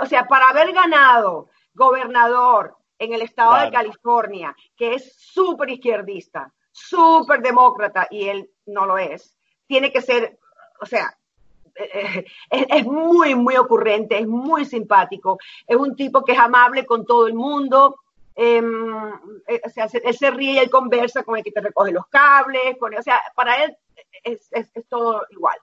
O 0.01 0.05
sea, 0.05 0.25
para 0.27 0.49
haber 0.49 0.71
ganado 0.73 1.49
gobernador 1.73 2.75
en 2.97 3.13
el 3.13 3.21
estado 3.21 3.63
de 3.63 3.71
California, 3.71 4.55
que 4.75 4.95
es 4.95 5.15
súper 5.17 5.69
izquierdista, 5.69 6.51
súper 6.71 7.41
demócrata, 7.41 8.07
y 8.09 8.27
él 8.27 8.49
no 8.65 8.85
lo 8.85 8.97
es, 8.97 9.37
tiene 9.67 9.91
que 9.91 10.01
ser, 10.01 10.39
o 10.81 10.85
sea, 10.85 11.17
eh, 11.75 12.25
eh, 12.51 12.67
es, 12.69 12.85
muy, 12.85 13.35
muy 13.35 13.57
ocurrente, 13.57 14.17
es 14.17 14.27
muy 14.27 14.65
simpático, 14.65 15.37
es 15.67 15.75
un 15.75 15.95
tipo 15.95 16.23
que 16.23 16.31
es 16.31 16.39
amable 16.39 16.85
con 16.85 17.05
todo 17.05 17.27
el 17.27 17.33
mundo, 17.33 17.99
em, 18.33 18.93
o 18.93 19.69
sea, 19.69 19.87
él 19.91 20.15
se 20.15 20.31
ríe 20.31 20.53
y 20.53 20.57
él 20.59 20.69
conversa 20.69 21.23
con 21.23 21.37
el 21.37 21.43
que 21.43 21.51
te 21.51 21.61
recoge 21.61 21.91
los 21.91 22.07
cables, 22.07 22.77
con, 22.79 22.95
o 22.95 23.01
sea, 23.01 23.21
para 23.35 23.63
él 23.63 23.75
es, 24.23 24.47
es, 24.51 24.87
todo 24.87 25.25
igual. 25.29 25.57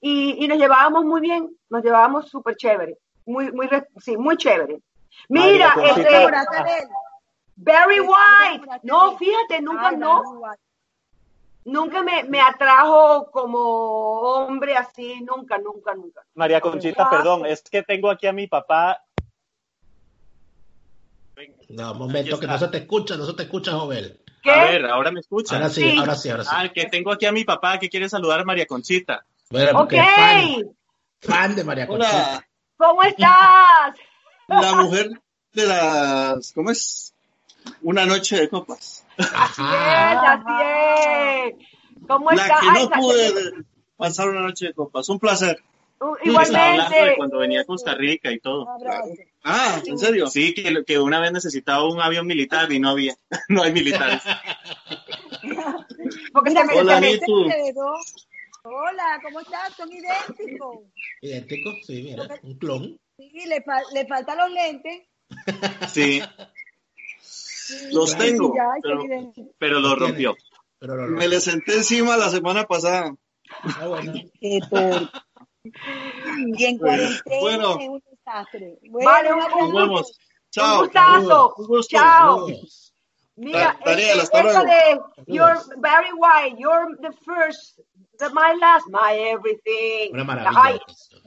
Y, 0.00 0.44
y, 0.44 0.48
nos 0.48 0.58
llevábamos 0.58 1.04
muy 1.04 1.20
bien, 1.20 1.54
nos 1.68 1.82
llevábamos 1.82 2.28
súper 2.28 2.56
chévere, 2.56 2.98
muy, 3.28 3.52
muy, 3.52 3.68
sí, 4.00 4.16
muy 4.16 4.36
chévere. 4.36 4.80
Mira, 5.28 5.74
este, 5.84 6.26
Barry 7.56 8.00
White, 8.00 8.80
no, 8.84 9.16
fíjate, 9.18 9.60
nunca, 9.60 9.90
no, 9.92 10.22
nunca 11.64 12.02
me, 12.02 12.24
me, 12.24 12.40
atrajo 12.40 13.30
como 13.30 13.58
hombre 13.58 14.76
así, 14.76 15.20
nunca, 15.20 15.58
nunca, 15.58 15.94
nunca. 15.94 16.22
María 16.34 16.60
Conchita, 16.60 17.10
perdón, 17.10 17.46
es 17.46 17.62
que 17.62 17.82
tengo 17.82 18.10
aquí 18.10 18.26
a 18.26 18.32
mi 18.32 18.46
papá. 18.46 19.02
No, 21.68 21.92
un 21.92 21.98
momento, 21.98 22.38
que 22.40 22.46
no 22.46 22.58
se 22.58 22.68
te 22.68 22.78
escucha, 22.78 23.16
no 23.16 23.26
se 23.26 23.34
te 23.34 23.42
escucha, 23.42 23.72
Jovel. 23.72 24.20
A 24.44 24.64
ver, 24.64 24.86
ahora 24.86 25.10
me 25.10 25.20
escucha. 25.20 25.56
Ahora 25.56 25.68
sí, 25.68 25.96
ahora 25.98 26.14
sí, 26.14 26.30
ahora 26.30 26.44
sí. 26.44 26.50
Ah, 26.52 26.68
que 26.72 26.86
tengo 26.86 27.12
aquí 27.12 27.26
a 27.26 27.32
mi 27.32 27.44
papá 27.44 27.78
que 27.78 27.90
quiere 27.90 28.08
saludar 28.08 28.40
a 28.40 28.44
María 28.44 28.66
Conchita. 28.66 29.24
Bueno, 29.50 29.80
ok. 29.80 29.94
Fan, 31.20 31.56
de 31.56 31.64
María 31.64 31.86
Conchita. 31.86 32.47
¿Cómo 32.78 33.02
estás? 33.02 33.96
La 34.46 34.74
mujer 34.76 35.10
de 35.52 35.66
las, 35.66 36.52
¿cómo 36.52 36.70
es? 36.70 37.12
Una 37.82 38.06
noche 38.06 38.36
de 38.36 38.48
copas. 38.48 39.04
Así 39.18 39.62
es, 39.62 40.18
así 40.24 40.52
es. 40.62 41.54
¿Cómo 42.06 42.30
estás? 42.30 42.48
La 42.48 42.72
que 42.72 42.80
no 42.80 42.90
pude 42.90 43.64
pasar 43.96 44.28
una 44.28 44.42
noche 44.42 44.66
de 44.66 44.74
copas. 44.74 45.08
Un 45.08 45.18
placer. 45.18 45.60
Uh, 46.00 46.14
igualmente. 46.22 47.14
cuando 47.16 47.38
venía 47.38 47.62
a 47.62 47.64
Costa 47.64 47.96
Rica 47.96 48.30
y 48.30 48.38
todo. 48.38 48.68
Ah, 49.42 49.82
¿en 49.84 49.98
serio? 49.98 50.28
Sí, 50.28 50.54
que, 50.54 50.84
que 50.84 51.00
una 51.00 51.18
vez 51.18 51.32
necesitaba 51.32 51.84
un 51.84 52.00
avión 52.00 52.28
militar 52.28 52.70
y 52.72 52.78
no 52.78 52.90
había. 52.90 53.16
no 53.48 53.64
hay 53.64 53.72
militares. 53.72 54.22
Porque 56.32 56.50
Mira, 56.50 56.64
se 56.64 56.78
Hola, 56.78 57.00
me, 57.00 57.18
Hola, 58.70 59.18
¿cómo 59.22 59.40
estás? 59.40 59.74
Son 59.74 59.88
idénticos. 59.90 60.78
¿Idénticos? 61.22 61.74
Sí, 61.86 62.02
mira, 62.02 62.28
un 62.42 62.58
clon. 62.58 63.00
Sí, 63.16 63.46
le, 63.46 63.64
le 63.94 64.06
faltan 64.06 64.36
los 64.38 64.50
lentes. 64.50 65.02
Sí. 65.88 66.20
los 67.92 68.16
tengo, 68.16 68.52
pero, 68.82 69.04
pero 69.58 69.80
los 69.80 69.98
rompió. 69.98 70.36
Pero 70.78 70.96
lo 70.96 71.06
rompió. 71.06 71.18
Me 71.18 71.28
le 71.28 71.40
senté 71.40 71.76
encima 71.76 72.16
la 72.18 72.28
semana 72.28 72.64
pasada. 72.64 73.14
Ah, 73.62 73.86
bueno. 73.86 74.12
Y 76.50 76.64
en 76.64 76.78
cuarentena 76.78 77.40
bueno. 77.40 77.78
es 77.80 77.88
un 77.88 78.02
desastre. 78.10 78.78
Bueno, 78.90 79.08
vale, 79.08 79.30
nos 79.30 79.72
vemos. 79.74 80.18
Chao. 80.50 80.80
Un 80.80 80.84
gustazo. 80.84 81.54
Un 81.56 81.66
gusto. 81.66 81.96
Chao. 81.96 82.46
Saludos. 82.46 82.88
Mira, 83.38 83.78
eh, 83.86 84.10
hasta 84.20 84.40
eso 84.40 84.64
luego. 84.64 84.64
de 84.64 85.32
you're 85.32 85.60
very 85.76 86.10
white, 86.12 86.56
you're 86.58 86.96
the 87.00 87.12
first, 87.24 87.78
my 88.32 88.54
last, 88.60 88.86
my 88.88 89.14
everything. 89.32 90.12
Una 90.12 90.24
maravilla. 90.24 90.62
Ay, 90.62 90.78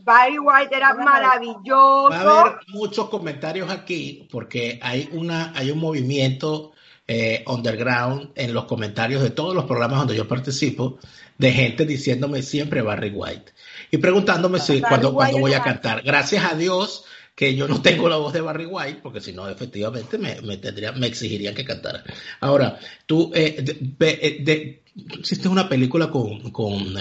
Barry 0.04 0.40
White 0.40 0.76
era 0.76 0.94
maravilloso. 0.94 2.10
Va 2.10 2.20
a 2.20 2.42
haber 2.42 2.60
muchos 2.68 3.10
comentarios 3.10 3.70
aquí 3.70 4.28
porque 4.32 4.80
hay 4.82 5.10
una 5.12 5.54
hay 5.56 5.72
un 5.72 5.80
movimiento 5.80 6.72
eh, 7.08 7.44
underground 7.48 8.32
en 8.36 8.54
los 8.54 8.66
comentarios 8.66 9.22
de 9.22 9.32
todos 9.32 9.54
los 9.54 9.66
programas 9.66 10.00
donde 10.00 10.16
yo 10.16 10.28
participo 10.28 10.98
de 11.38 11.52
gente 11.52 11.86
diciéndome 11.86 12.42
siempre 12.42 12.82
Barry 12.82 13.10
White 13.10 13.54
y 13.90 13.98
preguntándome 13.98 14.60
si 14.60 14.80
Barry 14.80 14.90
cuando, 14.90 15.10
White 15.10 15.32
cuando 15.32 15.40
voy 15.40 15.54
a 15.54 15.64
cantar. 15.64 16.04
Gracias 16.04 16.46
a 16.50 16.56
Dios 16.56 17.06
que 17.36 17.56
yo 17.56 17.68
no 17.68 17.82
tengo 17.82 18.08
la 18.10 18.18
voz 18.18 18.34
de 18.34 18.42
Barry 18.42 18.66
White 18.66 19.00
porque 19.02 19.22
si 19.22 19.34
no 19.34 19.48
efectivamente 19.50 20.18
me, 20.18 20.42
me 20.42 20.58
tendría 20.58 20.92
me 20.92 21.08
exigirían 21.08 21.56
que 21.56 21.66
cantara. 21.66 22.04
Ahora 22.40 22.80
tú 23.06 23.32
eh, 23.34 23.56
de- 23.98 24.20
eh, 24.46 24.82
hiciste 25.20 25.48
una 25.48 25.68
película 25.70 26.10
con, 26.10 26.52
con 26.52 26.96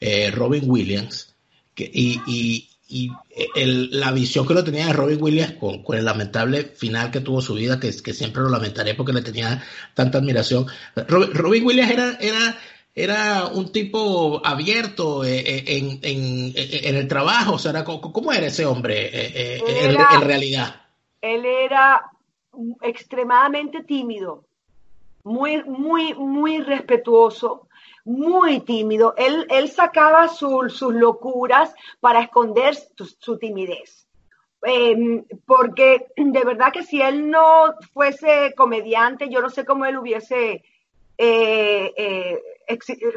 eh, 0.00 0.30
Robin 0.30 0.64
Williams 0.70 1.34
y, 1.76 2.20
y- 2.26 2.68
y 2.88 3.10
el- 3.56 3.88
la 3.98 4.12
visión 4.12 4.46
que 4.46 4.52
uno 4.52 4.62
tenía 4.62 4.86
de 4.86 4.92
Robin 4.92 5.16
Williams 5.18 5.54
con, 5.54 5.82
con 5.82 5.96
el 5.96 6.04
lamentable 6.04 6.64
final 6.64 7.10
que 7.10 7.20
tuvo 7.20 7.40
su 7.40 7.54
vida, 7.54 7.80
que, 7.80 7.90
que 8.02 8.12
siempre 8.12 8.42
lo 8.42 8.50
lamentaré 8.50 8.94
porque 8.94 9.14
le 9.14 9.22
tenía 9.22 9.62
tanta 9.94 10.18
admiración. 10.18 10.66
Robin, 11.08 11.32
Robin 11.32 11.64
Williams 11.64 11.90
era, 11.90 12.18
era, 12.20 12.58
era 12.94 13.46
un 13.46 13.72
tipo 13.72 14.40
abierto 14.44 15.24
eh, 15.24 15.38
eh, 15.40 15.64
en, 15.66 15.98
en- 16.02 16.52
en 16.56 16.96
el 16.96 17.08
trabajo, 17.08 17.54
o 17.54 17.58
sea, 17.58 17.70
era 17.70 17.84
¿cómo 17.84 18.32
era 18.32 18.46
ese 18.46 18.66
hombre 18.66 19.06
eh, 19.06 19.32
eh, 19.34 19.62
en, 19.66 19.90
Era- 19.92 20.08
en 20.14 20.20
realidad? 20.22 20.74
Él 21.20 21.44
era 21.46 22.10
extremadamente 22.82 23.82
tímido, 23.84 24.44
muy, 25.24 25.62
muy, 25.64 26.14
muy 26.14 26.60
respetuoso, 26.60 27.68
muy 28.04 28.60
tímido. 28.60 29.14
Él, 29.16 29.46
él 29.50 29.70
sacaba 29.70 30.28
su- 30.28 30.68
sus 30.68 30.92
locuras 30.94 31.72
para 32.00 32.20
esconder 32.20 32.74
su, 32.74 33.06
su 33.18 33.38
timidez. 33.38 34.06
Eh, 34.64 35.24
porque 35.46 36.06
de 36.16 36.44
verdad 36.44 36.72
que 36.72 36.82
si 36.84 37.00
él 37.00 37.28
no 37.30 37.74
fuese 37.92 38.54
comediante, 38.56 39.28
yo 39.28 39.40
no 39.40 39.50
sé 39.50 39.64
cómo 39.64 39.86
él 39.86 39.98
hubiese 39.98 40.62
eh, 41.18 41.92
eh, 41.96 42.38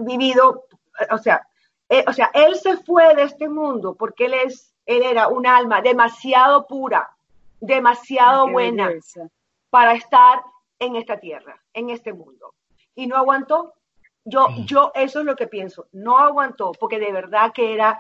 vivido, 0.02 0.66
o 1.12 1.18
sea, 1.18 1.48
eh, 1.90 2.04
o 2.08 2.14
sea, 2.14 2.32
él 2.34 2.56
se 2.56 2.78
fue 2.78 3.14
de 3.16 3.24
este 3.24 3.48
mundo 3.50 3.96
porque 3.96 4.26
él 4.26 4.34
es, 4.34 4.74
él 4.86 5.04
era 5.04 5.28
un 5.28 5.46
alma 5.46 5.82
demasiado 5.82 6.66
pura, 6.68 7.10
demasiado 7.60 8.48
Qué 8.48 8.52
buena 8.52 8.88
belleza. 8.88 9.28
para 9.70 9.94
estar 9.94 10.44
en 10.80 10.96
esta 10.96 11.20
tierra, 11.20 11.62
en 11.74 11.90
este 11.90 12.14
mundo. 12.14 12.54
Y 12.96 13.08
no 13.08 13.16
aguantó. 13.18 13.74
Yo, 14.24 14.50
Mm. 14.50 14.66
yo, 14.66 14.92
eso 14.96 15.20
es 15.20 15.26
lo 15.26 15.36
que 15.36 15.48
pienso. 15.48 15.88
No 15.92 16.18
aguantó, 16.18 16.72
porque 16.80 16.98
de 17.00 17.12
verdad 17.12 17.52
que 17.54 17.74
era, 17.74 18.00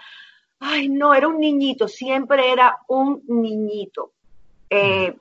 ay, 0.59 0.89
no, 0.89 1.13
era 1.13 1.27
un 1.27 1.39
niñito, 1.39 1.88
siempre 1.88 2.51
era 2.51 2.80
un 2.88 3.22
niñito. 3.27 4.11
Eh, 4.69 5.15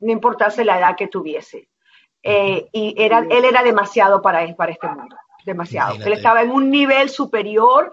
no 0.00 0.12
importase 0.12 0.64
la 0.64 0.78
edad 0.78 0.96
que 0.96 1.06
tuviese. 1.08 1.68
Eh, 2.22 2.68
y 2.72 2.94
era, 3.00 3.20
él 3.20 3.44
era 3.44 3.62
demasiado 3.62 4.20
para 4.20 4.42
este 4.42 4.88
mundo. 4.88 5.16
Demasiado. 5.44 5.90
Imagínate. 5.94 6.10
Él 6.10 6.16
estaba 6.16 6.42
en 6.42 6.50
un 6.50 6.70
nivel 6.70 7.08
superior 7.10 7.90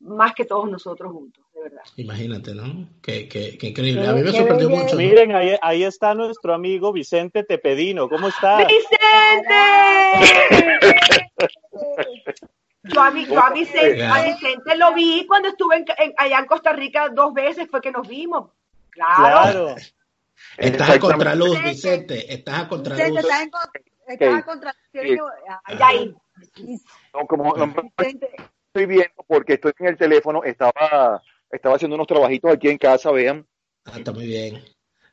más 0.00 0.32
que 0.34 0.44
todos 0.46 0.70
nosotros 0.70 1.12
juntos, 1.12 1.44
de 1.52 1.60
verdad. 1.62 1.82
Imagínate, 1.96 2.54
¿no? 2.54 2.88
Qué, 3.02 3.28
qué- 3.28 3.58
qué 3.58 3.66
increíble. 3.68 4.06
A 4.08 4.12
mí 4.14 4.22
me 4.22 4.32
sorprendió 4.32 4.70
mucho. 4.70 4.94
¿no? 4.94 4.96
Miren, 4.96 5.34
ahí, 5.34 5.56
ahí 5.60 5.84
está 5.84 6.14
nuestro 6.14 6.54
amigo 6.54 6.90
Vicente 6.92 7.44
Tepedino. 7.44 8.08
¿Cómo 8.08 8.28
está? 8.28 8.58
¡Vicente! 8.66 9.54
Yo 12.84 13.02
a, 13.02 13.10
mi- 13.10 13.26
yo 13.26 13.38
a 13.38 13.50
Vicente, 13.50 14.04
a. 14.06 14.22
Vicente 14.24 14.76
lo 14.76 14.94
vi 14.94 15.26
cuando 15.26 15.48
estuve 15.48 15.76
en- 15.76 15.84
en- 15.98 16.14
allá 16.16 16.38
en 16.38 16.46
Costa 16.46 16.72
Rica 16.72 17.10
dos 17.10 17.34
veces, 17.34 17.68
fue 17.70 17.80
que 17.80 17.90
nos 17.92 18.08
vimos. 18.08 18.50
Claro. 18.90 19.18
Claro. 19.52 19.74
Estás 20.56 20.90
a 20.90 20.98
contraluz, 20.98 21.62
Vicente. 21.62 22.32
Estás 22.32 22.60
a 22.62 22.68
contraluz. 22.68 22.98
Vicente, 23.06 23.20
estás 23.28 23.40
en, 23.42 23.50
con- 24.18 24.28
estás 24.28 24.34
Ok. 24.34 24.40
a 24.40 24.44
contra- 24.44 24.76
Sí. 24.92 25.16
Ay, 25.64 25.78
Ya 25.78 25.86
ahí. 25.86 26.14
No, 27.14 27.26
como 27.26 27.54
no 27.56 27.74
estoy 27.98 28.86
viendo 28.86 29.24
porque 29.26 29.54
estoy 29.54 29.72
en 29.78 29.86
el 29.88 29.96
teléfono, 29.96 30.42
estaba, 30.44 31.22
estaba 31.50 31.76
haciendo 31.76 31.96
unos 31.96 32.06
trabajitos 32.06 32.52
aquí 32.52 32.68
en 32.68 32.78
casa, 32.78 33.10
vean. 33.10 33.46
Ah, 33.86 33.92
está 33.98 34.12
muy 34.12 34.26
bien. 34.26 34.62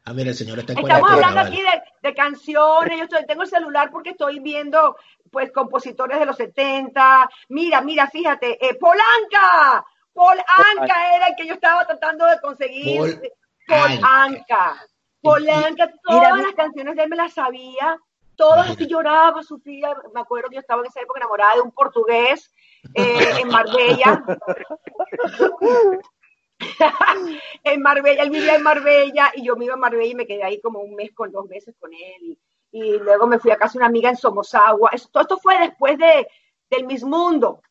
Ah, 0.05 0.13
mira, 0.13 0.29
el 0.29 0.35
señor 0.35 0.59
está 0.59 0.71
en 0.73 0.79
Estamos 0.79 1.11
hablando 1.11 1.35
vale. 1.35 1.49
aquí 1.49 1.61
de, 1.61 2.07
de 2.09 2.15
canciones. 2.15 2.97
Yo 2.97 3.03
estoy- 3.03 3.25
tengo 3.25 3.43
el 3.43 3.49
celular 3.49 3.89
porque 3.91 4.11
estoy 4.11 4.39
viendo 4.39 4.95
pues 5.31 5.51
compositores 5.51 6.17
de 6.19 6.25
los 6.25 6.37
70. 6.37 7.29
Mira, 7.49 7.81
mira, 7.81 8.07
fíjate, 8.09 8.57
eh, 8.65 8.75
Polanca. 8.75 9.83
Polanca 10.13 11.15
era 11.15 11.27
el 11.27 11.35
que 11.35 11.45
yo 11.45 11.55
estaba 11.55 11.85
tratando 11.85 12.25
de 12.25 12.39
conseguir. 12.39 12.99
Pol- 12.99 13.21
Polanca. 13.67 14.85
Polanca, 15.21 15.91
todas 16.03 16.21
Mira, 16.21 16.35
mi- 16.35 16.41
las 16.43 16.53
canciones 16.53 16.95
de 16.95 17.03
él 17.03 17.09
me 17.09 17.15
las 17.17 17.33
sabía. 17.33 17.97
Todas 18.37 18.69
así 18.69 18.87
lloraba, 18.87 19.41
sufría. 19.43 19.93
Me 20.13 20.21
acuerdo 20.21 20.47
que 20.49 20.55
yo 20.55 20.61
estaba 20.61 20.81
en 20.81 20.87
esa 20.87 21.01
época 21.01 21.19
enamorada 21.19 21.55
de 21.55 21.61
un 21.61 21.71
portugués 21.71 22.53
eh, 22.93 23.19
en 23.41 23.47
Marbella. 23.49 24.23
en 27.63 27.81
Marbella, 27.81 28.23
él 28.23 28.29
vivía 28.29 28.55
en 28.55 28.63
Marbella 28.63 29.31
y 29.35 29.43
yo 29.45 29.55
me 29.55 29.65
iba 29.65 29.73
a 29.73 29.77
Marbella 29.77 30.11
y 30.11 30.15
me 30.15 30.25
quedé 30.27 30.43
ahí 30.43 30.59
como 30.61 30.79
un 30.79 30.95
mes 30.95 31.11
con 31.13 31.31
dos 31.31 31.47
meses 31.47 31.75
con 31.79 31.91
él. 31.93 32.21
Y, 32.21 32.39
y 32.71 32.99
luego 32.99 33.27
me 33.27 33.39
fui 33.39 33.51
a 33.51 33.57
casa 33.57 33.73
de 33.73 33.79
una 33.79 33.87
amiga 33.87 34.09
en 34.09 34.17
Somosagua. 34.17 34.89
Eso- 34.93 35.09
todo 35.11 35.21
esto 35.23 35.37
fue 35.37 35.57
después 35.59 35.97
de, 35.97 36.27
del 36.69 36.85
Miss 36.85 37.03
Mundo. 37.03 37.61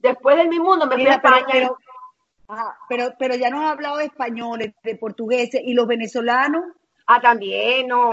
Después 0.00 0.36
del 0.36 0.48
Miss 0.48 0.60
Mundo 0.60 0.86
me 0.86 0.94
fui 0.94 1.06
a 1.06 1.06
Mira, 1.06 1.14
España. 1.16 1.46
pero, 1.50 1.78
pero, 2.88 3.14
pero 3.18 3.34
ya 3.36 3.50
nos 3.50 3.64
has 3.64 3.72
hablado 3.72 3.96
de 3.98 4.04
españoles, 4.04 4.74
de 4.82 4.96
portugueses 4.96 5.60
y 5.64 5.72
los 5.74 5.86
venezolanos. 5.86 6.64
Ah, 7.06 7.20
también, 7.20 7.86
no, 7.88 8.12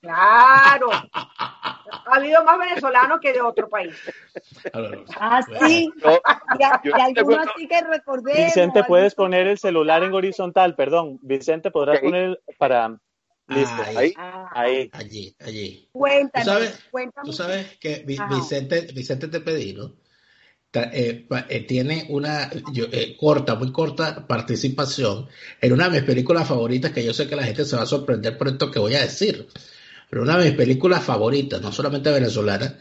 claro. 0.00 0.90
Ha 1.12 2.16
habido 2.16 2.42
más 2.44 2.58
venezolanos 2.58 3.20
que 3.20 3.32
de 3.32 3.40
otro 3.40 3.68
país. 3.68 3.94
Ah, 5.20 5.40
sí. 5.66 5.88
Yo- 6.02 6.20
Y, 6.84 6.88
y 6.88 7.00
algunos 7.18 7.46
así 7.46 7.68
que 7.68 7.80
recordemos. 7.82 8.44
Vicente, 8.46 8.82
puedes 8.84 9.14
poner 9.14 9.46
el 9.46 9.58
celular 9.58 10.02
en 10.02 10.12
horizontal, 10.12 10.74
perdón. 10.74 11.18
Vicente, 11.22 11.70
podrás 11.70 11.98
Ok. 11.98 12.04
poner 12.04 12.40
para... 12.58 12.96
Listo. 13.48 13.82
Ahí. 13.82 13.96
Ahí. 13.96 14.14
Ah, 14.16 14.48
Ahí. 14.54 14.90
allí, 14.92 15.36
allí. 15.40 15.88
Cuéntanos, 15.92 16.46
¿Tú 16.46 16.52
sabes? 16.52 16.88
cuéntanos. 16.90 17.28
Tú 17.30 17.32
sabes 17.36 17.78
que. 17.78 18.04
Vicente, 18.06 18.82
Vicente 18.94 19.28
Tepedino 19.28 19.90
ta- 19.90 20.01
eh, 20.74 21.24
pa- 21.28 21.46
eh, 21.48 21.60
tiene 21.60 22.06
una 22.08 22.50
yo- 22.72 22.86
eh, 22.90 23.14
corta, 23.18 23.54
muy 23.56 23.70
corta 23.72 24.26
participación 24.26 25.28
en 25.60 25.72
una 25.72 25.88
de 25.88 26.00
mis 26.00 26.02
películas 26.02 26.48
favoritas 26.48 26.92
que 26.92 27.04
yo 27.04 27.12
sé 27.12 27.28
que 27.28 27.36
la 27.36 27.44
gente 27.44 27.64
se 27.64 27.76
va 27.76 27.82
a 27.82 27.86
sorprender 27.86 28.38
por 28.38 28.48
esto 28.48 28.70
que 28.70 28.78
voy 28.78 28.94
a 28.94 29.02
decir. 29.02 29.48
Pero 30.08 30.22
una 30.22 30.38
de 30.38 30.46
mis 30.50 30.54
películas 30.56 31.02
favoritas, 31.04 31.60
no 31.60 31.72
solamente 31.72 32.10
venezolana, 32.10 32.78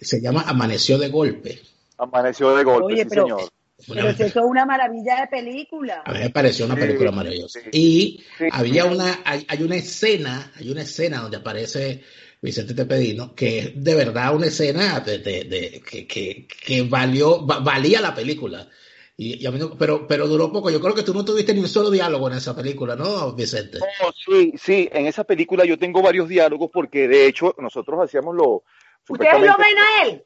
se 0.00 0.20
llama 0.20 0.44
Amaneció 0.46 0.98
de 0.98 1.08
Golpe. 1.08 1.60
Amaneció 1.98 2.56
de 2.56 2.64
golpe, 2.64 2.86
Oye, 2.94 3.02
sí, 3.02 3.08
pero- 3.08 3.22
señor. 3.22 3.40
Una- 3.88 4.02
Pero 4.02 4.16
si 4.16 4.22
eso 4.22 4.38
es 4.40 4.46
una 4.46 4.64
maravilla 4.64 5.22
de 5.22 5.26
película. 5.26 6.02
a 6.04 6.12
mí 6.12 6.18
me 6.20 6.30
pareció 6.30 6.66
una 6.66 6.76
Sí, 6.76 6.80
película 6.82 7.10
maravillosa. 7.10 7.58
sí. 7.64 7.68
Y 7.72 8.22
Sí. 8.38 8.44
había 8.52 8.84
una, 8.84 9.20
hay, 9.24 9.44
hay 9.48 9.62
una 9.64 9.74
escena, 9.74 10.52
hay 10.56 10.70
una 10.70 10.82
escena 10.82 11.20
donde 11.22 11.38
aparece 11.38 12.04
Vicente 12.42 12.74
Tepedino, 12.74 13.34
que 13.36 13.58
es 13.60 13.84
de 13.84 13.94
verdad 13.94 14.34
una 14.34 14.46
escena 14.48 14.98
de, 15.00 15.18
de- 15.18 15.44
de- 15.44 15.80
que, 15.88 16.06
que, 16.08 16.46
que 16.48 16.82
valió, 16.82 17.46
va- 17.46 17.60
valía 17.60 18.00
la 18.00 18.12
película. 18.14 18.68
Y, 19.16 19.40
y 19.40 19.46
a 19.46 19.52
mí 19.52 19.58
no- 19.60 19.78
pero, 19.78 20.06
pero 20.08 20.26
duró 20.26 20.50
poco. 20.50 20.68
Yo 20.68 20.80
creo 20.80 20.94
que 20.94 21.04
tú 21.04 21.14
no 21.14 21.24
tuviste 21.24 21.54
ni 21.54 21.60
un 21.60 21.68
solo 21.68 21.88
diálogo 21.90 22.28
en 22.28 22.36
esa 22.38 22.56
película, 22.56 22.96
¿no, 22.96 23.32
Vicente? 23.34 23.78
Oh, 24.04 24.10
sí, 24.12 24.52
sí, 24.56 24.88
en 24.92 25.06
esa 25.06 25.22
película 25.22 25.64
yo 25.64 25.78
tengo 25.78 26.02
varios 26.02 26.28
diálogos 26.28 26.68
porque 26.72 27.06
de 27.06 27.26
hecho 27.28 27.54
nosotros 27.58 28.00
hacíamos 28.02 28.34
lo... 28.34 28.64
¿Ustedes 29.08 29.34
lo 29.40 29.56
ven 29.56 29.78
a 29.78 30.06
él? 30.06 30.24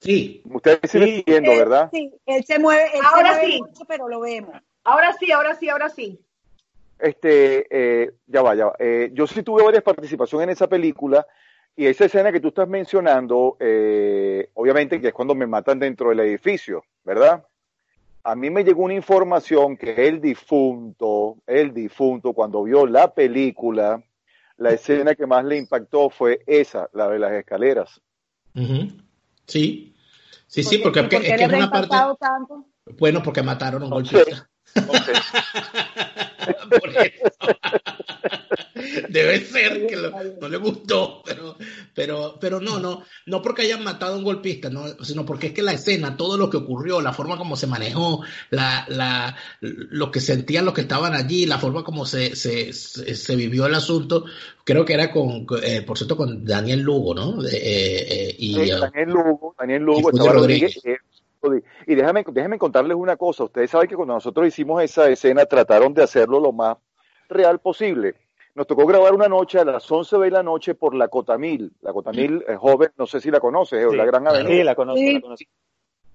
Sí. 0.00 0.40
Ustedes 0.46 0.78
sí 0.90 0.98
Sí. 1.00 1.24
viendo, 1.26 1.50
¿verdad? 1.50 1.90
Sí, 1.92 2.10
él 2.24 2.44
se 2.46 2.58
mueve, 2.58 2.84
él 2.94 3.00
Ahora 3.04 3.34
se 3.34 3.40
mueve 3.40 3.52
sí. 3.52 3.60
mucho, 3.60 3.84
pero 3.86 4.08
lo 4.08 4.20
vemos. 4.20 4.54
Ahora 4.84 5.14
sí, 5.20 5.30
ahora 5.32 5.54
sí, 5.54 5.68
ahora 5.68 5.90
sí. 5.90 6.18
Este, 6.98 7.66
eh, 7.70 8.12
ya 8.26 8.40
va, 8.42 8.54
ya 8.54 8.66
va. 8.66 8.76
Eh, 8.78 9.10
yo 9.12 9.26
sí 9.26 9.42
tuve 9.42 9.62
varias 9.62 9.82
participaciones 9.82 10.44
en 10.44 10.50
esa 10.50 10.66
película 10.66 11.26
y 11.78 11.86
esa 11.86 12.06
escena 12.06 12.32
que 12.32 12.40
tú 12.40 12.48
estás 12.48 12.68
mencionando, 12.68 13.56
eh, 13.60 14.50
obviamente 14.54 15.00
que 15.00 15.08
es 15.08 15.14
cuando 15.14 15.34
me 15.34 15.46
matan 15.46 15.78
dentro 15.78 16.10
del 16.10 16.20
edificio, 16.20 16.84
¿verdad? 17.04 17.44
A 18.24 18.34
mí 18.34 18.50
me 18.50 18.64
llegó 18.64 18.82
una 18.82 18.94
información 18.94 19.76
que 19.76 20.08
el 20.08 20.20
difunto, 20.20 21.36
el 21.46 21.72
difunto, 21.72 22.32
cuando 22.32 22.64
vio 22.64 22.86
la 22.86 23.14
película, 23.14 24.02
la 24.56 24.70
escena 24.72 25.14
que 25.14 25.24
más 25.26 25.44
le 25.44 25.56
impactó 25.56 26.10
fue 26.10 26.42
esa, 26.46 26.88
la 26.92 27.08
de 27.08 27.18
las 27.20 27.32
escaleras. 27.32 28.00
Sí. 29.46 29.94
Sí, 30.46 30.62
sí, 30.62 30.78
¿Por 30.78 30.92
porque, 30.92 31.08
qué- 31.08 31.16
es 31.16 31.22
que- 31.22 31.28
por 31.28 31.28
qué 31.28 31.28
es 31.28 31.40
que 31.40 31.48
le 31.48 31.58
es 31.58 31.62
una 31.62 31.70
parte. 31.70 32.16
tanto? 32.18 32.64
Bueno, 32.98 33.22
porque 33.22 33.42
mataron 33.42 33.82
a 33.82 33.86
un 33.86 33.90
No 33.90 33.96
Por 36.68 36.90
eso. 36.90 37.48
Debe 39.08 39.40
ser 39.40 39.86
que 39.86 39.96
lo- 39.96 40.10
no 40.40 40.48
le 40.48 40.56
gustó, 40.56 41.22
pero, 41.24 41.56
pero, 41.94 42.38
pero 42.40 42.60
no, 42.60 42.78
no, 42.78 43.02
no 43.26 43.42
porque 43.42 43.62
hayan 43.62 43.82
matado 43.82 44.14
a 44.14 44.18
un 44.18 44.24
golpista, 44.24 44.70
no, 44.70 44.86
sino 45.04 45.24
porque 45.26 45.48
es 45.48 45.52
que 45.52 45.62
la 45.62 45.72
escena, 45.72 46.16
todo 46.16 46.36
lo 46.36 46.48
que 46.48 46.58
ocurrió, 46.58 47.00
la 47.00 47.12
forma 47.12 47.36
como 47.36 47.56
se 47.56 47.66
manejó, 47.66 48.22
la, 48.50 48.84
la, 48.88 49.36
lo 49.60 50.10
que 50.10 50.20
sentían 50.20 50.64
los 50.64 50.74
que 50.74 50.82
estaban 50.82 51.14
allí, 51.14 51.46
la 51.46 51.58
forma 51.58 51.82
como 51.84 52.06
se, 52.06 52.36
se, 52.36 52.72
se, 52.72 53.14
se 53.14 53.36
vivió 53.36 53.66
el 53.66 53.74
asunto, 53.74 54.24
creo 54.64 54.84
que 54.84 54.94
era 54.94 55.10
con, 55.10 55.46
eh, 55.62 55.82
por 55.82 55.98
cierto, 55.98 56.16
con 56.16 56.44
Daniel 56.44 56.80
Lugo, 56.80 57.14
¿no? 57.14 57.42
Eh, 57.44 57.48
eh, 57.52 58.34
y, 58.38 58.54
Sí, 58.54 58.70
Daniel 58.70 59.08
Lugo, 59.10 59.54
Daniel 59.58 59.82
Lugo, 59.82 60.10
y 60.12 60.18
Rodríguez. 60.18 60.74
Rodríguez. 60.76 61.00
Eh, 61.54 61.62
Y 61.86 61.94
déjame, 61.94 62.24
déjenme 62.32 62.58
contarles 62.58 62.96
una 62.96 63.16
cosa. 63.16 63.44
Ustedes 63.44 63.70
saben 63.70 63.88
que 63.88 63.96
cuando 63.96 64.14
nosotros 64.14 64.46
hicimos 64.46 64.82
esa 64.82 65.08
escena, 65.08 65.46
trataron 65.46 65.94
de 65.94 66.02
hacerlo 66.02 66.40
lo 66.40 66.52
más 66.52 66.76
real 67.28 67.58
posible. 67.60 68.14
Nos 68.54 68.66
tocó 68.66 68.86
grabar 68.86 69.14
una 69.14 69.28
noche 69.28 69.58
a 69.60 69.64
las 69.64 69.90
11 69.90 70.18
de 70.18 70.30
la 70.30 70.42
noche 70.42 70.74
por 70.74 70.94
la 70.94 71.08
Cotamil. 71.08 71.72
La 71.80 71.92
Cotamil 71.92 72.44
es 72.48 72.56
joven, 72.56 72.90
no 72.96 73.06
sé 73.06 73.20
si 73.20 73.30
la 73.30 73.38
conoces, 73.38 73.84
es 73.84 73.90
Sí. 73.90 73.96
la 73.96 74.04
gran 74.04 74.26
avenida. 74.26 74.48
Sí, 74.50 74.64
la 74.64 74.74
conozco, 74.74 74.98
Sí. 74.98 75.14
la 75.14 75.20
conozco. 75.20 75.44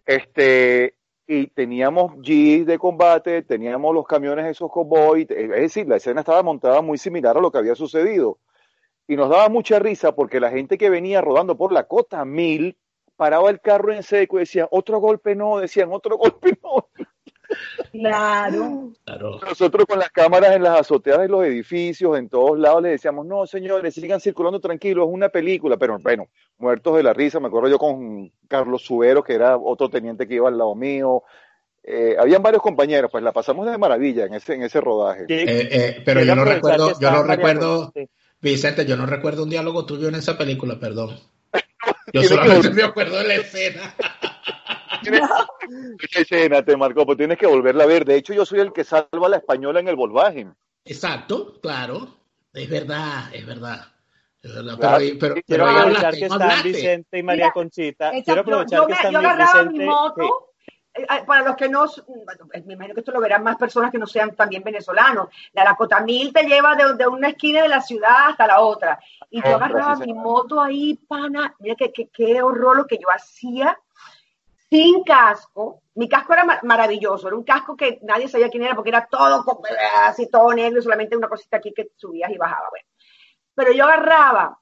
Este, 0.05 0.95
y 1.27 1.47
teníamos 1.47 2.21
Jeeps 2.21 2.65
de 2.65 2.77
combate, 2.77 3.43
teníamos 3.43 3.93
los 3.93 4.05
camiones 4.05 4.45
esos 4.47 4.69
cowboy, 4.69 5.25
es 5.29 5.49
decir, 5.49 5.87
la 5.87 5.95
escena 5.95 6.19
estaba 6.21 6.43
montada 6.43 6.81
muy 6.81 6.97
similar 6.97 7.37
a 7.37 7.41
lo 7.41 7.51
que 7.51 7.59
había 7.59 7.75
sucedido. 7.75 8.39
Y 9.07 9.15
nos 9.15 9.29
daba 9.29 9.47
mucha 9.49 9.79
risa 9.79 10.13
porque 10.15 10.39
la 10.39 10.49
gente 10.49 10.77
que 10.77 10.89
venía 10.89 11.21
rodando 11.21 11.55
por 11.55 11.71
la 11.71 11.85
cota 11.85 12.25
mil 12.25 12.77
paraba 13.15 13.49
el 13.49 13.59
carro 13.59 13.93
en 13.93 14.03
seco 14.03 14.37
y 14.37 14.41
decía, 14.41 14.67
otro 14.71 14.99
golpe 14.99 15.35
no, 15.35 15.59
decían, 15.59 15.89
otro 15.91 16.17
golpe 16.17 16.57
no. 16.63 16.87
Claro. 17.91 18.91
claro. 19.05 19.39
Nosotros 19.47 19.85
con 19.85 19.99
las 19.99 20.09
cámaras 20.09 20.55
en 20.55 20.63
las 20.63 20.79
azoteas 20.79 21.19
de 21.19 21.27
los 21.27 21.45
edificios, 21.45 22.17
en 22.17 22.27
todos 22.27 22.57
lados, 22.57 22.81
les 22.81 22.93
decíamos, 22.93 23.25
no, 23.25 23.45
señores, 23.45 23.93
sigan 23.93 24.19
circulando 24.19 24.59
tranquilos, 24.59 25.07
es 25.07 25.13
una 25.13 25.29
película, 25.29 25.77
pero 25.77 25.99
bueno, 25.99 26.27
muertos 26.57 26.97
de 26.97 27.03
la 27.03 27.13
risa, 27.13 27.39
me 27.39 27.47
acuerdo 27.47 27.69
yo 27.69 27.77
con 27.77 28.31
Carlos 28.47 28.83
Subero, 28.83 29.23
que 29.23 29.33
era 29.33 29.57
otro 29.57 29.89
teniente 29.89 30.27
que 30.27 30.35
iba 30.35 30.49
al 30.49 30.57
lado 30.57 30.73
mío, 30.73 31.23
eh, 31.83 32.15
habían 32.17 32.41
varios 32.41 32.63
compañeros, 32.63 33.11
pues 33.11 33.23
la 33.23 33.33
pasamos 33.33 33.69
de 33.69 33.77
maravilla 33.77 34.25
en 34.25 34.35
ese, 34.35 34.53
en 34.53 34.63
ese 34.63 34.79
rodaje. 34.79 35.25
Eh, 35.27 35.45
eh, 35.47 36.01
pero 36.05 36.23
yo 36.23 36.35
no 36.35 36.45
recuerdo, 36.45 36.97
yo 36.99 37.11
no 37.11 37.23
recuerdo. 37.23 37.93
Vicente, 38.41 38.85
yo 38.85 38.97
no 38.97 39.05
recuerdo 39.05 39.43
un 39.43 39.49
diálogo 39.49 39.85
tuyo 39.85 40.07
en 40.07 40.15
esa 40.15 40.37
película, 40.37 40.79
perdón. 40.79 41.17
Yo 42.13 42.23
solamente 42.23 42.69
me 42.69 42.83
acuerdo 42.83 43.17
de 43.17 43.27
la 43.27 43.35
escena. 43.35 43.95
Esa 45.99 46.21
escena 46.21 46.63
te 46.63 46.77
marcó, 46.77 47.05
pues 47.05 47.17
tienes 47.17 47.37
que 47.37 47.47
volverla 47.47 47.83
a 47.83 47.87
ver. 47.87 48.05
De 48.05 48.15
hecho, 48.15 48.33
yo 48.33 48.45
soy 48.45 48.59
el 48.59 48.71
que 48.71 48.83
salva 48.83 49.25
a 49.25 49.29
la 49.29 49.37
española 49.37 49.79
en 49.79 49.87
el 49.87 49.95
Volkswagen. 49.95 50.55
Exacto, 50.85 51.59
claro. 51.59 52.19
Es 52.53 52.69
verdad, 52.69 53.33
es 53.33 53.45
verdad. 53.45 53.87
Es 54.41 54.53
verdad. 54.53 54.77
Claro. 54.77 54.97
Pero, 54.99 55.17
pero, 55.19 55.33
Quiero 55.33 55.43
pero 55.47 55.65
aprovechar 55.65 56.05
hablaste, 56.05 56.19
que 56.19 56.25
están. 56.25 56.63
Vicente 56.63 57.17
y 57.17 57.23
María 57.23 57.45
Mira, 57.45 57.53
Conchita. 57.53 58.11
Quiero 58.23 58.41
aprovechar 58.41 58.79
yo, 58.79 58.87
que 58.87 58.93
están 58.93 59.37
Vicente. 59.37 59.79
mi 59.79 59.85
moto, 59.85 60.21
sí. 60.21 60.52
Eh, 60.93 61.01
eh, 61.09 61.23
para 61.25 61.43
los 61.43 61.55
que 61.55 61.69
no, 61.69 61.85
bueno, 62.07 62.47
pues, 62.51 62.65
me 62.65 62.73
imagino 62.73 62.93
que 62.93 63.01
esto 63.01 63.11
lo 63.11 63.19
verán 63.19 63.43
más 63.43 63.55
personas 63.57 63.91
que 63.91 63.97
no 63.97 64.07
sean 64.07 64.35
también 64.35 64.63
venezolanos. 64.63 65.29
La 65.53 65.63
Dakota 65.63 65.99
Mil 66.01 66.31
te 66.33 66.43
lleva 66.43 66.75
de, 66.75 66.93
de 66.95 67.07
una 67.07 67.29
esquina 67.29 67.61
de 67.63 67.69
la 67.69 67.81
ciudad 67.81 68.29
hasta 68.29 68.47
la 68.47 68.61
otra. 68.61 68.99
Y 69.29 69.41
yo 69.41 69.55
Otra, 69.55 69.65
agarraba 69.65 69.95
mi 69.97 70.13
moto 70.13 70.61
ahí, 70.61 70.95
pana, 70.95 71.55
mira 71.59 71.75
qué, 71.75 71.91
qué, 71.91 72.07
qué 72.09 72.41
horror 72.41 72.77
lo 72.77 72.87
que 72.87 72.97
yo 72.97 73.07
hacía 73.09 73.79
sin 74.69 75.03
casco. 75.03 75.81
Mi 75.95 76.09
casco 76.09 76.33
era 76.33 76.43
ma- 76.45 76.59
maravilloso, 76.63 77.27
era 77.27 77.35
un 77.35 77.43
casco 77.43 77.75
que 77.77 77.99
nadie 78.01 78.27
sabía 78.27 78.49
quién 78.49 78.63
era 78.63 78.75
porque 78.75 78.89
era 78.89 79.05
todo 79.05 79.45
así, 80.03 80.29
todo 80.29 80.51
negro, 80.53 80.81
solamente 80.81 81.15
una 81.15 81.27
cosita 81.27 81.57
aquí 81.57 81.71
que 81.71 81.91
subías 81.95 82.31
y 82.31 82.37
bajaba. 82.37 82.69
Bueno. 82.71 82.87
Pero 83.55 83.71
yo 83.71 83.85
agarraba 83.85 84.57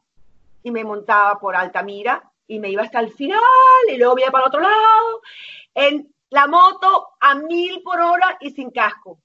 y 0.63 0.71
me 0.71 0.83
montaba 0.83 1.39
por 1.39 1.55
Altamira 1.55 2.21
y 2.45 2.59
me 2.59 2.69
iba 2.69 2.83
hasta 2.83 2.99
el 2.99 3.11
final 3.13 3.39
y 3.89 3.97
luego 3.97 4.15
me 4.15 4.23
iba 4.23 4.31
para 4.31 4.43
el 4.43 4.47
otro 4.49 4.59
lado 4.59 5.21
en 5.73 6.13
la 6.31 6.47
moto 6.47 7.09
a 7.19 7.35
mil 7.35 7.81
por 7.83 7.99
hora 7.99 8.37
y 8.39 8.51
sin 8.51 8.71
casco. 8.71 9.19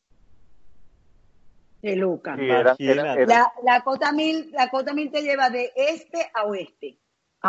De 1.81 1.95
Luca. 1.97 2.37
Sí, 2.37 2.43
era- 2.45 2.59
era- 2.61 2.77
Imagínate. 2.78 3.23
era- 3.23 3.35
La, 3.35 3.53
la 3.65 3.81
cota 3.85 4.12
mil, 4.12 4.51
la 4.53 4.69
cota 4.70 4.93
mil 4.93 5.11
te 5.11 5.23
lleva 5.23 5.49
de 5.51 5.73
este 5.77 6.31
a 6.35 6.45
oeste. 6.45 6.99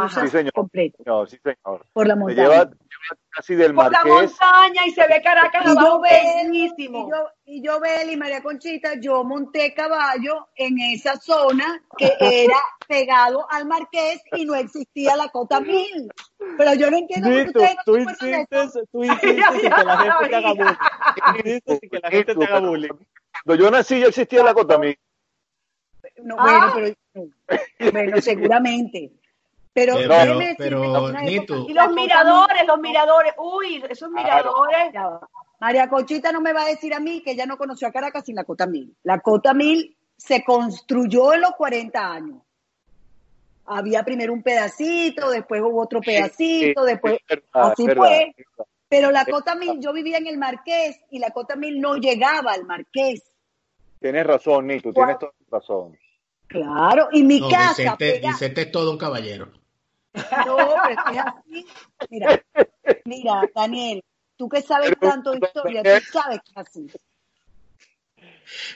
Ajá. 0.06 0.22
Sí, 0.22 0.28
señor. 0.30 0.54
Completo, 0.54 0.98
No, 1.06 1.26
sí, 1.26 1.38
señor. 1.44 1.86
por 1.94 2.08
la 2.08 2.16
montaña. 2.16 2.42
lleva, 2.44 2.64
lleva 2.66 3.22
casi 3.30 3.56
del 3.56 3.74
Por 3.76 3.92
la 3.92 4.04
Marqués. 4.04 4.32
montaña 4.40 4.86
y 4.88 4.92
se 4.92 5.08
ve 5.08 5.22
Caracas 5.24 5.62
Y 5.64 5.66
yo, 5.68 5.72
abajo 5.80 6.02
Bel, 6.02 6.12
bellísimo. 6.52 7.08
y 7.08 7.12
yo, 7.12 7.18
y 7.46 7.62
yo, 7.64 7.80
Bel 7.80 8.12
y 8.12 8.18
María 8.18 8.42
Conchita, 8.44 8.94
yo 9.00 9.24
monté 9.24 9.74
caballo 9.74 10.48
en 10.56 10.80
esa 10.80 11.16
zona 11.18 11.82
que 11.98 12.12
era 12.20 12.58
pegado 12.88 13.46
al 13.52 13.66
Marqués 13.68 14.22
y 14.36 14.46
no 14.46 14.56
existía 14.56 15.16
la 15.16 15.30
cota 15.30 15.60
mil. 15.60 16.10
Pero 16.58 16.74
yo 16.76 16.90
no 16.92 16.98
entiendo 16.98 17.28
por 17.30 17.38
qué 17.38 17.46
Nito, 17.46 17.60
ustedes 17.60 17.76
no 17.76 17.84
tú 17.86 17.94
se 17.96 18.02
acuerdan 18.02 18.46
de 18.50 18.58
eso. 18.58 18.64
insistes, 18.64 18.90
tú 18.92 19.04
insistes 19.04 19.64
en 19.64 19.72
que 19.72 19.84
la 19.84 19.98
gente 19.98 20.30
te 20.30 20.36
haga 20.36 20.54
bullying. 20.54 20.76
Insistes 21.38 21.80
en 21.84 21.90
que 21.90 22.00
la 22.00 22.10
gente 22.10 22.36
te 22.36 22.46
haga 22.46 22.60
bullying. 22.60 22.90
Cuando 23.44 23.64
yo 23.64 23.72
nací 23.72 24.00
ya 24.00 24.08
existía 24.08 24.44
la 24.44 24.54
Cotamil. 24.54 24.98
No, 26.24 26.36
Ah. 26.40 26.72
bueno, 26.74 26.96
pero 27.78 27.92
bueno, 27.92 28.22
seguramente. 28.22 29.12
Pero, 29.78 29.96
decirle 29.96 30.56
pero, 30.58 31.10
Y 31.70 31.74
los 31.74 31.94
miradores, 31.94 32.66
los 32.66 32.80
miradores. 32.80 33.34
Uy, 33.38 33.84
esos 33.88 34.10
miradores. 34.10 34.92
Ya 34.92 35.06
va. 35.08 35.30
María 35.60 35.88
Conchita 35.88 36.32
no 36.32 36.42
me 36.42 36.52
va 36.52 36.64
a 36.64 36.68
decir 36.68 36.96
a 36.96 37.00
mí 37.00 37.22
que 37.22 37.32
ella 37.34 37.46
no 37.46 37.60
conoció 37.60 37.88
a 37.88 37.92
Caracas 37.92 38.26
sin 38.26 38.36
la 38.36 38.44
Cota 38.44 38.66
Mil. 38.66 38.96
La 39.04 39.20
Cota 39.20 39.54
Mil 39.54 39.96
se 40.18 40.44
construyó 40.44 41.34
en 41.36 41.42
los 41.42 41.52
40 41.52 42.12
años. 42.12 42.42
Había 43.68 44.02
primero 44.04 44.34
un 44.34 44.42
pedacito, 44.42 45.30
después 45.30 45.62
hubo 45.62 45.84
otro 45.84 46.02
pedacito, 46.02 46.84
después 46.84 47.20
verdad, 47.30 47.46
así 47.54 47.86
verdad, 47.86 48.02
fue. 48.02 48.34
verdad. 48.36 48.66
Pero 48.90 49.12
la 49.12 49.26
Cota 49.26 49.54
Mil, 49.54 49.80
yo 49.80 49.94
vivía 49.94 50.18
en 50.18 50.26
el 50.26 50.40
Marqués 50.40 51.00
y 51.12 51.20
la 51.20 51.30
Cota 51.30 51.56
Mil 51.56 51.80
no 51.80 51.98
llegaba 51.98 52.54
al 52.54 52.66
Marqués. 52.66 53.22
Tienes 54.00 54.26
razón, 54.26 54.66
Nito, 54.66 54.92
tienes 54.92 55.20
toda 55.20 55.34
razón. 55.52 55.98
Claro, 56.48 57.10
y 57.12 57.24
mi 57.24 57.42
No, 57.42 57.50
casa 57.50 57.74
Vicente, 57.78 58.22
pega- 58.22 58.30
Vicente 58.32 58.62
es 58.62 58.72
todo 58.72 58.92
un 58.92 58.98
caballero. 58.98 59.52
No, 60.46 60.58
pero 60.58 60.90
es 60.90 61.20
así. 61.20 61.68
Mira, 62.10 62.42
mira, 63.06 63.42
Daniel, 63.56 64.04
tú 64.36 64.48
que 64.50 64.62
sabes 64.62 64.90
Pero- 65.00 65.12
tanto 65.12 65.32
de 65.32 65.40
historia, 65.46 65.84
tú 65.84 65.90
sabes 66.12 66.40
que 66.44 66.52
es 66.52 66.58
así. 66.58 66.88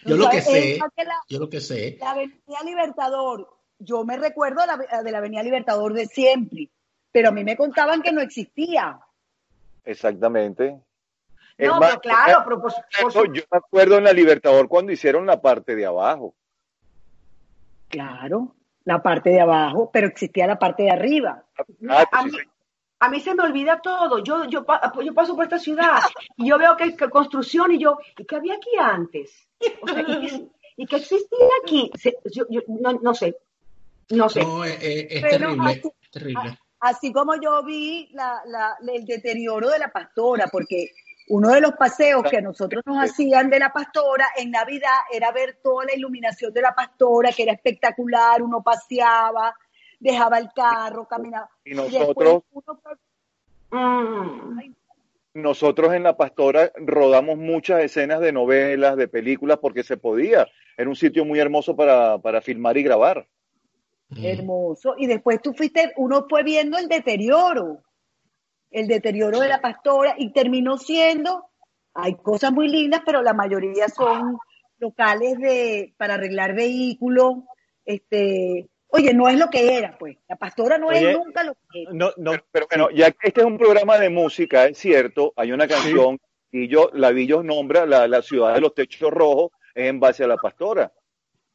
Yo 0.06 0.18
lo 0.18 0.30
que 0.30 0.42
sabes, 0.42 0.62
sé, 0.64 0.80
que 0.96 1.06
yo 1.30 1.40
lo 1.40 1.50
que 1.50 1.62
sé, 1.62 1.98
La 2.00 2.12
Avenida 2.12 2.64
Libertador, 2.66 3.50
yo 3.80 4.04
me 4.04 4.18
recuerdo 4.18 4.62
de 5.04 5.12
la 5.12 5.18
Avenida 5.18 5.42
Libertador 5.44 5.94
de 5.94 6.06
siempre, 6.08 6.70
pero 7.12 7.30
a 7.30 7.32
mí 7.32 7.44
me 7.44 7.56
contaban 7.56 8.02
que 8.02 8.12
no 8.12 8.22
existía. 8.22 9.00
Exactamente. 9.86 10.80
Es 11.58 11.68
No, 11.68 11.80
más, 11.80 11.90
pero 11.92 12.02
claro, 12.02 12.42
pero 12.44 12.62
por, 12.62 12.74
por 13.02 13.12
su- 13.14 13.34
yo 13.34 13.44
me 13.52 13.58
acuerdo 13.58 13.98
en 13.98 14.04
la 14.04 14.14
Libertador 14.14 14.68
cuando 14.68 14.92
hicieron 14.92 15.26
la 15.26 15.42
parte 15.42 15.76
de 15.76 15.86
abajo. 15.86 16.34
Claro, 17.88 18.56
la 18.86 19.02
parte 19.02 19.30
de 19.30 19.42
abajo, 19.42 19.90
pero 19.92 20.08
existía 20.08 20.48
la 20.48 20.58
parte 20.60 20.84
de 20.84 20.92
arriba. 20.92 21.44
Mira, 21.80 22.00
Ah, 22.00 22.08
a, 22.12 22.24
sí, 22.24 22.30
mí, 22.32 22.38
sí. 22.38 22.44
a 23.00 23.10
mí 23.10 23.20
se 23.20 23.36
me 23.36 23.44
olvida 23.44 23.80
todo. 23.82 24.24
Yo, 24.24 24.46
yo, 24.46 24.64
pa- 24.66 24.92
yo 25.04 25.14
paso 25.14 25.36
por 25.36 25.44
esta 25.46 25.60
ciudad 25.60 26.00
y 26.38 26.50
yo 26.50 26.58
veo 26.58 26.76
que 26.78 26.84
hay 26.86 26.96
construcción 26.96 27.72
y 27.74 27.80
yo, 27.80 27.98
¿y 28.18 28.26
qué 28.26 28.36
había 28.36 28.56
aquí 28.56 28.70
antes? 28.80 29.48
O 29.82 29.88
sea, 29.88 30.02
¿y, 30.02 30.20
qué, 30.28 30.48
y 30.78 30.86
qué 30.88 30.96
existía 30.96 31.48
aquí? 31.64 31.92
Se- 31.96 32.18
yo, 32.34 32.46
yo 32.50 32.62
no, 32.68 32.94
no 32.94 33.14
sé, 33.14 33.38
no 34.10 34.28
sé. 34.30 34.42
no, 34.44 34.66
eh, 34.66 34.78
eh, 34.82 35.08
es 35.12 35.22
Pero 35.22 35.38
terrible, 35.50 35.70
así- 35.72 35.92
es 36.02 36.12
terrible. 36.12 36.58
Así 36.84 37.14
como 37.14 37.40
yo 37.40 37.64
vi 37.64 38.10
la- 38.14 38.42
la- 38.48 38.76
el 38.92 39.06
deterioro 39.06 39.70
de 39.70 39.78
la 39.78 39.90
pastora, 39.92 40.48
porque 40.52 40.90
uno 41.32 41.50
de 41.50 41.62
los 41.62 41.74
paseos 41.74 42.24
que 42.30 42.38
a 42.38 42.42
nosotros 42.42 42.84
nos 42.86 42.98
hacían 42.98 43.50
de 43.50 43.60
la 43.60 43.72
pastora 43.72 44.28
en 44.38 44.52
Navidad 44.52 45.00
era 45.12 45.32
ver 45.32 45.60
toda 45.64 45.86
la 45.86 45.96
iluminación 45.96 46.54
de 46.54 46.62
la 46.62 46.76
pastora, 46.76 47.32
que 47.32 47.44
era 47.44 47.54
espectacular, 47.54 48.42
uno 48.42 48.62
paseaba, 48.62 49.56
dejaba 50.00 50.38
el 50.38 50.50
carro, 50.54 51.08
caminaba. 51.08 51.50
Y 51.64 51.74
nosotros, 51.74 52.44
uno 52.52 52.80
Mm. 53.72 54.74
nosotros 55.34 55.94
en 55.94 56.04
La 56.04 56.18
Pastora 56.18 56.72
rodamos 56.76 57.38
muchas 57.38 57.84
escenas 57.84 58.20
de 58.20 58.34
novelas, 58.34 58.98
de 58.98 59.08
películas, 59.08 59.60
porque 59.60 59.84
se 59.84 59.98
podía. 59.98 60.48
Era 60.78 60.90
un 60.90 60.96
sitio 60.96 61.26
muy 61.26 61.40
hermoso 61.40 61.76
para, 61.76 62.18
para 62.18 62.42
filmar 62.42 62.78
y 62.78 62.84
grabar. 62.84 63.28
Mm. 64.10 64.26
Hermoso. 64.26 64.96
Y 64.98 65.08
después 65.08 65.42
tú 65.42 65.54
fuiste, 65.54 65.94
uno 65.96 66.26
fue 66.30 66.44
viendo 66.44 66.78
el 66.78 66.90
deterioro, 66.90 67.82
el 68.72 68.88
deterioro 68.88 69.40
de 69.40 69.50
la 69.50 69.62
pastora 69.62 70.16
y 70.18 70.32
terminó 70.32 70.78
siendo, 70.78 71.46
hay 71.94 72.16
cosas 72.16 72.52
muy 72.52 72.68
lindas, 72.70 73.02
pero 73.06 73.22
la 73.22 73.34
mayoría 73.34 73.88
son 73.90 74.38
locales 74.80 75.38
de, 75.38 75.94
para 75.98 76.16
arreglar 76.16 76.56
vehículos, 76.56 77.36
este, 77.86 78.70
oye, 78.88 79.14
no 79.14 79.28
es 79.28 79.38
lo 79.38 79.50
que 79.50 79.78
era, 79.78 79.98
pues, 79.98 80.18
la 80.28 80.38
pastora 80.38 80.78
no 80.78 80.88
Oye, 80.88 81.12
es 81.12 81.18
nunca 81.18 81.44
lo 81.44 81.54
que 81.54 81.84
era. 81.84 81.92
No, 81.94 82.12
no, 82.18 82.32
Pero, 82.52 82.68
bueno, 82.70 82.90
ya 82.92 83.12
que 83.12 83.28
este 83.28 83.42
es 83.42 83.48
un 83.48 83.58
programa 83.58 83.98
de 83.98 84.10
música, 84.10 84.66
es 84.66 84.78
cierto, 84.78 85.34
hay 85.36 85.52
una 85.52 85.68
canción 85.68 86.20
Lavillo, 86.52 86.92
Lavillo 86.94 87.44
nombra 87.44 87.86
la, 87.86 88.08
la 88.08 88.22
ciudad 88.22 88.54
de 88.54 88.62
los 88.62 88.74
techos 88.74 89.12
rojos 89.12 89.52
en 89.74 90.00
base 90.00 90.24
a 90.24 90.28
la 90.28 90.38
pastora. 90.38 90.92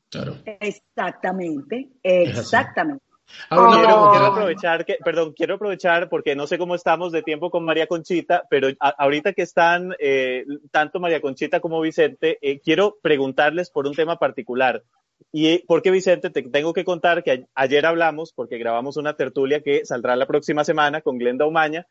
Claro. 0.09 0.37
Exactamente, 0.45 1.89
exactamente. 2.03 3.05
Ahora, 3.51 3.69
Oh. 3.69 3.75
quiero, 3.81 4.11
quiero 4.11 4.27
aprovechar 4.27 4.85
que, 4.85 4.97
perdón, 5.05 5.33
quiero 5.37 5.55
aprovechar 5.55 6.09
porque 6.09 6.35
no 6.37 6.47
sé 6.47 6.59
cómo 6.59 6.75
estamos 6.75 7.13
de 7.13 7.23
tiempo 7.23 7.51
con 7.51 7.65
María 7.65 7.87
Conchita, 7.87 8.45
pero 8.51 8.69
a- 8.81 8.89
ahorita 8.99 9.33
que 9.33 9.43
están 9.43 9.95
eh, 9.99 10.45
tanto 10.71 11.01
María 11.01 11.21
Conchita 11.21 11.61
como 11.61 11.81
Vicente, 11.81 12.39
eh, 12.41 12.61
quiero 12.61 12.97
preguntarles 13.03 13.71
por 13.71 13.87
un 13.87 13.95
tema 13.95 14.17
particular. 14.17 14.83
Y 15.33 15.49
eh, 15.49 15.65
porque 15.67 15.91
Vicente, 15.91 16.31
te 16.31 16.43
tengo 16.43 16.73
que 16.73 16.85
contar 16.85 17.23
que 17.25 17.47
ayer 17.55 17.87
hablamos, 17.87 18.33
porque 18.33 18.59
grabamos 18.59 18.97
una 18.97 19.15
tertulia 19.15 19.61
que 19.61 19.85
saldrá 19.85 20.15
la 20.17 20.27
próxima 20.27 20.63
semana 20.65 21.01
con 21.01 21.19
Glenda 21.19 21.47
Umaña, 21.47 21.87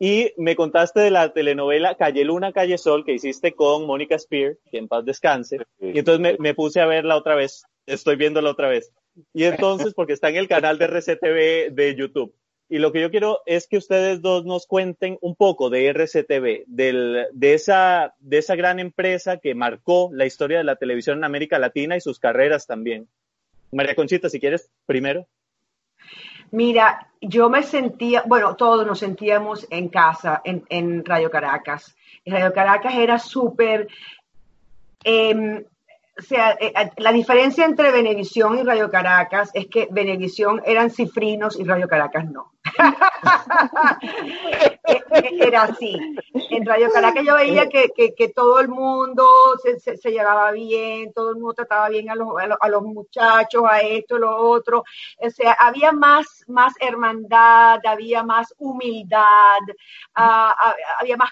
y 0.00 0.32
me 0.36 0.54
contaste 0.54 1.00
de 1.00 1.10
la 1.10 1.32
telenovela 1.32 1.96
Calle 1.96 2.24
Luna, 2.24 2.52
Calle 2.52 2.78
Sol 2.78 3.04
que 3.04 3.14
hiciste 3.14 3.52
con 3.54 3.84
Mónica 3.84 4.16
Spear, 4.16 4.54
que 4.70 4.78
en 4.78 4.86
paz 4.86 5.04
descanse. 5.04 5.58
Y 5.80 5.98
entonces 5.98 6.20
me, 6.20 6.36
me 6.38 6.54
puse 6.54 6.80
a 6.80 6.86
verla 6.86 7.16
otra 7.16 7.34
vez, 7.34 7.64
estoy 7.84 8.14
viéndola 8.14 8.50
otra 8.50 8.68
vez. 8.68 8.92
Y 9.32 9.44
entonces, 9.44 9.94
porque 9.94 10.12
está 10.12 10.28
en 10.28 10.36
el 10.36 10.48
canal 10.48 10.78
de 10.78 10.86
RCTV 10.86 11.74
de 11.74 11.94
YouTube. 11.96 12.34
Y 12.70 12.78
lo 12.78 12.92
que 12.92 13.00
yo 13.00 13.10
quiero 13.10 13.40
es 13.46 13.66
que 13.66 13.78
ustedes 13.78 14.20
dos 14.20 14.44
nos 14.44 14.66
cuenten 14.66 15.16
un 15.22 15.34
poco 15.34 15.70
de 15.70 15.88
RCTV, 15.88 16.64
de, 16.66 17.54
esa, 17.54 18.14
de 18.18 18.38
esa 18.38 18.56
gran 18.56 18.78
empresa 18.78 19.38
que 19.38 19.54
marcó 19.54 20.10
la 20.12 20.26
historia 20.26 20.58
de 20.58 20.64
la 20.64 20.76
televisión 20.76 21.18
en 21.18 21.24
América 21.24 21.58
Latina 21.58 21.96
y 21.96 22.02
sus 22.02 22.18
carreras 22.18 22.66
también. 22.66 23.08
María 23.72 23.94
Conchita, 23.94 24.28
si 24.28 24.38
quieres, 24.38 24.70
primero. 24.84 25.26
Mira, 26.50 27.10
yo 27.22 27.48
me 27.48 27.62
sentía, 27.62 28.22
bueno, 28.26 28.54
todos 28.54 28.86
nos 28.86 28.98
sentíamos 28.98 29.66
en 29.70 29.88
casa, 29.88 30.42
en, 30.44 30.64
en 30.68 31.04
Radio 31.06 31.30
Caracas. 31.30 31.96
Radio 32.26 32.52
Caracas 32.52 32.94
era 32.94 33.18
súper, 33.18 33.88
em, 35.04 35.64
o 36.18 36.22
sea, 36.22 36.52
eh, 36.60 36.72
eh, 36.76 36.90
la 36.96 37.12
diferencia 37.12 37.64
entre 37.64 37.90
Venevisión 37.92 38.58
y 38.58 38.62
Radio 38.64 38.90
Caracas 38.90 39.50
es 39.54 39.66
que 39.68 39.86
Venevisión 39.90 40.60
eran 40.64 40.90
cifrinos 40.90 41.58
y 41.58 41.64
Radio 41.64 41.86
Caracas 41.88 42.28
no. 42.30 42.52
Era 45.40 45.62
así. 45.62 45.96
En 46.50 46.66
Radio 46.66 46.90
Caracas 46.90 47.24
yo 47.24 47.34
veía 47.34 47.68
que, 47.68 47.90
que- 47.94 48.28
todo 48.28 48.60
el 48.60 48.68
mundo 48.68 49.24
se, 49.62 49.78
se- 49.96 50.10
llevaba 50.10 50.50
bien, 50.52 51.12
todo 51.12 51.30
el 51.30 51.36
mundo 51.36 51.54
trataba 51.54 51.88
bien 51.88 52.10
a 52.10 52.14
los, 52.14 52.28
a 52.38 52.46
los, 52.46 52.58
a 52.60 52.68
los 52.68 52.82
muchachos, 52.82 53.64
a 53.68 53.80
esto, 53.80 54.16
a 54.16 54.20
lo 54.20 54.36
otro. 54.36 54.84
O 55.18 55.30
sea, 55.30 55.52
había 55.52 55.92
más, 55.92 56.44
más 56.48 56.74
hermandad, 56.80 57.80
había 57.86 58.22
más 58.22 58.54
humildad, 58.58 59.24
ah, 60.14 60.54
ah, 60.58 60.74
había 61.00 61.16
más, 61.16 61.30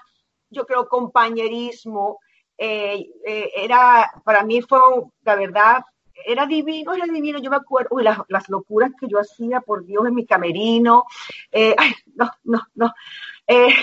yo 0.50 0.64
creo, 0.66 0.88
compañerismo. 0.88 2.18
Eh, 2.58 3.10
eh, 3.26 3.50
era, 3.56 4.10
para 4.24 4.42
mí 4.44 4.62
fue, 4.62 4.78
la 5.22 5.34
verdad, 5.34 5.84
era 6.24 6.46
divino, 6.46 6.94
era 6.94 7.06
divino. 7.06 7.38
Yo 7.38 7.50
me 7.50 7.56
acuerdo, 7.56 7.90
uy, 7.92 8.02
las, 8.02 8.18
las 8.28 8.48
locuras 8.48 8.92
que 8.98 9.08
yo 9.08 9.18
hacía, 9.18 9.60
por 9.60 9.84
Dios, 9.84 10.06
en 10.06 10.14
mi 10.14 10.26
camerino. 10.26 11.04
Eh, 11.52 11.74
ay, 11.78 11.92
no, 12.14 12.30
no, 12.44 12.60
no. 12.74 12.92
Eh, 13.48 13.68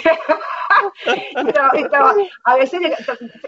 a 2.43 2.55
veces, 2.55 2.81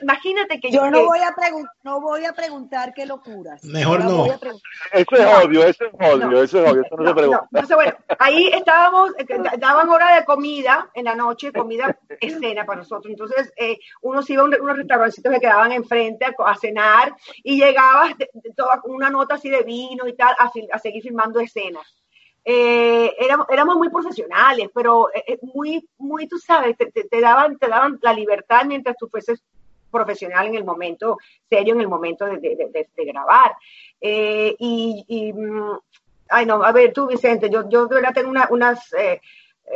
imagínate 0.01 0.59
que 0.59 0.71
Yo 0.71 0.89
no 0.89 1.05
voy 1.05 1.19
a 1.19 1.33
pregun- 1.35 1.69
no 1.83 2.01
voy 2.01 2.25
a 2.25 2.33
preguntar 2.33 2.93
qué 2.93 3.05
locuras. 3.05 3.63
Mejor 3.63 4.03
no. 4.03 4.25
Eso 4.25 5.15
es 5.15 5.43
obvio, 5.43 5.63
eso 5.65 5.85
es 5.85 5.93
obvio, 5.93 6.27
No. 6.29 6.41
eso 6.41 6.63
es 6.63 6.71
obvio, 6.71 6.81
eso 6.83 6.95
no, 6.97 7.07
se 7.07 7.13
pregunta. 7.13 7.41
No, 7.41 7.47
entonces, 7.59 7.75
bueno, 7.75 7.93
ahí 8.19 8.47
estábamos, 8.53 9.11
eh, 9.17 9.25
da- 9.27 9.53
daban 9.57 9.89
hora 9.89 10.15
de 10.15 10.25
comida 10.25 10.89
en 10.93 11.05
la 11.05 11.15
noche, 11.15 11.51
comida 11.51 11.97
escena 12.21 12.65
para 12.65 12.79
nosotros. 12.79 13.11
Entonces, 13.11 13.51
eh, 13.57 13.77
uno 14.01 14.21
se 14.21 14.33
iba 14.33 14.43
a 14.43 14.45
un- 14.45 14.61
unos 14.61 14.77
restaurancitos 14.77 15.33
que 15.33 15.39
quedaban 15.39 15.71
enfrente 15.71 16.25
a, 16.25 16.33
a 16.45 16.55
cenar 16.55 17.15
y 17.43 17.59
llegabas 17.59 18.17
de- 18.17 18.29
de 18.33 18.51
toda- 18.55 18.79
con 18.81 18.93
una 18.93 19.09
nota 19.09 19.35
así 19.35 19.49
de 19.49 19.63
vino 19.63 20.07
y 20.07 20.15
tal 20.15 20.35
a 20.39 20.79
seguir 20.79 21.01
filmando 21.03 21.39
escenas. 21.39 21.83
Eh, 22.47 23.11
éramos, 23.19 23.47
éramos 23.49 23.76
muy 23.76 23.89
profesionales, 23.89 24.69
pero 24.73 25.09
eh, 25.13 25.23
eh, 25.27 25.39
muy, 25.41 25.89
muy, 25.97 26.27
tú 26.27 26.38
sabes, 26.38 26.77
te, 26.77 26.91
te- 26.91 27.05
te 27.05 27.19
daban, 27.19 27.57
te 27.57 27.67
daban 27.67 27.97
la 28.03 28.13
libertad 28.13 28.65
mientras 28.65 28.95
tú 28.97 29.07
fueses 29.09 29.41
profesional 29.91 30.45
en 30.47 30.55
el 30.55 30.63
momento, 30.63 31.17
serio 31.49 31.73
en 31.73 31.81
el 31.81 31.88
momento 31.88 32.26
de, 32.26 32.38
de- 32.38 32.55
de- 32.55 32.89
de 32.95 33.05
grabar. 33.05 33.55
Eh, 33.99 34.55
y, 34.59 35.03
y, 35.07 35.34
mm, 35.34 35.80
ay 36.30 36.45
no, 36.45 36.63
a 36.63 36.72
ver, 36.72 36.93
tú 36.93 37.07
Vicente, 37.07 37.49
yo, 37.49 37.67
yo 37.69 37.88
de 37.88 37.95
verdad 37.95 38.13
tengo 38.13 38.30
una- 38.30 38.47
unas 38.51 38.93
eh, 38.93 39.19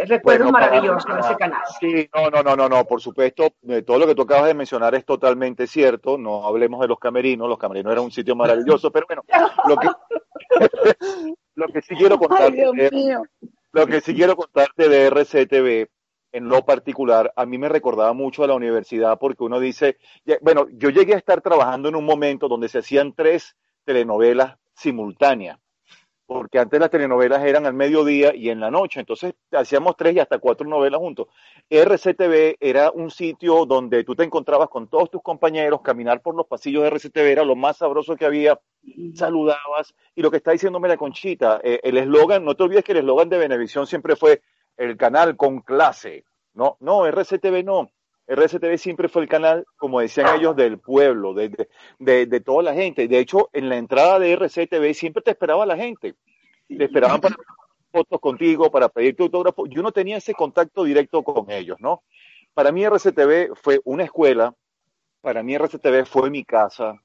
recuerdos 0.05 0.51
Bueno, 0.51 0.67
maravillosos 0.67 1.11
de 1.15 1.19
ese 1.21 1.35
canal. 1.37 1.61
Sí, 1.79 2.07
no, 2.13 2.29
no, 2.29 2.43
no, 2.43 2.55
no, 2.55 2.69
no, 2.69 2.85
por 2.85 3.01
supuesto, 3.01 3.47
eh, 3.67 3.81
todo 3.81 3.97
lo 3.97 4.05
que 4.05 4.13
tú 4.13 4.21
acabas 4.21 4.45
de 4.45 4.53
mencionar 4.53 4.93
es 4.93 5.03
totalmente 5.05 5.65
cierto, 5.65 6.17
no 6.19 6.45
hablemos 6.45 6.79
de 6.81 6.87
los 6.87 6.99
camerinos, 6.99 7.49
los 7.49 7.57
camerinos 7.57 7.91
eran 7.93 8.03
un 8.03 8.11
sitio 8.11 8.35
maravilloso, 8.35 8.91
pero 8.91 9.07
bueno, 9.07 9.23
lo 9.67 9.75
que, 9.77 9.87
lo 11.59 11.67
que 11.67 11.81
sí 11.81 11.95
quiero 11.95 12.17
contarte 12.19 12.89
mío. 12.91 13.23
Lo 13.71 13.85
que 13.85 14.01
sí 14.01 14.15
quiero 14.15 14.35
contarte 14.35 14.89
de 14.89 15.05
RCTV, 15.09 15.89
en 16.31 16.47
lo 16.47 16.65
particular, 16.65 17.31
a 17.35 17.45
mí 17.45 17.57
me 17.57 17.69
recordaba 17.69 18.13
mucho 18.13 18.43
a 18.43 18.47
la 18.47 18.55
universidad 18.55 19.17
porque 19.19 19.43
uno 19.43 19.59
dice, 19.59 19.97
bueno, 20.41 20.67
yo 20.71 20.89
llegué 20.89 21.13
a 21.13 21.17
estar 21.17 21.41
trabajando 21.41 21.89
en 21.89 21.95
un 21.95 22.05
momento 22.05 22.47
donde 22.47 22.69
se 22.69 22.79
hacían 22.79 23.13
tres 23.13 23.55
telenovelas 23.83 24.57
simultáneas, 24.73 25.59
porque 26.29 26.59
antes 26.59 26.79
las 26.79 26.91
telenovelas 26.91 27.43
eran 27.43 27.65
al 27.65 27.73
mediodía 27.73 28.35
y 28.35 28.51
en 28.51 28.59
la 28.59 28.69
noche, 28.69 28.99
entonces 28.99 29.33
hacíamos 29.51 29.97
tres 29.97 30.15
y 30.15 30.19
hasta 30.19 30.37
cuatro 30.37 30.67
novelas 30.67 30.99
juntos. 30.99 31.25
RCTV 31.67 32.57
era 32.59 32.91
un 32.91 33.09
sitio 33.09 33.65
donde 33.65 34.03
tú 34.03 34.15
te 34.15 34.25
encontrabas 34.25 34.69
con 34.69 34.87
todos 34.87 35.09
tus 35.09 35.23
compañeros, 35.23 35.81
caminar 35.81 36.21
por 36.21 36.35
los 36.35 36.45
pasillos 36.45 36.83
de 36.83 36.89
RCTV 36.89 37.31
era 37.31 37.43
lo 37.43 37.55
más 37.55 37.77
sabroso 37.77 38.15
que 38.15 38.25
había, 38.25 38.59
saludabas, 39.15 39.95
y 40.13 40.21
lo 40.21 40.29
que 40.29 40.37
está 40.37 40.51
diciendo 40.51 40.79
la 40.79 40.97
Conchita, 40.97 41.61
eh, 41.63 41.79
el 41.81 41.97
eslogan, 41.97 42.45
no 42.45 42.53
te 42.53 42.61
olvides 42.61 42.83
que 42.83 42.91
el 42.91 42.99
eslogan 42.99 43.29
de 43.29 43.39
Venevisión 43.39 43.87
siempre 43.87 44.15
fue 44.15 44.43
el 44.77 44.97
canal 44.97 45.35
con 45.35 45.61
clase, 45.61 46.25
no, 46.53 46.77
no, 46.79 47.07
RCTV 47.07 47.63
no, 47.63 47.89
RCTV 48.29 48.77
siempre 48.77 49.09
fue 49.09 49.23
el 49.23 49.27
canal, 49.27 49.65
como 49.75 49.99
decían 49.99 50.35
ellos, 50.35 50.55
del 50.55 50.77
pueblo, 50.77 51.33
de, 51.33 51.49
de, 51.49 51.69
de, 51.97 52.25
de 52.27 52.39
toda 52.39 52.63
la 52.63 52.73
gente, 52.73 53.07
de 53.07 53.19
hecho, 53.19 53.49
en 53.53 53.67
la 53.69 53.77
entrada 53.77 54.19
de 54.19 54.33
RCTV 54.33 54.93
siempre 54.93 55.23
te 55.23 55.31
esperaba 55.31 55.65
la 55.65 55.75
gente, 55.75 56.15
te 56.67 56.83
esperaban 56.83 57.19
para 57.19 57.35
fotos 57.91 58.19
contigo, 58.21 58.69
para 58.69 58.87
pedirte 58.87 59.23
autógrafo, 59.23 59.65
yo 59.65 59.81
no 59.81 59.91
tenía 59.91 60.17
ese 60.17 60.33
contacto 60.33 60.83
directo 60.83 61.23
con 61.23 61.49
ellos, 61.49 61.77
¿no? 61.79 62.03
Para 62.53 62.71
mí 62.71 62.85
RCTV 62.85 63.55
fue 63.55 63.81
una 63.83 64.03
escuela, 64.03 64.53
para 65.21 65.41
mí 65.41 65.55
RCTV 65.55 66.05
fue 66.05 66.29
mi 66.29 66.45
casa, 66.45 67.01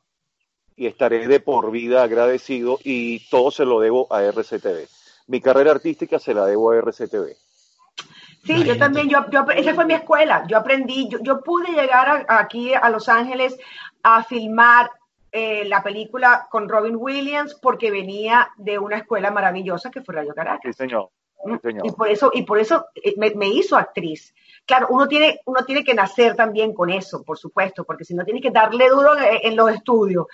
y 0.77 0.87
estaré 0.87 1.27
de 1.27 1.41
por 1.41 1.71
vida 1.71 2.03
agradecido 2.03 2.79
y 2.83 3.29
todo 3.29 3.51
se 3.51 3.65
lo 3.65 3.81
debo 3.81 4.13
a 4.13 4.23
RCTV. 4.23 4.89
Mi 5.29 5.41
carrera 5.41 5.71
artística 5.71 6.19
se 6.19 6.35
la 6.35 6.47
debo 6.47 6.71
a 6.71 6.77
RCTV. 6.77 7.37
Sí, 8.45 8.63
yo 8.65 8.77
también, 8.79 9.09
yo, 9.09 9.29
yo, 9.31 9.45
esa 9.55 9.75
fue 9.75 9.85
mi 9.87 9.95
escuela. 9.95 10.45
Yo 10.47 10.59
aprendí, 10.59 11.09
yo, 11.09 11.19
yo 11.23 11.41
pude 11.41 11.69
llegar 11.73 12.27
a- 12.29 12.39
aquí 12.39 12.75
a 12.75 12.89
Los 12.91 13.09
Ángeles 13.09 13.59
a 14.03 14.23
filmar 14.25 14.91
eh, 15.33 15.65
la 15.65 15.83
película 15.83 16.47
con 16.51 16.69
Robin 16.69 16.95
Williams 16.97 17.55
porque 17.61 17.91
venía 17.91 18.51
de 18.57 18.79
una 18.79 18.99
escuela 18.99 19.31
maravillosa 19.31 19.91
que 19.91 20.03
fue 20.03 20.15
Radio 20.15 20.31
Sí, 20.31 20.37
Caracas. 20.37 20.77
señor. 20.77 21.09
Sí, 21.45 21.53
señor. 21.63 21.87
Y 21.87 21.91
por 21.93 22.09
eso, 22.09 22.31
y 22.33 22.43
por 22.43 22.59
eso 22.59 22.87
eh, 22.95 23.15
me, 23.17 23.31
me 23.35 23.49
hizo 23.49 23.77
actriz. 23.77 24.33
Claro, 24.67 24.87
uno 24.91 25.09
tiene, 25.09 25.41
uno 25.47 25.65
tiene 25.65 25.83
que 25.85 25.93
nacer 25.95 26.37
también 26.37 26.73
con 26.73 26.89
eso, 26.91 27.23
por 27.23 27.37
supuesto, 27.37 27.85
porque 27.85 28.05
si 28.05 28.15
no 28.15 28.25
tienes 28.25 28.43
que 28.43 28.51
darle 28.51 28.89
duro 28.89 29.17
en, 29.19 29.39
en 29.43 29.57
los 29.57 29.71
estudios. 29.71 30.27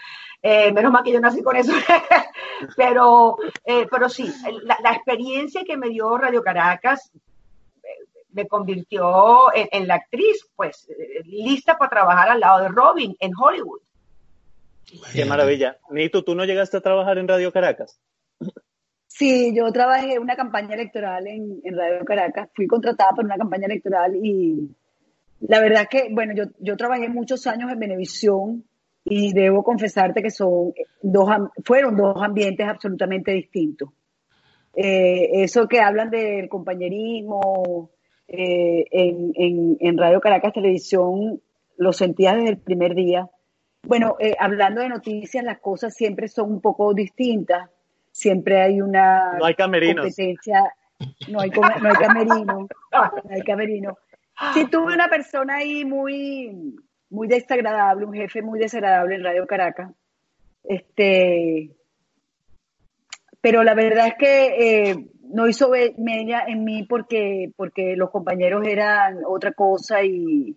Eh, 0.42 0.70
menos 0.72 0.92
mal 0.92 1.02
que 1.02 1.12
yo 1.12 1.20
nací 1.20 1.42
con 1.42 1.56
eso. 1.56 1.72
pero, 2.76 3.36
eh, 3.64 3.86
pero 3.90 4.08
sí, 4.08 4.32
la, 4.64 4.76
la 4.82 4.92
experiencia 4.92 5.64
que 5.64 5.76
me 5.76 5.88
dio 5.88 6.16
Radio 6.16 6.42
Caracas 6.42 7.10
me 8.32 8.46
convirtió 8.46 9.52
en, 9.54 9.68
en 9.72 9.88
la 9.88 9.96
actriz, 9.96 10.48
pues, 10.56 10.88
eh, 10.90 11.22
lista 11.24 11.76
para 11.76 11.90
trabajar 11.90 12.28
al 12.30 12.40
lado 12.40 12.62
de 12.62 12.68
Robin 12.68 13.16
en 13.20 13.32
Hollywood. 13.36 13.80
Qué 15.12 15.24
maravilla. 15.24 15.78
Nito, 15.90 16.24
¿tú 16.24 16.34
no 16.34 16.44
llegaste 16.44 16.76
a 16.76 16.80
trabajar 16.80 17.18
en 17.18 17.28
Radio 17.28 17.52
Caracas? 17.52 18.00
Sí, 19.06 19.54
yo 19.54 19.70
trabajé 19.70 20.14
en 20.14 20.22
una 20.22 20.34
campaña 20.34 20.74
electoral 20.74 21.26
en, 21.26 21.60
en 21.62 21.76
Radio 21.76 22.04
Caracas, 22.04 22.48
fui 22.54 22.66
contratada 22.66 23.10
para 23.10 23.26
una 23.26 23.36
campaña 23.36 23.66
electoral 23.66 24.16
y 24.16 24.70
la 25.40 25.60
verdad 25.60 25.86
que, 25.90 26.08
bueno, 26.10 26.32
yo, 26.34 26.44
yo 26.58 26.76
trabajé 26.76 27.08
muchos 27.08 27.46
años 27.46 27.70
en 27.70 27.78
Venevisión 27.78 28.64
y 29.04 29.32
debo 29.32 29.62
confesarte 29.62 30.22
que 30.22 30.30
son 30.30 30.72
dos, 31.02 31.28
fueron 31.64 31.96
dos 31.96 32.16
ambientes 32.22 32.66
absolutamente 32.66 33.32
distintos. 33.32 33.90
Eh, 34.74 35.42
eso 35.42 35.66
que 35.66 35.80
hablan 35.80 36.10
del 36.10 36.48
compañerismo 36.48 37.90
eh, 38.30 38.84
en, 38.90 39.32
en- 39.34 39.76
en 39.80 39.98
Radio 39.98 40.20
Caracas 40.20 40.52
Televisión, 40.52 41.40
lo 41.76 41.92
sentía 41.92 42.34
desde 42.34 42.50
el 42.50 42.58
primer 42.58 42.94
día. 42.94 43.28
Bueno, 43.82 44.16
eh, 44.20 44.36
hablando 44.38 44.80
de 44.82 44.88
noticias, 44.88 45.42
las 45.44 45.58
cosas 45.58 45.94
siempre 45.94 46.28
son 46.28 46.52
un 46.52 46.60
poco 46.60 46.92
distintas. 46.94 47.70
Siempre 48.12 48.60
hay 48.60 48.80
una 48.80 49.36
No 49.38 49.44
hay 49.46 49.54
camerinos. 49.54 50.04
competencia, 50.04 50.74
no 51.28 51.40
hay, 51.40 51.50
no 51.50 51.88
hay 51.88 51.94
camerino, 51.96 52.44
no 52.92 53.30
hay 53.30 53.42
camerino. 53.42 53.96
Sí, 54.54 54.66
tuve 54.70 54.94
una 54.94 55.08
persona 55.08 55.56
ahí 55.56 55.84
muy, 55.84 56.76
muy 57.10 57.28
desagradable, 57.28 58.04
un 58.06 58.14
jefe 58.14 58.42
muy 58.42 58.58
desagradable 58.58 59.14
en 59.16 59.24
Radio 59.24 59.46
Caracas. 59.46 59.90
Este, 60.64 61.70
pero 63.40 63.62
la 63.64 63.74
verdad 63.74 64.08
es 64.08 64.14
que 64.18 64.90
eh, 64.90 65.06
no 65.32 65.48
hizo 65.48 65.70
media 65.98 66.44
en 66.46 66.64
mí 66.64 66.84
porque, 66.84 67.52
porque 67.56 67.96
los 67.96 68.10
compañeros 68.10 68.66
eran 68.66 69.20
otra 69.26 69.52
cosa 69.52 70.02
y, 70.02 70.56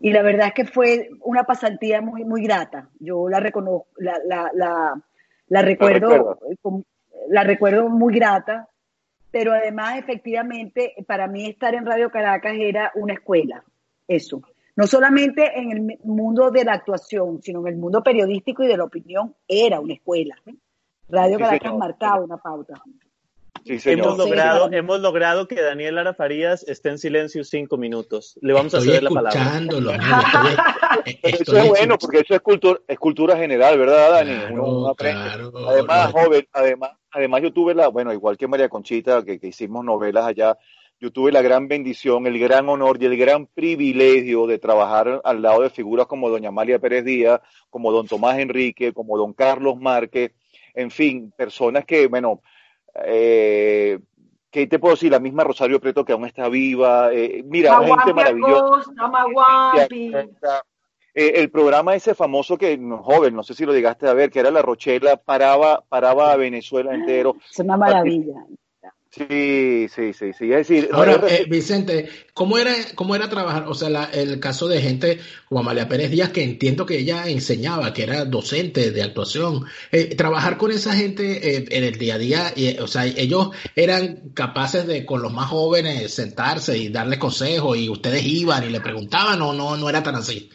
y 0.00 0.12
la 0.12 0.22
verdad 0.22 0.48
es 0.48 0.54
que 0.54 0.64
fue 0.64 1.10
una 1.22 1.44
pasantía 1.44 2.00
muy, 2.00 2.24
muy 2.24 2.42
grata. 2.42 2.88
Yo 2.98 3.28
la 3.28 3.40
reconozco, 3.40 3.88
la, 3.96 4.18
la, 4.24 4.50
la, 4.54 5.02
la 5.48 5.62
recuerdo, 5.62 6.38
la 7.28 7.44
recuerdo 7.44 7.88
muy 7.88 8.14
grata, 8.14 8.68
pero 9.30 9.52
además 9.52 9.98
efectivamente 9.98 10.94
para 11.06 11.26
mí 11.26 11.46
estar 11.46 11.74
en 11.74 11.86
Radio 11.86 12.10
Caracas 12.10 12.54
era 12.58 12.92
una 12.94 13.14
escuela, 13.14 13.64
eso. 14.06 14.42
No 14.76 14.86
solamente 14.86 15.58
en 15.58 15.72
el 15.72 15.98
mundo 16.04 16.50
de 16.50 16.64
la 16.64 16.74
actuación, 16.74 17.42
sino 17.42 17.60
en 17.60 17.74
el 17.74 17.76
mundo 17.76 18.02
periodístico 18.02 18.62
y 18.62 18.68
de 18.68 18.76
la 18.76 18.84
opinión 18.84 19.34
era 19.48 19.80
una 19.80 19.94
escuela. 19.94 20.36
Radio 21.08 21.38
Caracas 21.38 21.74
marcaba 21.76 22.20
una 22.20 22.36
pauta 22.36 22.74
hemos, 23.68 24.18
logrado, 24.18 24.70
hemos 24.72 25.00
logrado 25.00 25.48
que 25.48 25.60
Daniel 25.60 25.96
Lara 25.96 26.14
Farías 26.14 26.62
esté 26.68 26.90
en 26.90 26.98
silencio 26.98 27.44
cinco 27.44 27.76
minutos. 27.76 28.38
Le 28.40 28.52
vamos 28.52 28.74
a 28.74 28.80
ceder 28.80 29.02
la 29.02 29.10
palabra. 29.10 29.60
eso 31.22 31.56
es 31.56 31.68
bueno, 31.68 31.98
porque 31.98 32.20
eso 32.20 32.34
es 32.34 32.40
cultura, 32.40 32.80
es 32.86 32.98
cultura 32.98 33.36
general, 33.36 33.78
¿verdad, 33.78 34.10
Dani? 34.12 34.32
además, 35.68 36.12
joven, 36.12 36.48
además, 36.52 36.90
además 37.10 37.42
yo 37.42 37.52
tuve 37.52 37.74
la, 37.74 37.88
bueno, 37.88 38.12
igual 38.12 38.36
que 38.36 38.48
María 38.48 38.68
Conchita, 38.68 39.24
que, 39.24 39.38
que 39.38 39.48
hicimos 39.48 39.84
novelas 39.84 40.26
allá, 40.26 40.56
yo 41.00 41.12
tuve 41.12 41.30
la 41.30 41.42
gran 41.42 41.68
bendición, 41.68 42.26
el 42.26 42.38
gran 42.38 42.68
honor 42.68 42.98
y 43.00 43.06
el 43.06 43.16
gran 43.16 43.46
privilegio 43.46 44.46
de 44.46 44.58
trabajar 44.58 45.20
al 45.22 45.42
lado 45.42 45.62
de 45.62 45.70
figuras 45.70 46.06
como 46.06 46.28
doña 46.28 46.48
Amalia 46.48 46.80
Pérez 46.80 47.04
Díaz, 47.04 47.40
como 47.70 47.92
don 47.92 48.08
Tomás 48.08 48.38
Enrique, 48.38 48.92
como 48.92 49.16
don 49.16 49.32
Carlos 49.32 49.76
Márquez, 49.78 50.32
en 50.74 50.90
fin, 50.90 51.32
personas 51.36 51.84
que, 51.84 52.06
bueno, 52.08 52.42
eh, 52.94 53.98
¿Qué 54.50 54.66
te 54.66 54.78
puedo 54.78 54.94
decir? 54.94 55.12
La 55.12 55.20
misma 55.20 55.44
Rosario 55.44 55.80
Preto 55.80 56.04
que 56.04 56.12
aún 56.12 56.24
está 56.24 56.48
viva. 56.48 57.12
Eh, 57.12 57.42
mira, 57.44 57.78
gente 57.80 58.14
maravillosa. 58.14 58.92
Eh, 61.14 61.40
el 61.40 61.50
programa 61.50 61.94
ese 61.94 62.14
famoso 62.14 62.56
que, 62.56 62.78
joven, 63.02 63.34
no 63.34 63.42
sé 63.42 63.54
si 63.54 63.66
lo 63.66 63.72
llegaste 63.72 64.08
a 64.08 64.14
ver, 64.14 64.30
que 64.30 64.40
era 64.40 64.50
La 64.50 64.62
Rochela, 64.62 65.16
paraba, 65.16 65.84
paraba 65.88 66.32
a 66.32 66.36
Venezuela 66.36 66.94
entero. 66.94 67.36
Es 67.50 67.58
una 67.58 67.76
maravilla. 67.76 68.46
Sí, 69.10 69.88
sí, 69.88 70.12
sí, 70.12 70.32
sí. 70.34 70.52
Es 70.52 70.68
decir, 70.68 70.90
ahora, 70.92 71.18
eh, 71.28 71.46
Vicente, 71.48 72.10
¿cómo 72.34 72.58
era, 72.58 72.74
¿cómo 72.94 73.16
era 73.16 73.30
trabajar? 73.30 73.64
O 73.66 73.74
sea, 73.74 74.04
el 74.12 74.38
caso 74.38 74.68
de 74.68 74.82
gente 74.82 75.18
como 75.48 75.60
Amalia 75.60 75.88
Pérez 75.88 76.10
Díaz, 76.10 76.28
que 76.28 76.44
entiendo 76.44 76.84
que 76.84 76.98
ella 76.98 77.26
enseñaba, 77.26 77.94
que 77.94 78.02
era 78.02 78.26
docente 78.26 78.90
de 78.90 79.02
actuación. 79.02 79.64
Eh, 79.92 80.14
trabajar 80.14 80.58
con 80.58 80.72
esa 80.72 80.92
gente 80.92 81.56
eh, 81.56 81.64
en 81.70 81.84
el 81.84 81.98
día 81.98 82.16
a 82.16 82.18
día, 82.18 82.52
o 82.80 82.86
sea, 82.86 83.06
ellos 83.06 83.50
eran 83.74 84.30
capaces 84.34 84.86
de, 84.86 85.06
con 85.06 85.22
los 85.22 85.32
más 85.32 85.48
jóvenes, 85.48 86.12
sentarse 86.12 86.76
y 86.76 86.90
darles 86.90 87.18
consejos, 87.18 87.78
y 87.78 87.88
ustedes 87.88 88.22
iban 88.26 88.64
y 88.64 88.68
le 88.68 88.82
preguntaban, 88.82 89.40
o 89.40 89.54
no, 89.54 89.78
no 89.78 89.88
era 89.88 90.02
tan 90.02 90.16
así. 90.16 90.50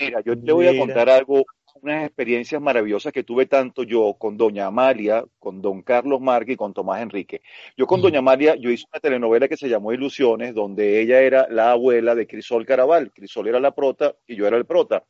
Mira, 0.00 0.20
yo 0.24 0.36
te 0.36 0.52
voy 0.52 0.66
a 0.66 0.76
contar 0.76 1.08
algo 1.08 1.44
unas 1.82 2.06
experiencias 2.06 2.62
maravillosas 2.62 3.12
que 3.12 3.24
tuve 3.24 3.46
tanto 3.46 3.82
yo 3.82 4.14
con 4.14 4.36
doña 4.36 4.66
Amalia, 4.66 5.24
con 5.40 5.60
don 5.60 5.82
Carlos 5.82 6.20
Márquez 6.20 6.54
y 6.54 6.56
con 6.56 6.72
Tomás 6.72 7.02
Enrique. 7.02 7.42
Yo 7.76 7.86
con 7.88 8.00
doña 8.00 8.20
Amalia, 8.20 8.54
yo 8.54 8.70
hice 8.70 8.86
una 8.92 9.00
telenovela 9.00 9.48
que 9.48 9.56
se 9.56 9.68
llamó 9.68 9.92
Ilusiones, 9.92 10.54
donde 10.54 11.00
ella 11.00 11.20
era 11.20 11.48
la 11.50 11.72
abuela 11.72 12.14
de 12.14 12.28
Crisol 12.28 12.64
Caraval. 12.64 13.12
Crisol 13.12 13.48
era 13.48 13.58
la 13.58 13.74
prota 13.74 14.14
y 14.28 14.36
yo 14.36 14.46
era 14.46 14.56
el 14.56 14.64
prota. 14.64 15.04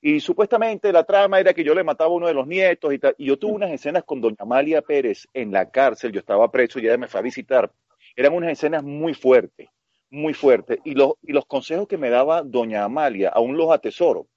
Y 0.00 0.20
supuestamente 0.20 0.92
la 0.92 1.02
trama 1.02 1.40
era 1.40 1.52
que 1.52 1.64
yo 1.64 1.74
le 1.74 1.82
mataba 1.82 2.10
a 2.10 2.14
uno 2.14 2.28
de 2.28 2.34
los 2.34 2.46
nietos 2.46 2.94
y 2.94 2.98
tal. 2.98 3.16
Y 3.18 3.26
yo 3.26 3.36
tuve 3.36 3.54
unas 3.54 3.72
escenas 3.72 4.04
con 4.04 4.20
doña 4.20 4.36
Amalia 4.38 4.82
Pérez 4.82 5.26
en 5.34 5.50
la 5.50 5.68
cárcel, 5.70 6.12
yo 6.12 6.20
estaba 6.20 6.50
preso 6.50 6.78
y 6.78 6.86
ella 6.86 6.96
me 6.96 7.08
fue 7.08 7.20
a 7.20 7.24
visitar. 7.24 7.72
Eran 8.14 8.34
unas 8.34 8.52
escenas 8.52 8.84
muy 8.84 9.14
fuertes, 9.14 9.68
muy 10.10 10.32
fuertes. 10.32 10.78
Y 10.84 10.94
los, 10.94 11.14
y 11.22 11.32
los 11.32 11.44
consejos 11.46 11.88
que 11.88 11.98
me 11.98 12.10
daba 12.10 12.42
doña 12.42 12.84
Amalia, 12.84 13.30
aún 13.30 13.56
los 13.56 13.72
atesoro 13.72 14.28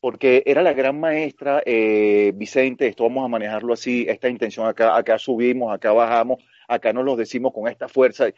porque 0.00 0.44
era 0.46 0.62
la 0.62 0.72
gran 0.72 1.00
maestra, 1.00 1.62
eh, 1.66 2.32
Vicente, 2.34 2.86
esto 2.86 3.04
vamos 3.04 3.24
a 3.24 3.28
manejarlo 3.28 3.72
así, 3.72 4.06
esta 4.08 4.28
intención 4.28 4.66
acá, 4.66 4.96
acá 4.96 5.18
subimos, 5.18 5.74
acá 5.74 5.92
bajamos, 5.92 6.38
acá 6.68 6.92
nos 6.92 7.04
lo 7.04 7.16
decimos 7.16 7.52
con 7.52 7.68
esta 7.68 7.88
fuerza. 7.88 8.28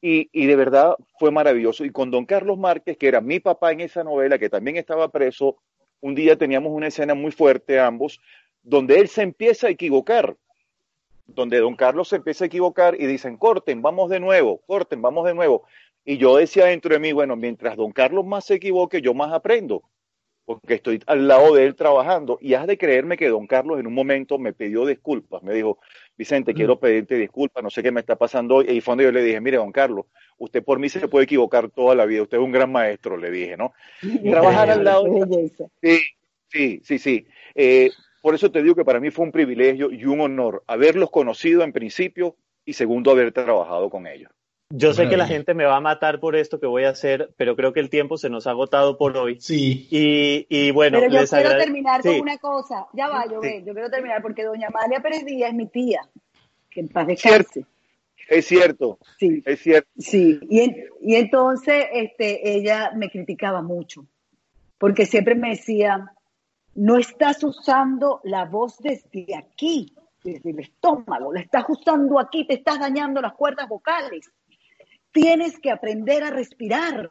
Y, 0.00 0.28
y, 0.32 0.46
de 0.46 0.56
verdad 0.56 0.96
fue 1.18 1.30
maravilloso. 1.30 1.84
Y 1.84 1.90
con 1.90 2.10
don 2.10 2.24
Carlos 2.24 2.58
Márquez, 2.58 2.96
que 2.96 3.08
era 3.08 3.20
mi 3.20 3.40
papá 3.40 3.72
en 3.72 3.80
esa 3.80 4.02
novela, 4.02 4.38
que 4.38 4.48
también 4.48 4.76
estaba 4.76 5.08
preso, 5.10 5.58
un 6.00 6.14
día 6.14 6.36
teníamos 6.36 6.72
una 6.72 6.88
escena 6.88 7.14
muy 7.14 7.30
fuerte 7.30 7.78
ambos, 7.78 8.20
donde 8.62 8.98
él 8.98 9.08
se 9.08 9.22
empieza 9.22 9.68
a 9.68 9.70
equivocar, 9.70 10.36
donde 11.26 11.58
don 11.58 11.76
Carlos 11.76 12.08
se 12.08 12.16
empieza 12.16 12.44
a 12.44 12.46
equivocar 12.48 12.96
y 13.00 13.06
dicen, 13.06 13.36
corten, 13.36 13.82
vamos 13.82 14.10
de 14.10 14.18
nuevo, 14.18 14.60
corten, 14.66 15.02
vamos 15.02 15.26
de 15.26 15.34
nuevo. 15.34 15.64
Y 16.04 16.16
yo 16.16 16.36
decía 16.36 16.64
dentro 16.64 16.92
de 16.94 16.98
mí, 16.98 17.12
bueno, 17.12 17.36
mientras 17.36 17.76
don 17.76 17.92
Carlos 17.92 18.24
más 18.24 18.46
se 18.46 18.54
equivoque, 18.54 19.02
yo 19.02 19.14
más 19.14 19.32
aprendo 19.32 19.84
porque 20.60 20.74
estoy 20.74 21.02
al 21.06 21.28
lado 21.28 21.54
de 21.54 21.64
él 21.64 21.74
trabajando. 21.74 22.38
Y 22.40 22.54
has 22.54 22.66
de 22.66 22.78
creerme 22.78 23.16
que 23.16 23.28
don 23.28 23.46
Carlos 23.46 23.78
en 23.78 23.86
un 23.86 23.94
momento 23.94 24.38
me 24.38 24.52
pidió 24.52 24.86
disculpas. 24.86 25.42
Me 25.42 25.54
dijo, 25.54 25.78
Vicente, 26.16 26.54
quiero 26.54 26.78
pedirte 26.78 27.16
disculpas, 27.16 27.62
no 27.62 27.70
sé 27.70 27.82
qué 27.82 27.90
me 27.90 28.00
está 28.00 28.16
pasando 28.16 28.56
hoy. 28.56 28.66
Y 28.70 28.80
fondo 28.80 29.02
yo 29.02 29.12
le 29.12 29.22
dije, 29.22 29.40
mire, 29.40 29.56
don 29.56 29.72
Carlos, 29.72 30.06
usted 30.38 30.62
por 30.62 30.78
mí 30.78 30.88
se 30.88 31.08
puede 31.08 31.24
equivocar 31.24 31.70
toda 31.70 31.94
la 31.94 32.06
vida. 32.06 32.22
Usted 32.22 32.38
es 32.38 32.44
un 32.44 32.52
gran 32.52 32.70
maestro, 32.70 33.16
le 33.16 33.30
dije, 33.30 33.56
¿no? 33.56 33.72
Trabajar 34.30 34.70
al 34.70 34.84
lado 34.84 35.04
de... 35.04 35.50
Sí, 35.82 36.00
sí, 36.48 36.80
sí, 36.84 36.98
sí. 36.98 37.26
Eh, 37.54 37.90
por 38.20 38.34
eso 38.34 38.50
te 38.50 38.62
digo 38.62 38.74
que 38.74 38.84
para 38.84 39.00
mí 39.00 39.10
fue 39.10 39.24
un 39.24 39.32
privilegio 39.32 39.90
y 39.90 40.04
un 40.04 40.20
honor 40.20 40.62
haberlos 40.66 41.10
conocido 41.10 41.62
en 41.62 41.72
principio 41.72 42.36
y 42.64 42.74
segundo 42.74 43.10
haber 43.10 43.32
trabajado 43.32 43.90
con 43.90 44.06
ellos. 44.06 44.30
Yo 44.74 44.94
sé 44.94 45.06
que 45.06 45.18
la 45.18 45.26
gente 45.26 45.52
me 45.52 45.66
va 45.66 45.76
a 45.76 45.80
matar 45.80 46.18
por 46.18 46.34
esto 46.34 46.58
que 46.58 46.66
voy 46.66 46.84
a 46.84 46.90
hacer, 46.90 47.30
pero 47.36 47.56
creo 47.56 47.74
que 47.74 47.80
el 47.80 47.90
tiempo 47.90 48.16
se 48.16 48.30
nos 48.30 48.46
ha 48.46 48.52
agotado 48.52 48.96
por 48.96 49.14
hoy. 49.18 49.38
Sí. 49.38 49.86
Y, 49.90 50.46
y 50.48 50.70
bueno, 50.70 50.98
pero 50.98 51.12
yo 51.12 51.26
quiero 51.28 51.58
terminar 51.58 52.00
con 52.00 52.20
una 52.20 52.38
cosa. 52.38 52.86
Ya 52.94 53.08
va, 53.08 53.26
yo, 53.26 53.42
yo 53.42 53.74
quiero 53.74 53.90
terminar 53.90 54.22
porque 54.22 54.44
doña 54.44 54.68
Amalia 54.68 55.00
Pérez 55.00 55.26
Díaz 55.26 55.50
es 55.50 55.56
mi 55.56 55.66
tía. 55.66 56.00
Que 56.70 56.80
en 56.80 56.88
paz 56.88 57.06
descanse. 57.06 57.66
Es 58.30 58.46
cierto. 58.46 58.98
Sí. 59.18 59.42
Es 59.44 59.60
cierto. 59.60 59.90
Sí. 59.98 60.40
Y, 60.48 60.74
y 61.02 61.16
entonces 61.16 61.84
este, 61.92 62.56
ella 62.56 62.92
me 62.96 63.10
criticaba 63.10 63.60
mucho. 63.60 64.06
Porque 64.78 65.04
siempre 65.04 65.34
me 65.34 65.50
decía, 65.50 66.14
no 66.74 66.96
estás 66.96 67.44
usando 67.44 68.22
la 68.24 68.46
voz 68.46 68.78
desde 68.78 69.36
aquí, 69.36 69.94
desde 70.24 70.48
el 70.50 70.60
estómago, 70.60 71.30
la 71.30 71.40
estás 71.40 71.66
usando 71.68 72.18
aquí, 72.18 72.46
te 72.46 72.54
estás 72.54 72.78
dañando 72.80 73.20
las 73.20 73.34
cuerdas 73.34 73.68
vocales. 73.68 74.30
Tienes 75.12 75.58
que 75.58 75.70
aprender 75.70 76.24
a 76.24 76.30
respirar. 76.30 77.08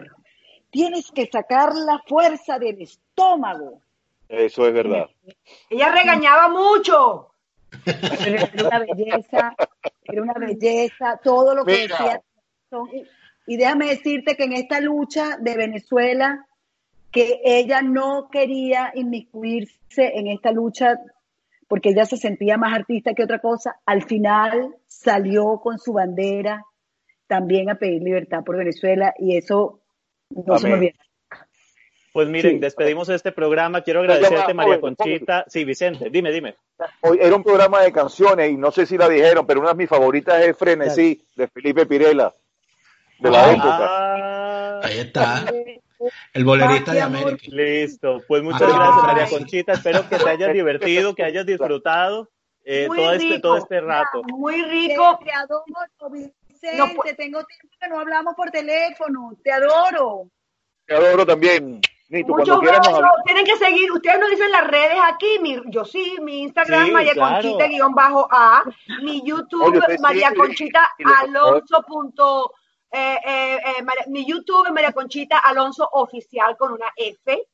Tienes 0.69 1.11
que 1.11 1.27
sacar 1.27 1.73
la 1.75 1.99
fuerza 2.07 2.57
del 2.57 2.81
estómago. 2.81 3.81
Eso 4.27 4.65
es 4.67 4.73
verdad. 4.73 5.07
Ella 5.69 5.91
regañaba 5.91 6.49
mucho. 6.49 7.33
Era 7.85 8.49
una 8.65 8.79
belleza, 8.79 9.55
era 10.03 10.21
una 10.21 10.33
belleza, 10.33 11.19
todo 11.23 11.55
lo 11.55 11.65
que 11.65 11.87
decía. 11.87 12.21
Y 13.47 13.57
déjame 13.57 13.87
decirte 13.87 14.35
que 14.35 14.43
en 14.45 14.53
esta 14.53 14.79
lucha 14.79 15.37
de 15.37 15.55
Venezuela, 15.55 16.45
que 17.11 17.41
ella 17.43 17.81
no 17.81 18.29
quería 18.31 18.91
inmiscuirse 18.95 20.11
en 20.15 20.27
esta 20.27 20.51
lucha 20.51 20.97
porque 21.67 21.89
ella 21.89 22.05
se 22.05 22.17
sentía 22.17 22.57
más 22.57 22.73
artista 22.73 23.13
que 23.13 23.23
otra 23.23 23.39
cosa, 23.39 23.79
al 23.85 24.03
final 24.03 24.75
salió 24.87 25.59
con 25.61 25.79
su 25.79 25.93
bandera, 25.93 26.65
también 27.31 27.69
a 27.69 27.75
pedir 27.75 28.03
libertad 28.03 28.43
por 28.43 28.57
Venezuela 28.57 29.13
y 29.17 29.37
eso 29.37 29.79
no 30.31 30.59
se 30.59 30.67
me 30.67 30.73
olvida. 30.73 30.93
Pues 32.11 32.27
miren, 32.27 32.59
despedimos 32.59 33.07
este 33.07 33.31
programa. 33.31 33.79
Quiero 33.83 34.01
agradecerte, 34.01 34.53
María 34.53 34.81
Conchita. 34.81 35.45
Sí, 35.47 35.63
Vicente, 35.63 36.09
dime, 36.09 36.29
dime. 36.33 36.55
Hoy 36.99 37.19
era 37.21 37.33
un 37.33 37.41
programa 37.41 37.83
de 37.83 37.93
canciones 37.93 38.51
y 38.51 38.57
no 38.57 38.69
sé 38.69 38.85
si 38.85 38.97
la 38.97 39.07
dijeron, 39.07 39.47
pero 39.47 39.61
una 39.61 39.69
de 39.69 39.75
mis 39.75 39.87
favoritas 39.87 40.43
es 40.43 40.57
Frenesí, 40.57 41.25
de 41.37 41.47
Felipe 41.47 41.85
Pirela, 41.85 42.35
de 43.19 43.31
la 43.31 43.49
época. 43.49 43.77
Ah. 43.79 44.81
Ahí 44.83 44.99
está. 44.99 45.45
El 46.33 46.43
bolerista 46.43 46.91
de 46.91 46.99
América. 46.99 47.45
Listo. 47.47 48.23
Pues 48.27 48.43
muchas 48.43 48.67
gracias, 48.67 49.03
María 49.03 49.27
Conchita. 49.29 49.71
Espero 49.71 50.09
que 50.09 50.17
te 50.17 50.29
hayas 50.29 50.51
divertido, 50.53 51.15
que 51.15 51.23
hayas 51.23 51.45
disfrutado 51.45 52.27
eh, 52.65 52.87
todo, 52.93 53.13
este, 53.13 53.39
todo 53.39 53.57
este 53.57 53.79
rato. 53.79 54.21
Muy 54.23 54.61
rico 54.63 55.17
no, 56.77 56.85
tengo 57.17 57.43
tiempo 57.43 57.67
que 57.79 57.87
no 57.89 57.99
hablamos 57.99 58.35
por 58.35 58.51
teléfono. 58.51 59.33
Te 59.43 59.51
adoro. 59.51 60.29
Te 60.85 60.95
adoro 60.95 61.25
también. 61.25 61.81
Muchos 62.27 62.59
tienen 63.25 63.45
que 63.45 63.55
seguir, 63.55 63.89
ustedes 63.89 64.19
nos 64.19 64.29
dicen 64.29 64.51
las 64.51 64.67
redes 64.67 64.97
aquí, 65.01 65.39
mi, 65.39 65.61
yo 65.67 65.85
sí, 65.85 66.17
mi 66.21 66.41
Instagram 66.41 66.87
sí, 66.87 66.91
María 66.91 67.13
Conchita 67.15 67.67
guion 67.67 67.93
bajo 67.95 68.27
A, 68.29 68.63
mi 69.01 69.21
YouTube 69.25 69.81
María 70.01 70.33
Conchita 70.35 70.89
Alonso 71.21 71.81
punto 71.83 72.53
Eh, 72.93 73.17
eh, 73.25 73.61
eh, 73.77 73.83
María- 73.83 74.03
mi 74.07 74.25
YouTube 74.25 74.69
María 74.73 74.91
Conchita 74.91 75.37
Alonso 75.37 75.87
Oficial 75.93 76.57
con 76.57 76.73
una 76.73 76.91
F. 76.97 77.47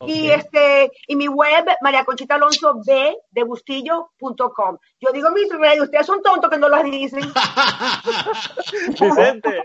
Y 0.00 0.30
este, 0.30 0.90
y 1.06 1.16
mi 1.16 1.28
web, 1.28 1.64
María 1.80 2.04
Conchita 2.04 2.34
Alonso 2.34 2.80
B 2.86 3.16
de 3.30 3.42
bustillo.com. 3.44 4.78
Yo 5.00 5.12
digo 5.12 5.30
mis 5.30 5.48
redes, 5.50 5.80
ustedes 5.82 6.06
son 6.06 6.22
tontos 6.22 6.50
que 6.50 6.58
no 6.58 6.68
las 6.68 6.84
dicen. 6.84 7.20
Vicente, 9.00 9.62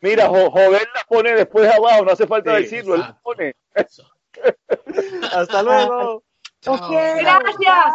Mira, 0.00 0.28
Jo- 0.28 0.50
Joven 0.50 0.80
la 0.94 1.04
pone 1.08 1.34
después 1.34 1.70
abajo, 1.70 2.04
no 2.04 2.12
hace 2.12 2.26
falta 2.26 2.56
Sí, 2.56 2.62
decirlo, 2.62 2.94
él 2.94 3.00
la 3.00 3.18
pone. 3.22 3.54
hasta 5.34 5.62
luego. 5.62 6.22
Chao. 6.62 6.90
Gracias. 6.90 7.94